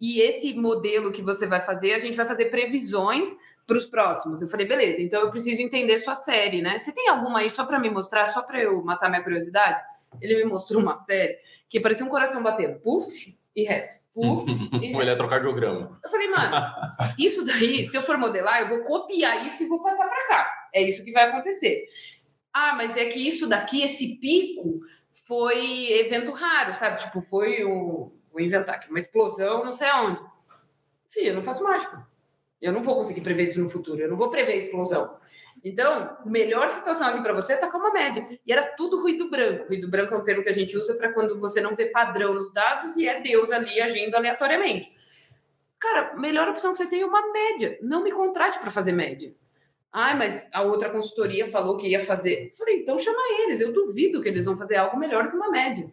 E 0.00 0.20
esse 0.20 0.54
modelo 0.54 1.12
que 1.12 1.22
você 1.22 1.46
vai 1.46 1.60
fazer, 1.60 1.92
a 1.92 1.98
gente 1.98 2.16
vai 2.16 2.26
fazer 2.26 2.46
previsões 2.46 3.28
para 3.66 3.78
os 3.78 3.86
próximos. 3.86 4.42
Eu 4.42 4.48
falei, 4.48 4.66
beleza, 4.66 5.00
então 5.00 5.20
eu 5.20 5.30
preciso 5.30 5.62
entender 5.62 5.98
sua 5.98 6.14
série, 6.14 6.60
né? 6.60 6.78
Você 6.78 6.92
tem 6.92 7.08
alguma 7.08 7.40
aí 7.40 7.50
só 7.50 7.64
para 7.64 7.78
me 7.78 7.90
mostrar, 7.90 8.26
só 8.26 8.42
para 8.42 8.60
eu 8.60 8.82
matar 8.82 9.08
minha 9.08 9.22
curiosidade? 9.22 9.80
Ele 10.20 10.36
me 10.36 10.44
mostrou 10.44 10.82
uma 10.82 10.96
série 10.96 11.38
que 11.68 11.78
parecia 11.78 12.04
um 12.04 12.08
coração 12.08 12.42
batendo, 12.42 12.80
puf 12.80 13.38
e 13.54 13.62
reto, 13.62 13.96
puf 14.12 14.50
e 14.82 14.96
Um 14.96 15.00
eletrocardiograma. 15.00 16.00
Eu 16.02 16.10
falei, 16.10 16.28
mano, 16.28 16.56
isso 17.16 17.44
daí, 17.44 17.84
se 17.84 17.96
eu 17.96 18.02
for 18.02 18.18
modelar, 18.18 18.62
eu 18.62 18.68
vou 18.68 18.80
copiar 18.80 19.46
isso 19.46 19.62
e 19.62 19.68
vou 19.68 19.80
passar 19.82 20.08
para 20.08 20.28
cá. 20.28 20.50
É 20.74 20.82
isso 20.82 21.04
que 21.04 21.12
vai 21.12 21.28
acontecer. 21.28 21.84
Ah, 22.52 22.74
mas 22.76 22.96
é 22.96 23.06
que 23.06 23.26
isso 23.26 23.48
daqui, 23.48 23.82
esse 23.82 24.16
pico, 24.16 24.80
foi 25.26 25.92
evento 25.92 26.32
raro, 26.32 26.74
sabe? 26.74 27.00
Tipo, 27.00 27.20
foi 27.20 27.64
o. 27.64 28.12
Vou 28.32 28.40
inventar 28.40 28.76
aqui, 28.76 28.88
uma 28.88 28.98
explosão, 28.98 29.64
não 29.64 29.72
sei 29.72 29.88
aonde. 29.88 30.20
Fih, 31.08 31.26
eu 31.26 31.34
não 31.34 31.42
faço 31.42 31.64
mágica. 31.64 32.06
Eu 32.60 32.72
não 32.72 32.82
vou 32.82 32.94
conseguir 32.96 33.22
prever 33.22 33.44
isso 33.44 33.62
no 33.62 33.70
futuro. 33.70 34.00
Eu 34.00 34.08
não 34.08 34.16
vou 34.16 34.30
prever 34.30 34.56
explosão. 34.56 35.18
Então, 35.64 35.92
a 35.92 36.22
melhor 36.24 36.70
situação 36.70 37.08
aqui 37.08 37.22
para 37.22 37.32
você 37.32 37.54
é 37.54 37.56
tacar 37.56 37.80
uma 37.80 37.92
média. 37.92 38.38
E 38.46 38.52
era 38.52 38.64
tudo 38.76 39.00
ruído 39.00 39.28
branco. 39.28 39.66
Ruído 39.66 39.88
branco 39.88 40.14
é 40.14 40.16
um 40.16 40.24
termo 40.24 40.42
que 40.42 40.48
a 40.48 40.54
gente 40.54 40.76
usa 40.76 40.94
para 40.94 41.12
quando 41.12 41.38
você 41.38 41.60
não 41.60 41.74
vê 41.74 41.86
padrão 41.86 42.34
nos 42.34 42.52
dados 42.52 42.96
e 42.96 43.06
é 43.06 43.20
Deus 43.20 43.50
ali 43.50 43.80
agindo 43.80 44.14
aleatoriamente. 44.14 44.92
Cara, 45.78 46.14
melhor 46.16 46.48
opção 46.48 46.72
que 46.72 46.78
você 46.78 46.86
tem 46.86 47.02
é 47.02 47.06
uma 47.06 47.32
média. 47.32 47.78
Não 47.82 48.02
me 48.02 48.12
contrate 48.12 48.58
para 48.58 48.70
fazer 48.70 48.92
média. 48.92 49.34
Ai, 49.92 50.16
mas 50.16 50.48
a 50.52 50.62
outra 50.62 50.88
consultoria 50.90 51.46
falou 51.46 51.76
que 51.76 51.88
ia 51.88 52.00
fazer. 52.00 52.48
Eu 52.48 52.56
Falei, 52.56 52.80
então 52.80 52.98
chama 52.98 53.20
eles. 53.42 53.60
Eu 53.60 53.72
duvido 53.72 54.22
que 54.22 54.28
eles 54.28 54.44
vão 54.44 54.56
fazer 54.56 54.76
algo 54.76 54.98
melhor 54.98 55.28
que 55.28 55.36
uma 55.36 55.50
média. 55.50 55.92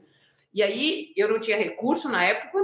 E 0.54 0.62
aí, 0.62 1.14
eu 1.16 1.30
não 1.30 1.40
tinha 1.40 1.58
recurso 1.58 2.08
na 2.08 2.24
época. 2.24 2.60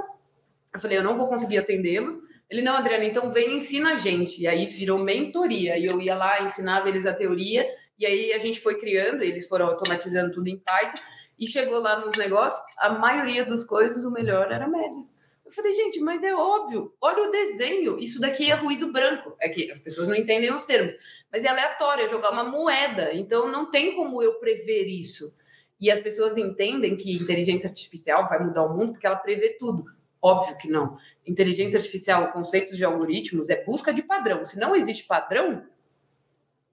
Eu 0.73 0.79
falei, 0.79 0.97
eu 0.97 1.03
não 1.03 1.17
vou 1.17 1.27
conseguir 1.27 1.57
atendê-los. 1.57 2.19
Ele, 2.49 2.61
não, 2.61 2.75
Adriana, 2.75 3.05
então 3.05 3.31
vem 3.31 3.57
ensina 3.57 3.93
a 3.93 3.99
gente. 3.99 4.41
E 4.41 4.47
aí 4.47 4.67
virou 4.67 4.99
mentoria. 4.99 5.77
E 5.77 5.86
eu 5.86 5.99
ia 5.99 6.15
lá, 6.15 6.43
ensinava 6.43 6.88
eles 6.88 7.05
a 7.05 7.13
teoria. 7.13 7.67
E 7.97 8.05
aí 8.05 8.34
a 8.34 8.38
gente 8.38 8.59
foi 8.59 8.79
criando, 8.79 9.23
eles 9.23 9.47
foram 9.47 9.67
automatizando 9.67 10.34
tudo 10.34 10.47
em 10.47 10.57
Python. 10.59 11.01
E 11.39 11.47
chegou 11.47 11.79
lá 11.79 11.99
nos 11.99 12.15
negócios, 12.15 12.61
a 12.77 12.89
maioria 12.89 13.45
das 13.45 13.65
coisas, 13.65 14.05
o 14.05 14.11
melhor 14.11 14.51
era 14.51 14.65
a 14.65 14.69
média. 14.69 15.03
Eu 15.45 15.51
falei, 15.51 15.73
gente, 15.73 15.99
mas 15.99 16.23
é 16.23 16.34
óbvio, 16.34 16.93
olha 17.01 17.27
o 17.27 17.31
desenho, 17.31 17.99
isso 17.99 18.19
daqui 18.19 18.49
é 18.49 18.55
ruído 18.55 18.91
branco. 18.91 19.36
É 19.39 19.49
que 19.49 19.69
as 19.69 19.79
pessoas 19.79 20.07
não 20.07 20.15
entendem 20.15 20.53
os 20.53 20.65
termos, 20.65 20.95
mas 21.34 21.43
é 21.43 21.47
aleatório, 21.47 22.05
é 22.05 22.07
jogar 22.07 22.29
uma 22.29 22.43
moeda, 22.43 23.11
então 23.15 23.51
não 23.51 23.71
tem 23.71 23.95
como 23.95 24.21
eu 24.21 24.36
prever 24.36 24.86
isso. 24.86 25.34
E 25.81 25.89
as 25.89 25.99
pessoas 25.99 26.38
entendem 26.38 26.95
que 26.95 27.11
inteligência 27.11 27.67
artificial 27.67 28.29
vai 28.29 28.39
mudar 28.39 28.63
o 28.63 28.77
mundo 28.77 28.91
porque 28.91 29.07
ela 29.07 29.17
prevê 29.17 29.57
tudo. 29.57 29.84
Óbvio 30.21 30.55
que 30.59 30.69
não. 30.69 30.95
Inteligência 31.25 31.79
artificial, 31.79 32.31
conceitos 32.31 32.77
de 32.77 32.86
algoritmos, 32.86 33.49
é 33.49 33.65
busca 33.65 33.91
de 33.91 34.03
padrão. 34.03 34.45
Se 34.45 34.59
não 34.59 34.75
existe 34.75 35.07
padrão, 35.07 35.65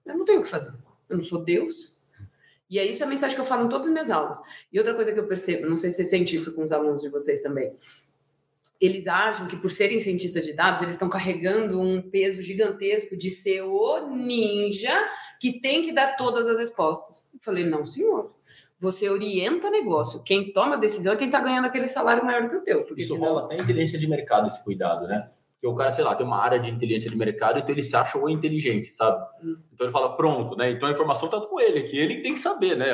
eu 0.05 0.17
não 0.17 0.25
tenho 0.25 0.41
o 0.41 0.43
que 0.43 0.49
fazer. 0.49 0.73
Eu 1.09 1.17
não 1.17 1.21
sou 1.21 1.43
Deus. 1.43 1.91
E 2.69 2.77
é 2.77 2.85
isso 2.85 3.03
a 3.03 3.07
mensagem 3.07 3.35
que 3.35 3.41
eu 3.41 3.45
falo 3.45 3.65
em 3.65 3.69
todas 3.69 3.87
as 3.87 3.91
minhas 3.91 4.11
aulas. 4.11 4.39
E 4.71 4.77
outra 4.77 4.93
coisa 4.93 5.11
que 5.11 5.19
eu 5.19 5.27
percebo, 5.27 5.67
não 5.67 5.75
sei 5.75 5.89
se 5.89 5.97
você 5.97 6.05
sente 6.05 6.35
isso 6.35 6.53
com 6.53 6.63
os 6.63 6.71
alunos 6.71 7.01
de 7.01 7.09
vocês 7.09 7.41
também. 7.41 7.75
Eles 8.81 9.05
acham 9.05 9.47
que 9.47 9.55
por 9.55 9.69
serem 9.69 9.99
cientistas 9.99 10.43
de 10.43 10.53
dados, 10.53 10.81
eles 10.81 10.95
estão 10.95 11.07
carregando 11.07 11.79
um 11.79 12.01
peso 12.01 12.41
gigantesco 12.41 13.15
de 13.15 13.29
ser 13.29 13.61
o 13.61 14.07
ninja 14.07 15.07
que 15.39 15.61
tem 15.61 15.83
que 15.83 15.93
dar 15.93 16.17
todas 16.17 16.47
as 16.47 16.57
respostas. 16.57 17.29
Eu 17.31 17.39
falei, 17.39 17.63
não, 17.63 17.85
senhor. 17.85 18.33
Você 18.79 19.07
orienta 19.07 19.69
negócio. 19.69 20.23
Quem 20.23 20.51
toma 20.51 20.73
a 20.73 20.79
decisão 20.79 21.13
é 21.13 21.15
quem 21.15 21.27
está 21.27 21.39
ganhando 21.39 21.65
aquele 21.65 21.85
salário 21.85 22.25
maior 22.25 22.41
do 22.41 22.49
que 22.49 22.55
o 22.55 22.63
teu. 22.63 22.87
Isso 22.97 23.13
senão... 23.13 23.27
rola 23.27 23.45
até 23.45 23.57
inteligência 23.59 23.99
de 23.99 24.07
mercado, 24.07 24.47
esse 24.47 24.63
cuidado, 24.63 25.07
né? 25.07 25.29
Porque 25.61 25.75
o 25.75 25.75
cara, 25.75 25.91
sei 25.91 26.03
lá, 26.03 26.15
tem 26.15 26.25
uma 26.25 26.41
área 26.41 26.59
de 26.59 26.71
inteligência 26.71 27.11
de 27.11 27.15
mercado, 27.15 27.59
então 27.59 27.69
ele 27.69 27.83
se 27.83 27.95
acha 27.95 28.17
o 28.17 28.27
inteligente, 28.27 28.91
sabe? 28.91 29.23
Hum. 29.43 29.57
Então 29.71 29.85
ele 29.85 29.93
fala, 29.93 30.17
pronto, 30.17 30.57
né? 30.57 30.71
Então 30.71 30.89
a 30.89 30.91
informação 30.91 31.29
tá 31.29 31.39
com 31.39 31.59
ele 31.59 31.77
aqui, 31.77 31.95
ele 31.99 32.23
tem 32.23 32.33
que 32.33 32.39
saber, 32.39 32.75
né? 32.75 32.87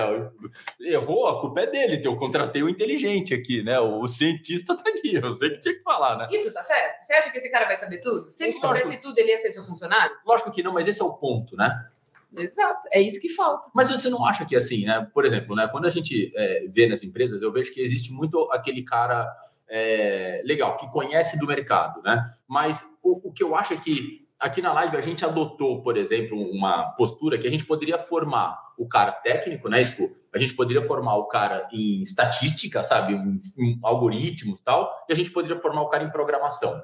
Errou, 0.82 1.28
a 1.28 1.40
culpa 1.40 1.62
é 1.62 1.68
dele, 1.68 2.02
eu 2.04 2.18
contratei 2.18 2.62
o 2.62 2.68
inteligente 2.68 3.34
aqui, 3.34 3.64
né? 3.64 3.80
O, 3.80 4.06
cientista 4.10 4.76
tá 4.76 4.90
aqui, 4.90 5.16
eu 5.16 5.32
sei 5.32 5.52
que 5.52 5.62
tinha 5.62 5.76
que 5.76 5.82
falar, 5.82 6.18
né? 6.18 6.28
Isso 6.30 6.54
tá 6.54 6.62
certo? 6.62 6.98
Você 6.98 7.14
acha 7.14 7.32
que 7.32 7.38
esse 7.38 7.50
cara 7.50 7.68
vai 7.68 7.78
saber 7.78 8.02
tudo? 8.02 8.30
Se 8.30 8.44
ele 8.44 8.54
soubesse 8.58 9.02
tudo, 9.02 9.18
ele 9.18 9.30
ia 9.30 9.38
ser 9.38 9.54
seu 9.54 9.64
funcionário? 9.64 10.14
Lógico 10.26 10.52
que 10.52 10.62
não, 10.62 10.74
mas 10.74 10.90
esse 10.90 11.02
é 11.02 11.06
o 11.06 11.14
ponto, 11.14 11.56
né? 11.56 11.88
Exato, 12.36 12.82
é 12.92 13.02
isso 13.02 13.22
que 13.22 13.30
falta. 13.30 13.72
Mas 13.74 13.90
você 13.90 14.10
não 14.10 14.26
acha 14.26 14.46
que 14.46 14.58
assim, 14.58 14.84
né? 14.84 15.08
Por 15.14 15.26
exemplo, 15.26 15.56
né? 15.56 15.70
Quando 15.72 15.86
a 15.86 15.90
gente 15.90 16.34
é, 16.36 16.66
vê 16.68 16.86
nas 16.86 17.02
empresas, 17.02 17.42
eu 17.42 17.50
vejo 17.50 17.74
que 17.74 17.80
existe 17.80 18.12
muito 18.12 18.52
aquele 18.52 18.84
cara 18.84 19.26
é, 19.70 20.42
legal 20.46 20.78
que 20.78 20.90
conhece 20.92 21.40
do 21.40 21.48
mercado, 21.48 22.02
né? 22.02 22.34
Mas 22.48 22.84
o, 23.04 23.30
o 23.30 23.32
que 23.32 23.44
eu 23.44 23.56
acho 23.56 23.74
é 23.74 23.78
que 23.78 24.26
aqui 24.40 24.62
na 24.62 24.74
live 24.74 24.98
a 24.98 25.02
gente 25.02 25.26
adotou, 25.26 25.82
por 25.82 25.98
exemplo, 25.98 26.40
uma 26.40 26.92
postura 26.92 27.38
que 27.38 27.48
a 27.48 27.50
gente 27.50 27.66
poderia 27.66 27.98
formar 27.98 28.58
o 28.78 28.88
cara 28.88 29.12
técnico, 29.12 29.68
né? 29.70 29.80
A 30.34 30.40
gente 30.40 30.56
poderia 30.56 30.84
formar 30.84 31.16
o 31.16 31.26
cara 31.26 31.68
em 31.72 32.02
estatística, 32.02 32.84
sabe, 32.84 33.14
em, 33.14 33.40
em 33.60 33.80
algoritmos 33.84 34.62
tal, 34.62 34.92
e 35.10 35.14
a 35.14 35.16
gente 35.16 35.32
poderia 35.32 35.60
formar 35.60 35.82
o 35.82 35.90
cara 35.90 36.04
em 36.04 36.12
programação. 36.12 36.84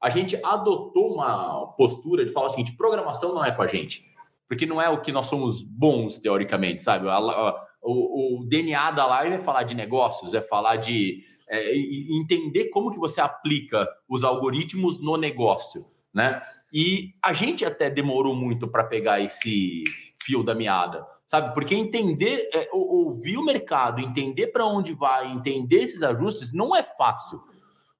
A 0.00 0.10
gente 0.10 0.38
adotou 0.42 1.14
uma 1.14 1.66
postura 1.76 2.24
de 2.24 2.32
falar 2.32 2.46
o 2.46 2.50
seguinte: 2.50 2.76
programação 2.76 3.34
não 3.34 3.44
é 3.44 3.52
com 3.52 3.62
a 3.62 3.66
gente 3.66 4.16
porque 4.48 4.66
não 4.66 4.80
é 4.80 4.88
o 4.88 5.00
que 5.00 5.12
nós 5.12 5.26
somos 5.26 5.62
bons, 5.62 6.18
teoricamente, 6.18 6.82
sabe? 6.82 7.08
A, 7.08 7.16
a, 7.16 7.66
o, 7.82 8.40
o, 8.40 8.44
DNA 8.46 8.90
da 8.92 9.06
live 9.06 9.36
é 9.36 9.38
falar 9.38 9.64
de 9.64 9.74
negócios, 9.74 10.34
é 10.34 10.40
falar 10.40 10.76
de 10.76 11.22
é, 11.48 11.76
entender 11.76 12.66
como 12.66 12.90
que 12.90 12.98
você 12.98 13.20
aplica 13.20 13.88
os 14.08 14.24
algoritmos 14.24 15.00
no 15.00 15.16
negócio, 15.16 15.86
né? 16.12 16.40
E 16.72 17.14
a 17.22 17.32
gente 17.32 17.64
até 17.64 17.88
demorou 17.88 18.34
muito 18.34 18.68
para 18.68 18.84
pegar 18.84 19.20
esse 19.20 19.84
fio 20.22 20.42
da 20.42 20.54
meada, 20.54 21.06
sabe? 21.26 21.54
Porque 21.54 21.74
entender, 21.74 22.48
é, 22.52 22.68
ouvir 22.72 23.36
o 23.36 23.44
mercado, 23.44 24.00
entender 24.00 24.48
para 24.48 24.66
onde 24.66 24.92
vai, 24.92 25.30
entender 25.30 25.82
esses 25.82 26.02
ajustes, 26.02 26.52
não 26.52 26.74
é 26.74 26.82
fácil. 26.82 27.40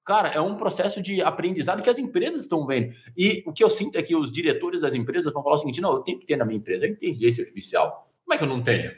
Cara, 0.05 0.29
é 0.29 0.41
um 0.41 0.57
processo 0.57 1.03
de 1.03 1.21
aprendizado 1.21 1.83
que 1.83 1.91
as 1.91 1.99
empresas 1.99 2.43
estão 2.43 2.65
vendo. 2.65 2.95
E 3.17 3.43
o 3.45 3.53
que 3.53 3.65
eu 3.65 3.69
sinto 3.69 3.99
é 3.99 4.03
que 4.03 4.15
os 4.15 4.31
diretores 4.31 4.81
das 4.81 4.95
empresas 4.95 5.33
vão 5.33 5.43
falar 5.43 5.57
o 5.57 5.59
seguinte: 5.59 5.81
não, 5.81 5.95
eu 5.95 6.01
tenho 6.01 6.19
que 6.19 6.27
ter 6.27 6.37
na 6.37 6.45
minha 6.45 6.59
empresa 6.59 6.87
inteligência 6.87 7.43
artificial. 7.43 8.09
Como 8.25 8.35
é 8.35 8.39
que 8.39 8.45
eu 8.45 8.49
não 8.49 8.63
tenho? 8.63 8.93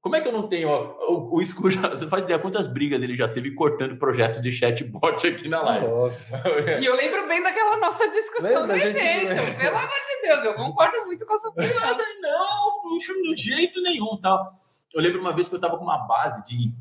Como 0.00 0.14
é 0.14 0.20
que 0.20 0.28
eu 0.28 0.32
não 0.32 0.48
tenho? 0.48 0.68
Ó, 0.68 1.12
o, 1.12 1.36
o 1.36 1.42
Isco 1.42 1.68
já, 1.70 1.88
você 1.88 2.06
faz 2.06 2.24
ideia 2.24 2.38
quantas 2.38 2.68
brigas 2.68 3.02
ele 3.02 3.16
já 3.16 3.28
teve 3.28 3.50
cortando 3.52 3.96
projetos 3.96 4.40
de 4.40 4.52
chatbot 4.52 5.26
aqui 5.26 5.48
na 5.48 5.60
live. 5.62 5.86
Nossa. 5.86 6.42
e 6.80 6.84
eu 6.84 6.94
lembro 6.94 7.26
bem 7.26 7.42
daquela 7.42 7.76
nossa 7.78 8.08
discussão 8.08 8.66
Lembra, 8.66 8.76
do. 8.76 8.94
Pelo 8.94 9.76
amor 9.76 9.90
de 9.90 10.28
Deus, 10.28 10.44
eu 10.44 10.54
concordo 10.54 11.06
muito 11.06 11.26
com 11.26 11.34
a 11.34 11.38
sua 11.38 11.50
opinião. 11.50 11.80
não, 12.20 12.80
puxa, 12.80 13.12
de 13.12 13.36
jeito 13.36 13.82
nenhum. 13.82 14.16
Tal. 14.20 14.54
Eu 14.94 15.02
lembro 15.02 15.20
uma 15.20 15.34
vez 15.34 15.48
que 15.48 15.54
eu 15.54 15.58
estava 15.58 15.76
com 15.76 15.84
uma 15.84 16.06
base 16.06 16.42
de 16.44 16.72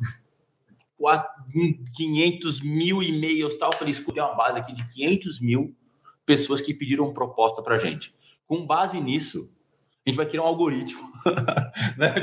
500 1.96 2.62
mil 2.62 3.02
e-mails 3.02 3.58
tal. 3.58 3.72
Eu 3.72 3.78
falei, 3.78 3.94
escutei 3.94 4.22
uma 4.22 4.36
base 4.36 4.60
aqui 4.60 4.74
de 4.74 4.86
500 4.94 5.42
mil 5.42 5.76
pessoas 6.26 6.62
que 6.62 6.74
pediram 6.74 7.14
proposta 7.14 7.62
para 7.64 7.80
gente. 7.80 8.16
Com 8.46 8.66
base 8.66 9.00
nisso, 9.00 9.52
a 10.08 10.10
gente 10.10 10.16
vai 10.16 10.26
criar 10.26 10.44
um 10.44 10.48
algoritmo. 10.48 11.12
né? 11.98 12.16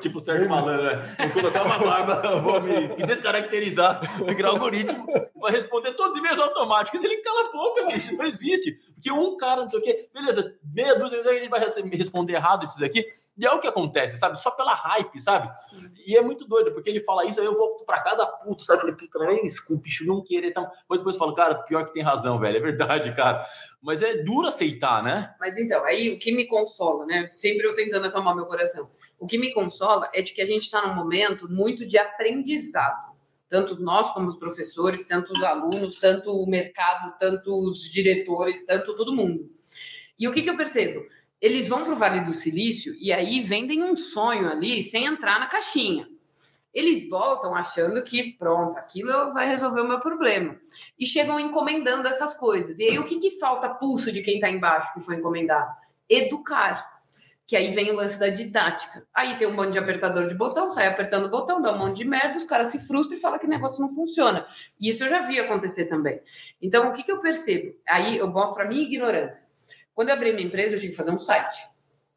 Tipo 0.00 0.16
o 0.16 0.20
Sérgio 0.20 0.48
Malandro, 0.48 0.84
né? 0.84 1.14
Vou 1.18 1.42
colocar 1.42 1.62
uma 1.62 1.78
barba, 1.78 2.40
vou 2.40 2.62
me, 2.62 2.96
descaracterizar, 3.04 4.18
vou 4.18 4.34
criar 4.34 4.48
um 4.48 4.54
algoritmo 4.54 5.06
para 5.38 5.52
responder 5.52 5.92
todos 5.92 6.12
os 6.12 6.18
e-mails 6.18 6.40
automáticos. 6.40 7.04
Ele 7.04 7.18
cala 7.18 7.48
a 7.48 7.52
boca, 7.52 7.86
bicho, 7.86 8.16
não 8.16 8.24
existe. 8.24 8.78
Porque 8.94 9.12
um 9.12 9.36
cara, 9.36 9.60
não 9.60 9.68
sei 9.68 9.78
o 9.78 9.82
quê, 9.82 10.08
beleza, 10.12 10.56
meia 10.74 10.98
dúzia 10.98 11.20
a 11.20 11.32
gente 11.34 11.50
vai 11.50 11.60
responder 11.92 12.32
errado 12.32 12.64
esses 12.64 12.80
aqui. 12.80 13.04
E 13.38 13.46
é 13.46 13.52
o 13.52 13.60
que 13.60 13.68
acontece, 13.68 14.16
sabe? 14.16 14.40
Só 14.40 14.50
pela 14.50 14.74
hype, 14.74 15.20
sabe? 15.20 15.48
E 16.04 16.16
é 16.16 16.20
muito 16.20 16.44
doido, 16.44 16.72
porque 16.72 16.90
ele 16.90 16.98
fala 16.98 17.24
isso, 17.24 17.38
aí 17.38 17.46
eu 17.46 17.56
vou 17.56 17.84
pra 17.84 18.00
casa 18.00 18.26
puto, 18.26 18.64
sabe? 18.64 18.78
Eu 18.78 18.80
falei, 18.80 18.96
puta, 18.96 19.18
não 19.20 19.30
é 19.30 19.46
isso, 19.46 19.62
o 19.70 19.76
bicho 19.76 20.04
não 20.04 20.24
querer. 20.24 20.50
Tá... 20.50 20.68
Mas 20.88 20.98
depois 20.98 21.14
eu 21.14 21.20
falo, 21.20 21.34
cara, 21.34 21.54
pior 21.54 21.86
que 21.86 21.92
tem 21.92 22.02
razão, 22.02 22.40
velho. 22.40 22.56
É 22.56 22.60
verdade, 22.60 23.14
cara. 23.16 23.46
Mas 23.80 24.02
é 24.02 24.16
duro 24.24 24.48
aceitar, 24.48 25.04
né? 25.04 25.32
Mas 25.38 25.56
então, 25.56 25.84
aí 25.84 26.14
o 26.14 26.18
que 26.18 26.32
me 26.32 26.48
consola, 26.48 27.06
né? 27.06 27.28
Sempre 27.28 27.68
eu 27.68 27.76
tentando 27.76 28.06
acalmar 28.06 28.34
meu 28.34 28.46
coração. 28.46 28.90
O 29.20 29.26
que 29.26 29.38
me 29.38 29.52
consola 29.52 30.10
é 30.12 30.20
de 30.20 30.34
que 30.34 30.42
a 30.42 30.46
gente 30.46 30.64
está 30.64 30.84
num 30.84 30.94
momento 30.94 31.48
muito 31.48 31.86
de 31.86 31.96
aprendizado. 31.96 33.08
Tanto 33.48 33.80
nós 33.80 34.10
como 34.12 34.28
os 34.28 34.36
professores, 34.36 35.06
tanto 35.06 35.32
os 35.32 35.42
alunos, 35.44 35.98
tanto 36.00 36.32
o 36.32 36.46
mercado, 36.46 37.14
tanto 37.18 37.56
os 37.66 37.88
diretores, 37.88 38.66
tanto 38.66 38.96
todo 38.96 39.14
mundo. 39.14 39.48
E 40.18 40.26
o 40.26 40.32
que, 40.32 40.42
que 40.42 40.50
eu 40.50 40.56
percebo? 40.56 41.06
Eles 41.40 41.68
vão 41.68 41.84
para 41.84 41.92
o 41.92 41.96
Vale 41.96 42.20
do 42.20 42.32
Silício 42.32 42.94
e 43.00 43.12
aí 43.12 43.40
vendem 43.42 43.84
um 43.84 43.94
sonho 43.94 44.50
ali 44.50 44.82
sem 44.82 45.04
entrar 45.04 45.38
na 45.38 45.46
caixinha. 45.46 46.08
Eles 46.74 47.08
voltam 47.08 47.54
achando 47.54 48.04
que, 48.04 48.34
pronto, 48.34 48.76
aquilo 48.76 49.32
vai 49.32 49.48
resolver 49.48 49.80
o 49.80 49.88
meu 49.88 50.00
problema. 50.00 50.56
E 50.98 51.06
chegam 51.06 51.40
encomendando 51.40 52.06
essas 52.06 52.34
coisas. 52.34 52.78
E 52.78 52.84
aí, 52.84 52.98
o 52.98 53.06
que, 53.06 53.18
que 53.18 53.38
falta 53.38 53.68
pulso 53.68 54.12
de 54.12 54.22
quem 54.22 54.34
está 54.34 54.50
embaixo 54.50 54.92
que 54.92 55.00
foi 55.00 55.16
encomendado? 55.16 55.74
Educar. 56.08 56.98
Que 57.46 57.56
aí 57.56 57.72
vem 57.72 57.90
o 57.90 57.94
lance 57.94 58.18
da 58.20 58.28
didática. 58.28 59.06
Aí 59.14 59.38
tem 59.38 59.48
um 59.48 59.54
monte 59.54 59.72
de 59.72 59.78
apertador 59.78 60.28
de 60.28 60.34
botão, 60.34 60.70
sai 60.70 60.86
apertando 60.86 61.26
o 61.26 61.30
botão, 61.30 61.62
dá 61.62 61.72
um 61.72 61.78
monte 61.78 61.96
de 61.96 62.04
merda, 62.04 62.36
os 62.36 62.44
caras 62.44 62.68
se 62.68 62.86
frustram 62.86 63.16
e 63.16 63.20
falam 63.20 63.38
que 63.38 63.46
o 63.46 63.48
negócio 63.48 63.80
não 63.80 63.88
funciona. 63.88 64.46
Isso 64.78 65.02
eu 65.02 65.08
já 65.08 65.22
vi 65.22 65.40
acontecer 65.40 65.86
também. 65.86 66.20
Então, 66.60 66.90
o 66.90 66.92
que, 66.92 67.02
que 67.02 67.10
eu 67.10 67.20
percebo? 67.20 67.74
Aí 67.88 68.18
eu 68.18 68.28
mostro 68.28 68.62
a 68.62 68.66
minha 68.66 68.82
ignorância. 68.82 69.47
Quando 69.98 70.10
eu 70.10 70.14
abri 70.14 70.32
minha 70.32 70.46
empresa, 70.46 70.76
eu 70.76 70.78
tinha 70.78 70.92
que 70.92 70.96
fazer 70.96 71.10
um 71.10 71.18
site. 71.18 71.66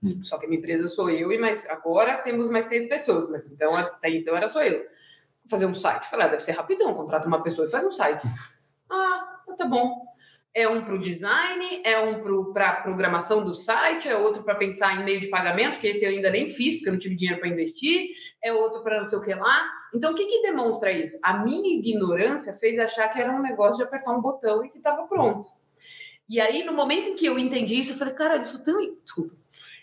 Hum. 0.04 0.24
Só 0.24 0.38
que 0.38 0.46
a 0.46 0.48
minha 0.48 0.60
empresa 0.60 0.88
sou 0.88 1.10
eu 1.10 1.32
e 1.32 1.40
mais 1.40 1.68
agora 1.68 2.20
temos 2.20 2.48
mais 2.48 2.66
seis 2.66 2.88
pessoas, 2.88 3.28
mas 3.28 3.52
então 3.52 3.76
até 3.76 4.08
então 4.12 4.38
era 4.38 4.48
só 4.48 4.64
eu. 4.64 4.82
Vou 4.82 5.50
fazer 5.50 5.66
um 5.66 5.74
site. 5.74 6.06
Falei, 6.06 6.28
ah, 6.28 6.30
deve 6.30 6.44
ser 6.44 6.52
rapidão, 6.52 6.94
contrata 6.94 7.28
uma 7.28 7.42
pessoa 7.42 7.68
e 7.68 7.72
faz 7.72 7.84
um 7.84 7.92
site. 7.92 8.22
Ah, 8.88 9.38
tá 9.58 9.66
bom. 9.66 10.06
É 10.54 10.68
um 10.68 10.84
para 10.84 10.94
o 10.94 10.98
design, 10.98 11.82
é 11.84 11.98
um 11.98 12.22
para 12.52 12.70
a 12.70 12.82
programação 12.82 13.44
do 13.44 13.54
site, 13.54 14.10
é 14.10 14.18
outro 14.18 14.44
para 14.44 14.54
pensar 14.56 15.00
em 15.00 15.06
meio 15.06 15.22
de 15.22 15.30
pagamento, 15.30 15.80
que 15.80 15.88
esse 15.88 16.04
eu 16.04 16.10
ainda 16.10 16.30
nem 16.30 16.50
fiz, 16.50 16.76
porque 16.76 16.90
eu 16.90 16.92
não 16.92 17.00
tive 17.00 17.16
dinheiro 17.16 17.40
para 17.40 17.50
investir, 17.50 18.10
é 18.44 18.52
outro 18.52 18.84
para 18.84 19.00
não 19.00 19.08
sei 19.08 19.18
o 19.18 19.22
que 19.22 19.34
lá. 19.34 19.66
Então, 19.96 20.12
o 20.12 20.16
que, 20.16 20.26
que 20.26 20.42
demonstra 20.42 20.92
isso? 20.92 21.18
A 21.24 21.38
minha 21.38 21.80
ignorância 21.80 22.54
fez 22.54 22.78
achar 22.78 23.08
que 23.14 23.22
era 23.22 23.32
um 23.32 23.42
negócio 23.42 23.78
de 23.78 23.84
apertar 23.84 24.12
um 24.12 24.22
botão 24.22 24.64
e 24.64 24.70
que 24.70 24.78
estava 24.78 25.08
pronto. 25.08 25.48
E 26.32 26.40
aí, 26.40 26.64
no 26.64 26.72
momento 26.72 27.10
em 27.10 27.16
que 27.18 27.26
eu 27.26 27.38
entendi 27.38 27.78
isso, 27.78 27.92
eu 27.92 27.98
falei, 27.98 28.14
cara, 28.14 28.38
eu 28.38 28.46
sou 28.46 28.64
tão. 28.64 28.80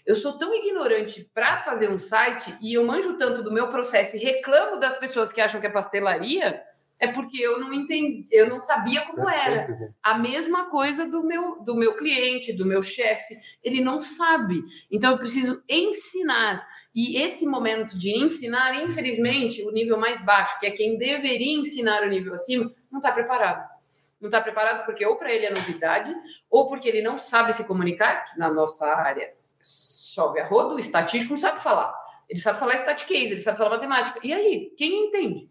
Eu 0.06 0.16
sou 0.16 0.38
tão 0.38 0.54
ignorante 0.54 1.30
para 1.34 1.58
fazer 1.58 1.90
um 1.90 1.98
site 1.98 2.56
e 2.62 2.72
eu 2.72 2.86
manjo 2.86 3.18
tanto 3.18 3.42
do 3.42 3.52
meu 3.52 3.68
processo 3.68 4.16
e 4.16 4.18
reclamo 4.18 4.80
das 4.80 4.96
pessoas 4.96 5.30
que 5.30 5.42
acham 5.42 5.60
que 5.60 5.66
é 5.66 5.70
pastelaria, 5.70 6.62
é 6.98 7.08
porque 7.08 7.36
eu 7.36 7.60
não 7.60 7.70
entendi, 7.70 8.24
eu 8.32 8.48
não 8.48 8.62
sabia 8.62 9.02
como 9.02 9.28
era. 9.28 9.92
A 10.02 10.18
mesma 10.18 10.70
coisa 10.70 11.06
do 11.06 11.22
meu, 11.22 11.62
do 11.62 11.76
meu 11.76 11.98
cliente, 11.98 12.54
do 12.54 12.64
meu 12.64 12.80
chefe, 12.80 13.38
ele 13.62 13.84
não 13.84 14.00
sabe. 14.00 14.64
Então 14.90 15.12
eu 15.12 15.18
preciso 15.18 15.62
ensinar. 15.68 16.66
E 16.94 17.20
esse 17.20 17.44
momento 17.44 17.98
de 17.98 18.16
ensinar, 18.16 18.82
infelizmente, 18.82 19.62
o 19.62 19.70
nível 19.70 19.98
mais 19.98 20.24
baixo, 20.24 20.58
que 20.58 20.64
é 20.64 20.70
quem 20.70 20.96
deveria 20.96 21.60
ensinar 21.60 22.04
o 22.04 22.08
nível 22.08 22.32
acima, 22.32 22.72
não 22.90 23.00
está 23.00 23.12
preparado 23.12 23.77
não 24.20 24.28
está 24.28 24.40
preparado 24.40 24.84
porque 24.84 25.06
ou 25.06 25.16
para 25.16 25.32
ele 25.32 25.46
é 25.46 25.50
novidade, 25.50 26.14
ou 26.50 26.68
porque 26.68 26.88
ele 26.88 27.02
não 27.02 27.18
sabe 27.18 27.52
se 27.52 27.64
comunicar, 27.64 28.24
que 28.24 28.38
na 28.38 28.50
nossa 28.50 28.86
área 28.86 29.32
chove 29.62 30.40
a 30.40 30.46
rodo, 30.46 30.74
o 30.74 30.78
estatístico 30.78 31.32
não 31.32 31.38
sabe 31.38 31.62
falar. 31.62 31.92
Ele 32.28 32.40
sabe 32.40 32.58
falar 32.58 32.74
statistics, 32.74 33.30
ele 33.30 33.40
sabe 33.40 33.58
falar 33.58 33.70
matemática. 33.70 34.20
E 34.22 34.32
aí, 34.32 34.72
quem 34.76 35.06
entende? 35.06 35.48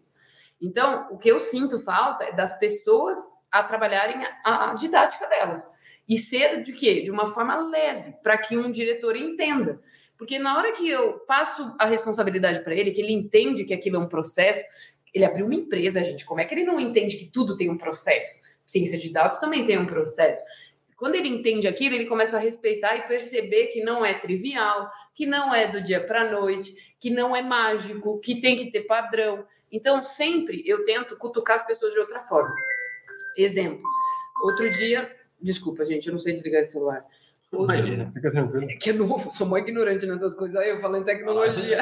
Então, 0.60 1.08
o 1.10 1.18
que 1.18 1.28
eu 1.28 1.38
sinto 1.38 1.78
falta 1.78 2.24
é 2.24 2.32
das 2.32 2.58
pessoas 2.58 3.18
a 3.50 3.62
trabalharem 3.62 4.22
a, 4.44 4.70
a 4.70 4.74
didática 4.74 5.26
delas. 5.26 5.66
E 6.08 6.16
ser 6.16 6.62
de 6.62 6.72
quê? 6.72 7.02
De 7.02 7.10
uma 7.10 7.26
forma 7.26 7.56
leve, 7.56 8.14
para 8.22 8.38
que 8.38 8.56
um 8.56 8.70
diretor 8.70 9.16
entenda. 9.16 9.80
Porque 10.16 10.38
na 10.38 10.56
hora 10.56 10.72
que 10.72 10.88
eu 10.88 11.20
passo 11.20 11.74
a 11.78 11.86
responsabilidade 11.86 12.60
para 12.60 12.74
ele, 12.74 12.90
que 12.90 13.00
ele 13.00 13.12
entende 13.12 13.64
que 13.64 13.74
aquilo 13.74 13.96
é 13.96 14.00
um 14.00 14.08
processo, 14.08 14.64
ele 15.14 15.24
abriu 15.24 15.46
uma 15.46 15.54
empresa, 15.54 16.02
gente. 16.02 16.24
Como 16.24 16.40
é 16.40 16.44
que 16.44 16.54
ele 16.54 16.64
não 16.64 16.80
entende 16.80 17.16
que 17.16 17.26
tudo 17.26 17.56
tem 17.56 17.70
um 17.70 17.78
processo? 17.78 18.40
Ciência 18.68 18.98
de 18.98 19.10
dados 19.10 19.38
também 19.38 19.64
tem 19.64 19.78
um 19.78 19.86
processo. 19.86 20.44
Quando 20.94 21.14
ele 21.14 21.28
entende 21.28 21.66
aquilo, 21.66 21.94
ele 21.94 22.04
começa 22.04 22.36
a 22.36 22.40
respeitar 22.40 22.96
e 22.96 23.08
perceber 23.08 23.68
que 23.68 23.82
não 23.82 24.04
é 24.04 24.14
trivial, 24.14 24.90
que 25.14 25.24
não 25.24 25.54
é 25.54 25.72
do 25.72 25.82
dia 25.82 26.04
para 26.04 26.22
a 26.22 26.30
noite, 26.30 26.76
que 27.00 27.08
não 27.08 27.34
é 27.34 27.40
mágico, 27.40 28.20
que 28.20 28.42
tem 28.42 28.58
que 28.58 28.70
ter 28.70 28.82
padrão. 28.82 29.44
Então, 29.72 30.04
sempre 30.04 30.62
eu 30.66 30.84
tento 30.84 31.16
cutucar 31.16 31.56
as 31.56 31.66
pessoas 31.66 31.94
de 31.94 32.00
outra 32.00 32.20
forma. 32.20 32.54
Exemplo. 33.36 33.82
Outro 34.42 34.70
dia, 34.70 35.10
desculpa, 35.40 35.84
gente, 35.84 36.08
eu 36.08 36.12
não 36.12 36.20
sei 36.20 36.34
desligar 36.34 36.60
esse 36.60 36.72
celular. 36.72 37.04
Outro, 37.50 37.74
Imagina, 37.74 38.10
fica 38.12 38.30
tranquilo. 38.30 38.70
É 38.70 38.76
que 38.76 38.90
é 38.90 38.92
novo, 38.92 39.30
sou 39.30 39.46
muito 39.46 39.68
ignorante 39.68 40.04
nessas 40.04 40.34
coisas 40.34 40.60
aí, 40.60 40.68
eu 40.68 40.80
falo 40.82 40.96
em 40.98 41.04
tecnologia. 41.04 41.78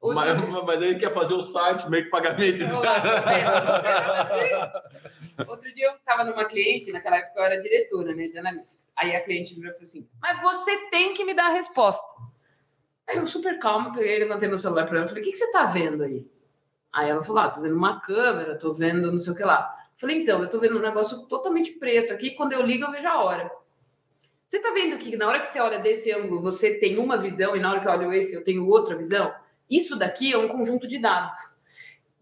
Outro 0.00 0.14
Mas, 0.14 0.64
mas 0.64 0.82
ele 0.82 0.94
quer 0.96 1.12
fazer 1.12 1.34
o 1.34 1.42
site, 1.42 1.88
meio 1.88 2.04
que 2.04 2.10
pagamento. 2.10 2.62
Outro 5.48 5.72
dia 5.74 5.86
eu 5.86 5.94
estava 5.96 6.24
numa 6.24 6.44
cliente, 6.44 6.92
naquela 6.92 7.16
época 7.16 7.40
eu 7.40 7.44
era 7.44 7.60
diretora 7.60 8.14
né, 8.14 8.26
de 8.28 8.38
analytics. 8.38 8.80
Aí 8.96 9.16
a 9.16 9.20
cliente 9.20 9.54
virou 9.54 9.70
e 9.70 9.74
falou 9.74 9.84
assim: 9.84 10.08
Mas 10.20 10.42
você 10.42 10.76
tem 10.90 11.14
que 11.14 11.24
me 11.24 11.34
dar 11.34 11.46
a 11.46 11.54
resposta. 11.54 12.06
Aí 13.08 13.16
eu, 13.16 13.26
super 13.26 13.58
calmo, 13.58 13.92
peguei, 13.92 14.18
levantei 14.18 14.48
meu 14.48 14.58
celular 14.58 14.86
para 14.86 14.98
ela 14.98 15.06
e 15.06 15.08
falei: 15.08 15.22
O 15.22 15.26
que, 15.26 15.32
que 15.32 15.38
você 15.38 15.44
está 15.44 15.66
vendo 15.66 16.02
aí? 16.02 16.26
Aí 16.92 17.08
ela 17.08 17.22
falou: 17.22 17.42
Ah, 17.42 17.50
tô 17.50 17.60
vendo 17.60 17.76
uma 17.76 18.00
câmera, 18.00 18.58
tô 18.58 18.72
vendo 18.72 19.10
não 19.10 19.20
sei 19.20 19.32
o 19.32 19.36
que 19.36 19.44
lá. 19.44 19.74
Falei: 19.96 20.22
Então, 20.22 20.42
eu 20.42 20.50
tô 20.50 20.58
vendo 20.60 20.78
um 20.78 20.82
negócio 20.82 21.22
totalmente 21.26 21.72
preto 21.72 22.12
aqui, 22.12 22.32
quando 22.32 22.52
eu 22.52 22.62
ligo 22.62 22.84
eu 22.84 22.92
vejo 22.92 23.08
a 23.08 23.22
hora. 23.22 23.50
Você 24.46 24.60
tá 24.60 24.70
vendo 24.70 24.98
que 24.98 25.16
na 25.16 25.26
hora 25.26 25.40
que 25.40 25.48
você 25.48 25.60
olha 25.60 25.78
desse 25.78 26.12
ângulo, 26.12 26.42
você 26.42 26.74
tem 26.74 26.98
uma 26.98 27.16
visão 27.16 27.56
e 27.56 27.60
na 27.60 27.70
hora 27.70 27.80
que 27.80 27.88
eu 27.88 27.92
olho 27.92 28.12
esse, 28.12 28.34
eu 28.34 28.44
tenho 28.44 28.68
outra 28.68 28.94
visão? 28.94 29.34
Isso 29.70 29.96
daqui 29.96 30.32
é 30.32 30.36
um 30.36 30.48
conjunto 30.48 30.86
de 30.86 30.98
dados 30.98 31.38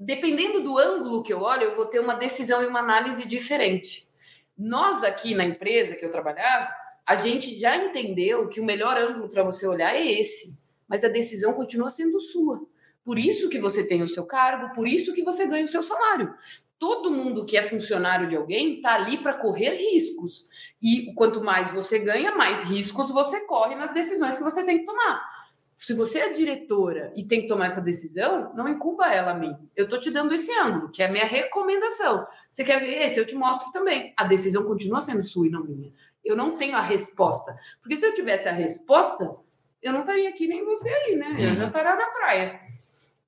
dependendo 0.00 0.62
do 0.62 0.78
ângulo 0.78 1.22
que 1.22 1.32
eu 1.32 1.42
olho, 1.42 1.64
eu 1.64 1.76
vou 1.76 1.84
ter 1.84 2.00
uma 2.00 2.14
decisão 2.14 2.62
e 2.62 2.66
uma 2.66 2.80
análise 2.80 3.28
diferente. 3.28 4.08
Nós 4.56 5.04
aqui 5.04 5.34
na 5.34 5.44
empresa 5.44 5.94
que 5.94 6.04
eu 6.04 6.10
trabalhava, 6.10 6.70
a 7.06 7.16
gente 7.16 7.54
já 7.54 7.76
entendeu 7.76 8.48
que 8.48 8.60
o 8.60 8.64
melhor 8.64 8.96
ângulo 8.96 9.28
para 9.28 9.42
você 9.42 9.66
olhar 9.66 9.94
é 9.94 10.10
esse, 10.10 10.58
mas 10.88 11.04
a 11.04 11.08
decisão 11.08 11.52
continua 11.52 11.90
sendo 11.90 12.18
sua. 12.18 12.66
Por 13.04 13.18
isso 13.18 13.50
que 13.50 13.58
você 13.58 13.86
tem 13.86 14.02
o 14.02 14.08
seu 14.08 14.24
cargo, 14.24 14.74
por 14.74 14.88
isso 14.88 15.12
que 15.12 15.22
você 15.22 15.46
ganha 15.46 15.64
o 15.64 15.68
seu 15.68 15.82
salário. 15.82 16.34
Todo 16.78 17.10
mundo 17.10 17.44
que 17.44 17.58
é 17.58 17.62
funcionário 17.62 18.26
de 18.26 18.36
alguém 18.36 18.76
está 18.76 18.94
ali 18.94 19.18
para 19.18 19.34
correr 19.34 19.76
riscos. 19.76 20.46
E 20.80 21.12
quanto 21.14 21.44
mais 21.44 21.70
você 21.72 21.98
ganha, 21.98 22.34
mais 22.34 22.62
riscos 22.62 23.10
você 23.10 23.40
corre 23.40 23.74
nas 23.74 23.92
decisões 23.92 24.38
que 24.38 24.44
você 24.44 24.64
tem 24.64 24.78
que 24.78 24.86
tomar 24.86 25.39
se 25.80 25.94
você 25.94 26.20
é 26.20 26.28
diretora 26.28 27.10
e 27.16 27.24
tem 27.24 27.40
que 27.40 27.48
tomar 27.48 27.68
essa 27.68 27.80
decisão, 27.80 28.52
não 28.54 28.68
incuba 28.68 29.06
ela 29.06 29.30
a 29.30 29.34
mim. 29.34 29.56
Eu 29.74 29.88
tô 29.88 29.98
te 29.98 30.10
dando 30.10 30.34
esse 30.34 30.52
ângulo, 30.52 30.90
que 30.90 31.02
é 31.02 31.06
a 31.06 31.10
minha 31.10 31.24
recomendação. 31.24 32.26
Você 32.52 32.62
quer 32.62 32.80
ver 32.80 33.00
esse? 33.06 33.18
Eu 33.18 33.24
te 33.24 33.34
mostro 33.34 33.72
também. 33.72 34.12
A 34.14 34.24
decisão 34.24 34.64
continua 34.64 35.00
sendo 35.00 35.24
sua 35.24 35.46
e 35.46 35.50
não 35.50 35.64
minha. 35.64 35.90
Eu 36.22 36.36
não 36.36 36.58
tenho 36.58 36.76
a 36.76 36.82
resposta. 36.82 37.56
Porque 37.80 37.96
se 37.96 38.04
eu 38.04 38.12
tivesse 38.12 38.46
a 38.46 38.52
resposta, 38.52 39.34
eu 39.82 39.94
não 39.94 40.00
estaria 40.00 40.28
aqui 40.28 40.46
nem 40.46 40.62
você 40.66 40.90
aí, 40.90 41.16
né? 41.16 41.36
Eu 41.38 41.54
já 41.54 41.68
estaria 41.68 41.96
na 41.96 42.06
praia. 42.10 42.60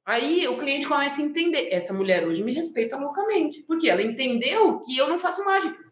Aí 0.05 0.47
o 0.47 0.59
cliente 0.59 0.87
começa 0.87 1.23
a 1.23 1.25
entender. 1.25 1.73
Essa 1.73 1.95
mulher 1.95 2.27
hoje 2.29 2.45
me 2.45 2.53
respeita 2.53 2.99
loucamente. 2.99 3.63
Porque 3.63 3.89
ela 3.89 4.03
entendeu 4.03 4.79
que 4.81 4.95
eu 4.95 5.09
não 5.09 5.19
faço 5.19 5.43
mágica. 5.43 5.83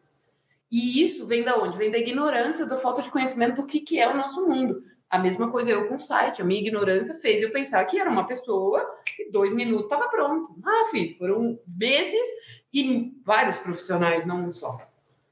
E 0.71 1.03
isso 1.03 1.27
vem 1.27 1.43
da 1.43 1.57
onde? 1.57 1.79
Vem 1.79 1.91
da 1.91 1.97
ignorância, 1.97 2.67
da 2.67 2.77
falta 2.77 3.01
de 3.01 3.11
conhecimento 3.11 3.57
do 3.57 3.67
que, 3.67 3.81
que 3.81 3.99
é 3.99 4.07
o 4.07 4.17
nosso 4.17 4.47
mundo. 4.47 4.90
A 5.11 5.19
mesma 5.19 5.51
coisa 5.51 5.73
eu 5.73 5.89
com 5.89 5.97
o 5.97 6.01
site. 6.01 6.41
A 6.41 6.45
minha 6.45 6.61
ignorância 6.61 7.17
fez 7.17 7.43
eu 7.43 7.51
pensar 7.51 7.85
que 7.85 7.99
era 7.99 8.09
uma 8.09 8.29
pessoa 8.29 8.89
e 9.19 9.31
dois 9.31 9.53
minutos 9.53 9.85
estava 9.85 10.09
pronto. 10.09 10.55
Ah, 10.65 10.89
filho, 10.91 11.19
foram 11.19 11.59
meses 11.67 12.27
e 12.73 13.13
vários 13.25 13.59
profissionais, 13.59 14.25
não 14.25 14.45
um 14.45 14.53
só. 14.53 14.79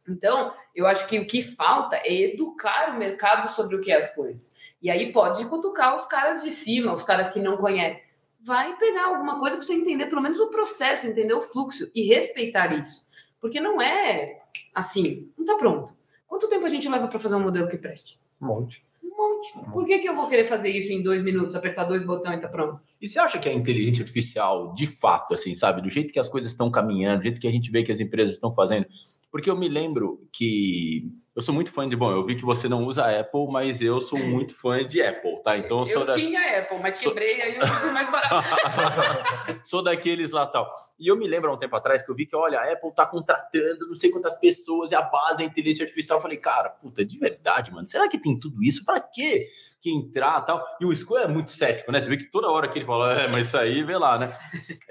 Então, 0.08 0.52
eu 0.74 0.86
acho 0.86 1.06
que 1.06 1.20
o 1.20 1.26
que 1.26 1.42
falta 1.42 1.96
é 1.96 2.32
educar 2.32 2.94
o 2.94 2.98
mercado 2.98 3.54
sobre 3.54 3.76
o 3.76 3.80
que 3.80 3.92
é 3.92 3.96
as 3.96 4.12
coisas. 4.14 4.52
E 4.82 4.90
aí 4.90 5.12
pode 5.12 5.44
cutucar 5.46 5.94
os 5.94 6.06
caras 6.06 6.42
de 6.42 6.50
cima, 6.50 6.92
os 6.92 7.04
caras 7.04 7.28
que 7.28 7.38
não 7.40 7.56
conhecem. 7.56 8.08
Vai 8.40 8.76
pegar 8.78 9.06
alguma 9.06 9.38
coisa 9.38 9.56
para 9.56 9.64
você 9.64 9.74
entender 9.74 10.06
pelo 10.06 10.22
menos 10.22 10.40
o 10.40 10.48
processo, 10.48 11.06
entender 11.06 11.34
o 11.34 11.42
fluxo 11.42 11.90
e 11.94 12.06
respeitar 12.06 12.72
isso. 12.72 13.06
Porque 13.40 13.60
não 13.60 13.80
é 13.80 14.40
assim, 14.74 15.30
não 15.36 15.44
está 15.44 15.56
pronto. 15.56 15.92
Quanto 16.26 16.48
tempo 16.48 16.64
a 16.64 16.68
gente 16.68 16.88
leva 16.88 17.08
para 17.08 17.18
fazer 17.20 17.34
um 17.34 17.40
modelo 17.40 17.68
que 17.68 17.76
preste? 17.76 18.20
Um 18.40 18.46
monte. 18.46 18.87
Um 19.18 19.34
monte. 19.36 19.52
Por 19.72 19.84
que, 19.84 19.98
que 19.98 20.08
eu 20.08 20.14
vou 20.14 20.28
querer 20.28 20.44
fazer 20.44 20.70
isso 20.70 20.92
em 20.92 21.02
dois 21.02 21.22
minutos, 21.22 21.56
apertar 21.56 21.84
dois 21.84 22.04
botões 22.04 22.36
e 22.38 22.40
tá 22.40 22.48
pronto? 22.48 22.80
E 23.00 23.08
você 23.08 23.18
acha 23.18 23.38
que 23.38 23.48
a 23.48 23.52
inteligência 23.52 24.02
artificial, 24.02 24.72
de 24.74 24.86
fato, 24.86 25.34
assim, 25.34 25.54
sabe, 25.56 25.82
do 25.82 25.90
jeito 25.90 26.12
que 26.12 26.18
as 26.20 26.28
coisas 26.28 26.50
estão 26.52 26.70
caminhando, 26.70 27.18
do 27.18 27.22
jeito 27.24 27.40
que 27.40 27.48
a 27.48 27.50
gente 27.52 27.70
vê 27.70 27.82
que 27.82 27.90
as 27.92 28.00
empresas 28.00 28.34
estão 28.34 28.52
fazendo? 28.52 28.86
Porque 29.30 29.50
eu 29.50 29.56
me 29.56 29.68
lembro 29.68 30.26
que 30.32 31.06
eu 31.36 31.42
sou 31.42 31.54
muito 31.54 31.70
fã 31.70 31.86
de, 31.88 31.94
bom, 31.94 32.10
eu 32.10 32.24
vi 32.24 32.34
que 32.34 32.44
você 32.44 32.66
não 32.68 32.84
usa 32.86 33.04
Apple, 33.20 33.46
mas 33.50 33.80
eu 33.82 34.00
sou 34.00 34.18
muito 34.18 34.54
fã 34.54 34.86
de 34.86 35.02
Apple, 35.02 35.42
tá? 35.44 35.58
Então 35.58 35.80
eu 35.80 35.86
sou 35.86 36.00
Eu 36.02 36.06
da- 36.06 36.12
tinha 36.14 36.60
Apple, 36.60 36.78
mas 36.80 36.96
Sou- 36.98 37.12
quebrei 37.12 37.40
aí 37.42 37.56
eu 37.56 37.92
mais 37.92 38.10
barato. 38.10 38.48
sou 39.62 39.82
daqueles 39.82 40.30
lá 40.30 40.46
tal. 40.46 40.66
E 40.98 41.06
eu 41.06 41.16
me 41.16 41.28
lembro 41.28 41.50
há 41.50 41.54
um 41.54 41.58
tempo 41.58 41.76
atrás 41.76 42.02
que 42.02 42.10
eu 42.10 42.14
vi 42.14 42.26
que, 42.26 42.34
olha, 42.34 42.58
a 42.58 42.72
Apple 42.72 42.92
tá 42.92 43.06
contratando 43.06 43.86
não 43.86 43.94
sei 43.94 44.10
quantas 44.10 44.34
pessoas 44.34 44.90
e 44.90 44.94
a 44.96 45.02
base 45.02 45.42
é 45.42 45.46
inteligência 45.46 45.84
artificial. 45.84 46.18
Eu 46.18 46.22
falei, 46.22 46.38
cara, 46.38 46.70
puta, 46.70 47.04
de 47.04 47.18
verdade, 47.18 47.72
mano, 47.72 47.86
será 47.86 48.08
que 48.08 48.18
tem 48.18 48.38
tudo 48.38 48.62
isso? 48.62 48.84
Pra 48.84 49.00
quê 49.00 49.48
que 49.80 49.90
entrar 49.90 50.40
tal? 50.40 50.64
E 50.80 50.84
o 50.84 50.94
Sco 50.94 51.16
é 51.16 51.28
muito 51.28 51.52
cético, 51.52 51.92
né? 51.92 52.00
Você 52.00 52.08
vê 52.08 52.16
que 52.16 52.30
toda 52.30 52.50
hora 52.50 52.68
que 52.68 52.78
ele 52.78 52.84
fala, 52.84 53.12
é, 53.12 53.28
mas 53.28 53.46
isso 53.46 53.56
aí, 53.56 53.82
vê 53.84 53.96
lá, 53.96 54.18
né? 54.18 54.36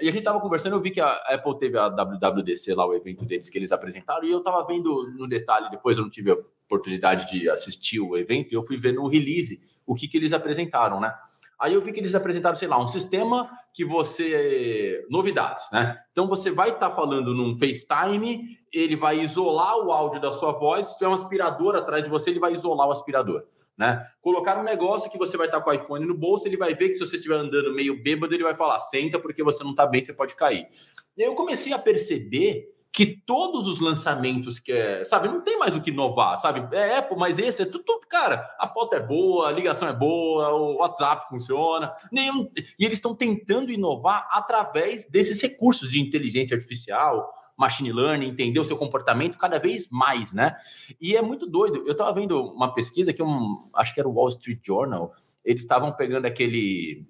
E 0.00 0.08
a 0.08 0.12
gente 0.12 0.24
tava 0.24 0.40
conversando, 0.40 0.76
eu 0.76 0.80
vi 0.80 0.90
que 0.90 1.00
a 1.00 1.12
Apple 1.28 1.58
teve 1.58 1.78
a 1.78 1.88
WWDC 1.88 2.74
lá, 2.74 2.86
o 2.86 2.94
evento 2.94 3.24
deles 3.26 3.50
que 3.50 3.58
eles 3.58 3.70
apresentaram, 3.70 4.24
e 4.24 4.30
eu 4.30 4.42
tava 4.42 4.66
vendo 4.66 5.12
no 5.16 5.28
detalhe, 5.28 5.70
depois 5.70 5.98
eu 5.98 6.04
não 6.04 6.10
tive 6.10 6.30
a 6.30 6.36
oportunidade 6.64 7.30
de 7.30 7.50
assistir 7.50 8.00
o 8.00 8.16
evento, 8.16 8.50
e 8.50 8.54
eu 8.54 8.62
fui 8.62 8.78
ver 8.78 8.92
no 8.92 9.06
release 9.08 9.60
o 9.86 9.94
que, 9.94 10.08
que 10.08 10.16
eles 10.16 10.32
apresentaram, 10.32 11.00
né? 11.00 11.14
Aí 11.60 11.74
eu 11.74 11.80
vi 11.80 11.92
que 11.92 11.98
eles 11.98 12.14
apresentaram, 12.14 12.54
sei 12.54 12.68
lá, 12.68 12.80
um 12.80 12.86
sistema 12.86 13.50
que 13.74 13.84
você. 13.84 15.04
Novidades, 15.10 15.64
né? 15.72 15.98
Então 16.12 16.28
você 16.28 16.50
vai 16.50 16.70
estar 16.70 16.90
falando 16.92 17.34
num 17.34 17.58
FaceTime, 17.58 18.58
ele 18.72 18.94
vai 18.94 19.20
isolar 19.20 19.76
o 19.78 19.90
áudio 19.90 20.20
da 20.20 20.32
sua 20.32 20.52
voz. 20.52 20.88
Se 20.88 20.98
tiver 20.98 21.08
um 21.08 21.14
aspirador 21.14 21.74
atrás 21.74 22.04
de 22.04 22.10
você, 22.10 22.30
ele 22.30 22.38
vai 22.38 22.54
isolar 22.54 22.86
o 22.86 22.92
aspirador. 22.92 23.44
Né? 23.76 24.04
Colocar 24.20 24.58
um 24.58 24.64
negócio 24.64 25.08
que 25.08 25.16
você 25.16 25.36
vai 25.36 25.46
estar 25.46 25.60
com 25.60 25.70
o 25.70 25.72
iPhone 25.72 26.04
no 26.04 26.14
bolso, 26.14 26.48
ele 26.48 26.56
vai 26.56 26.74
ver 26.74 26.88
que 26.88 26.94
se 26.94 27.06
você 27.06 27.14
estiver 27.14 27.36
andando 27.36 27.72
meio 27.72 28.02
bêbado, 28.02 28.34
ele 28.34 28.42
vai 28.42 28.54
falar: 28.54 28.80
senta 28.80 29.18
porque 29.20 29.42
você 29.42 29.62
não 29.62 29.70
está 29.70 29.86
bem, 29.86 30.02
você 30.02 30.12
pode 30.12 30.34
cair. 30.34 30.68
Eu 31.16 31.34
comecei 31.34 31.72
a 31.72 31.78
perceber 31.78 32.68
que 32.92 33.06
todos 33.24 33.66
os 33.68 33.80
lançamentos 33.80 34.58
que 34.58 34.72
é, 34.72 35.04
sabe, 35.04 35.28
não 35.28 35.40
tem 35.42 35.58
mais 35.58 35.76
o 35.76 35.80
que 35.80 35.90
inovar, 35.90 36.36
sabe? 36.38 36.74
É 36.74 36.98
Apple, 36.98 37.16
mas 37.16 37.38
esse 37.38 37.62
é 37.62 37.64
tudo, 37.64 37.84
tudo- 37.84 38.06
cara, 38.08 38.48
a 38.58 38.66
foto 38.66 38.94
é 38.94 39.00
boa, 39.00 39.48
a 39.48 39.52
ligação 39.52 39.86
é 39.86 39.92
boa, 39.92 40.52
o 40.54 40.76
WhatsApp 40.78 41.28
funciona, 41.28 41.92
nenhum, 42.10 42.50
e 42.78 42.84
eles 42.84 42.98
estão 42.98 43.14
tentando 43.14 43.70
inovar 43.70 44.28
através 44.32 45.08
desses 45.08 45.40
recursos 45.40 45.90
de 45.90 46.00
inteligência 46.00 46.56
artificial, 46.56 47.32
machine 47.56 47.92
learning, 47.92 48.28
entender 48.28 48.58
o 48.60 48.64
seu 48.64 48.76
comportamento 48.76 49.36
cada 49.36 49.58
vez 49.58 49.88
mais, 49.90 50.32
né? 50.32 50.56
E 51.00 51.16
é 51.16 51.22
muito 51.22 51.44
doido. 51.44 51.82
Eu 51.86 51.92
estava 51.92 52.12
vendo 52.12 52.40
uma 52.40 52.72
pesquisa 52.72 53.12
que 53.12 53.22
um, 53.22 53.68
acho 53.74 53.92
que 53.92 54.00
era 54.00 54.08
o 54.08 54.12
Wall 54.12 54.28
Street 54.28 54.60
Journal, 54.64 55.12
eles 55.44 55.62
estavam 55.62 55.92
pegando 55.92 56.26
aquele 56.26 57.04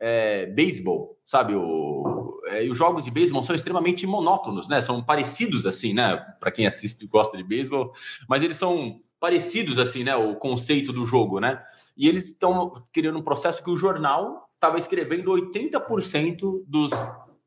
é, 0.00 0.46
beisebol, 0.46 1.18
sabe? 1.24 1.54
O, 1.54 2.40
é, 2.48 2.62
os 2.68 2.76
jogos 2.76 3.04
de 3.04 3.10
beisebol 3.10 3.42
são 3.42 3.54
extremamente 3.54 4.06
monótonos, 4.06 4.68
né? 4.68 4.80
São 4.80 5.02
parecidos 5.02 5.66
assim, 5.66 5.94
né? 5.94 6.16
Para 6.40 6.50
quem 6.50 6.66
assiste 6.66 7.02
e 7.02 7.08
gosta 7.08 7.36
de 7.36 7.44
beisebol, 7.44 7.92
mas 8.28 8.42
eles 8.42 8.56
são 8.56 9.00
parecidos 9.18 9.78
assim, 9.78 10.04
né? 10.04 10.14
O 10.16 10.36
conceito 10.36 10.92
do 10.92 11.06
jogo, 11.06 11.40
né? 11.40 11.62
E 11.96 12.08
eles 12.08 12.26
estão 12.26 12.82
criando 12.92 13.18
um 13.18 13.22
processo 13.22 13.62
que 13.62 13.70
o 13.70 13.76
jornal 13.76 14.48
estava 14.54 14.78
escrevendo 14.78 15.30
80% 15.32 16.64
dos 16.66 16.90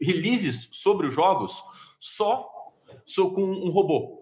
releases 0.01 0.67
sobre 0.71 1.07
os 1.07 1.13
jogos 1.13 1.61
só, 1.99 2.47
só 3.05 3.29
com 3.29 3.43
um 3.43 3.69
robô. 3.69 4.18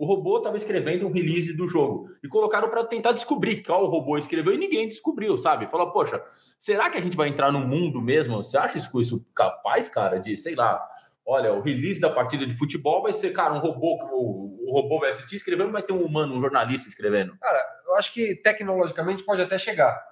O 0.00 0.06
robô 0.06 0.38
estava 0.38 0.56
escrevendo 0.56 1.06
um 1.06 1.12
release 1.12 1.52
do 1.52 1.68
jogo 1.68 2.08
e 2.24 2.26
colocaram 2.26 2.70
para 2.70 2.82
tentar 2.86 3.12
descobrir 3.12 3.62
qual 3.62 3.84
o 3.84 3.90
robô 3.90 4.16
escreveu 4.16 4.54
e 4.54 4.56
ninguém 4.56 4.88
descobriu, 4.88 5.36
sabe? 5.36 5.66
Falou, 5.66 5.92
poxa, 5.92 6.24
será 6.58 6.88
que 6.88 6.96
a 6.96 7.02
gente 7.02 7.14
vai 7.14 7.28
entrar 7.28 7.52
no 7.52 7.58
mundo 7.60 8.00
mesmo? 8.00 8.42
Você 8.42 8.56
acha 8.56 8.78
isso, 8.78 8.98
isso 8.98 9.22
capaz, 9.34 9.90
cara, 9.90 10.18
de, 10.18 10.38
sei 10.38 10.54
lá, 10.54 10.82
olha, 11.26 11.52
o 11.52 11.60
release 11.60 12.00
da 12.00 12.08
partida 12.08 12.46
de 12.46 12.54
futebol 12.54 13.02
vai 13.02 13.12
ser, 13.12 13.32
cara, 13.32 13.52
um 13.52 13.58
robô, 13.58 13.98
o, 14.10 14.70
o 14.70 14.72
robô 14.72 15.00
vai 15.00 15.10
assistir 15.10 15.36
escrevendo, 15.36 15.70
vai 15.70 15.82
ter 15.82 15.92
um 15.92 16.02
humano, 16.02 16.34
um 16.34 16.40
jornalista 16.40 16.88
escrevendo. 16.88 17.36
Eu 17.86 17.94
acho 17.96 18.10
que 18.14 18.36
tecnologicamente 18.36 19.22
pode 19.22 19.42
até 19.42 19.58
chegar. 19.58 20.02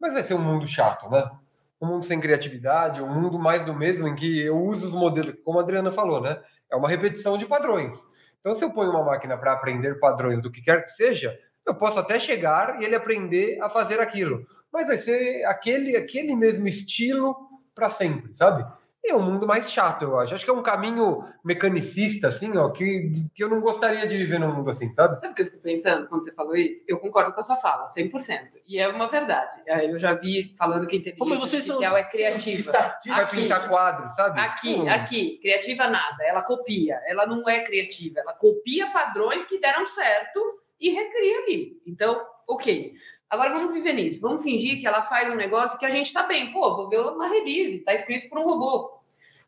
Mas 0.00 0.14
vai 0.14 0.22
ser 0.22 0.32
um 0.32 0.42
mundo 0.42 0.66
chato, 0.66 1.06
né? 1.10 1.30
Um 1.78 1.86
mundo 1.86 2.04
sem 2.06 2.18
criatividade, 2.18 3.02
um 3.02 3.20
mundo 3.20 3.38
mais 3.38 3.62
do 3.62 3.74
mesmo, 3.74 4.08
em 4.08 4.14
que 4.14 4.40
eu 4.40 4.56
uso 4.56 4.86
os 4.86 4.94
modelos, 4.94 5.34
como 5.44 5.58
a 5.58 5.62
Adriana 5.62 5.92
falou, 5.92 6.18
né? 6.22 6.40
É 6.72 6.76
uma 6.76 6.88
repetição 6.88 7.36
de 7.36 7.44
padrões. 7.44 8.16
Então, 8.40 8.54
se 8.54 8.64
eu 8.64 8.70
ponho 8.70 8.90
uma 8.90 9.04
máquina 9.04 9.36
para 9.36 9.52
aprender 9.52 9.98
padrões 9.98 10.40
do 10.40 10.50
que 10.50 10.62
quer 10.62 10.82
que 10.82 10.90
seja, 10.90 11.38
eu 11.66 11.74
posso 11.74 11.98
até 11.98 12.18
chegar 12.18 12.80
e 12.80 12.84
ele 12.84 12.94
aprender 12.94 13.60
a 13.60 13.68
fazer 13.68 14.00
aquilo. 14.00 14.46
Mas 14.72 14.86
vai 14.86 14.96
ser 14.96 15.44
aquele, 15.44 15.96
aquele 15.96 16.34
mesmo 16.34 16.66
estilo 16.66 17.36
para 17.74 17.90
sempre, 17.90 18.34
sabe? 18.34 18.64
É 19.06 19.14
um 19.14 19.22
mundo 19.22 19.46
mais 19.46 19.70
chato, 19.70 20.02
eu 20.02 20.18
acho. 20.18 20.34
Acho 20.34 20.44
que 20.44 20.50
é 20.50 20.54
um 20.54 20.62
caminho 20.62 21.24
mecanicista, 21.44 22.28
assim, 22.28 22.56
ó, 22.56 22.68
que, 22.70 23.12
que 23.34 23.42
eu 23.42 23.48
não 23.48 23.60
gostaria 23.60 24.06
de 24.06 24.16
viver 24.16 24.38
num 24.38 24.52
mundo 24.52 24.70
assim, 24.70 24.92
sabe? 24.92 25.18
Sabe 25.18 25.32
o 25.32 25.34
que 25.34 25.42
eu 25.42 25.46
fico 25.46 25.58
pensando 25.58 26.08
quando 26.08 26.24
você 26.24 26.32
falou 26.32 26.56
isso? 26.56 26.84
Eu 26.86 26.98
concordo 26.98 27.32
com 27.32 27.40
a 27.40 27.44
sua 27.44 27.56
fala, 27.56 27.86
100%. 27.86 28.58
E 28.66 28.78
é 28.78 28.88
uma 28.88 29.08
verdade. 29.08 29.56
Eu 29.66 29.98
já 29.98 30.14
vi 30.14 30.54
falando 30.56 30.86
que 30.86 30.96
a 30.96 30.98
inteligência 30.98 31.58
artificial 31.58 31.96
é 31.96 32.04
criativa. 32.04 32.72
Vai 33.06 33.26
pintar 33.26 33.68
quadros, 33.68 34.14
sabe? 34.14 34.40
Aqui, 34.40 34.74
hum. 34.74 34.88
aqui. 34.88 35.38
Criativa 35.40 35.88
nada. 35.88 36.22
Ela 36.24 36.42
copia. 36.42 37.00
Ela 37.06 37.26
não 37.26 37.48
é 37.48 37.60
criativa. 37.60 38.20
Ela 38.20 38.34
copia 38.34 38.90
padrões 38.90 39.44
que 39.46 39.58
deram 39.58 39.86
certo 39.86 40.40
e 40.80 40.90
recria 40.90 41.38
ali. 41.42 41.80
Então, 41.86 42.20
ok. 42.46 42.94
Agora 43.30 43.52
vamos 43.52 43.74
viver 43.74 43.92
nisso. 43.92 44.20
Vamos 44.20 44.42
fingir 44.42 44.80
que 44.80 44.86
ela 44.86 45.02
faz 45.02 45.30
um 45.30 45.36
negócio 45.36 45.78
que 45.78 45.86
a 45.86 45.90
gente 45.90 46.12
tá 46.12 46.22
bem. 46.24 46.52
Pô, 46.52 46.76
vou 46.76 46.88
ver 46.88 47.00
uma 47.00 47.28
release, 47.28 47.80
tá 47.80 47.92
escrito 47.92 48.28
por 48.28 48.38
um 48.38 48.44
robô. 48.44 48.98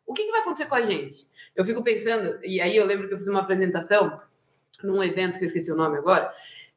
O 0.05 0.13
que, 0.13 0.23
que 0.23 0.31
vai 0.31 0.41
acontecer 0.41 0.67
com 0.67 0.75
a 0.75 0.81
gente? 0.81 1.27
Eu 1.55 1.65
fico 1.65 1.83
pensando, 1.83 2.39
e 2.43 2.61
aí 2.61 2.75
eu 2.75 2.85
lembro 2.85 3.07
que 3.07 3.13
eu 3.13 3.17
fiz 3.17 3.27
uma 3.27 3.41
apresentação 3.41 4.21
num 4.83 5.03
evento 5.03 5.37
que 5.37 5.43
eu 5.43 5.47
esqueci 5.47 5.71
o 5.71 5.75
nome 5.75 5.97
agora, 5.97 6.33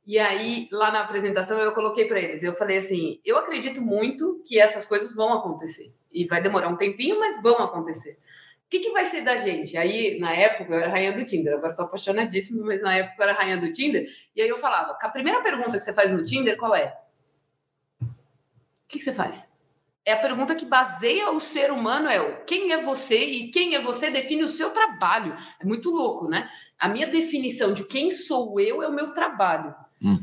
e 0.07 0.19
aí, 0.19 0.69
lá 0.71 0.93
na 0.93 1.01
apresentação, 1.01 1.59
eu 1.59 1.73
coloquei 1.73 2.05
para 2.05 2.21
eles, 2.21 2.43
eu 2.43 2.55
falei 2.55 2.77
assim, 2.77 3.21
eu 3.25 3.39
acredito 3.39 3.81
muito 3.81 4.43
que 4.45 4.61
essas 4.61 4.85
coisas 4.85 5.15
vão 5.15 5.33
acontecer. 5.33 5.91
E 6.13 6.27
vai 6.27 6.43
demorar 6.43 6.69
um 6.69 6.77
tempinho, 6.77 7.19
mas 7.19 7.43
vão 7.43 7.57
acontecer. 7.57 8.19
O 8.75 8.77
que, 8.77 8.87
que 8.87 8.93
vai 8.93 9.05
ser 9.05 9.21
da 9.21 9.37
gente? 9.37 9.77
Aí, 9.77 10.19
na 10.19 10.35
época, 10.35 10.73
eu 10.73 10.81
era 10.81 10.91
rainha 10.91 11.13
do 11.13 11.25
Tinder, 11.25 11.55
agora 11.55 11.77
tô 11.77 11.83
apaixonadíssima, 11.83 12.67
mas 12.67 12.83
na 12.83 12.97
época 12.97 13.15
eu 13.17 13.23
era 13.23 13.33
rainha 13.33 13.57
do 13.57 13.73
Tinder, 13.73 14.05
e 14.35 14.43
aí 14.43 14.49
eu 14.49 14.59
falava, 14.59 14.99
a 15.01 15.09
primeira 15.11 15.41
pergunta 15.43 15.79
que 15.79 15.85
você 15.85 15.95
faz 15.95 16.11
no 16.11 16.25
Tinder, 16.25 16.57
qual 16.57 16.75
é? 16.75 16.93
O 18.03 18.07
que, 18.89 18.99
que 18.99 19.05
você 19.05 19.15
faz? 19.15 19.49
é 20.05 20.13
a 20.13 20.19
pergunta 20.19 20.55
que 20.55 20.67
baseia 20.67 21.31
o 21.31 21.41
ser 21.41 21.73
humano 21.73 22.09
é 22.09 22.21
o 22.21 22.45
quem 22.45 22.73
é 22.73 22.83
você 22.83 23.17
e 23.17 23.51
quem 23.51 23.75
é 23.75 23.81
você 23.81 24.11
define 24.11 24.43
o 24.43 24.49
seu 24.49 24.71
trabalho. 24.71 25.35
É 25.59 25.65
muito 25.65 25.89
louco, 25.91 26.29
né? 26.29 26.51
A 26.79 26.89
minha 26.89 27.07
definição 27.07 27.73
de 27.73 27.85
quem 27.85 28.11
sou 28.11 28.61
eu 28.61 28.83
é 28.83 28.89
o 28.89 28.93
meu 28.93 29.15
trabalho. 29.15 29.75
Hum. 30.03 30.23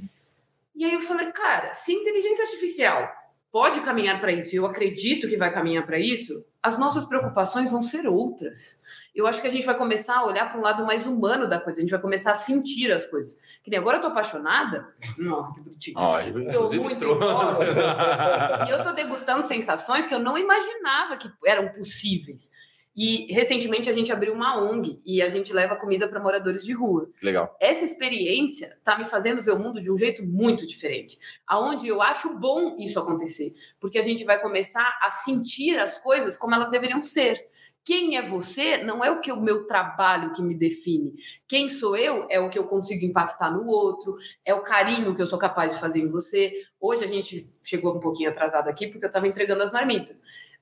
E 0.76 0.86
aí 0.86 0.94
eu 0.94 1.02
falei, 1.02 1.32
cara, 1.32 1.74
se 1.74 1.94
inteligência 1.94 2.46
artificial 2.46 3.12
pode 3.52 3.82
caminhar 3.82 4.20
para 4.20 4.32
isso, 4.32 4.56
e 4.56 4.58
eu 4.58 4.66
acredito 4.66 5.28
que 5.28 5.38
vai 5.38 5.54
caminhar 5.54 5.86
para 5.86 6.00
isso, 6.00 6.46
as 6.64 6.78
nossas 6.78 7.06
preocupações 7.06 7.70
vão 7.72 7.82
ser 7.82 8.08
outras. 8.08 8.80
Eu 9.14 9.28
acho 9.28 9.42
que 9.42 9.48
a 9.48 9.50
gente 9.50 9.66
vai 9.66 9.76
começar 9.76 10.18
a 10.18 10.26
olhar 10.26 10.50
para 10.50 10.60
um 10.60 10.64
lado 10.64 10.86
mais 10.86 11.06
humano 11.06 11.50
da 11.50 11.60
coisa, 11.60 11.80
a 11.80 11.82
gente 11.82 11.92
vai 11.92 12.00
começar 12.00 12.32
a 12.32 12.36
sentir 12.36 12.92
as 12.92 13.06
coisas. 13.06 13.40
Que 13.64 13.72
nem 13.72 13.80
agora 13.80 13.98
eu 13.98 14.02
tô 14.02 14.08
apaixonada. 14.08 14.88
Não, 15.18 15.52
que 15.54 15.60
bonitinho. 15.60 15.98
Oh, 15.98 16.18
tô 16.52 16.72
muito 16.76 17.06
E 18.68 18.70
eu 18.70 18.84
tô 18.84 18.94
degustando 18.94 19.46
sensações 19.46 20.06
que 20.08 20.14
eu 20.14 20.20
não 20.20 20.38
imaginava 20.38 21.18
que 21.18 21.30
eram 21.46 21.70
possíveis. 21.70 22.52
E 22.96 23.32
recentemente 23.34 23.90
a 23.90 23.94
gente 23.94 24.12
abriu 24.12 24.34
uma 24.34 24.62
ONG 24.62 25.02
e 25.06 25.22
a 25.22 25.30
gente 25.30 25.54
leva 25.54 25.78
comida 25.78 26.08
para 26.08 26.20
moradores 26.20 26.64
de 26.64 26.74
rua. 26.74 27.10
Legal. 27.22 27.56
Essa 27.60 27.86
experiência 27.86 28.76
está 28.78 28.98
me 28.98 29.06
fazendo 29.06 29.42
ver 29.42 29.52
o 29.52 29.60
mundo 29.60 29.82
de 29.82 29.92
um 29.92 29.98
jeito 29.98 30.26
muito 30.26 30.68
diferente, 30.68 31.18
aonde 31.48 31.88
eu 31.88 32.02
acho 32.02 32.38
bom 32.38 32.76
isso 32.78 33.00
acontecer, 33.00 33.54
porque 33.80 33.98
a 33.98 34.02
gente 34.02 34.26
vai 34.26 34.42
começar 34.42 35.00
a 35.02 35.10
sentir 35.10 35.78
as 35.80 36.00
coisas 36.00 36.36
como 36.36 36.54
elas 36.54 36.70
deveriam 36.70 37.02
ser. 37.02 37.50
Quem 37.84 38.16
é 38.16 38.22
você 38.22 38.78
não 38.84 39.04
é 39.04 39.10
o 39.10 39.22
que 39.22 39.32
o 39.32 39.42
meu 39.42 39.66
trabalho 39.66 40.34
que 40.34 40.42
me 40.42 40.54
define. 40.54 41.16
Quem 41.48 41.68
sou 41.68 41.96
eu 41.96 42.28
é 42.30 42.40
o 42.40 42.50
que 42.50 42.60
eu 42.60 42.68
consigo 42.68 43.06
impactar 43.06 43.50
no 43.50 43.66
outro, 43.66 44.18
é 44.46 44.54
o 44.54 44.62
carinho 44.62 45.16
que 45.16 45.22
eu 45.22 45.26
sou 45.26 45.40
capaz 45.40 45.74
de 45.74 45.80
fazer 45.80 46.00
em 46.00 46.08
você. 46.08 46.54
Hoje 46.80 47.04
a 47.04 47.08
gente 47.08 47.50
chegou 47.64 47.96
um 47.96 48.00
pouquinho 48.00 48.30
atrasado 48.30 48.68
aqui 48.68 48.88
porque 48.88 49.06
eu 49.06 49.10
estava 49.10 49.28
entregando 49.28 49.64
as 49.64 49.72
marmitas. 49.72 50.20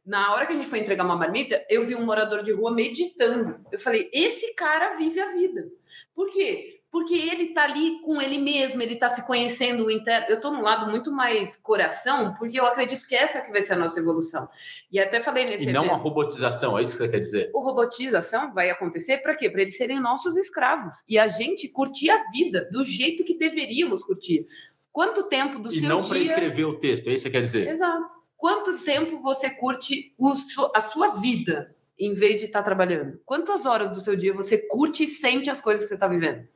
Na 0.09 0.33
hora 0.33 0.47
que 0.47 0.53
a 0.53 0.55
gente 0.55 0.67
foi 0.67 0.79
entregar 0.79 1.05
uma 1.05 1.15
marmita, 1.15 1.63
eu 1.69 1.85
vi 1.85 1.93
um 1.95 2.03
morador 2.03 2.41
de 2.41 2.51
rua 2.51 2.73
meditando. 2.73 3.63
Eu 3.71 3.79
falei: 3.79 4.09
esse 4.11 4.55
cara 4.55 4.97
vive 4.97 5.19
a 5.19 5.31
vida. 5.33 5.69
Por 6.15 6.31
quê? 6.31 6.81
Porque 6.91 7.13
ele 7.13 7.53
tá 7.53 7.65
ali 7.65 8.01
com 8.01 8.19
ele 8.19 8.39
mesmo, 8.39 8.81
ele 8.81 8.95
tá 8.95 9.07
se 9.07 9.27
conhecendo 9.27 9.85
o 9.85 9.91
interno. 9.91 10.25
Eu 10.27 10.41
tô 10.41 10.49
num 10.49 10.63
lado 10.63 10.89
muito 10.89 11.11
mais 11.11 11.55
coração, 11.55 12.33
porque 12.39 12.59
eu 12.59 12.65
acredito 12.65 13.05
que 13.05 13.13
essa 13.13 13.39
que 13.39 13.51
vai 13.51 13.61
ser 13.61 13.73
a 13.73 13.75
nossa 13.75 13.99
evolução. 13.99 14.49
E 14.91 14.99
até 14.99 15.21
falei 15.21 15.45
nesse 15.45 15.65
E 15.65 15.71
não 15.71 15.83
evento, 15.83 15.93
a 15.93 15.97
robotização, 15.97 16.79
é 16.79 16.81
isso 16.81 16.93
que 16.93 17.03
você 17.03 17.09
quer 17.09 17.19
dizer? 17.19 17.51
O 17.53 17.61
robotização 17.61 18.51
vai 18.51 18.71
acontecer 18.71 19.19
para 19.19 19.35
quê? 19.35 19.47
Para 19.47 19.61
eles 19.61 19.77
serem 19.77 19.99
nossos 19.99 20.35
escravos. 20.35 21.03
E 21.07 21.19
a 21.19 21.27
gente 21.27 21.69
curtir 21.69 22.09
a 22.09 22.23
vida 22.31 22.67
do 22.71 22.83
jeito 22.83 23.23
que 23.23 23.37
deveríamos 23.37 24.01
curtir. 24.01 24.47
Quanto 24.91 25.29
tempo 25.29 25.59
do 25.59 25.69
e 25.69 25.73
seu 25.73 25.81
dia... 25.81 25.87
E 25.87 25.89
não 25.89 26.03
para 26.03 26.17
escrever 26.17 26.65
o 26.65 26.79
texto, 26.79 27.07
é 27.07 27.13
isso 27.13 27.17
que 27.17 27.21
você 27.21 27.29
quer 27.29 27.43
dizer? 27.43 27.67
Exato. 27.67 28.18
Quanto 28.39 28.81
tempo 28.85 29.21
você 29.21 29.49
curte 29.49 30.15
o, 30.17 30.33
a 30.73 30.79
sua 30.79 31.09
vida 31.15 31.75
em 31.99 32.13
vez 32.13 32.39
de 32.39 32.45
estar 32.47 32.59
tá 32.59 32.65
trabalhando? 32.65 33.19
Quantas 33.25 33.65
horas 33.65 33.91
do 33.91 33.99
seu 33.99 34.15
dia 34.15 34.33
você 34.33 34.57
curte 34.57 35.03
e 35.03 35.07
sente 35.07 35.49
as 35.49 35.59
coisas 35.59 35.83
que 35.83 35.89
você 35.89 35.95
está 35.95 36.07
vivendo? 36.07 36.47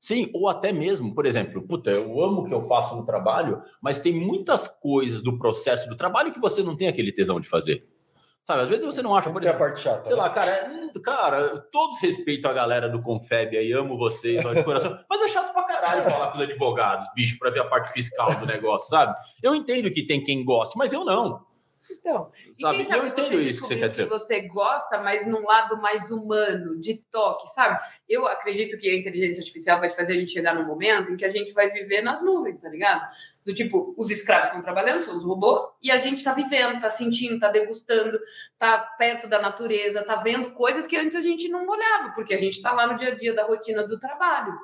Sim, 0.00 0.30
ou 0.32 0.48
até 0.48 0.72
mesmo, 0.72 1.14
por 1.14 1.26
exemplo, 1.26 1.60
puta, 1.60 1.90
eu 1.90 2.18
amo 2.24 2.40
o 2.40 2.44
que 2.46 2.54
eu 2.54 2.62
faço 2.62 2.96
no 2.96 3.04
trabalho, 3.04 3.60
mas 3.78 3.98
tem 3.98 4.14
muitas 4.14 4.68
coisas 4.68 5.20
do 5.20 5.38
processo 5.38 5.86
do 5.86 5.96
trabalho 5.98 6.32
que 6.32 6.40
você 6.40 6.62
não 6.62 6.74
tem 6.74 6.88
aquele 6.88 7.12
tesão 7.12 7.38
de 7.38 7.46
fazer. 7.46 7.86
Sabe, 8.48 8.62
às 8.62 8.68
vezes 8.70 8.86
você 8.86 9.02
não 9.02 9.14
acha, 9.14 9.30
por 9.30 9.42
exemplo, 9.42 9.62
a 9.62 9.66
parte 9.66 9.82
chata, 9.82 10.06
sei 10.06 10.16
né? 10.16 10.22
lá, 10.22 10.30
cara, 10.30 10.50
é, 10.50 10.98
cara, 11.00 11.58
todos 11.70 12.00
respeitam 12.00 12.50
a 12.50 12.54
galera 12.54 12.88
do 12.88 13.02
Confeb 13.02 13.54
aí, 13.54 13.70
amo 13.74 13.98
vocês, 13.98 14.42
de 14.42 14.64
coração, 14.64 14.98
mas 15.06 15.20
é 15.20 15.28
chato 15.28 15.52
pra 15.52 15.64
caralho 15.64 16.10
falar 16.10 16.30
com 16.30 16.38
os 16.38 16.44
advogados, 16.44 17.06
bicho, 17.14 17.38
para 17.38 17.50
ver 17.50 17.60
a 17.60 17.66
parte 17.66 17.92
fiscal 17.92 18.34
do 18.36 18.46
negócio, 18.46 18.88
sabe? 18.88 19.14
Eu 19.42 19.54
entendo 19.54 19.90
que 19.90 20.02
tem 20.02 20.24
quem 20.24 20.46
goste, 20.46 20.78
mas 20.78 20.94
eu 20.94 21.04
não. 21.04 21.46
Então, 21.90 22.30
sabe? 22.54 22.84
sabe 22.84 22.98
eu 22.98 23.06
entendo 23.06 23.40
isso 23.40 23.62
que 23.62 23.68
você 23.68 23.76
quer 23.76 23.88
dizer. 23.88 24.04
Que 24.04 24.10
você 24.10 24.40
gosta, 24.48 24.98
mas 24.98 25.26
num 25.26 25.42
lado 25.42 25.76
mais 25.80 26.10
humano, 26.10 26.78
de 26.80 27.02
toque, 27.10 27.46
sabe? 27.48 27.78
Eu 28.08 28.26
acredito 28.26 28.78
que 28.78 28.88
a 28.88 28.96
inteligência 28.96 29.40
artificial 29.40 29.80
vai 29.80 29.90
fazer 29.90 30.14
a 30.14 30.16
gente 30.16 30.30
chegar 30.30 30.54
num 30.54 30.66
momento 30.66 31.12
em 31.12 31.16
que 31.16 31.24
a 31.24 31.30
gente 31.30 31.52
vai 31.52 31.70
viver 31.70 32.02
nas 32.02 32.22
nuvens, 32.22 32.60
tá 32.60 32.68
ligado? 32.68 33.08
Do 33.44 33.54
tipo, 33.54 33.94
os 33.96 34.10
escravos 34.10 34.48
estão 34.48 34.62
trabalhando, 34.62 35.04
são 35.04 35.16
os 35.16 35.24
robôs, 35.24 35.62
e 35.82 35.90
a 35.90 35.96
gente 35.96 36.22
tá 36.22 36.34
vivendo, 36.34 36.80
tá 36.80 36.90
sentindo, 36.90 37.40
tá 37.40 37.50
degustando, 37.50 38.18
tá 38.58 38.78
perto 38.98 39.26
da 39.26 39.40
natureza, 39.40 40.04
tá 40.04 40.16
vendo 40.16 40.52
coisas 40.52 40.86
que 40.86 40.96
antes 40.96 41.16
a 41.16 41.22
gente 41.22 41.48
não 41.48 41.66
olhava, 41.66 42.12
porque 42.14 42.34
a 42.34 42.38
gente 42.38 42.60
tá 42.60 42.72
lá 42.72 42.86
no 42.86 42.98
dia 42.98 43.08
a 43.08 43.14
dia 43.14 43.34
da 43.34 43.44
rotina 43.44 43.86
do 43.86 43.98
trabalho. 43.98 44.58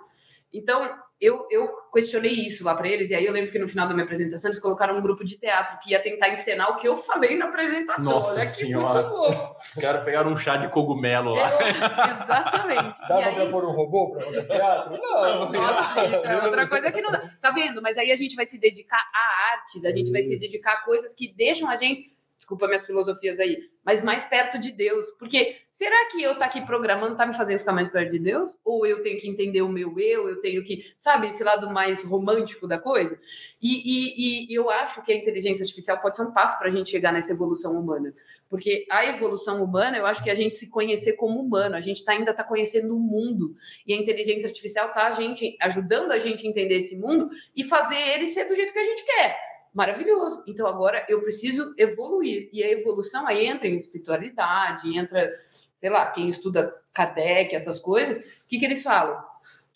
Então, 0.55 0.89
eu, 1.21 1.47
eu 1.51 1.69
questionei 1.93 2.33
isso 2.33 2.65
lá 2.65 2.75
para 2.75 2.89
eles, 2.89 3.11
e 3.11 3.15
aí 3.15 3.25
eu 3.25 3.33
lembro 3.33 3.51
que 3.51 3.59
no 3.59 3.69
final 3.69 3.89
da 3.89 3.95
minha 3.95 4.05
apresentação 4.05 4.51
eles 4.51 4.61
colocaram 4.61 4.99
um 4.99 5.01
grupo 5.01 5.25
de 5.25 5.39
teatro 5.39 5.79
que 5.79 5.91
ia 5.91 6.03
tentar 6.03 6.29
encenar 6.29 6.71
o 6.71 6.77
que 6.77 6.87
eu 6.87 6.97
falei 6.97 7.37
na 7.37 7.47
apresentação. 7.47 8.05
Nossa 8.05 8.35
Olha 8.35 8.47
senhora. 8.47 9.05
que 9.05 9.11
muito 9.11 9.33
bom. 9.33 9.57
Os 9.61 9.83
caras 9.83 10.05
pegaram 10.05 10.33
um 10.33 10.37
chá 10.37 10.57
de 10.57 10.69
cogumelo 10.69 11.35
lá. 11.35 11.51
Eu, 11.51 11.67
exatamente. 11.67 13.01
Dava 13.09 13.27
aí... 13.27 13.35
pra 13.35 13.51
pôr 13.51 13.65
um 13.65 13.73
robô 13.73 14.13
para 14.13 14.21
fazer 14.23 14.45
teatro? 14.45 14.99
Não. 15.01 15.53
não 15.53 16.05
isso 16.05 16.27
é 16.27 16.45
outra 16.45 16.69
coisa 16.69 16.93
que 16.93 17.01
não 17.01 17.11
dá. 17.11 17.23
Tá 17.41 17.51
vendo? 17.53 17.81
Mas 17.81 17.97
aí 17.97 18.13
a 18.13 18.17
gente 18.17 18.37
vai 18.37 18.45
se 18.45 18.59
dedicar 18.59 19.03
a 19.13 19.53
artes, 19.55 19.85
a 19.85 19.91
gente 19.91 20.11
vai 20.11 20.23
se 20.25 20.39
dedicar 20.39 20.73
a 20.73 20.85
coisas 20.85 21.15
que 21.15 21.35
deixam 21.35 21.69
a 21.69 21.77
gente 21.77 22.14
desculpa 22.45 22.67
minhas 22.67 22.85
filosofias 22.85 23.41
aí, 23.41 23.71
mas 23.85 24.05
mais 24.05 24.25
perto 24.25 24.59
de 24.59 24.71
Deus. 24.71 25.07
Porque 25.19 25.57
será 25.73 26.11
que 26.11 26.23
eu 26.23 26.39
tá 26.39 26.45
aqui 26.45 26.65
programando 26.65 27.17
tá 27.17 27.27
me 27.27 27.35
fazendo 27.35 27.59
ficar 27.59 27.73
mais 27.73 27.91
perto 27.91 28.13
de 28.13 28.19
Deus? 28.19 28.59
Ou 28.65 28.87
eu 28.87 29.03
tenho 29.03 29.19
que 29.19 29.29
entender 29.29 29.63
o 29.63 29.69
meu 29.69 29.99
eu, 29.99 30.29
eu 30.29 30.41
tenho 30.41 30.63
que, 30.63 30.93
sabe, 30.99 31.29
esse 31.29 31.43
lado 31.43 31.73
mais 31.73 32.05
romântico 32.05 32.69
da 32.69 32.79
coisa? 32.79 33.19
E, 33.61 33.73
e, 33.73 34.53
e 34.53 34.55
eu 34.55 34.71
acho 34.71 35.03
que 35.03 35.13
a 35.13 35.17
inteligência 35.17 35.63
artificial 35.63 35.99
pode 36.01 36.17
ser 36.17 36.23
um 36.23 36.33
passo 36.33 36.59
para 36.59 36.69
a 36.69 36.71
gente 36.71 36.91
chegar 36.91 37.13
nessa 37.13 37.33
evolução 37.33 37.79
humana. 37.79 38.15
Porque 38.49 38.87
a 38.91 39.07
evolução 39.07 39.65
humana, 39.65 39.97
eu 39.97 40.07
acho 40.07 40.23
que 40.23 40.29
é 40.29 40.33
a 40.33 40.37
gente 40.37 40.57
se 40.57 40.69
conhecer 40.69 41.15
como 41.15 41.41
humano, 41.41 41.75
a 41.75 41.81
gente 41.81 42.05
tá, 42.05 42.13
ainda 42.13 42.31
está 42.31 42.45
conhecendo 42.45 42.95
o 42.95 43.01
mundo. 43.01 43.57
E 43.87 43.95
a 43.95 43.97
inteligência 43.97 44.47
artificial 44.47 44.89
está 44.89 45.07
a 45.07 45.11
gente, 45.13 45.57
ajudando 45.61 46.13
a 46.13 46.19
gente 46.19 46.47
a 46.47 46.51
entender 46.51 46.77
esse 46.77 46.97
mundo 46.97 47.31
e 47.57 47.65
fazer 47.65 47.97
ele 47.97 48.27
ser 48.27 48.45
do 48.45 48.55
jeito 48.55 48.73
que 48.73 48.79
a 48.79 48.85
gente 48.85 49.05
quer 49.05 49.54
maravilhoso. 49.75 50.45
Então 50.47 50.67
agora 50.67 51.05
eu 51.09 51.21
preciso 51.21 51.75
evoluir. 51.77 52.49
E 52.53 52.63
a 52.63 52.71
evolução 52.71 53.27
aí 53.27 53.47
entra 53.47 53.67
em 53.67 53.77
espiritualidade, 53.77 54.97
entra, 54.97 55.31
sei 55.75 55.91
lá, 55.91 56.11
quem 56.13 56.29
estuda 56.29 56.73
Kardec, 56.93 57.55
essas 57.55 57.81
coisas, 57.81 58.19
o 58.19 58.23
que, 58.47 58.59
que 58.59 58.65
eles 58.65 58.83
falam? 58.83 59.21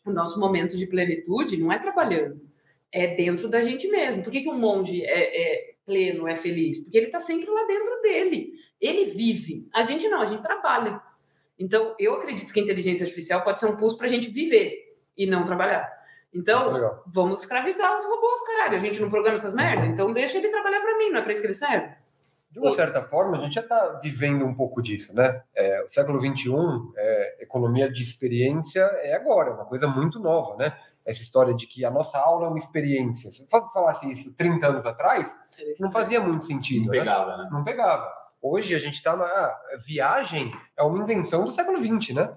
O 0.07 0.13
nosso 0.13 0.39
momento 0.39 0.77
de 0.77 0.87
plenitude 0.87 1.57
não 1.57 1.73
é 1.73 1.79
trabalhando, 1.79 2.41
é 2.93 3.09
dentro 3.17 3.49
da 3.49 3.61
gente 3.61 3.89
mesmo. 3.89 4.23
Por 4.23 4.31
que, 4.31 4.43
que 4.43 4.49
um 4.49 4.59
monge 4.59 5.03
é, 5.05 5.43
é 5.43 5.75
pleno, 5.85 6.29
é 6.29 6.37
feliz? 6.37 6.79
Porque 6.79 6.97
ele 6.97 7.07
está 7.07 7.19
sempre 7.19 7.51
lá 7.51 7.67
dentro 7.67 8.01
dele. 8.01 8.53
Ele 8.81 9.07
vive. 9.07 9.69
A 9.75 9.83
gente 9.83 10.09
não, 10.09 10.23
a 10.23 10.27
gente 10.27 10.43
trabalha. 10.43 11.03
Então, 11.59 11.95
eu 11.99 12.15
acredito 12.15 12.53
que 12.53 12.61
a 12.61 12.63
inteligência 12.63 13.03
artificial 13.05 13.43
pode 13.43 13.59
ser 13.59 13.67
um 13.67 13.77
pulso 13.77 13.99
para 13.99 14.07
a 14.07 14.11
gente 14.11 14.31
viver 14.31 14.97
e 15.17 15.27
não 15.27 15.45
trabalhar. 15.45 15.98
Então, 16.35 16.73
Legal. 16.73 17.03
vamos 17.07 17.41
escravizar 17.41 17.97
os 17.97 18.05
robôs, 18.05 18.41
caralho. 18.47 18.77
A 18.77 18.81
gente 18.81 19.01
não 19.01 19.11
programa 19.11 19.37
essas 19.37 19.55
merdas, 19.55 19.89
então 19.89 20.13
deixa 20.13 20.39
ele 20.39 20.49
trabalhar 20.49 20.81
para 20.81 20.99
mim, 20.99 21.11
não 21.11 21.21
é 21.21 21.23
para 21.23 21.33
isso 21.33 21.41
que 21.41 21.47
ele 21.47 21.55
serve. 21.55 21.89
De 22.51 22.59
uma 22.59 22.71
certa 22.71 23.03
forma, 23.03 23.37
a 23.37 23.41
gente 23.43 23.55
já 23.55 23.61
está 23.61 23.99
vivendo 24.03 24.45
um 24.45 24.55
pouco 24.55 24.81
disso, 24.81 25.15
né? 25.15 25.43
É, 25.55 25.83
o 25.85 25.89
século 25.89 26.19
XXI, 26.19 26.51
é, 26.97 27.43
economia 27.43 27.91
de 27.91 28.03
experiência 28.03 28.81
é 29.03 29.15
agora, 29.15 29.51
é 29.51 29.53
uma 29.53 29.67
coisa 29.67 29.87
muito 29.87 30.19
nova, 30.19 30.57
né? 30.57 30.77
Essa 31.05 31.23
história 31.23 31.55
de 31.55 31.67
que 31.67 31.85
a 31.85 31.91
nossa 31.91 32.19
aula 32.19 32.47
é 32.47 32.49
uma 32.49 32.59
experiência. 32.59 33.31
Se 33.31 33.43
eu 33.43 33.69
falasse 33.69 34.11
isso 34.11 34.35
30 34.35 34.67
anos 34.67 34.87
atrás, 34.87 35.35
não 35.79 35.91
fazia 35.91 36.21
muito 36.21 36.47
sentido. 36.47 36.87
Não 36.87 36.93
né? 36.93 36.99
pegava, 36.99 37.37
né? 37.37 37.49
Não 37.51 37.65
pegava. 37.65 38.13
Hoje 38.41 38.75
a 38.75 38.79
gente 38.79 38.95
está 38.95 39.17
na. 39.17 39.25
ah, 39.25 39.61
viagem 39.85 40.53
é 40.77 40.83
uma 40.83 40.99
invenção 41.03 41.45
do 41.45 41.51
século 41.51 41.79
XX, 41.79 42.15
né? 42.15 42.31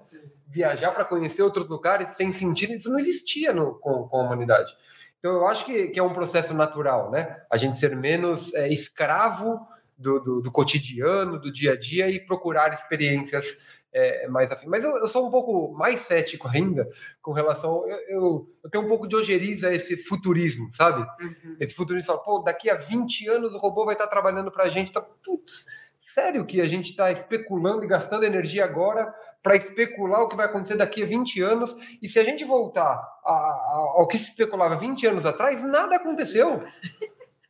Viajar 0.52 0.92
para 0.92 1.04
conhecer 1.04 1.42
outros 1.42 1.66
lugares 1.66 2.12
sem 2.12 2.32
sentido, 2.32 2.74
isso 2.74 2.90
não 2.90 2.98
existia 2.98 3.52
no, 3.52 3.74
com, 3.76 4.06
com 4.06 4.16
a 4.18 4.24
humanidade. 4.24 4.70
Então 5.18 5.32
eu 5.32 5.46
acho 5.46 5.64
que, 5.64 5.88
que 5.88 5.98
é 5.98 6.02
um 6.02 6.12
processo 6.12 6.52
natural, 6.52 7.10
né? 7.10 7.42
A 7.50 7.56
gente 7.56 7.76
ser 7.76 7.96
menos 7.96 8.52
é, 8.54 8.68
escravo 8.68 9.66
do, 9.96 10.20
do, 10.20 10.42
do 10.42 10.50
cotidiano, 10.50 11.38
do 11.38 11.50
dia 11.50 11.72
a 11.72 11.78
dia 11.78 12.10
e 12.10 12.20
procurar 12.20 12.72
experiências 12.72 13.56
é, 13.92 14.26
mais 14.28 14.50
afim. 14.50 14.66
Mas 14.66 14.82
eu, 14.84 14.90
eu, 14.90 15.06
sou 15.06 15.26
um 15.26 15.30
pouco 15.30 15.72
mais 15.76 16.00
cético 16.00 16.48
ainda 16.48 16.88
com 17.20 17.32
relação. 17.32 17.86
Eu, 17.88 17.98
eu, 18.08 18.50
eu 18.64 18.70
tenho 18.70 18.84
um 18.84 18.88
pouco 18.88 19.06
de 19.06 19.14
ojeriza 19.14 19.68
a 19.68 19.74
esse 19.74 19.96
futurismo, 19.96 20.72
sabe? 20.72 21.02
Uhum. 21.22 21.56
Esse 21.60 21.74
futurismo 21.74 22.06
fala, 22.06 22.22
pô, 22.22 22.40
daqui 22.40 22.70
a 22.70 22.74
20 22.74 23.28
anos 23.28 23.54
o 23.54 23.58
robô 23.58 23.84
vai 23.84 23.94
estar 23.94 24.06
trabalhando 24.06 24.50
para 24.50 24.64
a 24.64 24.68
gente. 24.68 24.92
Tá, 24.92 25.00
putz, 25.00 25.66
sério 26.00 26.44
que 26.46 26.60
a 26.60 26.64
gente 26.64 26.90
está 26.90 27.12
especulando 27.12 27.84
e 27.84 27.88
gastando 27.88 28.24
energia 28.24 28.64
agora 28.64 29.14
para 29.42 29.56
especular 29.56 30.22
o 30.22 30.28
que 30.28 30.36
vai 30.36 30.46
acontecer 30.46 30.76
daqui 30.76 31.02
a 31.02 31.06
20 31.06 31.42
anos? 31.42 31.76
E 32.00 32.08
se 32.08 32.18
a 32.18 32.24
gente 32.24 32.44
voltar 32.44 32.94
a, 33.24 33.32
a, 33.32 33.92
ao 33.96 34.06
que 34.06 34.16
se 34.16 34.24
especulava 34.24 34.76
20 34.76 35.06
anos 35.06 35.26
atrás, 35.26 35.62
nada 35.62 35.96
aconteceu. 35.96 36.62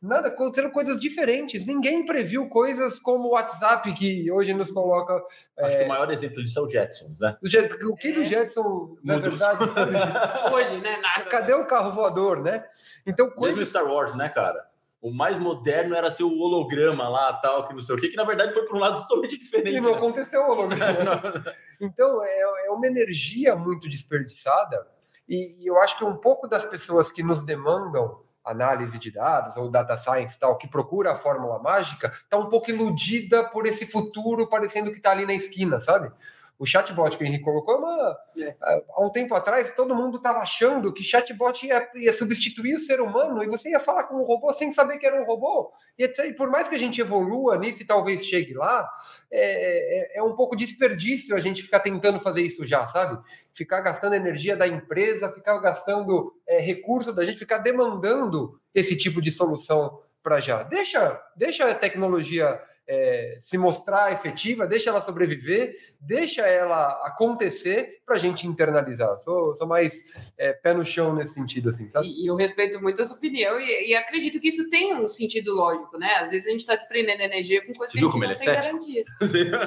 Nada, 0.03 0.27
aconteceram 0.27 0.69
coisas 0.69 0.99
diferentes. 0.99 1.65
Ninguém 1.65 2.05
previu 2.05 2.49
coisas 2.49 2.99
como 2.99 3.29
o 3.29 3.31
WhatsApp, 3.31 3.93
que 3.93 4.29
hoje 4.29 4.53
nos 4.53 4.69
coloca. 4.69 5.13
Acho 5.57 5.77
é, 5.77 5.79
que 5.79 5.85
o 5.85 5.87
maior 5.87 6.11
exemplo 6.11 6.43
disso 6.43 6.59
é 6.59 6.61
o 6.61 6.69
Jetsons, 6.69 7.21
né? 7.21 7.37
o, 7.41 7.47
Jet, 7.47 7.73
o 7.85 7.95
que 7.95 8.11
do 8.11 8.25
Jetson, 8.25 8.97
na 9.01 9.13
Mudou. 9.13 9.31
verdade, 9.31 9.63
Hoje, 10.53 10.77
né? 10.81 10.97
Nada. 10.97 11.29
cadê 11.29 11.53
o 11.53 11.65
carro 11.65 11.91
voador, 11.91 12.41
né? 12.43 12.65
Então, 13.07 13.27
Mesmo 13.27 13.39
coisas. 13.39 13.69
Star 13.69 13.85
Wars, 13.85 14.13
né, 14.13 14.27
cara? 14.27 14.72
O 15.03 15.11
mais 15.11 15.37
moderno 15.37 15.93
era 15.95 16.09
ser 16.09 16.23
o 16.23 16.39
holograma 16.39 17.09
lá, 17.09 17.33
tal, 17.33 17.67
que 17.67 17.73
não 17.73 17.81
sei 17.81 17.93
o 17.93 17.99
que, 17.99 18.07
que 18.07 18.15
na 18.15 18.23
verdade 18.23 18.53
foi 18.53 18.65
para 18.65 18.77
um 18.77 18.79
lado 18.79 19.01
totalmente 19.03 19.37
diferente. 19.37 19.75
E 19.75 19.81
não 19.81 19.91
né? 19.91 19.97
aconteceu, 19.97 20.41
holograma. 20.49 21.43
Então, 21.81 22.23
é, 22.23 22.67
é 22.67 22.71
uma 22.71 22.87
energia 22.87 23.57
muito 23.57 23.89
desperdiçada, 23.89 24.87
e, 25.27 25.57
e 25.59 25.67
eu 25.67 25.77
acho 25.81 25.97
que 25.97 26.05
um 26.05 26.15
pouco 26.15 26.47
das 26.47 26.65
pessoas 26.65 27.11
que 27.11 27.21
nos 27.21 27.43
demandam 27.43 28.23
análise 28.45 28.97
de 28.97 29.11
dados 29.11 29.57
ou 29.57 29.69
data 29.69 29.97
science 29.97 30.39
tal, 30.39 30.57
que 30.57 30.67
procura 30.67 31.11
a 31.11 31.15
fórmula 31.15 31.59
mágica, 31.59 32.13
está 32.23 32.37
um 32.37 32.47
pouco 32.47 32.69
iludida 32.69 33.43
por 33.43 33.65
esse 33.65 33.85
futuro 33.85 34.47
parecendo 34.47 34.91
que 34.91 34.97
está 34.97 35.11
ali 35.11 35.25
na 35.25 35.33
esquina, 35.33 35.81
sabe? 35.81 36.09
O 36.57 36.65
chatbot 36.65 37.17
que 37.17 37.23
o 37.23 37.27
Henrique 37.27 37.43
colocou 37.43 37.75
é 37.75 37.77
uma. 37.77 38.17
É. 38.39 38.55
Há 38.61 39.05
um 39.05 39.09
tempo 39.09 39.33
atrás, 39.33 39.73
todo 39.75 39.95
mundo 39.95 40.17
estava 40.17 40.39
achando 40.39 40.93
que 40.93 41.03
chatbot 41.03 41.65
ia, 41.65 41.89
ia 41.95 42.13
substituir 42.13 42.75
o 42.75 42.79
ser 42.79 43.01
humano 43.01 43.43
e 43.43 43.47
você 43.47 43.71
ia 43.71 43.79
falar 43.79 44.03
com 44.03 44.15
um 44.15 44.23
robô 44.23 44.51
sem 44.53 44.71
saber 44.71 44.97
que 44.97 45.05
era 45.05 45.21
um 45.21 45.25
robô. 45.25 45.71
E, 45.97 46.03
etc. 46.03 46.25
E 46.25 46.33
por 46.33 46.49
mais 46.49 46.67
que 46.67 46.75
a 46.75 46.79
gente 46.79 47.01
evolua 47.01 47.57
nisso 47.57 47.81
e 47.81 47.85
talvez 47.85 48.25
chegue 48.25 48.53
lá, 48.53 48.87
é, 49.31 50.17
é, 50.17 50.19
é 50.19 50.23
um 50.23 50.35
pouco 50.35 50.55
desperdício 50.55 51.35
a 51.35 51.39
gente 51.39 51.63
ficar 51.63 51.79
tentando 51.79 52.19
fazer 52.19 52.41
isso 52.41 52.65
já, 52.65 52.87
sabe? 52.87 53.21
Ficar 53.53 53.81
gastando 53.81 54.13
energia 54.13 54.55
da 54.55 54.67
empresa, 54.67 55.31
ficar 55.31 55.57
gastando 55.59 56.33
é, 56.47 56.59
recurso 56.59 57.11
da 57.11 57.25
gente, 57.25 57.37
ficar 57.39 57.57
demandando 57.57 58.59
esse 58.73 58.95
tipo 58.95 59.21
de 59.21 59.31
solução 59.31 59.99
para 60.23 60.39
já. 60.39 60.63
Deixa, 60.63 61.21
deixa 61.35 61.69
a 61.69 61.75
tecnologia 61.75 62.59
é, 62.87 63.37
se 63.39 63.57
mostrar 63.57 64.11
efetiva, 64.11 64.67
deixa 64.67 64.89
ela 64.89 65.01
sobreviver, 65.01 65.75
deixa 65.99 66.41
ela 66.41 66.89
acontecer 67.05 68.01
para 68.05 68.15
a 68.15 68.19
gente 68.19 68.45
internalizar. 68.45 69.17
Sou, 69.19 69.55
sou 69.55 69.67
mais 69.67 69.93
é, 70.37 70.51
pé 70.53 70.73
no 70.73 70.83
chão 70.83 71.15
nesse 71.15 71.33
sentido, 71.33 71.69
assim, 71.69 71.89
sabe? 71.89 72.07
E, 72.07 72.27
eu 72.27 72.35
respeito 72.35 72.81
muito 72.81 73.01
a 73.01 73.05
sua 73.05 73.15
opinião 73.15 73.59
e, 73.59 73.89
e 73.89 73.95
acredito 73.95 74.39
que 74.39 74.49
isso 74.49 74.69
tem 74.69 74.93
um 74.95 75.07
sentido 75.07 75.53
lógico, 75.53 75.97
né? 75.97 76.13
Às 76.15 76.31
vezes 76.31 76.47
a 76.47 76.51
gente 76.51 76.61
está 76.61 76.75
desprendendo 76.75 77.21
energia 77.21 77.65
com 77.65 77.73
coisas 77.73 77.93
que 77.93 77.99
a 77.99 78.01
gente 78.01 78.11
como 78.11 78.23
não 78.23 78.31
ele 78.31 78.41
é 78.41 78.45
tem 78.45 78.53
garantia. 78.53 79.03
Mas 79.21 79.33
ele 79.33 79.55
é 79.55 79.59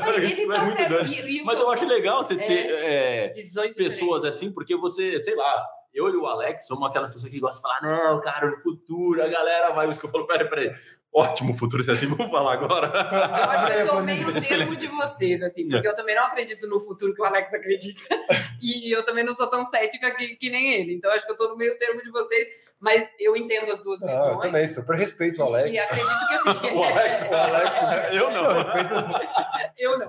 tá. 0.49 1.03
E- 1.07 1.39
e 1.41 1.45
Mas 1.45 1.59
eu 1.59 1.71
acho 1.71 1.87
legal 1.87 2.23
você 2.23 2.37
ter 2.37 2.71
é, 2.71 3.35
pessoas 3.75 4.25
assim, 4.25 4.53
porque 4.53 4.77
você, 4.77 5.19
sei 5.21 5.35
lá, 5.35 5.67
eu 5.97 6.11
e 6.11 6.17
o 6.17 6.27
Alex 6.27 6.67
somos 6.67 6.89
aquelas 6.89 7.11
pessoas 7.11 7.33
que 7.33 7.41
gostam 7.41 7.71
de 7.71 7.81
falar, 7.81 8.13
não, 8.13 8.21
cara, 8.21 8.51
no 8.51 8.59
futuro 8.59 9.23
a 9.23 9.27
galera 9.27 9.71
vai. 9.71 9.89
Isso 9.89 9.99
que 9.99 10.05
eu 10.05 10.11
falo, 10.11 10.27
peraí, 10.27 10.49
peraí. 10.49 10.75
Ótimo 11.13 11.55
futuro, 11.55 11.83
se 11.83 11.91
assim, 11.91 12.07
vamos 12.07 12.31
falar 12.31 12.53
agora. 12.53 12.89
Eu 12.93 13.51
acho 13.51 13.67
que 13.67 13.73
eu 13.73 13.87
sou 13.87 14.03
meio 14.03 14.41
termo 14.41 14.77
de 14.77 14.87
vocês, 14.89 15.43
assim, 15.43 15.67
porque 15.67 15.89
eu 15.89 15.97
também 15.97 16.15
não 16.15 16.25
acredito 16.25 16.69
no 16.69 16.79
futuro 16.79 17.15
que 17.15 17.23
o 17.23 17.25
Alex 17.25 17.55
acredita. 17.55 18.15
E 18.61 18.91
eu 18.91 19.05
também 19.05 19.23
não 19.23 19.35
sou 19.35 19.49
tão 19.49 19.67
cética 19.67 20.11
que, 20.17 20.35
que 20.37 20.49
nem 20.49 20.73
ele. 20.73 20.95
Então, 20.95 21.11
acho 21.13 21.27
que 21.27 21.33
eu 21.33 21.37
tô 21.37 21.49
no 21.49 21.57
meio 21.57 21.79
termo 21.79 22.03
de 22.03 22.11
vocês, 22.11 22.49
mas 22.81 23.09
eu 23.19 23.37
entendo 23.37 23.71
as 23.73 23.83
duas 23.83 24.03
Ah, 24.03 24.11
eu 24.13 24.19
visões. 24.27 24.41
também, 24.43 24.69
super 24.69 24.97
respeito 24.97 25.41
o 25.43 25.45
Alex. 25.47 25.71
E 25.75 25.79
acredito 25.79 26.29
que 26.29 26.35
assim. 26.35 26.47
O 26.77 26.83
Alex, 26.85 27.23
O 27.31 27.35
Alex, 27.35 28.15
eu 28.15 28.31
não. 28.31 28.53
respeito 28.53 29.37
eu 29.79 29.99
não. 29.99 30.09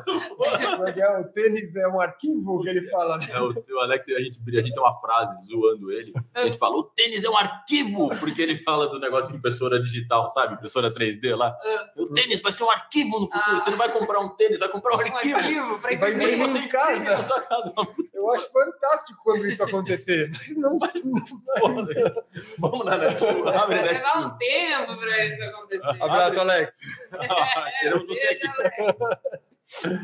O 1.21 1.23
tênis 1.33 1.75
é 1.75 1.87
um 1.87 1.99
arquivo 1.99 2.61
que 2.61 2.69
ele 2.69 2.89
fala. 2.89 3.17
né? 3.17 3.27
É, 3.31 3.39
o, 3.41 3.53
o 3.75 3.79
Alex, 3.79 4.07
a 4.09 4.19
gente, 4.19 4.39
a 4.47 4.51
gente 4.61 4.73
tem 4.73 4.79
uma 4.81 4.93
frase 4.99 5.45
zoando 5.45 5.91
ele. 5.91 6.13
A 6.33 6.45
gente 6.45 6.57
fala: 6.57 6.77
o 6.77 6.83
tênis 6.83 7.23
é 7.23 7.29
um 7.29 7.37
arquivo, 7.37 8.09
porque 8.19 8.41
ele 8.41 8.63
fala 8.63 8.87
do 8.87 8.99
negócio 8.99 9.31
de 9.31 9.37
impressora 9.37 9.81
digital, 9.81 10.29
sabe? 10.29 10.55
Impressora 10.55 10.91
3D 10.91 11.35
lá. 11.35 11.55
O 11.95 12.07
tênis 12.13 12.41
vai 12.41 12.51
ser 12.51 12.63
um 12.63 12.69
arquivo 12.71 13.19
no 13.19 13.27
futuro. 13.27 13.43
Ah. 13.57 13.59
Você 13.59 13.69
não 13.69 13.77
vai 13.77 13.91
comprar 13.91 14.19
um 14.19 14.29
tênis, 14.29 14.59
vai 14.59 14.69
comprar 14.69 14.95
um 14.95 14.97
Um 14.97 15.01
arquivo. 15.01 15.35
arquivo 15.37 15.79
pra 15.79 15.95
Vai 15.97 16.11
imprimir. 16.13 16.37
Você 16.37 16.57
em 16.59 16.67
casa. 16.67 16.91
imprime 16.93 17.09
na 17.09 17.23
sua 17.23 17.41
casa. 17.41 17.73
Eu 18.13 18.31
acho 18.33 18.51
fantástico 18.51 19.19
quando 19.23 19.45
isso 19.47 19.63
acontecer. 19.63 20.31
Mas 20.31 20.55
não, 20.55 20.77
Porra, 21.59 21.83
né? 21.83 22.13
Vamos 22.61 22.85
na 22.85 22.97
Netflix. 22.97 23.47
Abre 23.47 23.75
Vai 23.77 23.87
levar 23.87 23.93
Netflix. 23.93 24.25
um 24.25 24.37
tempo 24.37 24.97
pra 24.97 25.25
isso 25.25 25.43
acontecer. 25.43 26.03
Abraço, 26.03 26.39
Alex. 26.39 26.79
Queremos 27.81 28.07
você 28.07 28.27
aqui. 28.27 28.47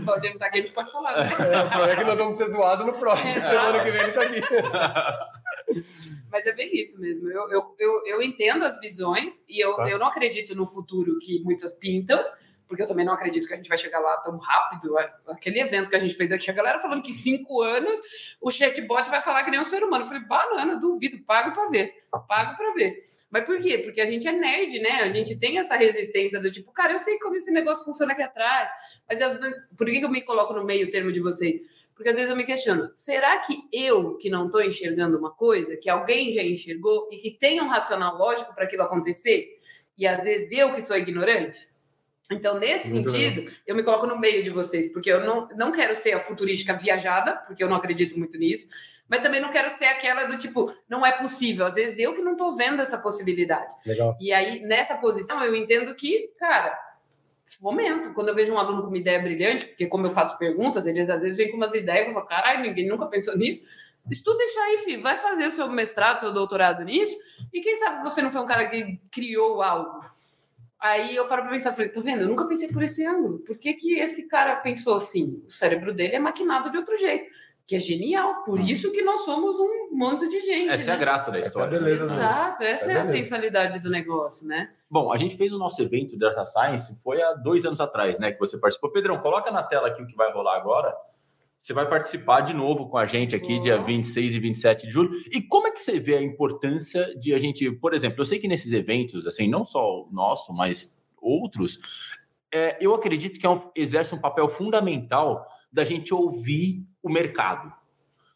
Podemos 0.06 0.34
estar 0.36 0.46
aqui, 0.48 0.58
a 0.60 0.62
gente 0.62 0.74
pode 0.74 0.92
falar. 0.92 1.16
Né? 1.18 1.30
É, 1.54 1.60
o 1.64 1.70
problema 1.70 1.92
é 1.92 1.96
que 1.96 2.04
nós 2.04 2.18
vamos 2.18 2.38
ser 2.38 2.50
zoados 2.50 2.86
no 2.86 2.94
próximo. 2.94 3.30
É. 3.30 3.50
Semana 3.50 3.80
que 3.84 3.92
vem 3.92 4.02
ele 4.02 4.12
tá 4.12 4.22
aqui. 4.22 4.42
Mas 6.30 6.46
é 6.46 6.52
bem 6.52 6.70
isso 6.76 7.00
mesmo. 7.00 7.30
Eu, 7.32 7.50
eu, 7.50 7.76
eu, 7.80 8.06
eu 8.08 8.22
entendo 8.22 8.66
as 8.66 8.80
visões 8.80 9.36
e 9.48 9.64
eu, 9.64 9.76
Tá. 9.76 9.90
eu 9.90 9.98
não 9.98 10.08
acredito 10.08 10.54
no 10.56 10.66
futuro 10.66 11.18
que 11.20 11.42
muitas 11.44 11.74
pintam, 11.74 12.22
porque 12.68 12.82
eu 12.84 12.88
também 12.88 13.06
não 13.06 13.14
acredito 13.14 13.48
que 13.48 13.54
a 13.54 13.58
gente 13.58 13.70
vai 13.70 13.78
chegar 13.78 14.00
lá 14.00 14.18
tão 14.18 14.38
rápido. 14.38 14.96
Aquele 15.28 15.60
evento 15.60 15.90
que 15.90 15.96
a 15.96 16.00
gente 16.00 16.16
fez 16.16 16.32
aqui, 16.32 16.50
a 16.50 16.54
galera 16.54 16.80
falando 16.80 17.02
que 17.04 17.12
em 17.12 17.14
cinco 17.14 17.62
anos 17.62 18.00
o 18.42 18.50
chatbot 18.50 19.10
vai 19.10 19.22
falar 19.22 19.44
que 19.44 19.52
nem 19.52 19.60
um 19.60 19.66
ser 19.66 19.84
humano. 19.84 20.04
Eu 20.04 20.08
falei, 20.08 20.24
banana, 20.24 20.80
duvido, 20.80 21.24
pago 21.26 21.54
para 21.54 21.70
ver. 21.70 21.94
Pago 22.28 22.56
para 22.58 22.74
ver. 22.74 23.02
Mas 23.30 23.46
por 23.46 23.60
quê? 23.60 23.80
Porque 23.80 24.00
a 24.02 24.06
gente 24.06 24.28
é 24.28 24.32
nerd, 24.32 24.80
né? 24.80 25.02
A 25.02 25.12
gente 25.12 25.36
tem 25.40 25.58
essa 25.58 25.76
resistência 25.76 26.40
do 26.40 26.52
tipo, 26.52 26.72
cara, 26.72 26.94
eu 26.94 27.00
sei 27.00 27.18
como 27.20 27.36
esse 27.36 27.52
negócio 27.52 27.84
funciona 27.84 28.14
aqui 28.14 28.22
atrás, 28.22 28.70
mas 29.10 29.20
eu- 29.20 29.40
por 29.76 29.88
que 29.88 30.00
que 30.00 30.06
eu 30.06 30.10
me 30.12 30.22
coloco 30.22 30.54
no 30.54 30.64
meio 30.64 30.92
termo 30.92 31.12
de 31.12 31.20
vocês? 31.20 31.62
Porque 31.96 32.10
às 32.10 32.16
vezes 32.16 32.30
eu 32.30 32.36
me 32.36 32.44
questiono, 32.44 32.92
será 32.96 33.38
que 33.40 33.56
eu 33.72 34.18
que 34.18 34.30
não 34.30 34.48
estou 34.48 34.64
enxergando 34.64 35.18
uma 35.18 35.32
coisa, 35.32 35.78
que 35.78 35.90
alguém 35.90 36.34
já 36.34 36.42
enxergou 36.44 37.08
e 37.12 37.18
que 37.18 37.32
tem 37.32 37.62
um 37.62 37.68
racional 37.68 38.18
lógico 38.18 38.54
para 38.54 38.64
aquilo 38.66 38.84
acontecer, 38.84 39.60
e 39.98 40.08
às 40.08 40.24
vezes 40.24 40.52
eu 40.52 40.74
que 40.74 40.82
sou 40.82 40.98
ignorante? 40.98 41.68
Então, 42.32 42.58
nesse 42.58 42.90
Muito 42.90 43.12
sentido, 43.12 43.52
eu 43.68 43.76
me 43.76 43.84
coloco 43.84 44.08
no 44.08 44.18
meio 44.18 44.44
de 44.44 44.50
vocês, 44.50 44.92
porque 44.92 45.12
eu 45.12 45.22
não, 45.26 45.48
não 45.58 45.72
quero 45.72 45.96
ser 45.96 46.14
a 46.14 46.20
futurística 46.20 46.74
viajada, 46.74 47.36
porque 47.48 47.64
eu 47.64 47.70
não 47.70 47.76
acredito 47.76 48.18
muito 48.18 48.38
nisso, 48.38 48.68
mas 49.10 49.22
também 49.22 49.42
não 49.42 49.52
quero 49.52 49.70
ser 49.72 49.86
aquela 49.86 50.26
do 50.26 50.40
tipo, 50.40 50.74
não 50.88 51.06
é 51.06 51.12
possível. 51.12 51.66
Às 51.66 51.76
vezes 51.76 52.00
eu 52.00 52.16
que 52.16 52.22
não 52.22 52.32
estou 52.34 52.56
vendo 52.56 52.82
essa 52.82 52.98
possibilidade. 52.98 53.76
Legal. 53.86 54.18
E 54.20 54.32
aí, 54.32 54.62
nessa 54.62 54.96
posição, 54.98 55.44
eu 55.44 55.54
entendo 55.56 55.94
que, 55.96 56.30
cara, 56.40 56.80
fomento. 57.60 58.14
Quando 58.14 58.30
eu 58.30 58.36
vejo 58.36 58.54
um 58.54 58.58
aluno 58.58 58.84
com 58.84 58.88
uma 58.88 58.98
ideia 58.98 59.22
brilhante, 59.22 59.68
porque 59.68 59.88
como 59.88 60.08
eu 60.08 60.12
faço 60.12 60.38
perguntas, 60.38 60.88
eles 60.88 61.10
às 61.10 61.22
vezes 61.22 61.38
vêm 61.38 61.52
com 61.52 61.58
umas 61.58 61.74
ideias, 61.74 62.08
eu 62.08 62.14
falo, 62.14 62.26
caralho, 62.26 62.62
ninguém 62.62 62.88
nunca 62.88 63.06
pensou 63.08 63.38
nisso. 63.38 63.64
Estuda 64.10 64.44
isso 64.44 64.60
aí, 64.60 64.78
filho. 64.80 65.02
Vai 65.02 65.18
fazer 65.18 65.48
o 65.48 65.52
seu 65.52 65.70
mestrado, 65.70 66.22
seu 66.22 66.34
doutorado 66.34 66.84
nisso, 66.84 67.18
e 67.54 67.62
quem 67.62 67.76
sabe 67.76 68.04
você 68.04 68.22
não 68.22 68.32
foi 68.32 68.42
um 68.42 68.46
cara 68.46 68.68
que 68.68 69.00
criou 69.12 69.62
algo. 69.62 70.03
Aí 70.84 71.16
eu 71.16 71.26
paro 71.30 71.44
pra 71.44 71.52
pensar, 71.52 71.72
falei, 71.72 71.88
tá 71.88 72.02
vendo? 72.02 72.24
Eu 72.24 72.28
nunca 72.28 72.46
pensei 72.46 72.68
por 72.68 72.84
esse 72.84 73.06
ângulo. 73.06 73.40
Por 73.40 73.58
que, 73.58 73.74
que 73.74 73.98
esse 73.98 74.28
cara 74.28 74.58
pensou 74.58 74.96
assim? 74.96 75.42
O 75.48 75.50
cérebro 75.50 75.94
dele 75.94 76.16
é 76.16 76.20
maquinado 76.20 76.70
de 76.70 76.78
outro 76.78 76.98
jeito, 76.98 77.32
que 77.66 77.78
é 77.78 77.80
genial. 77.80 78.44
Por 78.44 78.60
isso 78.60 78.92
que 78.92 79.02
nós 79.02 79.22
somos 79.22 79.56
um 79.58 79.96
monte 79.96 80.28
de 80.28 80.42
gente. 80.42 80.70
Essa 80.70 80.92
é 80.92 80.94
a 80.94 80.98
né? 80.98 81.00
graça 81.00 81.32
da 81.32 81.38
Essa 81.40 81.48
é 81.48 81.48
a 81.48 81.48
história. 81.48 81.80
beleza 81.80 82.06
do- 82.08 82.14
Exato, 82.14 82.64
essa 82.64 82.92
é, 82.92 82.96
É 82.96 83.00
a 83.00 83.04
sensualidade 83.06 83.80
do 83.80 83.90
negócio, 83.90 84.46
né? 84.46 84.72
Bom, 84.90 85.10
a 85.14 85.18
gente 85.18 85.38
fez 85.38 85.54
o 85.54 85.58
nosso 85.58 85.82
evento 85.82 86.10
de 86.12 86.20
Data 86.20 86.46
Science, 86.46 86.94
foi 87.02 87.22
há 87.22 87.32
dois 87.34 87.66
anos 87.66 87.80
atrás, 87.80 88.20
né, 88.20 88.34
que 88.34 88.40
você 88.40 88.58
participou. 88.58 88.92
Pedrão, 88.92 89.18
coloca 89.20 89.50
na 89.52 89.64
tela 89.64 89.88
aqui 89.88 90.04
o 90.04 90.06
que 90.06 90.18
vai 90.18 90.34
rolar 90.34 90.58
agora. 90.58 90.94
Você 91.64 91.72
vai 91.72 91.88
participar 91.88 92.42
de 92.42 92.54
novo 92.54 92.90
com 92.90 92.98
a 92.98 93.06
gente 93.06 93.34
aqui, 93.34 93.58
dia 93.58 93.82
26 93.82 94.34
e 94.34 94.40
27 94.40 94.86
de 94.86 94.92
julho. 94.92 95.12
E 95.32 95.42
como 95.42 95.66
é 95.66 95.72
que 95.72 95.80
você 95.80 95.98
vê 95.98 96.18
a 96.18 96.22
importância 96.22 97.18
de 97.18 97.34
a 97.34 97.40
gente, 97.40 97.72
por 97.72 97.94
exemplo, 97.94 98.20
eu 98.20 98.26
sei 98.26 98.38
que 98.38 98.50
nesses 98.50 98.74
eventos, 98.74 99.26
assim, 99.26 99.48
não 99.48 99.64
só 99.64 100.02
o 100.02 100.10
nosso, 100.12 100.52
mas 100.52 100.94
outros, 101.22 101.80
é, 102.54 102.78
eu 102.82 102.94
acredito 102.94 103.40
que 103.40 103.46
é 103.46 103.50
um, 103.50 103.62
exerce 103.78 104.14
um 104.14 104.20
papel 104.20 104.50
fundamental 104.50 105.48
da 105.72 105.86
gente 105.86 106.14
ouvir 106.14 106.86
o 107.02 107.08
mercado. 107.08 107.72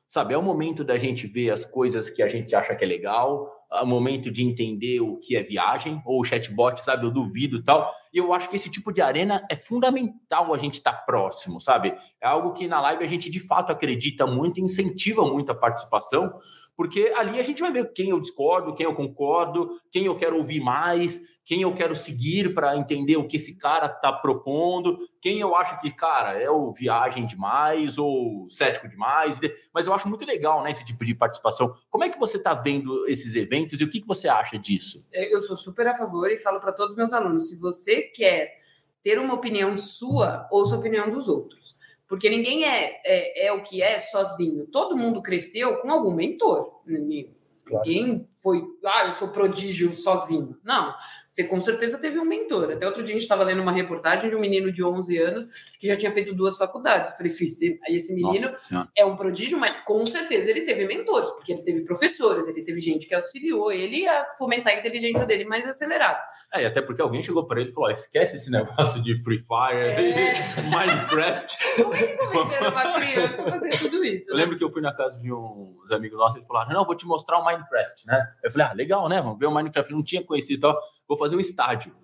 Sabe, 0.08 0.34
é 0.34 0.38
o 0.38 0.42
momento 0.42 0.82
da 0.82 0.98
gente 0.98 1.28
ver 1.28 1.50
as 1.50 1.66
coisas 1.66 2.10
que 2.10 2.24
a 2.24 2.30
gente 2.30 2.56
acha 2.56 2.74
que 2.78 2.86
é 2.86 2.88
legal, 2.88 3.57
momento 3.86 4.32
de 4.32 4.44
entender 4.44 5.02
o 5.02 5.18
que 5.18 5.36
é 5.36 5.44
viagem, 5.44 6.02
ou 6.06 6.22
o 6.22 6.24
chatbot, 6.24 6.84
sabe, 6.84 7.06
eu 7.06 7.12
duvido 7.12 7.64
tal. 7.64 7.92
E 8.14 8.18
eu 8.18 8.34
acho 8.34 8.50
que 8.50 8.56
esse 8.56 8.72
tipo 8.72 8.92
de 8.92 9.02
arena 9.02 9.46
é 9.52 9.56
fundamental 9.56 10.54
a 10.54 10.58
gente 10.58 10.76
estar 10.76 10.94
tá 10.94 10.98
próximo, 11.00 11.60
sabe? 11.60 11.94
É 12.22 12.28
algo 12.28 12.54
que 12.54 12.68
na 12.68 12.80
live 12.80 13.04
a 13.04 13.08
gente 13.08 13.30
de 13.30 13.40
fato 13.40 13.72
acredita 13.72 14.26
muito, 14.26 14.62
incentiva 14.62 15.24
muito 15.26 15.52
a 15.52 15.56
participação, 15.56 16.34
porque 16.76 17.14
ali 17.18 17.40
a 17.40 17.44
gente 17.44 17.62
vai 17.62 17.72
ver 17.72 17.92
quem 17.94 18.10
eu 18.10 18.20
discordo, 18.20 18.74
quem 18.74 18.86
eu 18.86 18.96
concordo, 18.96 19.70
quem 19.92 20.06
eu 20.06 20.16
quero 20.16 20.38
ouvir 20.38 20.62
mais, 20.62 21.22
quem 21.48 21.62
eu 21.62 21.74
quero 21.74 21.96
seguir 21.96 22.54
para 22.54 22.76
entender 22.76 23.16
o 23.16 23.26
que 23.26 23.38
esse 23.38 23.56
cara 23.56 23.86
está 23.86 24.12
propondo, 24.12 25.00
quem 25.22 25.40
eu 25.40 25.56
acho 25.56 25.80
que, 25.80 25.90
cara, 25.90 26.34
é 26.34 26.50
o 26.50 26.74
viagem 26.74 27.26
demais 27.26 27.98
ou 27.98 28.50
cético 28.50 28.90
demais. 28.90 29.40
Mas 29.74 29.88
eu 29.88 29.94
acho 29.94 30.10
muito 30.10 30.26
legal 30.26 30.62
né, 30.62 30.72
esse 30.72 30.84
tipo 30.84 31.06
de 31.06 31.16
participação. 31.16 31.74
Como 31.90 32.04
é 32.04 32.10
que 32.10 32.20
você 32.20 32.36
está 32.36 32.54
vendo 32.54 33.08
esses 33.08 33.34
eventos 33.34 33.80
e 33.80 33.84
o 33.86 33.90
que, 33.90 34.02
que 34.02 34.08
você 34.08 34.28
acha 34.28 34.60
disso? 34.60 35.06
É, 35.10 35.34
eu 35.34 35.40
sou 35.40 35.56
super 35.56 35.88
a 35.88 35.96
favor 35.96 36.30
e 36.30 36.38
falo 36.38 36.60
para 36.60 36.74
todos 36.74 36.92
os 36.92 36.98
meus 36.98 37.14
alunos: 37.14 37.48
se 37.48 37.58
você 37.58 38.02
quer 38.02 38.60
ter 39.02 39.18
uma 39.18 39.34
opinião 39.34 39.78
sua, 39.78 40.50
ouça 40.52 40.76
a 40.76 40.80
opinião 40.80 41.10
dos 41.10 41.30
outros. 41.30 41.78
Porque 42.10 42.30
ninguém 42.30 42.66
é, 42.66 43.02
é, 43.06 43.48
é 43.48 43.54
o 43.54 43.64
que 43.64 43.82
é 43.82 44.00
sozinho. 44.00 44.68
Todo 44.68 44.98
mundo 44.98 45.22
cresceu 45.22 45.78
com 45.78 45.90
algum 45.90 46.14
mentor. 46.14 46.82
Ninguém 46.86 48.28
foi, 48.42 48.64
ah, 48.86 49.06
eu 49.06 49.14
sou 49.14 49.30
prodígio 49.30 49.96
sozinho. 49.96 50.58
Não. 50.64 50.94
Você 51.38 51.44
com 51.44 51.62
certeza 51.62 52.00
teve 52.00 52.18
um 52.18 52.26
mentor. 52.26 52.72
Até 52.72 52.88
outro 52.88 53.04
dia 53.04 53.12
a 53.12 53.14
gente 53.14 53.22
estava 53.22 53.44
lendo 53.44 53.62
uma 53.62 53.72
reportagem 53.72 54.28
de 54.28 54.36
um 54.36 54.40
menino 54.40 54.72
de 54.72 54.84
11 54.84 55.18
anos 55.20 55.48
que 55.80 55.86
já 55.86 55.96
tinha 55.96 56.12
feito 56.12 56.34
duas 56.34 56.58
faculdades. 56.58 57.12
Eu 57.12 57.18
falei, 57.18 57.32
fiz. 57.32 57.62
Aí 57.88 57.96
esse 57.96 58.16
menino 58.16 58.50
é 58.98 59.06
um 59.06 59.16
prodígio, 59.16 59.60
mas 59.60 59.80
com 59.80 60.04
certeza 60.04 60.50
ele 60.50 60.62
teve 60.62 60.88
mentores, 60.88 61.30
porque 61.30 61.54
ele 61.54 61.62
teve 61.62 61.82
professores, 61.82 62.48
ele 62.48 62.64
teve 62.64 62.80
gente 62.80 63.08
que 63.08 63.14
auxiliou 63.14 63.72
ele 63.72 64.08
a 64.08 64.32
fomentar 64.36 64.74
a 64.74 64.80
inteligência 64.80 65.28
dele 65.28 65.46
mais 65.46 65.68
acelerada. 65.68 66.20
É, 66.52 66.64
e 66.64 66.66
até 66.66 66.82
porque 66.82 67.04
alguém 67.04 67.22
chegou 67.22 67.46
para 67.46 67.62
ele 67.62 67.70
e 67.70 67.74
falou: 67.74 67.92
esquece 67.92 68.38
esse 68.38 68.50
negócio 68.50 69.04
de 69.04 69.16
Free 69.24 69.38
Fire, 69.38 69.80
é... 69.80 70.34
Minecraft. 70.72 71.56
Como 71.84 71.94
é 71.94 72.04
que 72.04 72.18
convenceram 72.18 72.72
uma 72.72 72.94
criança 72.94 73.44
a 73.44 73.52
fazer 73.52 73.70
tudo 73.78 74.04
isso? 74.04 74.32
Eu 74.32 74.38
né? 74.38 74.42
lembro 74.42 74.58
que 74.58 74.64
eu 74.64 74.72
fui 74.72 74.82
na 74.82 74.96
casa 74.96 75.22
de 75.22 75.32
uns 75.32 75.92
amigos 75.92 76.18
nossos 76.18 76.38
e 76.38 76.40
eles 76.40 76.48
falaram: 76.48 76.74
não, 76.74 76.84
vou 76.84 76.96
te 76.96 77.06
mostrar 77.06 77.38
o 77.38 77.46
Minecraft, 77.46 78.08
né? 78.08 78.28
Eu 78.44 78.52
falei: 78.52 78.68
ah, 78.68 78.74
legal, 78.74 79.08
né? 79.08 79.22
Vamos 79.22 79.38
ver 79.38 79.46
o 79.46 79.52
Minecraft. 79.52 79.92
Eu 79.92 79.98
não 79.98 80.04
tinha 80.04 80.24
conhecido 80.24 80.58
e 80.58 80.62
tal 80.62 80.82
vou 81.08 81.18
fazer 81.18 81.36
um 81.36 81.40
estádio. 81.40 81.96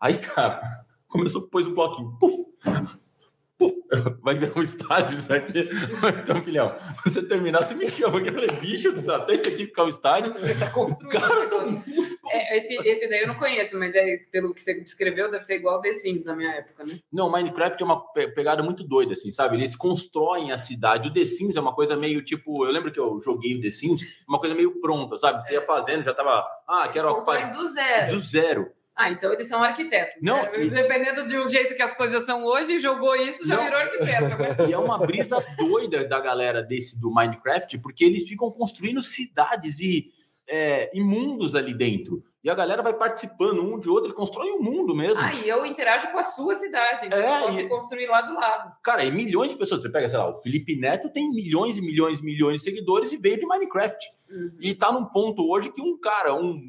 Aí, 0.00 0.18
cara, 0.18 0.84
começou, 1.08 1.42
pôs 1.48 1.66
um 1.66 1.74
bloquinho. 1.74 2.16
Puf, 2.18 2.36
vai 4.22 4.36
virar 4.36 4.58
um 4.58 4.62
estádio 4.62 5.16
isso 5.16 5.32
aqui. 5.32 5.68
Então, 6.22 6.42
filhão, 6.42 6.76
você 7.04 7.22
terminar, 7.22 7.62
você 7.62 7.74
me 7.74 7.88
chama. 7.90 8.20
Eu 8.20 8.32
falei, 8.32 8.48
bicho 8.60 8.92
do 8.92 8.98
céu, 8.98 9.16
até 9.16 9.34
isso 9.34 9.48
aqui 9.48 9.66
ficar 9.66 9.84
um 9.84 9.88
estádio. 9.88 10.32
Você 10.32 10.58
tá 10.58 10.70
construindo. 10.70 11.20
Cara, 11.20 11.84
é, 12.30 12.56
esse, 12.56 12.74
esse 12.88 13.08
daí 13.08 13.20
eu 13.20 13.28
não 13.28 13.36
conheço, 13.36 13.78
mas 13.78 13.94
é, 13.94 14.18
pelo 14.32 14.52
que 14.52 14.60
você 14.60 14.74
descreveu, 14.80 15.30
deve 15.30 15.44
ser 15.44 15.56
igual 15.56 15.80
The 15.80 15.94
Sims 15.94 16.24
na 16.24 16.34
minha 16.34 16.50
época, 16.50 16.84
né? 16.84 16.98
Não, 17.12 17.30
Minecraft 17.30 17.80
é 17.80 17.84
uma 17.84 18.00
pegada 18.12 18.62
muito 18.62 18.82
doida, 18.82 19.12
assim, 19.12 19.32
sabe? 19.32 19.56
Eles 19.56 19.76
constroem 19.76 20.50
a 20.50 20.58
cidade. 20.58 21.08
O 21.08 21.12
The 21.12 21.24
Sims 21.24 21.56
é 21.56 21.60
uma 21.60 21.74
coisa 21.74 21.96
meio 21.96 22.24
tipo. 22.24 22.64
Eu 22.64 22.72
lembro 22.72 22.90
que 22.90 22.98
eu 22.98 23.20
joguei 23.22 23.56
o 23.56 23.60
The 23.60 23.70
Sims, 23.70 24.02
uma 24.28 24.40
coisa 24.40 24.54
meio 24.54 24.80
pronta, 24.80 25.18
sabe? 25.18 25.42
Você 25.44 25.52
ia 25.52 25.60
é. 25.60 25.66
fazendo, 25.66 26.04
já 26.04 26.12
tava. 26.12 26.44
Ah, 26.68 26.82
Eles 26.82 26.92
quero 26.92 27.10
ocupar. 27.10 27.52
do 27.52 27.68
zero. 27.68 28.14
Do 28.14 28.20
zero. 28.20 28.72
Ah, 28.96 29.10
então 29.10 29.32
eles 29.32 29.48
são 29.48 29.62
arquitetos. 29.62 30.22
Não, 30.22 30.42
né? 30.42 30.64
e... 30.64 30.70
Dependendo 30.70 31.26
de 31.26 31.36
um 31.36 31.48
jeito 31.48 31.74
que 31.74 31.82
as 31.82 31.96
coisas 31.96 32.24
são 32.24 32.44
hoje, 32.44 32.78
jogou 32.78 33.16
isso, 33.16 33.46
já 33.46 33.56
não. 33.56 33.64
virou 33.64 33.78
arquiteto. 33.78 34.38
Né? 34.38 34.54
E 34.70 34.72
é 34.72 34.78
uma 34.78 34.98
brisa 34.98 35.44
doida 35.56 36.04
da 36.04 36.20
galera 36.20 36.62
desse 36.62 37.00
do 37.00 37.10
Minecraft, 37.10 37.78
porque 37.78 38.04
eles 38.04 38.28
ficam 38.28 38.50
construindo 38.52 39.02
cidades 39.02 39.80
e, 39.80 40.12
é, 40.48 40.90
e 40.96 41.02
mundos 41.02 41.56
ali 41.56 41.74
dentro. 41.74 42.22
E 42.44 42.50
a 42.50 42.54
galera 42.54 42.82
vai 42.82 42.92
participando 42.92 43.62
um 43.62 43.80
de 43.80 43.88
outro 43.88 44.10
e 44.10 44.14
constrói 44.14 44.50
um 44.50 44.60
mundo 44.60 44.94
mesmo. 44.94 45.18
Ah, 45.18 45.32
e 45.32 45.48
eu 45.48 45.64
interajo 45.64 46.12
com 46.12 46.18
a 46.18 46.22
sua 46.22 46.54
cidade. 46.54 47.06
Então 47.06 47.18
é, 47.18 47.40
eu 47.40 47.46
posso 47.46 47.60
e... 47.60 47.68
construir 47.70 48.06
lá 48.06 48.20
do 48.20 48.34
lado. 48.34 48.70
Cara, 48.82 49.02
e 49.02 49.10
milhões 49.10 49.52
de 49.52 49.56
pessoas. 49.56 49.80
Você 49.80 49.88
pega, 49.88 50.10
sei 50.10 50.18
lá, 50.18 50.28
o 50.28 50.42
Felipe 50.42 50.76
Neto 50.76 51.08
tem 51.08 51.30
milhões 51.30 51.78
e 51.78 51.80
milhões 51.80 52.18
e 52.18 52.22
milhões 52.22 52.58
de 52.58 52.64
seguidores 52.64 53.12
e 53.12 53.16
veio 53.16 53.38
de 53.38 53.46
Minecraft. 53.46 53.98
Uhum. 54.28 54.56
E 54.60 54.74
tá 54.74 54.92
num 54.92 55.06
ponto 55.06 55.50
hoje 55.50 55.72
que 55.72 55.80
um 55.80 55.98
cara, 55.98 56.34
um, 56.34 56.60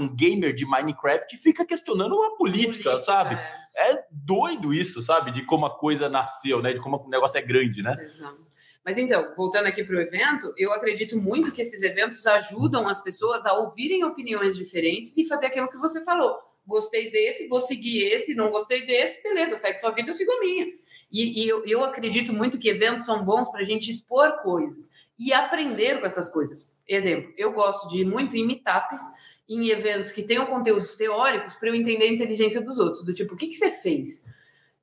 um 0.00 0.16
gamer 0.16 0.52
de 0.52 0.66
Minecraft, 0.66 1.38
fica 1.38 1.64
questionando 1.64 2.20
a 2.20 2.36
política, 2.36 2.90
política 2.90 2.98
sabe? 2.98 3.36
É. 3.76 3.92
é 3.92 4.04
doido 4.10 4.74
isso, 4.74 5.00
sabe? 5.00 5.30
De 5.30 5.46
como 5.46 5.64
a 5.64 5.78
coisa 5.78 6.08
nasceu, 6.08 6.60
né? 6.60 6.72
De 6.72 6.80
como 6.80 6.96
o 6.96 7.08
negócio 7.08 7.38
é 7.38 7.42
grande, 7.42 7.84
né? 7.84 7.94
Exato. 8.00 8.49
Mas 8.84 8.96
então, 8.96 9.34
voltando 9.36 9.66
aqui 9.66 9.84
para 9.84 9.96
o 9.96 10.00
evento, 10.00 10.52
eu 10.56 10.72
acredito 10.72 11.18
muito 11.18 11.52
que 11.52 11.62
esses 11.62 11.82
eventos 11.82 12.26
ajudam 12.26 12.88
as 12.88 13.02
pessoas 13.02 13.44
a 13.44 13.52
ouvirem 13.58 14.04
opiniões 14.04 14.56
diferentes 14.56 15.16
e 15.18 15.26
fazer 15.26 15.46
aquilo 15.46 15.68
que 15.68 15.76
você 15.76 16.02
falou. 16.02 16.38
Gostei 16.66 17.10
desse, 17.10 17.46
vou 17.48 17.60
seguir 17.60 18.04
esse, 18.04 18.34
não 18.34 18.50
gostei 18.50 18.86
desse, 18.86 19.22
beleza, 19.22 19.56
segue 19.56 19.78
sua 19.78 19.90
vida, 19.90 20.10
eu 20.10 20.14
sigo 20.14 20.32
a 20.32 20.40
minha. 20.40 20.66
E, 21.12 21.42
e 21.44 21.48
eu, 21.48 21.64
eu 21.66 21.84
acredito 21.84 22.32
muito 22.32 22.58
que 22.58 22.68
eventos 22.68 23.04
são 23.04 23.24
bons 23.24 23.50
para 23.50 23.60
a 23.60 23.64
gente 23.64 23.90
expor 23.90 24.40
coisas 24.42 24.88
e 25.18 25.32
aprender 25.32 26.00
com 26.00 26.06
essas 26.06 26.28
coisas. 26.30 26.70
Exemplo, 26.88 27.32
eu 27.36 27.52
gosto 27.52 27.88
de 27.88 28.00
ir 28.00 28.04
muito 28.06 28.36
em 28.36 28.46
meetups, 28.46 29.02
em 29.48 29.68
eventos 29.68 30.12
que 30.12 30.22
tenham 30.22 30.46
conteúdos 30.46 30.94
teóricos, 30.94 31.54
para 31.54 31.68
eu 31.68 31.74
entender 31.74 32.04
a 32.04 32.12
inteligência 32.12 32.60
dos 32.60 32.78
outros, 32.78 33.04
do 33.04 33.12
tipo, 33.12 33.34
o 33.34 33.36
que, 33.36 33.48
que 33.48 33.54
você 33.54 33.70
fez? 33.70 34.22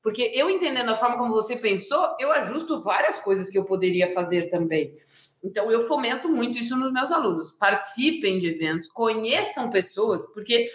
Porque 0.08 0.32
eu 0.34 0.50
entendendo 0.50 0.88
a 0.88 0.96
forma 0.96 1.18
como 1.18 1.34
você 1.34 1.58
pensou, 1.58 2.16
eu 2.18 2.32
ajusto 2.32 2.80
várias 2.80 3.20
coisas 3.20 3.50
que 3.50 3.58
eu 3.58 3.66
poderia 3.66 4.08
fazer 4.08 4.50
também. 4.50 4.96
Então, 5.44 5.70
eu 5.70 5.82
fomento 5.82 6.30
muito 6.30 6.58
isso 6.58 6.78
nos 6.78 6.94
meus 6.94 7.12
alunos. 7.12 7.52
Participem 7.52 8.40
de 8.40 8.48
eventos, 8.48 8.88
conheçam 8.88 9.70
pessoas, 9.70 10.26
porque 10.28 10.70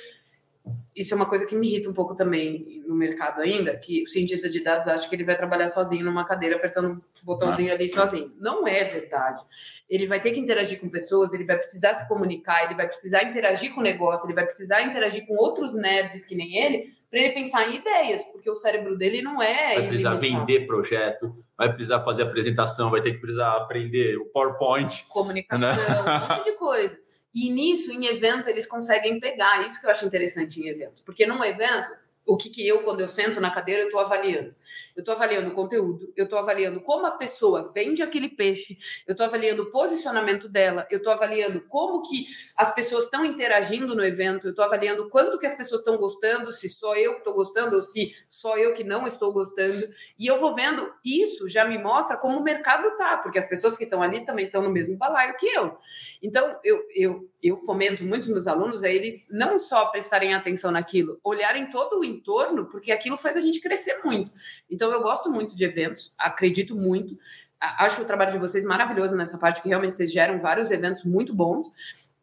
isso 0.94 1.14
é 1.14 1.16
uma 1.16 1.24
coisa 1.24 1.46
que 1.46 1.56
me 1.56 1.66
irrita 1.66 1.88
um 1.88 1.94
pouco 1.94 2.14
também 2.14 2.84
no 2.86 2.94
mercado 2.94 3.40
ainda, 3.40 3.74
que 3.74 4.02
o 4.02 4.06
cientista 4.06 4.50
de 4.50 4.62
dados 4.62 4.86
acha 4.86 5.08
que 5.08 5.16
ele 5.16 5.24
vai 5.24 5.34
trabalhar 5.34 5.70
sozinho 5.70 6.04
numa 6.04 6.26
cadeira 6.26 6.56
apertando 6.56 6.90
um 6.90 7.00
botãozinho 7.22 7.72
ali 7.72 7.88
sozinho. 7.88 8.30
Não 8.38 8.68
é 8.68 8.84
verdade. 8.84 9.42
Ele 9.88 10.06
vai 10.06 10.20
ter 10.20 10.32
que 10.32 10.40
interagir 10.40 10.78
com 10.78 10.90
pessoas, 10.90 11.32
ele 11.32 11.46
vai 11.46 11.56
precisar 11.56 11.94
se 11.94 12.06
comunicar, 12.06 12.66
ele 12.66 12.74
vai 12.74 12.86
precisar 12.86 13.22
interagir 13.22 13.72
com 13.72 13.80
o 13.80 13.82
negócio, 13.82 14.26
ele 14.26 14.34
vai 14.34 14.44
precisar 14.44 14.82
interagir 14.82 15.26
com 15.26 15.36
outros 15.36 15.74
nerds 15.74 16.26
que 16.26 16.34
nem 16.34 16.54
ele, 16.58 17.00
para 17.12 17.20
ele 17.20 17.34
pensar 17.34 17.70
em 17.70 17.76
ideias, 17.76 18.24
porque 18.24 18.50
o 18.50 18.56
cérebro 18.56 18.96
dele 18.96 19.20
não 19.20 19.42
é. 19.42 19.74
Vai 19.74 19.88
precisar 19.88 20.14
vender 20.14 20.66
projeto, 20.66 21.44
vai 21.58 21.70
precisar 21.70 22.00
fazer 22.00 22.22
apresentação, 22.22 22.90
vai 22.90 23.02
ter 23.02 23.12
que 23.12 23.18
precisar 23.18 23.54
aprender 23.54 24.16
o 24.16 24.24
PowerPoint. 24.24 25.04
Comunicação, 25.10 25.68
né? 25.68 25.76
um 25.76 26.34
monte 26.34 26.44
de 26.44 26.52
coisa. 26.52 26.98
E 27.34 27.50
nisso, 27.50 27.92
em 27.92 28.06
evento, 28.06 28.48
eles 28.48 28.66
conseguem 28.66 29.20
pegar. 29.20 29.66
Isso 29.66 29.78
que 29.78 29.86
eu 29.86 29.90
acho 29.90 30.06
interessante 30.06 30.58
em 30.58 30.68
evento. 30.68 31.02
Porque 31.04 31.26
num 31.26 31.44
evento, 31.44 31.92
o 32.24 32.34
que, 32.34 32.48
que 32.48 32.66
eu, 32.66 32.82
quando 32.82 33.00
eu 33.00 33.08
sento 33.08 33.42
na 33.42 33.50
cadeira, 33.50 33.82
eu 33.82 33.86
estou 33.88 34.00
avaliando? 34.00 34.54
Eu 34.96 35.00
estou 35.00 35.14
avaliando 35.14 35.50
o 35.50 35.54
conteúdo, 35.54 36.12
eu 36.16 36.24
estou 36.24 36.38
avaliando 36.38 36.80
como 36.80 37.06
a 37.06 37.12
pessoa 37.12 37.70
vende 37.72 38.02
aquele 38.02 38.28
peixe, 38.28 38.78
eu 39.06 39.12
estou 39.12 39.26
avaliando 39.26 39.62
o 39.62 39.70
posicionamento 39.70 40.48
dela, 40.48 40.86
eu 40.90 40.98
estou 40.98 41.12
avaliando 41.12 41.60
como 41.62 42.02
que 42.02 42.26
as 42.56 42.74
pessoas 42.74 43.04
estão 43.04 43.24
interagindo 43.24 43.94
no 43.94 44.04
evento, 44.04 44.46
eu 44.46 44.50
estou 44.50 44.64
avaliando 44.64 45.08
quanto 45.08 45.38
que 45.38 45.46
as 45.46 45.54
pessoas 45.54 45.80
estão 45.80 45.96
gostando, 45.96 46.52
se 46.52 46.68
só 46.68 46.96
eu 46.96 47.12
que 47.12 47.18
estou 47.18 47.34
gostando 47.34 47.76
ou 47.76 47.82
se 47.82 48.14
só 48.28 48.56
eu 48.56 48.74
que 48.74 48.84
não 48.84 49.06
estou 49.06 49.32
gostando. 49.32 49.88
E 50.18 50.26
eu 50.26 50.38
vou 50.38 50.54
vendo, 50.54 50.92
isso 51.04 51.48
já 51.48 51.64
me 51.64 51.78
mostra 51.78 52.16
como 52.16 52.38
o 52.38 52.42
mercado 52.42 52.88
está, 52.88 53.18
porque 53.18 53.38
as 53.38 53.48
pessoas 53.48 53.76
que 53.76 53.84
estão 53.84 54.02
ali 54.02 54.24
também 54.24 54.46
estão 54.46 54.62
no 54.62 54.70
mesmo 54.70 54.96
balaio 54.96 55.36
que 55.36 55.46
eu. 55.46 55.76
Então, 56.22 56.58
eu, 56.62 56.82
eu, 56.94 57.30
eu 57.42 57.56
fomento 57.56 58.04
muitos 58.04 58.28
meus 58.28 58.46
alunos 58.46 58.84
a 58.84 58.88
eles 58.88 59.26
não 59.30 59.58
só 59.58 59.86
prestarem 59.86 60.34
atenção 60.34 60.70
naquilo, 60.70 61.18
olharem 61.24 61.70
todo 61.70 62.00
o 62.00 62.04
entorno, 62.04 62.66
porque 62.66 62.92
aquilo 62.92 63.16
faz 63.16 63.36
a 63.36 63.40
gente 63.40 63.60
crescer 63.60 64.00
muito. 64.04 64.30
Então, 64.70 64.90
eu 64.90 65.02
gosto 65.02 65.30
muito 65.30 65.56
de 65.56 65.64
eventos, 65.64 66.12
acredito 66.18 66.74
muito. 66.74 67.18
Acho 67.60 68.02
o 68.02 68.04
trabalho 68.04 68.32
de 68.32 68.38
vocês 68.38 68.64
maravilhoso 68.64 69.14
nessa 69.14 69.38
parte, 69.38 69.62
que 69.62 69.68
realmente 69.68 69.96
vocês 69.96 70.12
geram 70.12 70.40
vários 70.40 70.70
eventos 70.70 71.04
muito 71.04 71.34
bons. 71.34 71.70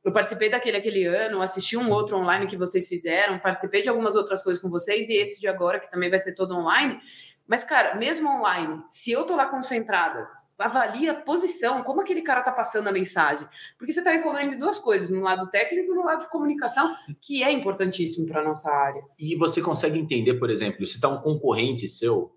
Eu 0.03 0.11
participei 0.11 0.49
daquele 0.49 0.77
aquele 0.77 1.05
ano, 1.05 1.41
assisti 1.41 1.77
um 1.77 1.89
outro 1.91 2.17
online 2.17 2.47
que 2.47 2.57
vocês 2.57 2.87
fizeram, 2.87 3.37
participei 3.39 3.81
de 3.81 3.89
algumas 3.89 4.15
outras 4.15 4.43
coisas 4.43 4.61
com 4.61 4.69
vocês 4.69 5.09
e 5.09 5.13
esse 5.13 5.39
de 5.39 5.47
agora, 5.47 5.79
que 5.79 5.91
também 5.91 6.09
vai 6.09 6.19
ser 6.19 6.33
todo 6.33 6.55
online. 6.55 6.99
Mas, 7.47 7.63
cara, 7.63 7.95
mesmo 7.95 8.29
online, 8.29 8.83
se 8.89 9.11
eu 9.11 9.25
tô 9.25 9.35
lá 9.35 9.45
concentrada, 9.45 10.29
avalia 10.59 11.13
a 11.13 11.15
posição, 11.15 11.81
como 11.83 12.01
aquele 12.01 12.21
cara 12.21 12.43
tá 12.43 12.51
passando 12.51 12.87
a 12.89 12.91
mensagem. 12.91 13.47
Porque 13.77 13.93
você 13.93 13.99
está 13.99 14.13
evoluindo 14.13 14.53
em 14.53 14.59
duas 14.59 14.77
coisas, 14.77 15.09
no 15.09 15.21
lado 15.21 15.49
técnico 15.49 15.91
e 15.91 15.95
no 15.95 16.03
lado 16.03 16.21
de 16.21 16.29
comunicação, 16.29 16.93
que 17.21 17.41
é 17.41 17.51
importantíssimo 17.51 18.27
para 18.27 18.43
nossa 18.43 18.69
área. 18.69 19.01
E 19.17 19.35
você 19.35 19.61
consegue 19.61 19.97
entender, 19.97 20.35
por 20.35 20.49
exemplo, 20.49 20.85
se 20.85 20.95
está 20.95 21.07
um 21.07 21.21
concorrente 21.21 21.87
seu, 21.87 22.35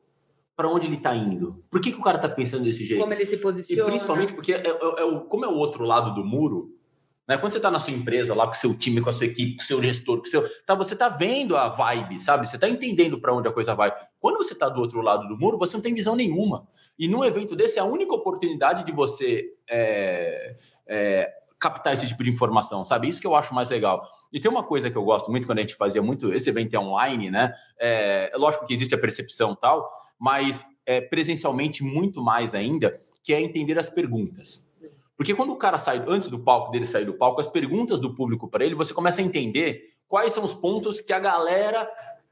para 0.54 0.68
onde 0.68 0.86
ele 0.86 0.96
está 0.96 1.14
indo? 1.14 1.64
Por 1.70 1.80
que, 1.80 1.90
que 1.90 1.98
o 1.98 2.02
cara 2.02 2.16
está 2.16 2.28
pensando 2.28 2.64
desse 2.64 2.86
jeito? 2.86 3.00
Como 3.00 3.12
ele 3.12 3.24
se 3.24 3.38
posiciona. 3.38 3.88
E 3.88 3.90
principalmente 3.90 4.32
porque 4.32 4.52
é, 4.52 4.66
é, 4.66 4.70
é, 4.70 5.04
o, 5.04 5.22
como 5.22 5.44
é 5.44 5.48
o 5.48 5.54
outro 5.54 5.84
lado 5.84 6.14
do 6.14 6.24
muro, 6.24 6.76
Né? 7.26 7.36
Quando 7.38 7.52
você 7.52 7.58
está 7.58 7.70
na 7.70 7.78
sua 7.78 7.92
empresa, 7.92 8.34
lá 8.34 8.46
com 8.46 8.52
o 8.52 8.56
seu 8.56 8.74
time, 8.76 9.00
com 9.00 9.10
a 9.10 9.12
sua 9.12 9.26
equipe, 9.26 9.56
com 9.56 9.62
o 9.62 9.66
seu 9.66 9.82
gestor, 9.82 10.18
com 10.18 10.26
seu. 10.26 10.48
Tá, 10.66 10.74
você 10.74 10.94
está 10.94 11.08
vendo 11.08 11.56
a 11.56 11.68
vibe, 11.68 12.18
sabe? 12.18 12.48
Você 12.48 12.56
está 12.56 12.68
entendendo 12.68 13.20
para 13.20 13.32
onde 13.32 13.48
a 13.48 13.52
coisa 13.52 13.74
vai. 13.74 13.94
Quando 14.18 14.38
você 14.38 14.52
está 14.52 14.68
do 14.68 14.80
outro 14.80 15.00
lado 15.00 15.28
do 15.28 15.38
muro, 15.38 15.58
você 15.58 15.76
não 15.76 15.82
tem 15.82 15.94
visão 15.94 16.16
nenhuma. 16.16 16.66
E 16.98 17.06
num 17.06 17.24
evento 17.24 17.54
desse, 17.54 17.78
é 17.78 17.82
a 17.82 17.84
única 17.84 18.12
oportunidade 18.12 18.84
de 18.84 18.92
você 18.92 19.54
é, 19.70 20.56
é, 20.86 21.32
captar 21.60 21.94
esse 21.94 22.08
tipo 22.08 22.24
de 22.24 22.30
informação, 22.30 22.84
sabe? 22.84 23.08
Isso 23.08 23.20
que 23.20 23.26
eu 23.26 23.36
acho 23.36 23.54
mais 23.54 23.70
legal. 23.70 24.04
E 24.32 24.40
tem 24.40 24.50
uma 24.50 24.64
coisa 24.64 24.90
que 24.90 24.98
eu 24.98 25.04
gosto 25.04 25.30
muito 25.30 25.46
quando 25.46 25.58
a 25.58 25.62
gente 25.62 25.76
fazia 25.76 26.02
muito, 26.02 26.34
esse 26.34 26.50
evento 26.50 26.74
é 26.74 26.78
online, 26.78 27.30
né? 27.30 27.54
É, 27.78 28.32
é 28.34 28.36
lógico 28.36 28.66
que 28.66 28.74
existe 28.74 28.96
a 28.96 28.98
percepção 28.98 29.54
tal, 29.54 29.88
mas 30.18 30.66
é, 30.84 31.00
presencialmente 31.00 31.84
muito 31.84 32.20
mais 32.20 32.52
ainda, 32.52 33.00
que 33.22 33.32
é 33.32 33.40
entender 33.40 33.78
as 33.78 33.88
perguntas. 33.88 34.68
Porque 35.22 35.36
quando 35.36 35.52
o 35.52 35.56
cara 35.56 35.78
sai, 35.78 36.04
antes 36.08 36.26
do 36.26 36.40
palco 36.40 36.72
dele 36.72 36.84
sair 36.84 37.04
do 37.04 37.14
palco, 37.14 37.40
as 37.40 37.46
perguntas 37.46 38.00
do 38.00 38.12
público 38.12 38.48
para 38.48 38.64
ele, 38.64 38.74
você 38.74 38.92
começa 38.92 39.22
a 39.22 39.24
entender 39.24 39.92
quais 40.08 40.32
são 40.32 40.42
os 40.42 40.52
pontos 40.52 41.00
que 41.00 41.12
a 41.12 41.20
galera 41.20 41.88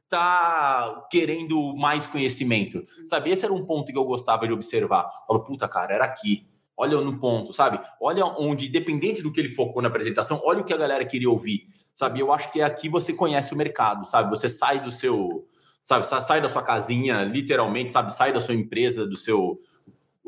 tá 0.09 1.07
querendo 1.09 1.73
mais 1.77 2.05
conhecimento. 2.05 2.85
Sabe, 3.07 3.31
esse 3.31 3.45
era 3.45 3.55
um 3.55 3.65
ponto 3.65 3.93
que 3.93 3.97
eu 3.97 4.05
gostava 4.05 4.45
de 4.45 4.53
observar. 4.53 5.09
Falo, 5.25 5.39
puta, 5.45 5.69
cara, 5.69 5.95
era 5.95 6.05
aqui. 6.05 6.49
Olha 6.77 7.01
no 7.01 7.17
ponto, 7.21 7.53
sabe? 7.53 7.81
Olha 8.01 8.27
onde, 8.27 8.67
independente 8.67 9.23
do 9.23 9.33
que 9.33 9.39
ele 9.39 9.51
focou 9.51 9.81
na 9.81 9.87
apresentação, 9.87 10.41
olha 10.43 10.63
o 10.63 10.65
que 10.65 10.73
a 10.73 10.77
galera 10.77 11.05
queria 11.05 11.31
ouvir. 11.31 11.69
Sabe, 11.95 12.19
eu 12.19 12.33
acho 12.33 12.51
que 12.51 12.61
é 12.61 12.65
aqui 12.65 12.89
você 12.89 13.13
conhece 13.13 13.55
o 13.55 13.57
mercado, 13.57 14.05
sabe? 14.05 14.29
Você 14.31 14.51
sai 14.51 14.81
do 14.81 14.91
seu, 14.91 15.47
sabe, 15.85 16.09
sai 16.09 16.41
da 16.41 16.49
sua 16.49 16.65
casinha, 16.65 17.23
literalmente, 17.23 17.93
sabe? 17.93 18.13
Sai 18.13 18.33
da 18.33 18.41
sua 18.41 18.57
empresa, 18.57 19.07
do 19.07 19.17
seu 19.17 19.61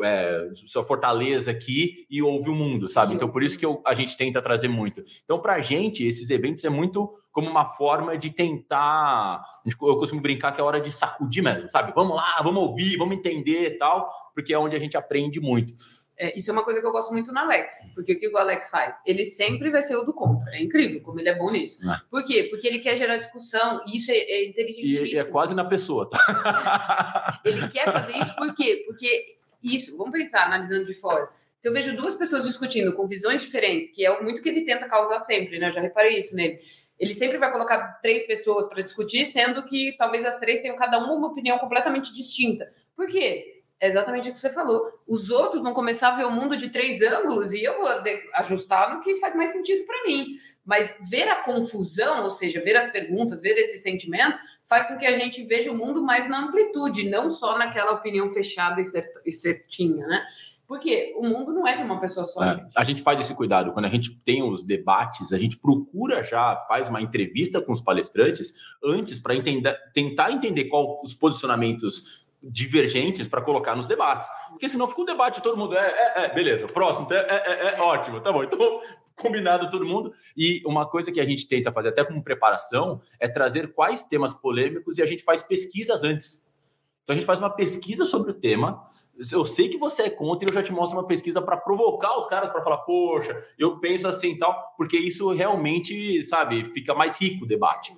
é, 0.02 0.48
sua 0.66 0.84
fortaleza 0.84 1.50
aqui 1.50 2.06
e 2.10 2.22
ouve 2.22 2.50
o 2.50 2.54
mundo, 2.54 2.88
sabe? 2.88 3.14
Então, 3.14 3.28
por 3.28 3.42
isso 3.42 3.58
que 3.58 3.64
eu, 3.64 3.82
a 3.86 3.94
gente 3.94 4.16
tenta 4.16 4.42
trazer 4.42 4.68
muito. 4.68 5.02
Então, 5.24 5.40
para 5.40 5.54
a 5.54 5.60
gente, 5.60 6.04
esses 6.04 6.30
eventos 6.30 6.64
é 6.64 6.70
muito 6.70 7.12
como 7.30 7.48
uma 7.48 7.66
forma 7.66 8.16
de 8.16 8.30
tentar. 8.30 9.42
Eu 9.66 9.96
costumo 9.96 10.20
brincar 10.20 10.52
que 10.52 10.60
é 10.60 10.64
hora 10.64 10.80
de 10.80 10.90
sacudir 10.90 11.42
mesmo, 11.42 11.70
sabe? 11.70 11.92
Vamos 11.94 12.16
lá, 12.16 12.40
vamos 12.42 12.62
ouvir, 12.62 12.96
vamos 12.96 13.16
entender 13.16 13.66
e 13.66 13.78
tal, 13.78 14.10
porque 14.34 14.52
é 14.52 14.58
onde 14.58 14.76
a 14.76 14.78
gente 14.78 14.96
aprende 14.96 15.40
muito. 15.40 15.72
É, 16.22 16.38
isso 16.38 16.50
é 16.50 16.52
uma 16.52 16.62
coisa 16.62 16.80
que 16.80 16.86
eu 16.86 16.92
gosto 16.92 17.10
muito 17.10 17.32
no 17.32 17.38
Alex, 17.40 17.74
porque 17.96 18.12
o 18.12 18.18
que 18.18 18.28
o 18.28 18.36
Alex 18.36 18.70
faz? 18.70 18.96
Ele 19.04 19.24
sempre 19.24 19.70
vai 19.70 19.82
ser 19.82 19.96
o 19.96 20.04
do 20.04 20.12
contra. 20.12 20.54
É 20.54 20.62
incrível 20.62 21.00
como 21.02 21.18
ele 21.18 21.28
é 21.28 21.34
bom 21.36 21.50
nisso. 21.50 21.78
É. 21.90 22.00
Por 22.08 22.24
quê? 22.24 22.46
Porque 22.48 22.68
ele 22.68 22.78
quer 22.78 22.96
gerar 22.96 23.16
discussão 23.16 23.82
e 23.86 23.96
isso 23.96 24.12
é, 24.12 24.14
é 24.14 24.48
inteligentíssimo. 24.48 25.06
E 25.06 25.18
é 25.18 25.24
quase 25.24 25.52
na 25.52 25.64
pessoa, 25.64 26.08
tá? 26.08 27.40
ele 27.44 27.66
quer 27.66 27.90
fazer 27.90 28.18
isso 28.18 28.36
por 28.36 28.54
quê? 28.54 28.84
Porque 28.86 29.36
isso, 29.62 29.96
vamos 29.96 30.12
pensar, 30.12 30.46
analisando 30.46 30.86
de 30.86 30.94
fora. 30.94 31.28
Se 31.58 31.68
eu 31.68 31.72
vejo 31.72 31.96
duas 31.96 32.16
pessoas 32.16 32.44
discutindo 32.44 32.92
com 32.94 33.06
visões 33.06 33.40
diferentes, 33.40 33.92
que 33.92 34.04
é 34.04 34.20
muito 34.20 34.42
que 34.42 34.48
ele 34.48 34.64
tenta 34.64 34.88
causar 34.88 35.20
sempre, 35.20 35.58
né? 35.60 35.68
Eu 35.68 35.72
já 35.72 35.80
reparei 35.80 36.18
isso 36.18 36.34
nele. 36.34 36.58
Ele 36.98 37.14
sempre 37.14 37.38
vai 37.38 37.52
colocar 37.52 38.00
três 38.02 38.26
pessoas 38.26 38.68
para 38.68 38.82
discutir, 38.82 39.26
sendo 39.26 39.64
que 39.64 39.94
talvez 39.96 40.24
as 40.24 40.38
três 40.38 40.60
tenham 40.60 40.76
cada 40.76 40.98
uma 40.98 41.14
uma 41.14 41.28
opinião 41.28 41.58
completamente 41.58 42.12
distinta. 42.12 42.72
Por 42.96 43.06
quê? 43.08 43.62
É 43.80 43.88
exatamente 43.88 44.28
o 44.28 44.32
que 44.32 44.38
você 44.38 44.50
falou. 44.50 44.88
Os 45.06 45.30
outros 45.30 45.62
vão 45.62 45.74
começar 45.74 46.08
a 46.08 46.16
ver 46.16 46.24
o 46.24 46.30
mundo 46.30 46.56
de 46.56 46.70
três 46.70 47.02
ângulos 47.02 47.52
e 47.52 47.62
eu 47.62 47.76
vou 47.76 47.88
ajustar 48.34 48.94
no 48.94 49.02
que 49.02 49.16
faz 49.16 49.34
mais 49.34 49.50
sentido 49.50 49.84
para 49.84 50.04
mim. 50.04 50.38
Mas 50.64 50.96
ver 51.10 51.28
a 51.28 51.42
confusão, 51.42 52.22
ou 52.22 52.30
seja, 52.30 52.60
ver 52.60 52.76
as 52.76 52.88
perguntas, 52.88 53.40
ver 53.40 53.58
esse 53.58 53.78
sentimento, 53.78 54.38
faz 54.68 54.86
com 54.86 54.96
que 54.96 55.06
a 55.06 55.18
gente 55.18 55.44
veja 55.44 55.70
o 55.70 55.76
mundo 55.76 56.02
mais 56.02 56.28
na 56.28 56.44
amplitude, 56.44 57.08
não 57.08 57.28
só 57.30 57.58
naquela 57.58 57.92
opinião 57.92 58.30
fechada 58.30 58.80
e 59.24 59.32
certinha, 59.32 60.06
né? 60.06 60.24
Porque 60.66 61.14
o 61.18 61.26
mundo 61.26 61.52
não 61.52 61.66
é 61.66 61.76
de 61.76 61.82
uma 61.82 62.00
pessoa 62.00 62.24
só. 62.24 62.42
É, 62.42 62.54
gente. 62.54 62.70
A 62.74 62.84
gente 62.84 63.02
faz 63.02 63.20
esse 63.20 63.34
cuidado. 63.34 63.72
Quando 63.72 63.84
a 63.84 63.90
gente 63.90 64.16
tem 64.24 64.42
os 64.42 64.62
debates, 64.62 65.30
a 65.30 65.38
gente 65.38 65.58
procura 65.58 66.24
já, 66.24 66.56
faz 66.66 66.88
uma 66.88 67.02
entrevista 67.02 67.60
com 67.60 67.72
os 67.72 67.82
palestrantes 67.82 68.54
antes 68.82 69.18
para 69.18 69.34
tentar 69.92 70.32
entender 70.32 70.64
qual 70.66 71.02
os 71.02 71.12
posicionamentos 71.12 72.24
divergentes 72.42 73.28
para 73.28 73.42
colocar 73.42 73.76
nos 73.76 73.86
debates. 73.86 74.28
Porque 74.48 74.68
senão 74.68 74.88
fica 74.88 75.02
um 75.02 75.04
debate, 75.04 75.42
todo 75.42 75.56
mundo 75.56 75.76
é, 75.76 75.86
é, 75.86 76.24
é 76.24 76.34
beleza, 76.34 76.66
próximo, 76.66 77.06
é, 77.12 77.16
é, 77.16 77.68
é, 77.68 77.74
é 77.74 77.80
ótimo, 77.80 78.20
tá 78.20 78.32
bom. 78.32 78.42
Então 78.42 78.80
combinado 79.22 79.70
todo 79.70 79.86
mundo. 79.86 80.12
E 80.36 80.60
uma 80.66 80.88
coisa 80.88 81.12
que 81.12 81.20
a 81.20 81.24
gente 81.24 81.46
tenta 81.48 81.72
fazer 81.72 81.88
até 81.88 82.04
como 82.04 82.22
preparação 82.22 83.00
é 83.18 83.28
trazer 83.28 83.72
quais 83.72 84.02
temas 84.04 84.34
polêmicos 84.34 84.98
e 84.98 85.02
a 85.02 85.06
gente 85.06 85.22
faz 85.22 85.42
pesquisas 85.42 86.02
antes. 86.02 86.46
Então 87.02 87.14
a 87.14 87.16
gente 87.16 87.26
faz 87.26 87.40
uma 87.40 87.50
pesquisa 87.50 88.04
sobre 88.04 88.30
o 88.30 88.34
tema. 88.34 88.90
Eu 89.30 89.44
sei 89.44 89.68
que 89.68 89.78
você 89.78 90.04
é 90.04 90.10
contra 90.10 90.48
e 90.48 90.50
eu 90.50 90.54
já 90.54 90.62
te 90.62 90.72
mostro 90.72 90.98
uma 90.98 91.06
pesquisa 91.06 91.40
para 91.40 91.56
provocar 91.56 92.18
os 92.18 92.26
caras 92.26 92.50
para 92.50 92.62
falar, 92.62 92.78
poxa, 92.78 93.44
eu 93.58 93.78
penso 93.78 94.08
assim 94.08 94.32
e 94.32 94.38
tal, 94.38 94.74
porque 94.76 94.96
isso 94.96 95.30
realmente, 95.32 96.22
sabe, 96.24 96.64
fica 96.66 96.94
mais 96.94 97.20
rico 97.20 97.44
o 97.44 97.48
debate. 97.48 97.94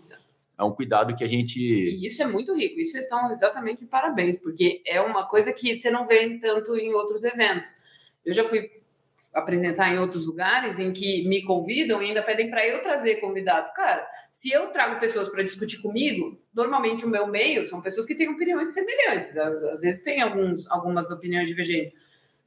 É 0.58 0.62
um 0.62 0.72
cuidado 0.72 1.14
que 1.16 1.24
a 1.24 1.26
gente. 1.26 1.58
E 1.58 2.06
isso 2.06 2.22
é 2.22 2.26
muito 2.26 2.54
rico, 2.54 2.80
isso 2.80 2.96
estão 2.96 3.30
exatamente 3.30 3.80
de 3.80 3.86
parabéns, 3.86 4.38
porque 4.38 4.82
é 4.86 5.00
uma 5.00 5.26
coisa 5.26 5.52
que 5.52 5.78
você 5.78 5.90
não 5.90 6.06
vê 6.06 6.38
tanto 6.38 6.76
em 6.76 6.92
outros 6.94 7.24
eventos. 7.24 7.76
Eu 8.24 8.32
já 8.32 8.44
fui 8.44 8.70
apresentar 9.34 9.92
em 9.92 9.98
outros 9.98 10.26
lugares 10.26 10.78
em 10.78 10.92
que 10.92 11.26
me 11.28 11.42
convidam 11.42 12.00
e 12.00 12.06
ainda 12.06 12.22
pedem 12.22 12.48
para 12.48 12.66
eu 12.66 12.82
trazer 12.82 13.16
convidados. 13.16 13.70
Cara, 13.72 14.06
se 14.32 14.50
eu 14.50 14.68
trago 14.68 15.00
pessoas 15.00 15.28
para 15.28 15.42
discutir 15.42 15.82
comigo, 15.82 16.40
normalmente 16.54 17.04
o 17.04 17.08
meu 17.08 17.26
meio 17.26 17.64
são 17.64 17.82
pessoas 17.82 18.06
que 18.06 18.14
têm 18.14 18.28
opiniões 18.28 18.72
semelhantes. 18.72 19.36
Às 19.36 19.80
vezes 19.80 20.02
tem 20.02 20.20
alguns, 20.20 20.70
algumas 20.70 21.10
opiniões 21.10 21.48
divergentes. 21.48 21.92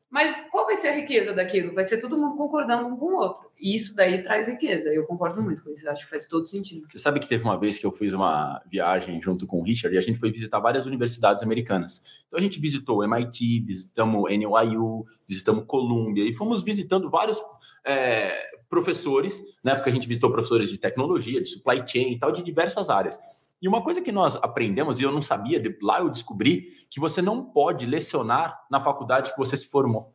Mas 0.10 0.48
qual 0.50 0.66
vai 0.66 0.78
ser 0.78 0.88
a 0.88 0.94
riqueza 0.94 1.34
daquilo? 1.34 1.74
Vai 1.74 1.84
ser 1.84 2.00
todo 2.00 2.18
mundo 2.18 2.38
concordando 2.38 2.88
um 2.88 2.96
com 2.96 3.08
o 3.08 3.18
outro. 3.18 3.52
E 3.60 3.76
isso 3.76 3.94
daí 3.94 4.24
traz 4.24 4.48
riqueza. 4.48 4.94
Eu 4.94 5.06
concordo 5.06 5.42
muito 5.42 5.64
com 5.64 5.70
isso. 5.70 5.88
Acho 5.90 6.06
que 6.06 6.10
faz 6.10 6.26
todo 6.26 6.48
sentido. 6.48 6.88
Você 6.90 6.98
sabe 6.98 7.20
que 7.20 7.28
teve 7.28 7.44
uma 7.44 7.60
vez 7.60 7.78
que 7.78 7.86
eu 7.86 7.92
fiz 7.92 8.14
uma 8.14 8.62
viagem 8.72 9.22
junto 9.22 9.46
com 9.46 9.60
o 9.60 9.64
Richard 9.64 9.94
e 9.94 10.00
a 10.00 10.02
gente 10.02 10.18
foi 10.18 10.32
visitar 10.32 10.60
várias 10.60 10.86
universidades 10.86 11.44
americanas. 11.44 12.02
Então 12.28 12.40
a 12.40 12.42
gente 12.42 12.60
visitou 12.60 13.04
MIT, 13.04 13.60
visitamos 13.66 14.32
NYU, 14.32 15.06
visitamos 15.28 15.66
Columbia 15.68 16.28
e 16.28 16.34
fomos 16.34 16.64
visitando 16.64 17.10
vários 17.10 17.42
é, 17.86 18.58
professores, 18.70 19.44
né? 19.62 19.76
Porque 19.76 19.90
a 19.90 19.94
gente 19.94 20.08
visitou 20.08 20.32
professores 20.32 20.70
de 20.70 20.78
tecnologia, 20.78 21.42
de 21.42 21.50
supply 21.50 21.84
chain 21.86 22.14
e 22.14 22.20
tal, 22.20 22.32
de 22.32 22.44
diversas 22.44 22.90
áreas. 22.90 23.20
E 23.62 23.68
uma 23.68 23.82
coisa 23.82 24.02
que 24.02 24.12
nós 24.12 24.36
aprendemos, 24.36 25.00
e 25.00 25.04
eu 25.04 25.12
não 25.12 25.22
sabia, 25.22 25.62
lá 25.82 26.00
eu 26.00 26.10
descobri, 26.10 26.86
que 26.90 27.00
você 27.00 27.22
não 27.22 27.44
pode 27.44 27.86
lecionar 27.86 28.66
na 28.70 28.80
faculdade 28.80 29.32
que 29.32 29.38
você 29.38 29.58
se 29.58 29.68
formou. 29.68 30.14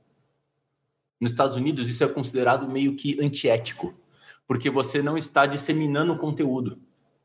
Nos 1.20 1.32
Estados 1.32 1.56
Unidos, 1.56 1.89
isso 1.89 2.05
é 2.05 2.09
considerado 2.09 2.69
meio 2.69 2.94
que 2.94 3.20
antiético, 3.20 3.94
porque 4.47 4.70
você 4.70 5.02
não 5.02 5.16
está 5.16 5.47
disseminando 5.47 6.16
conteúdo. 6.19 6.81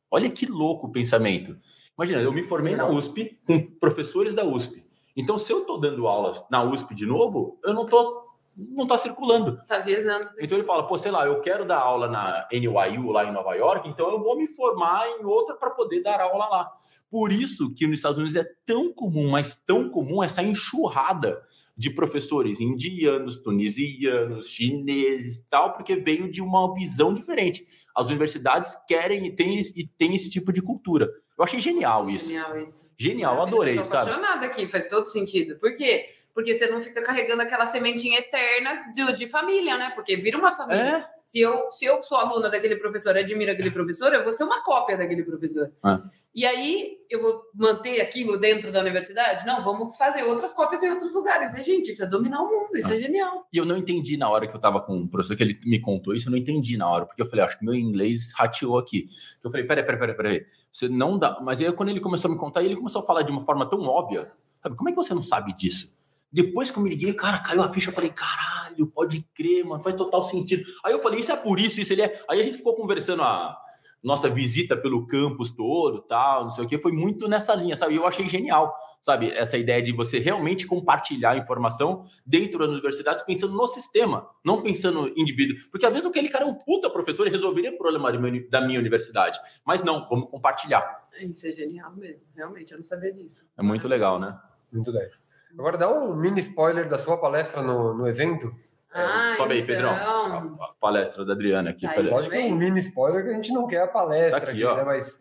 Olha 0.10 0.30
que 0.30 0.46
louco 0.46 0.88
o 0.88 0.92
pensamento. 0.92 1.58
Imagina, 1.98 2.22
eu 2.22 2.32
me 2.32 2.44
formei 2.44 2.76
na 2.76 2.88
USP 2.88 3.40
com 3.46 3.60
professores 3.80 4.34
da 4.34 4.46
USP. 4.46 4.86
Então, 5.16 5.38
se 5.38 5.52
eu 5.52 5.62
estou 5.62 5.80
dando 5.80 6.08
aulas 6.08 6.46
na 6.50 6.64
USP 6.64 6.94
de 6.94 7.06
novo, 7.06 7.60
eu 7.64 7.74
não 7.74 7.86
estou 7.86 8.27
não 8.58 8.84
está 8.84 8.98
circulando. 8.98 9.60
Está 9.62 9.80
viajando. 9.80 10.30
Então 10.40 10.58
ele 10.58 10.66
fala, 10.66 10.88
pô, 10.88 10.98
sei 10.98 11.12
lá, 11.12 11.26
eu 11.26 11.40
quero 11.42 11.66
dar 11.66 11.80
aula 11.80 12.08
na 12.08 12.48
NYU 12.52 13.12
lá 13.12 13.26
em 13.26 13.32
Nova 13.32 13.54
York, 13.54 13.88
então 13.88 14.10
eu 14.10 14.20
vou 14.20 14.36
me 14.36 14.48
formar 14.48 15.08
em 15.08 15.24
outra 15.24 15.56
para 15.56 15.70
poder 15.72 16.02
dar 16.02 16.20
aula 16.20 16.48
lá. 16.48 16.72
Por 17.10 17.32
isso 17.32 17.74
que 17.74 17.86
nos 17.86 18.00
Estados 18.00 18.18
Unidos 18.18 18.36
é 18.36 18.46
tão 18.66 18.92
comum, 18.92 19.30
mas 19.30 19.56
tão 19.56 19.90
comum 19.90 20.24
essa 20.24 20.42
enxurrada 20.42 21.42
de 21.78 21.92
professores 21.92 22.60
indianos, 22.60 23.38
tunisianos, 23.38 24.48
chineses 24.48 25.46
tal, 25.48 25.74
porque 25.74 25.96
veio 25.96 26.30
de 26.30 26.42
uma 26.42 26.74
visão 26.74 27.14
diferente. 27.14 27.64
As 27.96 28.08
universidades 28.08 28.76
querem 28.88 29.28
e 29.28 29.36
têm, 29.36 29.62
e 29.76 29.88
têm 29.88 30.16
esse 30.16 30.30
tipo 30.30 30.52
de 30.52 30.62
cultura. 30.62 31.08
Eu 31.38 31.44
achei 31.44 31.62
genial 31.62 32.10
isso. 32.10 32.30
Genial 32.30 32.58
isso. 32.58 32.90
Genial, 32.98 33.42
adorei, 33.44 33.78
eu 33.78 33.86
sabe? 33.86 34.10
apaixonada 34.10 34.48
aqui, 34.48 34.68
faz 34.68 34.90
todo 34.90 35.06
sentido. 35.06 35.60
Por 35.60 35.76
quê? 35.76 36.17
Porque 36.38 36.54
você 36.54 36.68
não 36.68 36.80
fica 36.84 37.02
carregando 37.02 37.42
aquela 37.42 37.66
sementinha 37.66 38.20
eterna 38.20 38.94
de, 38.94 39.18
de 39.18 39.26
família, 39.26 39.76
né? 39.76 39.92
Porque 39.96 40.16
vira 40.16 40.38
uma 40.38 40.52
família. 40.52 40.98
É? 40.98 41.10
Se, 41.24 41.40
eu, 41.40 41.72
se 41.72 41.84
eu 41.84 42.00
sou 42.04 42.16
aluna 42.16 42.48
daquele 42.48 42.76
professor, 42.76 43.18
admiro 43.18 43.52
aquele 43.52 43.72
professor, 43.72 44.14
eu 44.14 44.24
vou 44.24 44.32
ser 44.32 44.44
uma 44.44 44.62
cópia 44.62 44.96
daquele 44.96 45.24
professor. 45.24 45.72
É. 45.84 46.00
E 46.36 46.46
aí 46.46 47.00
eu 47.10 47.20
vou 47.20 47.42
manter 47.56 48.02
aquilo 48.02 48.40
dentro 48.40 48.72
da 48.72 48.82
universidade? 48.82 49.48
Não, 49.48 49.64
vamos 49.64 49.98
fazer 49.98 50.22
outras 50.26 50.54
cópias 50.54 50.84
em 50.84 50.92
outros 50.92 51.12
lugares. 51.12 51.56
E, 51.56 51.64
gente, 51.64 51.92
isso 51.92 52.04
é 52.04 52.06
dominar 52.06 52.44
o 52.44 52.48
mundo, 52.48 52.78
isso 52.78 52.92
é, 52.92 52.98
é 52.98 53.00
genial. 53.00 53.48
E 53.52 53.58
eu 53.58 53.66
não 53.66 53.76
entendi 53.76 54.16
na 54.16 54.30
hora 54.30 54.46
que 54.46 54.56
eu 54.56 54.62
tava 54.62 54.80
com 54.80 54.96
o 54.96 55.10
professor 55.10 55.36
que 55.36 55.42
ele 55.42 55.60
me 55.66 55.82
contou 55.82 56.14
isso, 56.14 56.28
eu 56.28 56.32
não 56.32 56.38
entendi 56.38 56.78
na 56.78 56.88
hora, 56.88 57.08
porque 57.08 57.20
eu 57.20 57.26
falei, 57.28 57.46
acho 57.46 57.58
que 57.58 57.66
meu 57.66 57.74
inglês 57.74 58.32
rateou 58.36 58.78
aqui. 58.78 59.10
Eu 59.44 59.50
falei, 59.50 59.66
peraí, 59.66 59.84
peraí, 59.84 60.00
peraí, 60.00 60.16
peraí. 60.16 60.46
Você 60.72 60.88
não 60.88 61.18
dá. 61.18 61.40
Mas 61.42 61.60
aí 61.60 61.72
quando 61.72 61.90
ele 61.90 62.00
começou 62.00 62.30
a 62.30 62.34
me 62.36 62.40
contar, 62.40 62.62
ele 62.62 62.76
começou 62.76 63.02
a 63.02 63.06
falar 63.06 63.24
de 63.24 63.32
uma 63.32 63.44
forma 63.44 63.68
tão 63.68 63.82
óbvia. 63.82 64.28
Sabe, 64.62 64.76
como 64.76 64.90
é 64.90 64.92
que 64.92 64.98
você 64.98 65.16
não 65.16 65.24
sabe 65.24 65.52
disso? 65.56 65.97
Depois 66.32 66.70
que 66.70 66.78
eu 66.78 66.84
me 66.84 66.90
liguei, 66.90 67.14
cara, 67.14 67.40
caiu 67.40 67.62
a 67.62 67.72
ficha, 67.72 67.90
eu 67.90 67.94
falei, 67.94 68.10
caralho, 68.10 68.88
pode 68.88 69.26
crer, 69.34 69.66
mano, 69.66 69.84
faz 69.84 69.96
total 69.96 70.24
sentido. 70.24 70.64
Aí 70.84 70.94
eu 70.94 71.00
falei, 71.00 71.20
isso 71.20 71.32
é 71.32 71.36
por 71.36 71.60
isso, 71.60 71.80
isso 71.80 71.94
ele 71.94 72.02
é. 72.02 72.24
Aí 72.30 72.40
a 72.40 72.44
gente 72.44 72.58
ficou 72.58 72.76
conversando 72.76 73.24
a, 73.24 73.58
nossa 74.04 74.30
visita 74.30 74.78
pelo 74.78 75.06
campus 75.06 75.52
todo, 75.52 76.02
tal, 76.02 76.46
não 76.46 76.52
sei 76.52 76.64
o 76.64 76.68
que, 76.68 76.78
foi 76.78 76.92
muito 76.92 77.28
nessa 77.28 77.54
linha, 77.56 77.76
sabe? 77.76 77.94
E 77.94 77.98
eu 77.98 78.06
achei 78.06 78.28
genial, 78.30 78.74
sabe? 79.02 79.32
Essa 79.32 79.58
ideia 79.58 79.82
de 79.82 79.92
você 79.92 80.20
realmente 80.20 80.66
compartilhar 80.66 81.38
informação 81.38 82.06
dentro 82.26 82.60
das 82.60 82.70
universidades, 82.70 83.24
pensando 83.24 83.54
no 83.54 83.68
sistema, 83.68 84.30
não 84.46 84.62
pensando 84.62 85.02
no 85.02 85.08
indivíduo. 85.10 85.58
Porque 85.72 85.86
às 85.86 85.92
vezes 85.92 86.08
aquele 86.08 86.30
cara 86.30 86.46
é 86.46 86.48
um 86.48 86.54
puta 86.54 86.90
professor 86.90 87.28
e 87.28 87.30
resolveria 87.30 87.72
o 87.72 87.78
problema 87.78 88.12
da 88.50 88.62
minha 88.62 88.80
universidade. 88.80 89.40
Mas 89.66 89.84
não, 89.84 90.08
vamos 90.08 90.30
compartilhar. 90.30 91.08
Isso 91.20 91.48
é 91.48 91.52
genial 91.52 91.96
mesmo, 91.96 92.22
realmente, 92.36 92.72
eu 92.72 92.78
não 92.78 92.86
sabia 92.86 93.12
disso. 93.12 93.46
É 93.58 93.64
muito 93.64 93.88
legal, 93.88 94.20
né? 94.20 94.38
Muito 94.72 94.92
legal. 94.92 95.18
Agora 95.58 95.78
dá 95.78 95.92
um 95.92 96.16
mini 96.16 96.40
spoiler 96.40 96.88
da 96.88 96.98
sua 97.00 97.18
palestra 97.18 97.62
no, 97.62 97.94
no 97.94 98.08
evento. 98.08 98.54
Ah, 98.94 99.34
Sobe 99.36 99.54
aí, 99.54 99.62
então. 99.62 99.76
Pedrão. 99.76 99.92
A, 99.92 100.66
a 100.66 100.74
palestra 100.80 101.26
da 101.26 101.34
Adriana 101.34 101.72
aqui. 101.72 101.86
Tá 101.88 101.94
aí. 101.94 102.10
Lógico 102.10 102.36
que 102.36 102.42
é 102.42 102.46
um 102.46 102.56
mini 102.56 102.80
spoiler 102.80 103.24
que 103.24 103.32
a 103.32 103.34
gente 103.34 103.52
não 103.52 103.68
quer 103.68 103.82
a 103.82 103.88
palestra 103.88 104.42
Tá 104.42 104.48
aqui, 104.48 104.64
aqui, 104.64 104.66
ó. 104.66 104.76
né? 104.76 104.84
Mas 104.84 105.20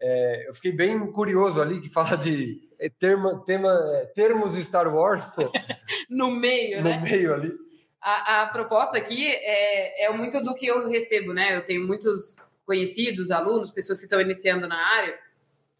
é, 0.00 0.48
eu 0.48 0.54
fiquei 0.54 0.72
bem 0.72 1.10
curioso 1.10 1.60
ali 1.60 1.80
que 1.80 1.88
fala 1.88 2.16
de 2.16 2.60
é, 2.78 2.88
termo, 2.88 3.40
tema, 3.40 3.70
é, 3.94 4.06
termos 4.14 4.54
Star 4.64 4.94
Wars 4.94 5.26
No 6.08 6.30
meio, 6.30 6.78
no 6.82 6.88
né? 6.90 7.00
meio 7.00 7.34
ali. 7.34 7.52
A, 8.00 8.42
a 8.42 8.46
proposta 8.48 8.96
aqui 8.96 9.26
é, 9.26 10.04
é 10.06 10.12
muito 10.12 10.42
do 10.44 10.54
que 10.54 10.66
eu 10.66 10.88
recebo, 10.88 11.32
né? 11.32 11.56
Eu 11.56 11.64
tenho 11.64 11.86
muitos 11.86 12.36
conhecidos, 12.64 13.30
alunos, 13.30 13.72
pessoas 13.72 13.98
que 13.98 14.04
estão 14.04 14.20
iniciando 14.20 14.68
na 14.68 14.76
área. 14.76 15.18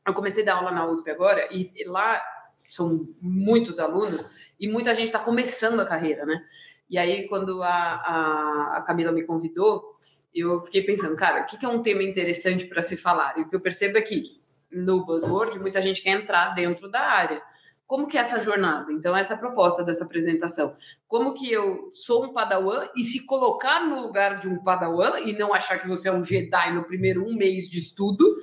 Eu 0.06 0.14
comecei 0.14 0.42
a 0.42 0.46
dar 0.46 0.54
aula 0.54 0.72
na 0.72 0.86
USP 0.86 1.10
agora 1.10 1.46
e 1.52 1.70
lá 1.86 2.20
são 2.68 3.08
muitos 3.20 3.78
alunos 3.78 4.30
e 4.60 4.68
muita 4.68 4.94
gente 4.94 5.06
está 5.06 5.18
começando 5.18 5.80
a 5.80 5.86
carreira, 5.86 6.24
né? 6.24 6.44
E 6.90 6.96
aí, 6.96 7.26
quando 7.28 7.62
a, 7.62 7.68
a, 7.68 8.74
a 8.78 8.82
Camila 8.82 9.10
me 9.10 9.24
convidou, 9.24 9.96
eu 10.34 10.60
fiquei 10.62 10.82
pensando, 10.82 11.16
cara, 11.16 11.42
o 11.42 11.46
que, 11.46 11.58
que 11.58 11.66
é 11.66 11.68
um 11.68 11.82
tema 11.82 12.02
interessante 12.02 12.66
para 12.66 12.82
se 12.82 12.96
falar? 12.96 13.38
E 13.38 13.42
o 13.42 13.48
que 13.48 13.56
eu 13.56 13.60
percebo 13.60 13.98
é 13.98 14.02
que 14.02 14.22
no 14.70 15.04
Buzzword, 15.04 15.58
muita 15.58 15.80
gente 15.80 16.02
quer 16.02 16.10
entrar 16.10 16.54
dentro 16.54 16.88
da 16.88 17.00
área. 17.00 17.42
Como 17.86 18.06
que 18.06 18.18
é 18.18 18.20
essa 18.20 18.42
jornada? 18.42 18.92
Então, 18.92 19.16
essa 19.16 19.32
é 19.32 19.36
a 19.36 19.38
proposta 19.38 19.82
dessa 19.82 20.04
apresentação. 20.04 20.76
Como 21.06 21.32
que 21.32 21.50
eu 21.50 21.88
sou 21.90 22.26
um 22.26 22.32
padawan 22.34 22.86
e 22.94 23.02
se 23.02 23.24
colocar 23.24 23.80
no 23.80 24.02
lugar 24.02 24.38
de 24.38 24.46
um 24.46 24.62
padawan 24.62 25.20
e 25.20 25.32
não 25.32 25.54
achar 25.54 25.78
que 25.78 25.88
você 25.88 26.10
é 26.10 26.12
um 26.12 26.22
Jedi 26.22 26.74
no 26.74 26.84
primeiro 26.84 27.26
um 27.26 27.34
mês 27.34 27.68
de 27.68 27.78
estudo, 27.78 28.36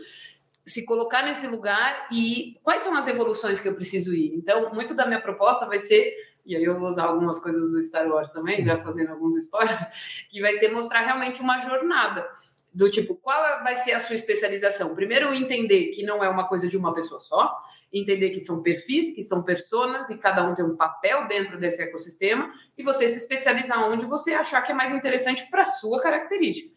se 0.66 0.84
colocar 0.84 1.24
nesse 1.24 1.48
lugar 1.48 2.08
e 2.12 2.60
quais 2.64 2.82
são 2.82 2.96
as 2.96 3.08
evoluções 3.08 3.60
que 3.60 3.68
eu 3.68 3.76
preciso 3.76 4.14
ir. 4.14 4.34
Então, 4.36 4.74
muito 4.74 4.96
da 4.96 5.06
minha 5.06 5.22
proposta 5.22 5.66
vai 5.68 5.78
ser, 5.78 6.14
e 6.46 6.56
aí 6.56 6.64
eu 6.64 6.80
vou 6.80 6.90
usar 6.90 7.06
algumas 7.06 7.40
coisas 7.40 7.72
do 7.72 7.82
Star 7.82 8.08
Wars 8.08 8.32
também, 8.32 8.66
já 8.66 8.78
fazendo 8.80 9.12
alguns 9.12 9.38
spoilers, 9.38 9.88
que 10.30 10.42
vai 10.42 10.54
ser 10.56 10.72
mostrar 10.72 11.02
realmente 11.02 11.42
uma 11.42 11.60
jornada 11.60 12.28
do 12.76 12.92
tipo, 12.92 13.16
qual 13.16 13.64
vai 13.64 13.74
ser 13.78 13.94
a 13.94 14.02
sua 14.02 14.16
especialização? 14.16 14.94
Primeiro, 14.94 15.34
entender 15.34 15.92
que 15.92 16.04
não 16.04 16.22
é 16.22 16.28
uma 16.28 16.46
coisa 16.46 16.68
de 16.68 16.76
uma 16.76 16.94
pessoa 16.94 17.22
só, 17.22 17.58
entender 17.94 18.32
que 18.32 18.42
são 18.42 18.62
perfis, 18.62 19.16
que 19.16 19.24
são 19.24 19.44
personas 19.44 20.10
e 20.10 20.18
cada 20.18 20.44
um 20.44 20.54
tem 20.54 20.66
um 20.66 20.76
papel 20.76 21.26
dentro 21.26 21.58
desse 21.58 21.82
ecossistema 21.82 22.52
e 22.78 22.84
você 22.84 23.08
se 23.08 23.16
especializar 23.16 23.90
onde 23.90 24.06
você 24.06 24.34
achar 24.34 24.62
que 24.62 24.74
é 24.74 24.76
mais 24.76 24.92
interessante 24.92 25.50
para 25.50 25.62
a 25.62 25.66
sua 25.66 26.02
característica. 26.02 26.70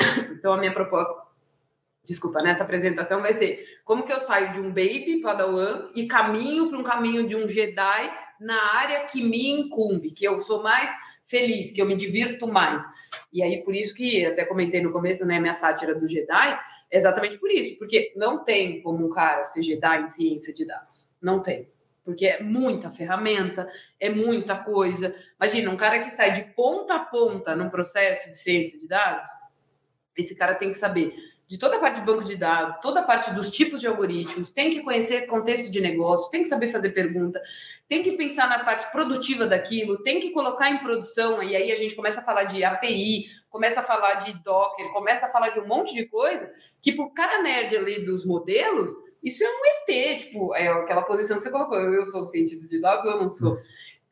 Então, 0.38 0.52
a 0.52 0.56
minha 0.56 0.72
proposta, 0.72 1.12
desculpa, 2.08 2.42
nessa 2.42 2.64
apresentação 2.64 3.20
vai 3.20 3.34
ser 3.34 3.80
como 3.84 4.02
que 4.02 4.12
eu 4.12 4.20
saio 4.20 4.54
de 4.54 4.60
um 4.60 4.68
baby 4.68 5.20
padawan 5.20 5.90
e 5.94 6.08
caminho 6.08 6.70
para 6.70 6.78
um 6.78 6.82
caminho 6.82 7.28
de 7.28 7.36
um 7.36 7.46
Jedi 7.46 8.10
na 8.40 8.76
área 8.76 9.04
que 9.04 9.22
me 9.22 9.50
incumbe, 9.50 10.12
que 10.12 10.24
eu 10.24 10.38
sou 10.38 10.62
mais 10.62 10.90
feliz, 11.26 11.70
que 11.70 11.82
eu 11.82 11.86
me 11.86 11.94
divirto 11.94 12.48
mais. 12.48 12.84
E 13.30 13.42
aí, 13.42 13.62
por 13.62 13.76
isso 13.76 13.94
que 13.94 14.24
até 14.24 14.46
comentei 14.46 14.80
no 14.80 14.90
começo, 14.90 15.26
né, 15.26 15.38
minha 15.38 15.52
sátira 15.52 15.94
do 15.94 16.08
Jedi, 16.08 16.58
é 16.90 16.96
exatamente 16.96 17.36
por 17.36 17.50
isso, 17.50 17.78
porque 17.78 18.14
não 18.16 18.42
tem 18.42 18.80
como 18.80 19.04
um 19.04 19.10
cara 19.10 19.44
ser 19.44 19.62
Jedi 19.62 20.02
em 20.02 20.08
ciência 20.08 20.54
de 20.54 20.64
dados. 20.66 21.06
Não 21.20 21.42
tem. 21.42 21.68
Porque 22.02 22.26
é 22.26 22.42
muita 22.42 22.90
ferramenta, 22.90 23.68
é 24.00 24.08
muita 24.08 24.56
coisa. 24.56 25.14
Imagina, 25.38 25.70
um 25.70 25.76
cara 25.76 25.98
que 25.98 26.08
sai 26.08 26.32
de 26.32 26.54
ponta 26.54 26.94
a 26.94 27.00
ponta 27.00 27.54
num 27.54 27.68
processo 27.68 28.32
de 28.32 28.38
ciência 28.38 28.80
de 28.80 28.88
dados, 28.88 29.28
esse 30.16 30.34
cara 30.34 30.54
tem 30.54 30.72
que 30.72 30.78
saber 30.78 31.14
de 31.48 31.58
toda 31.58 31.76
a 31.78 31.80
parte 31.80 32.00
de 32.00 32.06
banco 32.06 32.24
de 32.24 32.36
dados, 32.36 32.76
toda 32.82 33.00
a 33.00 33.02
parte 33.02 33.32
dos 33.32 33.50
tipos 33.50 33.80
de 33.80 33.86
algoritmos, 33.86 34.50
tem 34.50 34.70
que 34.70 34.82
conhecer 34.82 35.26
contexto 35.26 35.72
de 35.72 35.80
negócio, 35.80 36.30
tem 36.30 36.42
que 36.42 36.48
saber 36.48 36.68
fazer 36.68 36.90
pergunta, 36.90 37.40
tem 37.88 38.02
que 38.02 38.12
pensar 38.12 38.50
na 38.50 38.62
parte 38.62 38.92
produtiva 38.92 39.46
daquilo, 39.46 40.02
tem 40.02 40.20
que 40.20 40.30
colocar 40.30 40.70
em 40.70 40.78
produção, 40.78 41.42
e 41.42 41.56
aí 41.56 41.72
a 41.72 41.76
gente 41.76 41.96
começa 41.96 42.20
a 42.20 42.22
falar 42.22 42.44
de 42.44 42.62
API, 42.62 43.24
começa 43.48 43.80
a 43.80 43.82
falar 43.82 44.16
de 44.16 44.34
Docker, 44.44 44.92
começa 44.92 45.24
a 45.24 45.30
falar 45.30 45.48
de 45.48 45.60
um 45.60 45.66
monte 45.66 45.94
de 45.94 46.04
coisa, 46.04 46.52
que 46.82 46.92
pro 46.92 47.10
cara 47.14 47.42
nerd 47.42 47.74
ali 47.74 48.04
dos 48.04 48.26
modelos, 48.26 48.92
isso 49.24 49.42
é 49.42 49.48
um 49.48 49.90
ET, 49.90 50.18
tipo, 50.20 50.54
é 50.54 50.68
aquela 50.68 51.02
posição 51.02 51.38
que 51.38 51.42
você 51.42 51.50
colocou, 51.50 51.78
eu 51.78 52.04
sou 52.04 52.24
cientista 52.24 52.68
de 52.68 52.78
dados, 52.78 53.10
eu 53.10 53.18
não 53.18 53.32
sou. 53.32 53.58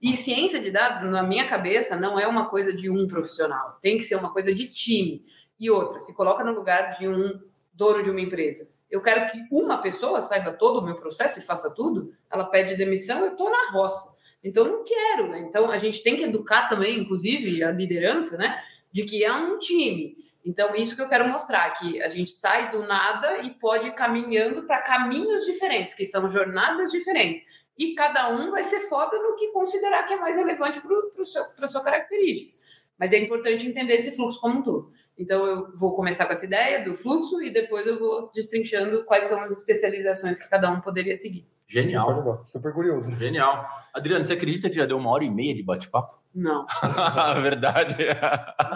E 0.01 0.17
ciência 0.17 0.59
de 0.59 0.71
dados, 0.71 1.03
na 1.03 1.23
minha 1.23 1.47
cabeça, 1.47 1.97
não 1.97 2.19
é 2.19 2.27
uma 2.27 2.49
coisa 2.49 2.75
de 2.75 2.89
um 2.91 3.07
profissional, 3.07 3.79
tem 3.83 3.99
que 3.99 4.05
ser 4.05 4.17
uma 4.17 4.33
coisa 4.33 4.55
de 4.55 4.67
time. 4.69 5.23
E 5.59 5.71
outra, 5.71 6.01
se 6.01 6.15
coloca 6.15 6.45
no 6.45 6.53
lugar 6.53 6.97
de 6.99 7.09
um 7.09 7.41
dono 7.73 8.03
de 8.03 8.11
uma 8.11 8.21
empresa. 8.21 8.69
Eu 8.91 9.01
quero 9.03 9.31
que 9.31 9.39
uma 9.51 9.79
pessoa 9.79 10.23
saiba 10.23 10.53
todo 10.53 10.79
o 10.79 10.85
meu 10.85 10.97
processo 10.97 11.39
e 11.39 11.43
faça 11.43 11.71
tudo. 11.71 12.15
Ela 12.31 12.45
pede 12.45 12.77
demissão, 12.77 13.25
eu 13.25 13.33
estou 13.33 13.51
na 13.51 13.71
roça. 13.71 14.15
Então, 14.43 14.65
não 14.65 14.85
quero. 14.85 15.29
Né? 15.29 15.41
Então, 15.41 15.71
a 15.71 15.79
gente 15.79 16.03
tem 16.03 16.17
que 16.17 16.23
educar 16.23 16.69
também, 16.69 17.01
inclusive, 17.01 17.65
a 17.65 17.73
liderança, 17.73 18.37
né? 18.37 18.63
De 18.93 19.05
que 19.05 19.25
é 19.25 19.33
um 19.33 19.59
time. 19.59 20.17
Então, 20.45 20.77
isso 20.77 20.95
que 20.95 21.03
eu 21.03 21.09
quero 21.09 21.29
mostrar, 21.29 21.69
que 21.71 22.01
a 22.01 22.07
gente 22.07 22.31
sai 22.31 22.71
do 22.71 22.87
nada 22.87 23.39
e 23.39 23.51
pode 23.55 23.89
ir 23.89 23.95
caminhando 23.95 24.63
para 24.63 24.81
caminhos 24.83 25.45
diferentes, 25.45 25.95
que 25.95 26.07
são 26.07 26.29
jornadas 26.29 26.93
diferentes. 26.93 27.43
E 27.77 27.95
cada 27.95 28.29
um 28.29 28.53
vai 28.53 28.63
ser 28.63 28.81
foda 28.89 29.19
no 29.19 29.35
que 29.35 29.49
considerar 29.49 30.05
que 30.05 30.15
é 30.15 30.17
mais 30.17 30.37
relevante 30.37 30.81
para 30.81 31.65
a 31.65 31.69
sua 31.69 31.83
característica. 31.83 32.57
Mas 32.97 33.13
é 33.13 33.19
importante 33.19 33.67
entender 33.67 33.95
esse 33.95 34.15
fluxo 34.15 34.41
como 34.41 34.61
um 34.61 34.63
todo. 34.63 34.93
Então, 35.19 35.47
eu 35.47 35.77
vou 35.77 35.95
começar 35.97 36.27
com 36.27 36.33
essa 36.33 36.45
ideia 36.45 36.85
do 36.85 36.95
fluxo 36.97 37.41
e 37.43 37.53
depois 37.53 37.87
eu 37.87 37.99
vou 37.99 38.31
destrinchando 38.35 39.05
quais 39.05 39.25
são 39.25 39.41
as 39.41 39.53
especializações 39.53 40.39
que 40.39 40.49
cada 40.49 40.71
um 40.71 40.81
poderia 40.81 41.17
seguir. 41.17 41.47
Genial, 41.69 42.43
Super 42.45 42.73
curioso. 42.73 43.15
genial. 43.17 43.67
Adriano, 43.93 44.25
você 44.25 44.35
acredita 44.35 44.69
que 44.71 44.77
já 44.77 44.87
deu 44.87 44.99
uma 44.99 45.11
hora 45.11 45.25
e 45.25 45.31
meia 45.31 45.55
de 45.55 45.63
bate-papo? 45.63 46.17
Não, 46.35 46.67
Verdade. 47.43 47.97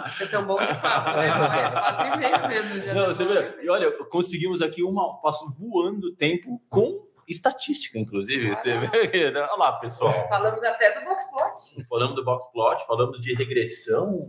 vocês 0.07 0.27
são 0.29 0.45
bons 0.45 0.59
de 0.67 0.81
papo. 0.81 1.11
né? 1.11 1.71
Quatro 1.71 2.07
e 2.07 2.17
meio 2.17 2.47
mesmo. 2.47 2.85
Já 2.85 2.93
Não, 2.95 3.05
você 3.05 3.23
vê, 3.23 3.63
e 3.63 3.69
olha, 3.69 3.91
conseguimos 4.07 4.63
aqui 4.63 4.81
uma 4.83 5.21
passo 5.21 5.47
voando 5.51 6.07
o 6.07 6.15
tempo 6.15 6.59
com 6.69 7.05
estatística, 7.27 7.99
inclusive. 7.99 8.49
Você 8.55 8.77
vê, 8.79 9.27
olha 9.27 9.55
lá, 9.57 9.73
pessoal. 9.73 10.27
Falamos 10.27 10.61
até 10.63 10.99
do 10.99 11.05
Boxplot. 11.05 11.85
Falamos 11.87 12.15
do 12.15 12.25
box 12.25 12.51
plot, 12.51 12.85
falamos 12.87 13.21
de 13.21 13.33
regressão. 13.35 14.27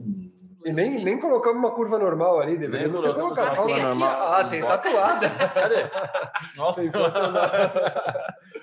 E 0.64 0.72
nem, 0.72 1.05
nem 1.05 1.18
colocamos 1.18 1.59
uma 1.59 1.70
curva 1.72 1.98
normal 1.98 2.40
ali, 2.40 2.56
deveria 2.56 2.89
ter 2.89 2.93
colocado. 2.93 3.18
uma 3.20 3.34
curva 3.34 3.55
Falta- 3.55 3.82
normal. 3.82 4.32
Ah, 4.32 4.44
tem 4.44 4.60
tatuada. 4.60 5.28
Cadê? 5.55 6.56
Nossa, 6.56 6.82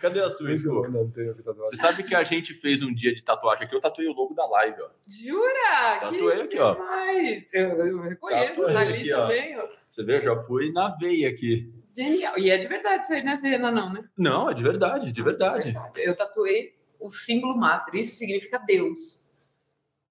cadê 0.01 0.19
a 0.21 0.30
sua? 0.30 0.89
Não 0.89 1.09
tem 1.09 1.30
aqui 1.30 1.43
tatuada. 1.43 1.69
Você 1.69 1.76
sabe 1.76 2.03
que 2.03 2.15
a 2.15 2.23
gente 2.23 2.53
fez 2.53 2.81
um 2.81 2.93
dia 2.93 3.13
de 3.13 3.23
tatuagem 3.23 3.65
aqui, 3.65 3.76
eu 3.76 3.81
tatuei 3.81 4.07
o 4.07 4.13
logo 4.13 4.34
da 4.34 4.45
live, 4.47 4.81
ó. 4.81 4.89
Jura? 5.07 5.99
Tatuei 5.99 6.41
aqui, 6.41 6.59
ó. 6.59 6.73
Demais. 6.73 7.53
Eu, 7.53 7.69
eu 7.69 8.01
reconheço, 8.01 8.61
Tatuei 8.61 8.73
tá 8.73 8.80
ali 8.81 8.93
aqui, 8.93 9.09
também. 9.09 9.59
Ó. 9.59 9.67
Você 9.89 10.03
vê, 10.03 10.17
eu 10.17 10.21
já 10.21 10.35
fui 10.38 10.71
na 10.71 10.89
veia 10.97 11.30
aqui. 11.30 11.73
Genial. 11.95 12.38
E 12.38 12.49
é 12.49 12.57
de 12.57 12.67
verdade 12.67 13.03
isso 13.03 13.13
aí, 13.13 13.23
né, 13.23 13.35
Serena? 13.35 13.71
Não, 13.71 13.91
né? 13.91 14.03
Não, 14.17 14.49
é 14.49 14.53
de 14.53 14.63
verdade, 14.63 15.11
de 15.11 15.21
verdade. 15.23 15.76
Eu 15.97 16.15
tatuei 16.15 16.73
o 16.99 17.09
símbolo 17.09 17.57
master. 17.57 17.95
Isso 17.95 18.15
significa 18.15 18.57
Deus. 18.59 19.19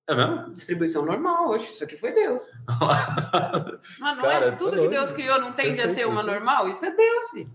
É 0.09 0.15
mesmo? 0.15 0.51
Distribuição 0.55 1.05
normal, 1.05 1.51
hoje. 1.51 1.65
Isso 1.67 1.85
aqui 1.85 1.97
foi 1.97 2.13
Deus. 2.13 2.51
Mas 4.01 4.17
não 4.17 4.23
Cara, 4.23 4.47
é 4.47 4.51
tudo 4.53 4.81
que 4.81 4.89
Deus 4.89 5.13
criou 5.13 5.39
não 5.39 5.53
tende 5.53 5.83
a 5.83 5.93
ser 5.93 6.07
uma 6.07 6.23
perfeito. 6.23 6.45
normal? 6.45 6.69
Isso 6.69 6.87
é 6.87 6.91
Deus, 6.91 7.31
filho. 7.31 7.51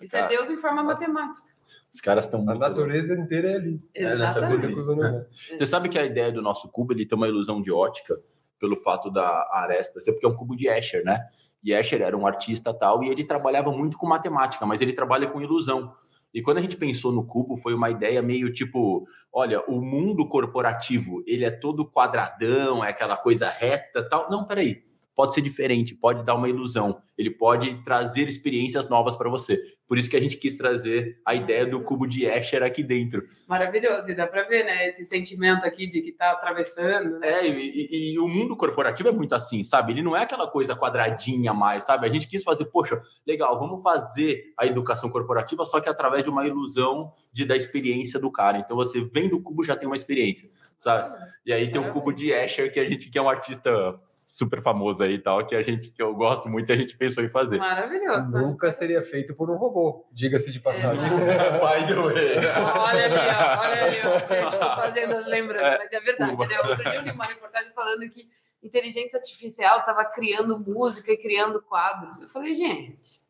Isso 0.00 0.12
Cara. 0.12 0.24
é 0.24 0.28
Deus 0.28 0.48
em 0.48 0.56
forma 0.56 0.82
matemática. 0.82 1.46
Os 1.92 2.00
caras 2.00 2.24
estão 2.24 2.48
A 2.48 2.54
natureza 2.54 3.14
inteira 3.14 3.50
é 3.50 3.54
ali. 3.56 3.82
É, 3.94 4.14
nessa 4.14 4.38
Exatamente. 4.38 4.74
Coisa 4.74 4.96
normal. 4.96 5.26
Você 5.58 5.66
sabe 5.66 5.88
que 5.90 5.98
a 5.98 6.04
ideia 6.04 6.32
do 6.32 6.40
nosso 6.40 6.68
cubo 6.70 6.94
ele 6.94 7.06
tem 7.06 7.16
uma 7.16 7.28
ilusão 7.28 7.60
de 7.60 7.70
ótica 7.70 8.18
pelo 8.58 8.76
fato 8.76 9.10
da 9.10 9.28
aresta 9.52 10.00
ser 10.00 10.12
porque 10.12 10.26
é 10.26 10.28
um 10.28 10.34
cubo 10.34 10.56
de 10.56 10.66
Escher, 10.68 11.04
né? 11.04 11.28
E 11.62 11.72
Escher 11.72 12.00
era 12.00 12.16
um 12.16 12.26
artista 12.26 12.72
tal 12.72 13.02
e 13.02 13.08
ele 13.08 13.24
trabalhava 13.24 13.70
muito 13.70 13.98
com 13.98 14.06
matemática, 14.06 14.64
mas 14.64 14.80
ele 14.80 14.92
trabalha 14.92 15.26
com 15.26 15.40
ilusão. 15.40 15.94
E 16.32 16.42
quando 16.42 16.58
a 16.58 16.60
gente 16.60 16.76
pensou 16.76 17.12
no 17.12 17.26
cubo, 17.26 17.56
foi 17.56 17.74
uma 17.74 17.90
ideia 17.90 18.22
meio 18.22 18.52
tipo, 18.52 19.06
olha, 19.32 19.60
o 19.68 19.80
mundo 19.80 20.28
corporativo, 20.28 21.22
ele 21.26 21.44
é 21.44 21.50
todo 21.50 21.90
quadradão, 21.90 22.84
é 22.84 22.90
aquela 22.90 23.16
coisa 23.16 23.48
reta, 23.48 24.06
tal. 24.08 24.30
Não, 24.30 24.46
peraí. 24.46 24.87
Pode 25.18 25.34
ser 25.34 25.40
diferente, 25.40 25.96
pode 25.96 26.24
dar 26.24 26.36
uma 26.36 26.48
ilusão, 26.48 27.02
ele 27.18 27.28
pode 27.28 27.82
trazer 27.82 28.28
experiências 28.28 28.88
novas 28.88 29.16
para 29.16 29.28
você. 29.28 29.60
Por 29.88 29.98
isso 29.98 30.08
que 30.08 30.16
a 30.16 30.20
gente 30.20 30.36
quis 30.36 30.56
trazer 30.56 31.20
a 31.26 31.34
ideia 31.34 31.66
do 31.66 31.80
cubo 31.82 32.06
de 32.06 32.24
Escher 32.24 32.62
aqui 32.62 32.84
dentro. 32.84 33.26
Maravilhoso, 33.48 34.08
e 34.08 34.14
dá 34.14 34.28
para 34.28 34.44
ver, 34.44 34.62
né, 34.62 34.86
esse 34.86 35.04
sentimento 35.04 35.64
aqui 35.64 35.88
de 35.88 36.02
que 36.02 36.10
está 36.10 36.30
atravessando. 36.30 37.18
Né? 37.18 37.28
É, 37.28 37.48
e, 37.48 38.12
e, 38.12 38.18
o 38.20 38.28
mundo 38.28 38.56
corporativo 38.56 39.08
é 39.08 39.12
muito 39.12 39.34
assim, 39.34 39.64
sabe? 39.64 39.92
Ele 39.92 40.02
não 40.02 40.16
é 40.16 40.22
aquela 40.22 40.46
coisa 40.46 40.76
quadradinha 40.76 41.52
mais, 41.52 41.82
sabe? 41.82 42.06
A 42.06 42.10
gente 42.12 42.28
quis 42.28 42.44
fazer, 42.44 42.66
poxa, 42.66 43.02
legal, 43.26 43.58
vamos 43.58 43.82
fazer 43.82 44.52
a 44.56 44.66
educação 44.66 45.10
corporativa, 45.10 45.64
só 45.64 45.80
que 45.80 45.88
através 45.88 46.22
de 46.22 46.30
uma 46.30 46.46
ilusão 46.46 47.12
de 47.32 47.44
da 47.44 47.56
experiência 47.56 48.20
do 48.20 48.30
cara. 48.30 48.58
Então 48.58 48.76
você 48.76 49.00
vem 49.00 49.28
do 49.28 49.42
cubo 49.42 49.64
já 49.64 49.74
tem 49.74 49.88
uma 49.88 49.96
experiência, 49.96 50.48
sabe? 50.78 51.12
E 51.44 51.52
aí 51.52 51.72
tem 51.72 51.80
o 51.80 51.92
cubo 51.92 52.12
de 52.12 52.30
Escher 52.30 52.72
que 52.72 52.78
a 52.78 52.88
gente 52.88 53.10
que 53.10 53.18
é 53.18 53.22
um 53.22 53.28
artista 53.28 53.98
super 54.38 54.62
famoso 54.62 55.02
aí 55.02 55.14
e 55.14 55.18
tal, 55.18 55.44
que 55.44 55.56
a 55.56 55.62
gente 55.62 55.90
que 55.90 56.00
eu 56.00 56.14
gosto 56.14 56.48
muito 56.48 56.70
e 56.70 56.72
a 56.72 56.76
gente 56.76 56.96
pensou 56.96 57.24
em 57.24 57.28
fazer. 57.28 57.58
Maravilhoso. 57.58 58.30
Nunca 58.38 58.70
seria 58.70 59.02
feito 59.02 59.34
por 59.34 59.50
um 59.50 59.56
robô, 59.56 60.06
diga-se 60.12 60.52
de 60.52 60.60
passagem. 60.60 61.10
By 61.10 61.86
the 61.86 61.94
way. 61.94 62.36
Olha 62.78 63.04
ali, 63.04 63.14
ó, 63.14 63.60
olha 63.60 63.84
ali, 63.84 63.96
ó, 64.06 64.18
você 64.18 64.36
tipo, 64.48 64.64
fazendo 64.76 65.14
as 65.14 65.26
lembranças, 65.26 65.66
é, 65.66 65.78
mas 65.78 65.92
é 65.92 66.00
verdade, 66.00 66.30
Cuba. 66.30 66.46
né? 66.46 66.60
Outro 66.60 66.84
dia 66.84 66.94
eu 66.94 67.02
li 67.02 67.10
uma 67.10 67.24
reportagem 67.24 67.72
falando 67.72 68.08
que 68.10 68.28
inteligência 68.62 69.18
artificial 69.18 69.80
estava 69.80 70.04
criando 70.04 70.58
música 70.58 71.10
e 71.10 71.16
criando 71.16 71.60
quadros. 71.60 72.20
Eu 72.20 72.28
falei, 72.28 72.54
gente, 72.54 73.20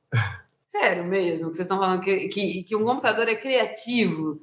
sério 0.61 1.05
mesmo 1.05 1.51
que 1.51 1.57
vocês 1.57 1.67
estão 1.67 1.79
falando 1.79 2.03
que, 2.03 2.29
que, 2.29 2.65
que 2.65 2.77
um 2.77 2.85
computador 2.85 3.27
é 3.29 3.35
criativo? 3.35 4.43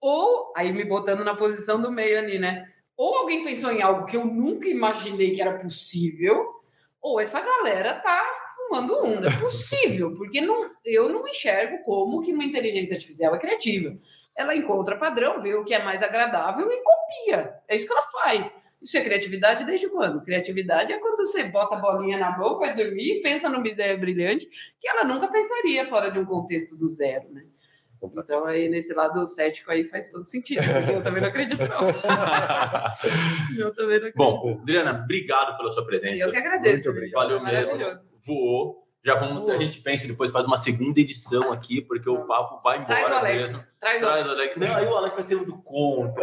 Ou, 0.00 0.54
aí 0.56 0.72
me 0.72 0.84
botando 0.84 1.22
na 1.22 1.36
posição 1.36 1.80
do 1.80 1.90
meio 1.90 2.18
ali, 2.18 2.38
né? 2.38 2.66
Ou 2.98 3.16
alguém 3.16 3.44
pensou 3.44 3.70
em 3.70 3.80
algo 3.80 4.04
que 4.04 4.16
eu 4.16 4.24
nunca 4.24 4.68
imaginei 4.68 5.30
que 5.30 5.40
era 5.40 5.56
possível, 5.60 6.56
ou 7.00 7.20
essa 7.20 7.40
galera 7.40 7.94
tá 7.94 8.28
fumando 8.56 9.04
um. 9.04 9.20
Não 9.20 9.28
é 9.28 9.40
possível, 9.40 10.16
porque 10.16 10.40
não, 10.40 10.68
eu 10.84 11.08
não 11.08 11.26
enxergo 11.28 11.84
como 11.84 12.20
que 12.20 12.32
uma 12.32 12.44
inteligência 12.44 12.96
artificial 12.96 13.36
é 13.36 13.38
criativa. 13.38 13.96
Ela 14.36 14.56
encontra 14.56 14.98
padrão, 14.98 15.40
vê 15.40 15.54
o 15.54 15.64
que 15.64 15.74
é 15.74 15.82
mais 15.82 16.02
agradável 16.02 16.68
e 16.68 16.82
copia. 16.82 17.54
É 17.68 17.76
isso 17.76 17.86
que 17.86 17.92
ela 17.92 18.02
faz. 18.02 18.52
Isso 18.82 18.96
é 18.98 19.00
criatividade 19.00 19.64
desde 19.64 19.88
quando? 19.88 20.22
Criatividade 20.22 20.92
é 20.92 20.98
quando 20.98 21.18
você 21.18 21.44
bota 21.44 21.76
a 21.76 21.78
bolinha 21.78 22.18
na 22.18 22.32
boca, 22.32 22.66
vai 22.66 22.74
dormir, 22.74 23.22
pensa 23.22 23.48
numa 23.48 23.66
ideia 23.66 23.96
brilhante 23.96 24.48
que 24.80 24.88
ela 24.88 25.04
nunca 25.04 25.28
pensaria 25.28 25.86
fora 25.86 26.10
de 26.10 26.18
um 26.18 26.24
contexto 26.24 26.76
do 26.76 26.88
zero, 26.88 27.28
né? 27.30 27.44
Então, 28.02 28.44
aí, 28.44 28.68
nesse 28.68 28.94
lado 28.94 29.26
cético 29.26 29.70
aí 29.70 29.84
faz 29.84 30.10
todo 30.10 30.26
sentido, 30.26 30.62
porque 30.62 30.92
eu 30.92 31.02
também 31.02 31.20
não 31.20 31.28
acredito, 31.28 31.58
não. 31.58 31.88
eu 33.58 33.74
também 33.74 34.00
não 34.00 34.08
acredito. 34.08 34.16
Bom, 34.16 34.58
Adriana, 34.60 35.02
obrigado 35.02 35.56
pela 35.56 35.72
sua 35.72 35.84
presença. 35.84 36.24
Eu 36.24 36.30
que 36.30 36.36
agradeço. 36.36 36.92
Valeu 37.12 37.42
mesmo. 37.42 37.76
Voou. 38.24 38.87
Já 39.08 39.14
vamos, 39.14 39.48
a 39.48 39.56
gente 39.56 39.80
pensa 39.80 40.06
depois 40.06 40.30
faz 40.30 40.46
uma 40.46 40.58
segunda 40.58 41.00
edição 41.00 41.50
aqui, 41.50 41.80
porque 41.80 42.10
o 42.10 42.26
papo 42.26 42.60
vai 42.62 42.76
embora 42.76 42.94
Traz 42.94 43.08
o 43.10 43.14
Alex. 43.14 43.38
mesmo. 43.38 43.66
Traz, 43.80 44.00
Traz 44.00 44.28
o 44.28 44.30
Alex. 44.32 44.56
Não, 44.58 44.76
aí 44.76 44.86
o 44.86 44.94
Alex 44.94 45.14
vai 45.14 45.22
ser 45.22 45.36
o 45.36 45.46
do 45.46 45.56
conto. 45.62 46.20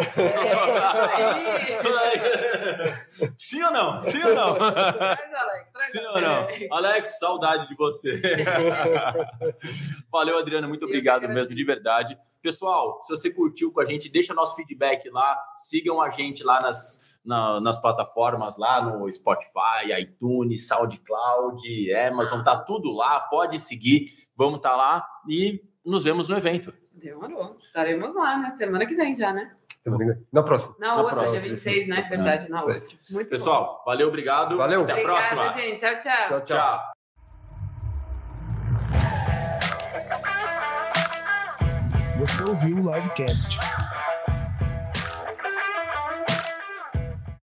É 3.17 3.25
Sim 3.39 3.63
ou 3.63 3.71
não? 3.71 3.99
Sim 3.99 4.21
ou 4.21 4.35
não? 4.35 4.53
Traz 4.53 5.31
o 5.31 5.35
Alex. 5.35 5.71
Traz 5.73 5.91
Sim 5.91 6.05
o 6.05 6.09
ou 6.09 6.21
não? 6.21 6.35
Alex. 6.43 6.67
Alex, 6.71 7.17
saudade 7.19 7.67
de 7.67 7.75
você. 7.75 8.21
Valeu, 10.11 10.37
Adriana. 10.37 10.67
Muito 10.67 10.85
obrigado 10.85 11.27
mesmo, 11.27 11.55
de 11.55 11.63
verdade. 11.63 12.15
Pessoal, 12.39 13.01
se 13.01 13.09
você 13.09 13.31
curtiu 13.31 13.71
com 13.71 13.81
a 13.81 13.85
gente, 13.85 14.09
deixa 14.09 14.31
nosso 14.31 14.55
feedback 14.55 15.09
lá. 15.09 15.35
Sigam 15.57 15.99
a 15.99 16.11
gente 16.11 16.43
lá 16.43 16.61
nas, 16.61 17.01
na- 17.25 17.59
nas 17.59 17.77
plataformas, 17.81 18.57
lá 18.57 18.81
no 18.81 19.11
Spotify, 19.11 19.91
iTunes, 19.99 20.67
SoundCloud, 20.67 21.93
Amazon, 21.93 22.43
tá 22.43 22.57
tudo 22.57 22.91
lá. 22.93 23.19
Pode 23.21 23.59
seguir. 23.59 24.05
Vamos 24.37 24.57
estar 24.57 24.75
lá 24.75 25.05
e 25.27 25.61
nos 25.85 26.03
vemos 26.03 26.29
no 26.29 26.37
evento. 26.37 26.73
Demorou. 26.93 27.57
Estaremos 27.61 28.15
lá, 28.15 28.37
né? 28.37 28.51
Semana 28.51 28.85
que 28.85 28.95
vem 28.95 29.15
já, 29.15 29.31
né? 29.33 29.51
Na 30.33 30.41
próxima. 30.41 30.75
Na, 30.79 30.87
Na 30.87 30.95
outra, 31.01 31.15
próxima. 31.17 31.41
dia 31.41 31.49
26, 31.49 31.87
né? 31.87 32.01
Verdade, 32.09 32.49
na 32.49 32.63
outra. 32.63 32.81
Muito 33.11 33.29
Pessoal, 33.29 33.83
valeu, 33.85 34.07
obrigado. 34.07 34.57
Valeu. 34.57 34.81
Até 34.81 34.93
a 34.93 34.95
bom. 34.95 35.01
próxima. 35.03 35.41
Obrigada, 35.49 35.61
gente. 35.61 35.79
Tchau, 35.79 35.99
tchau. 35.99 36.27
Tchau, 36.27 36.41
tchau. 36.41 36.57
Tchau. 36.57 36.95
Você 42.17 42.43
ouviu 42.43 42.77
o 42.77 42.95
Livecast. 42.95 43.59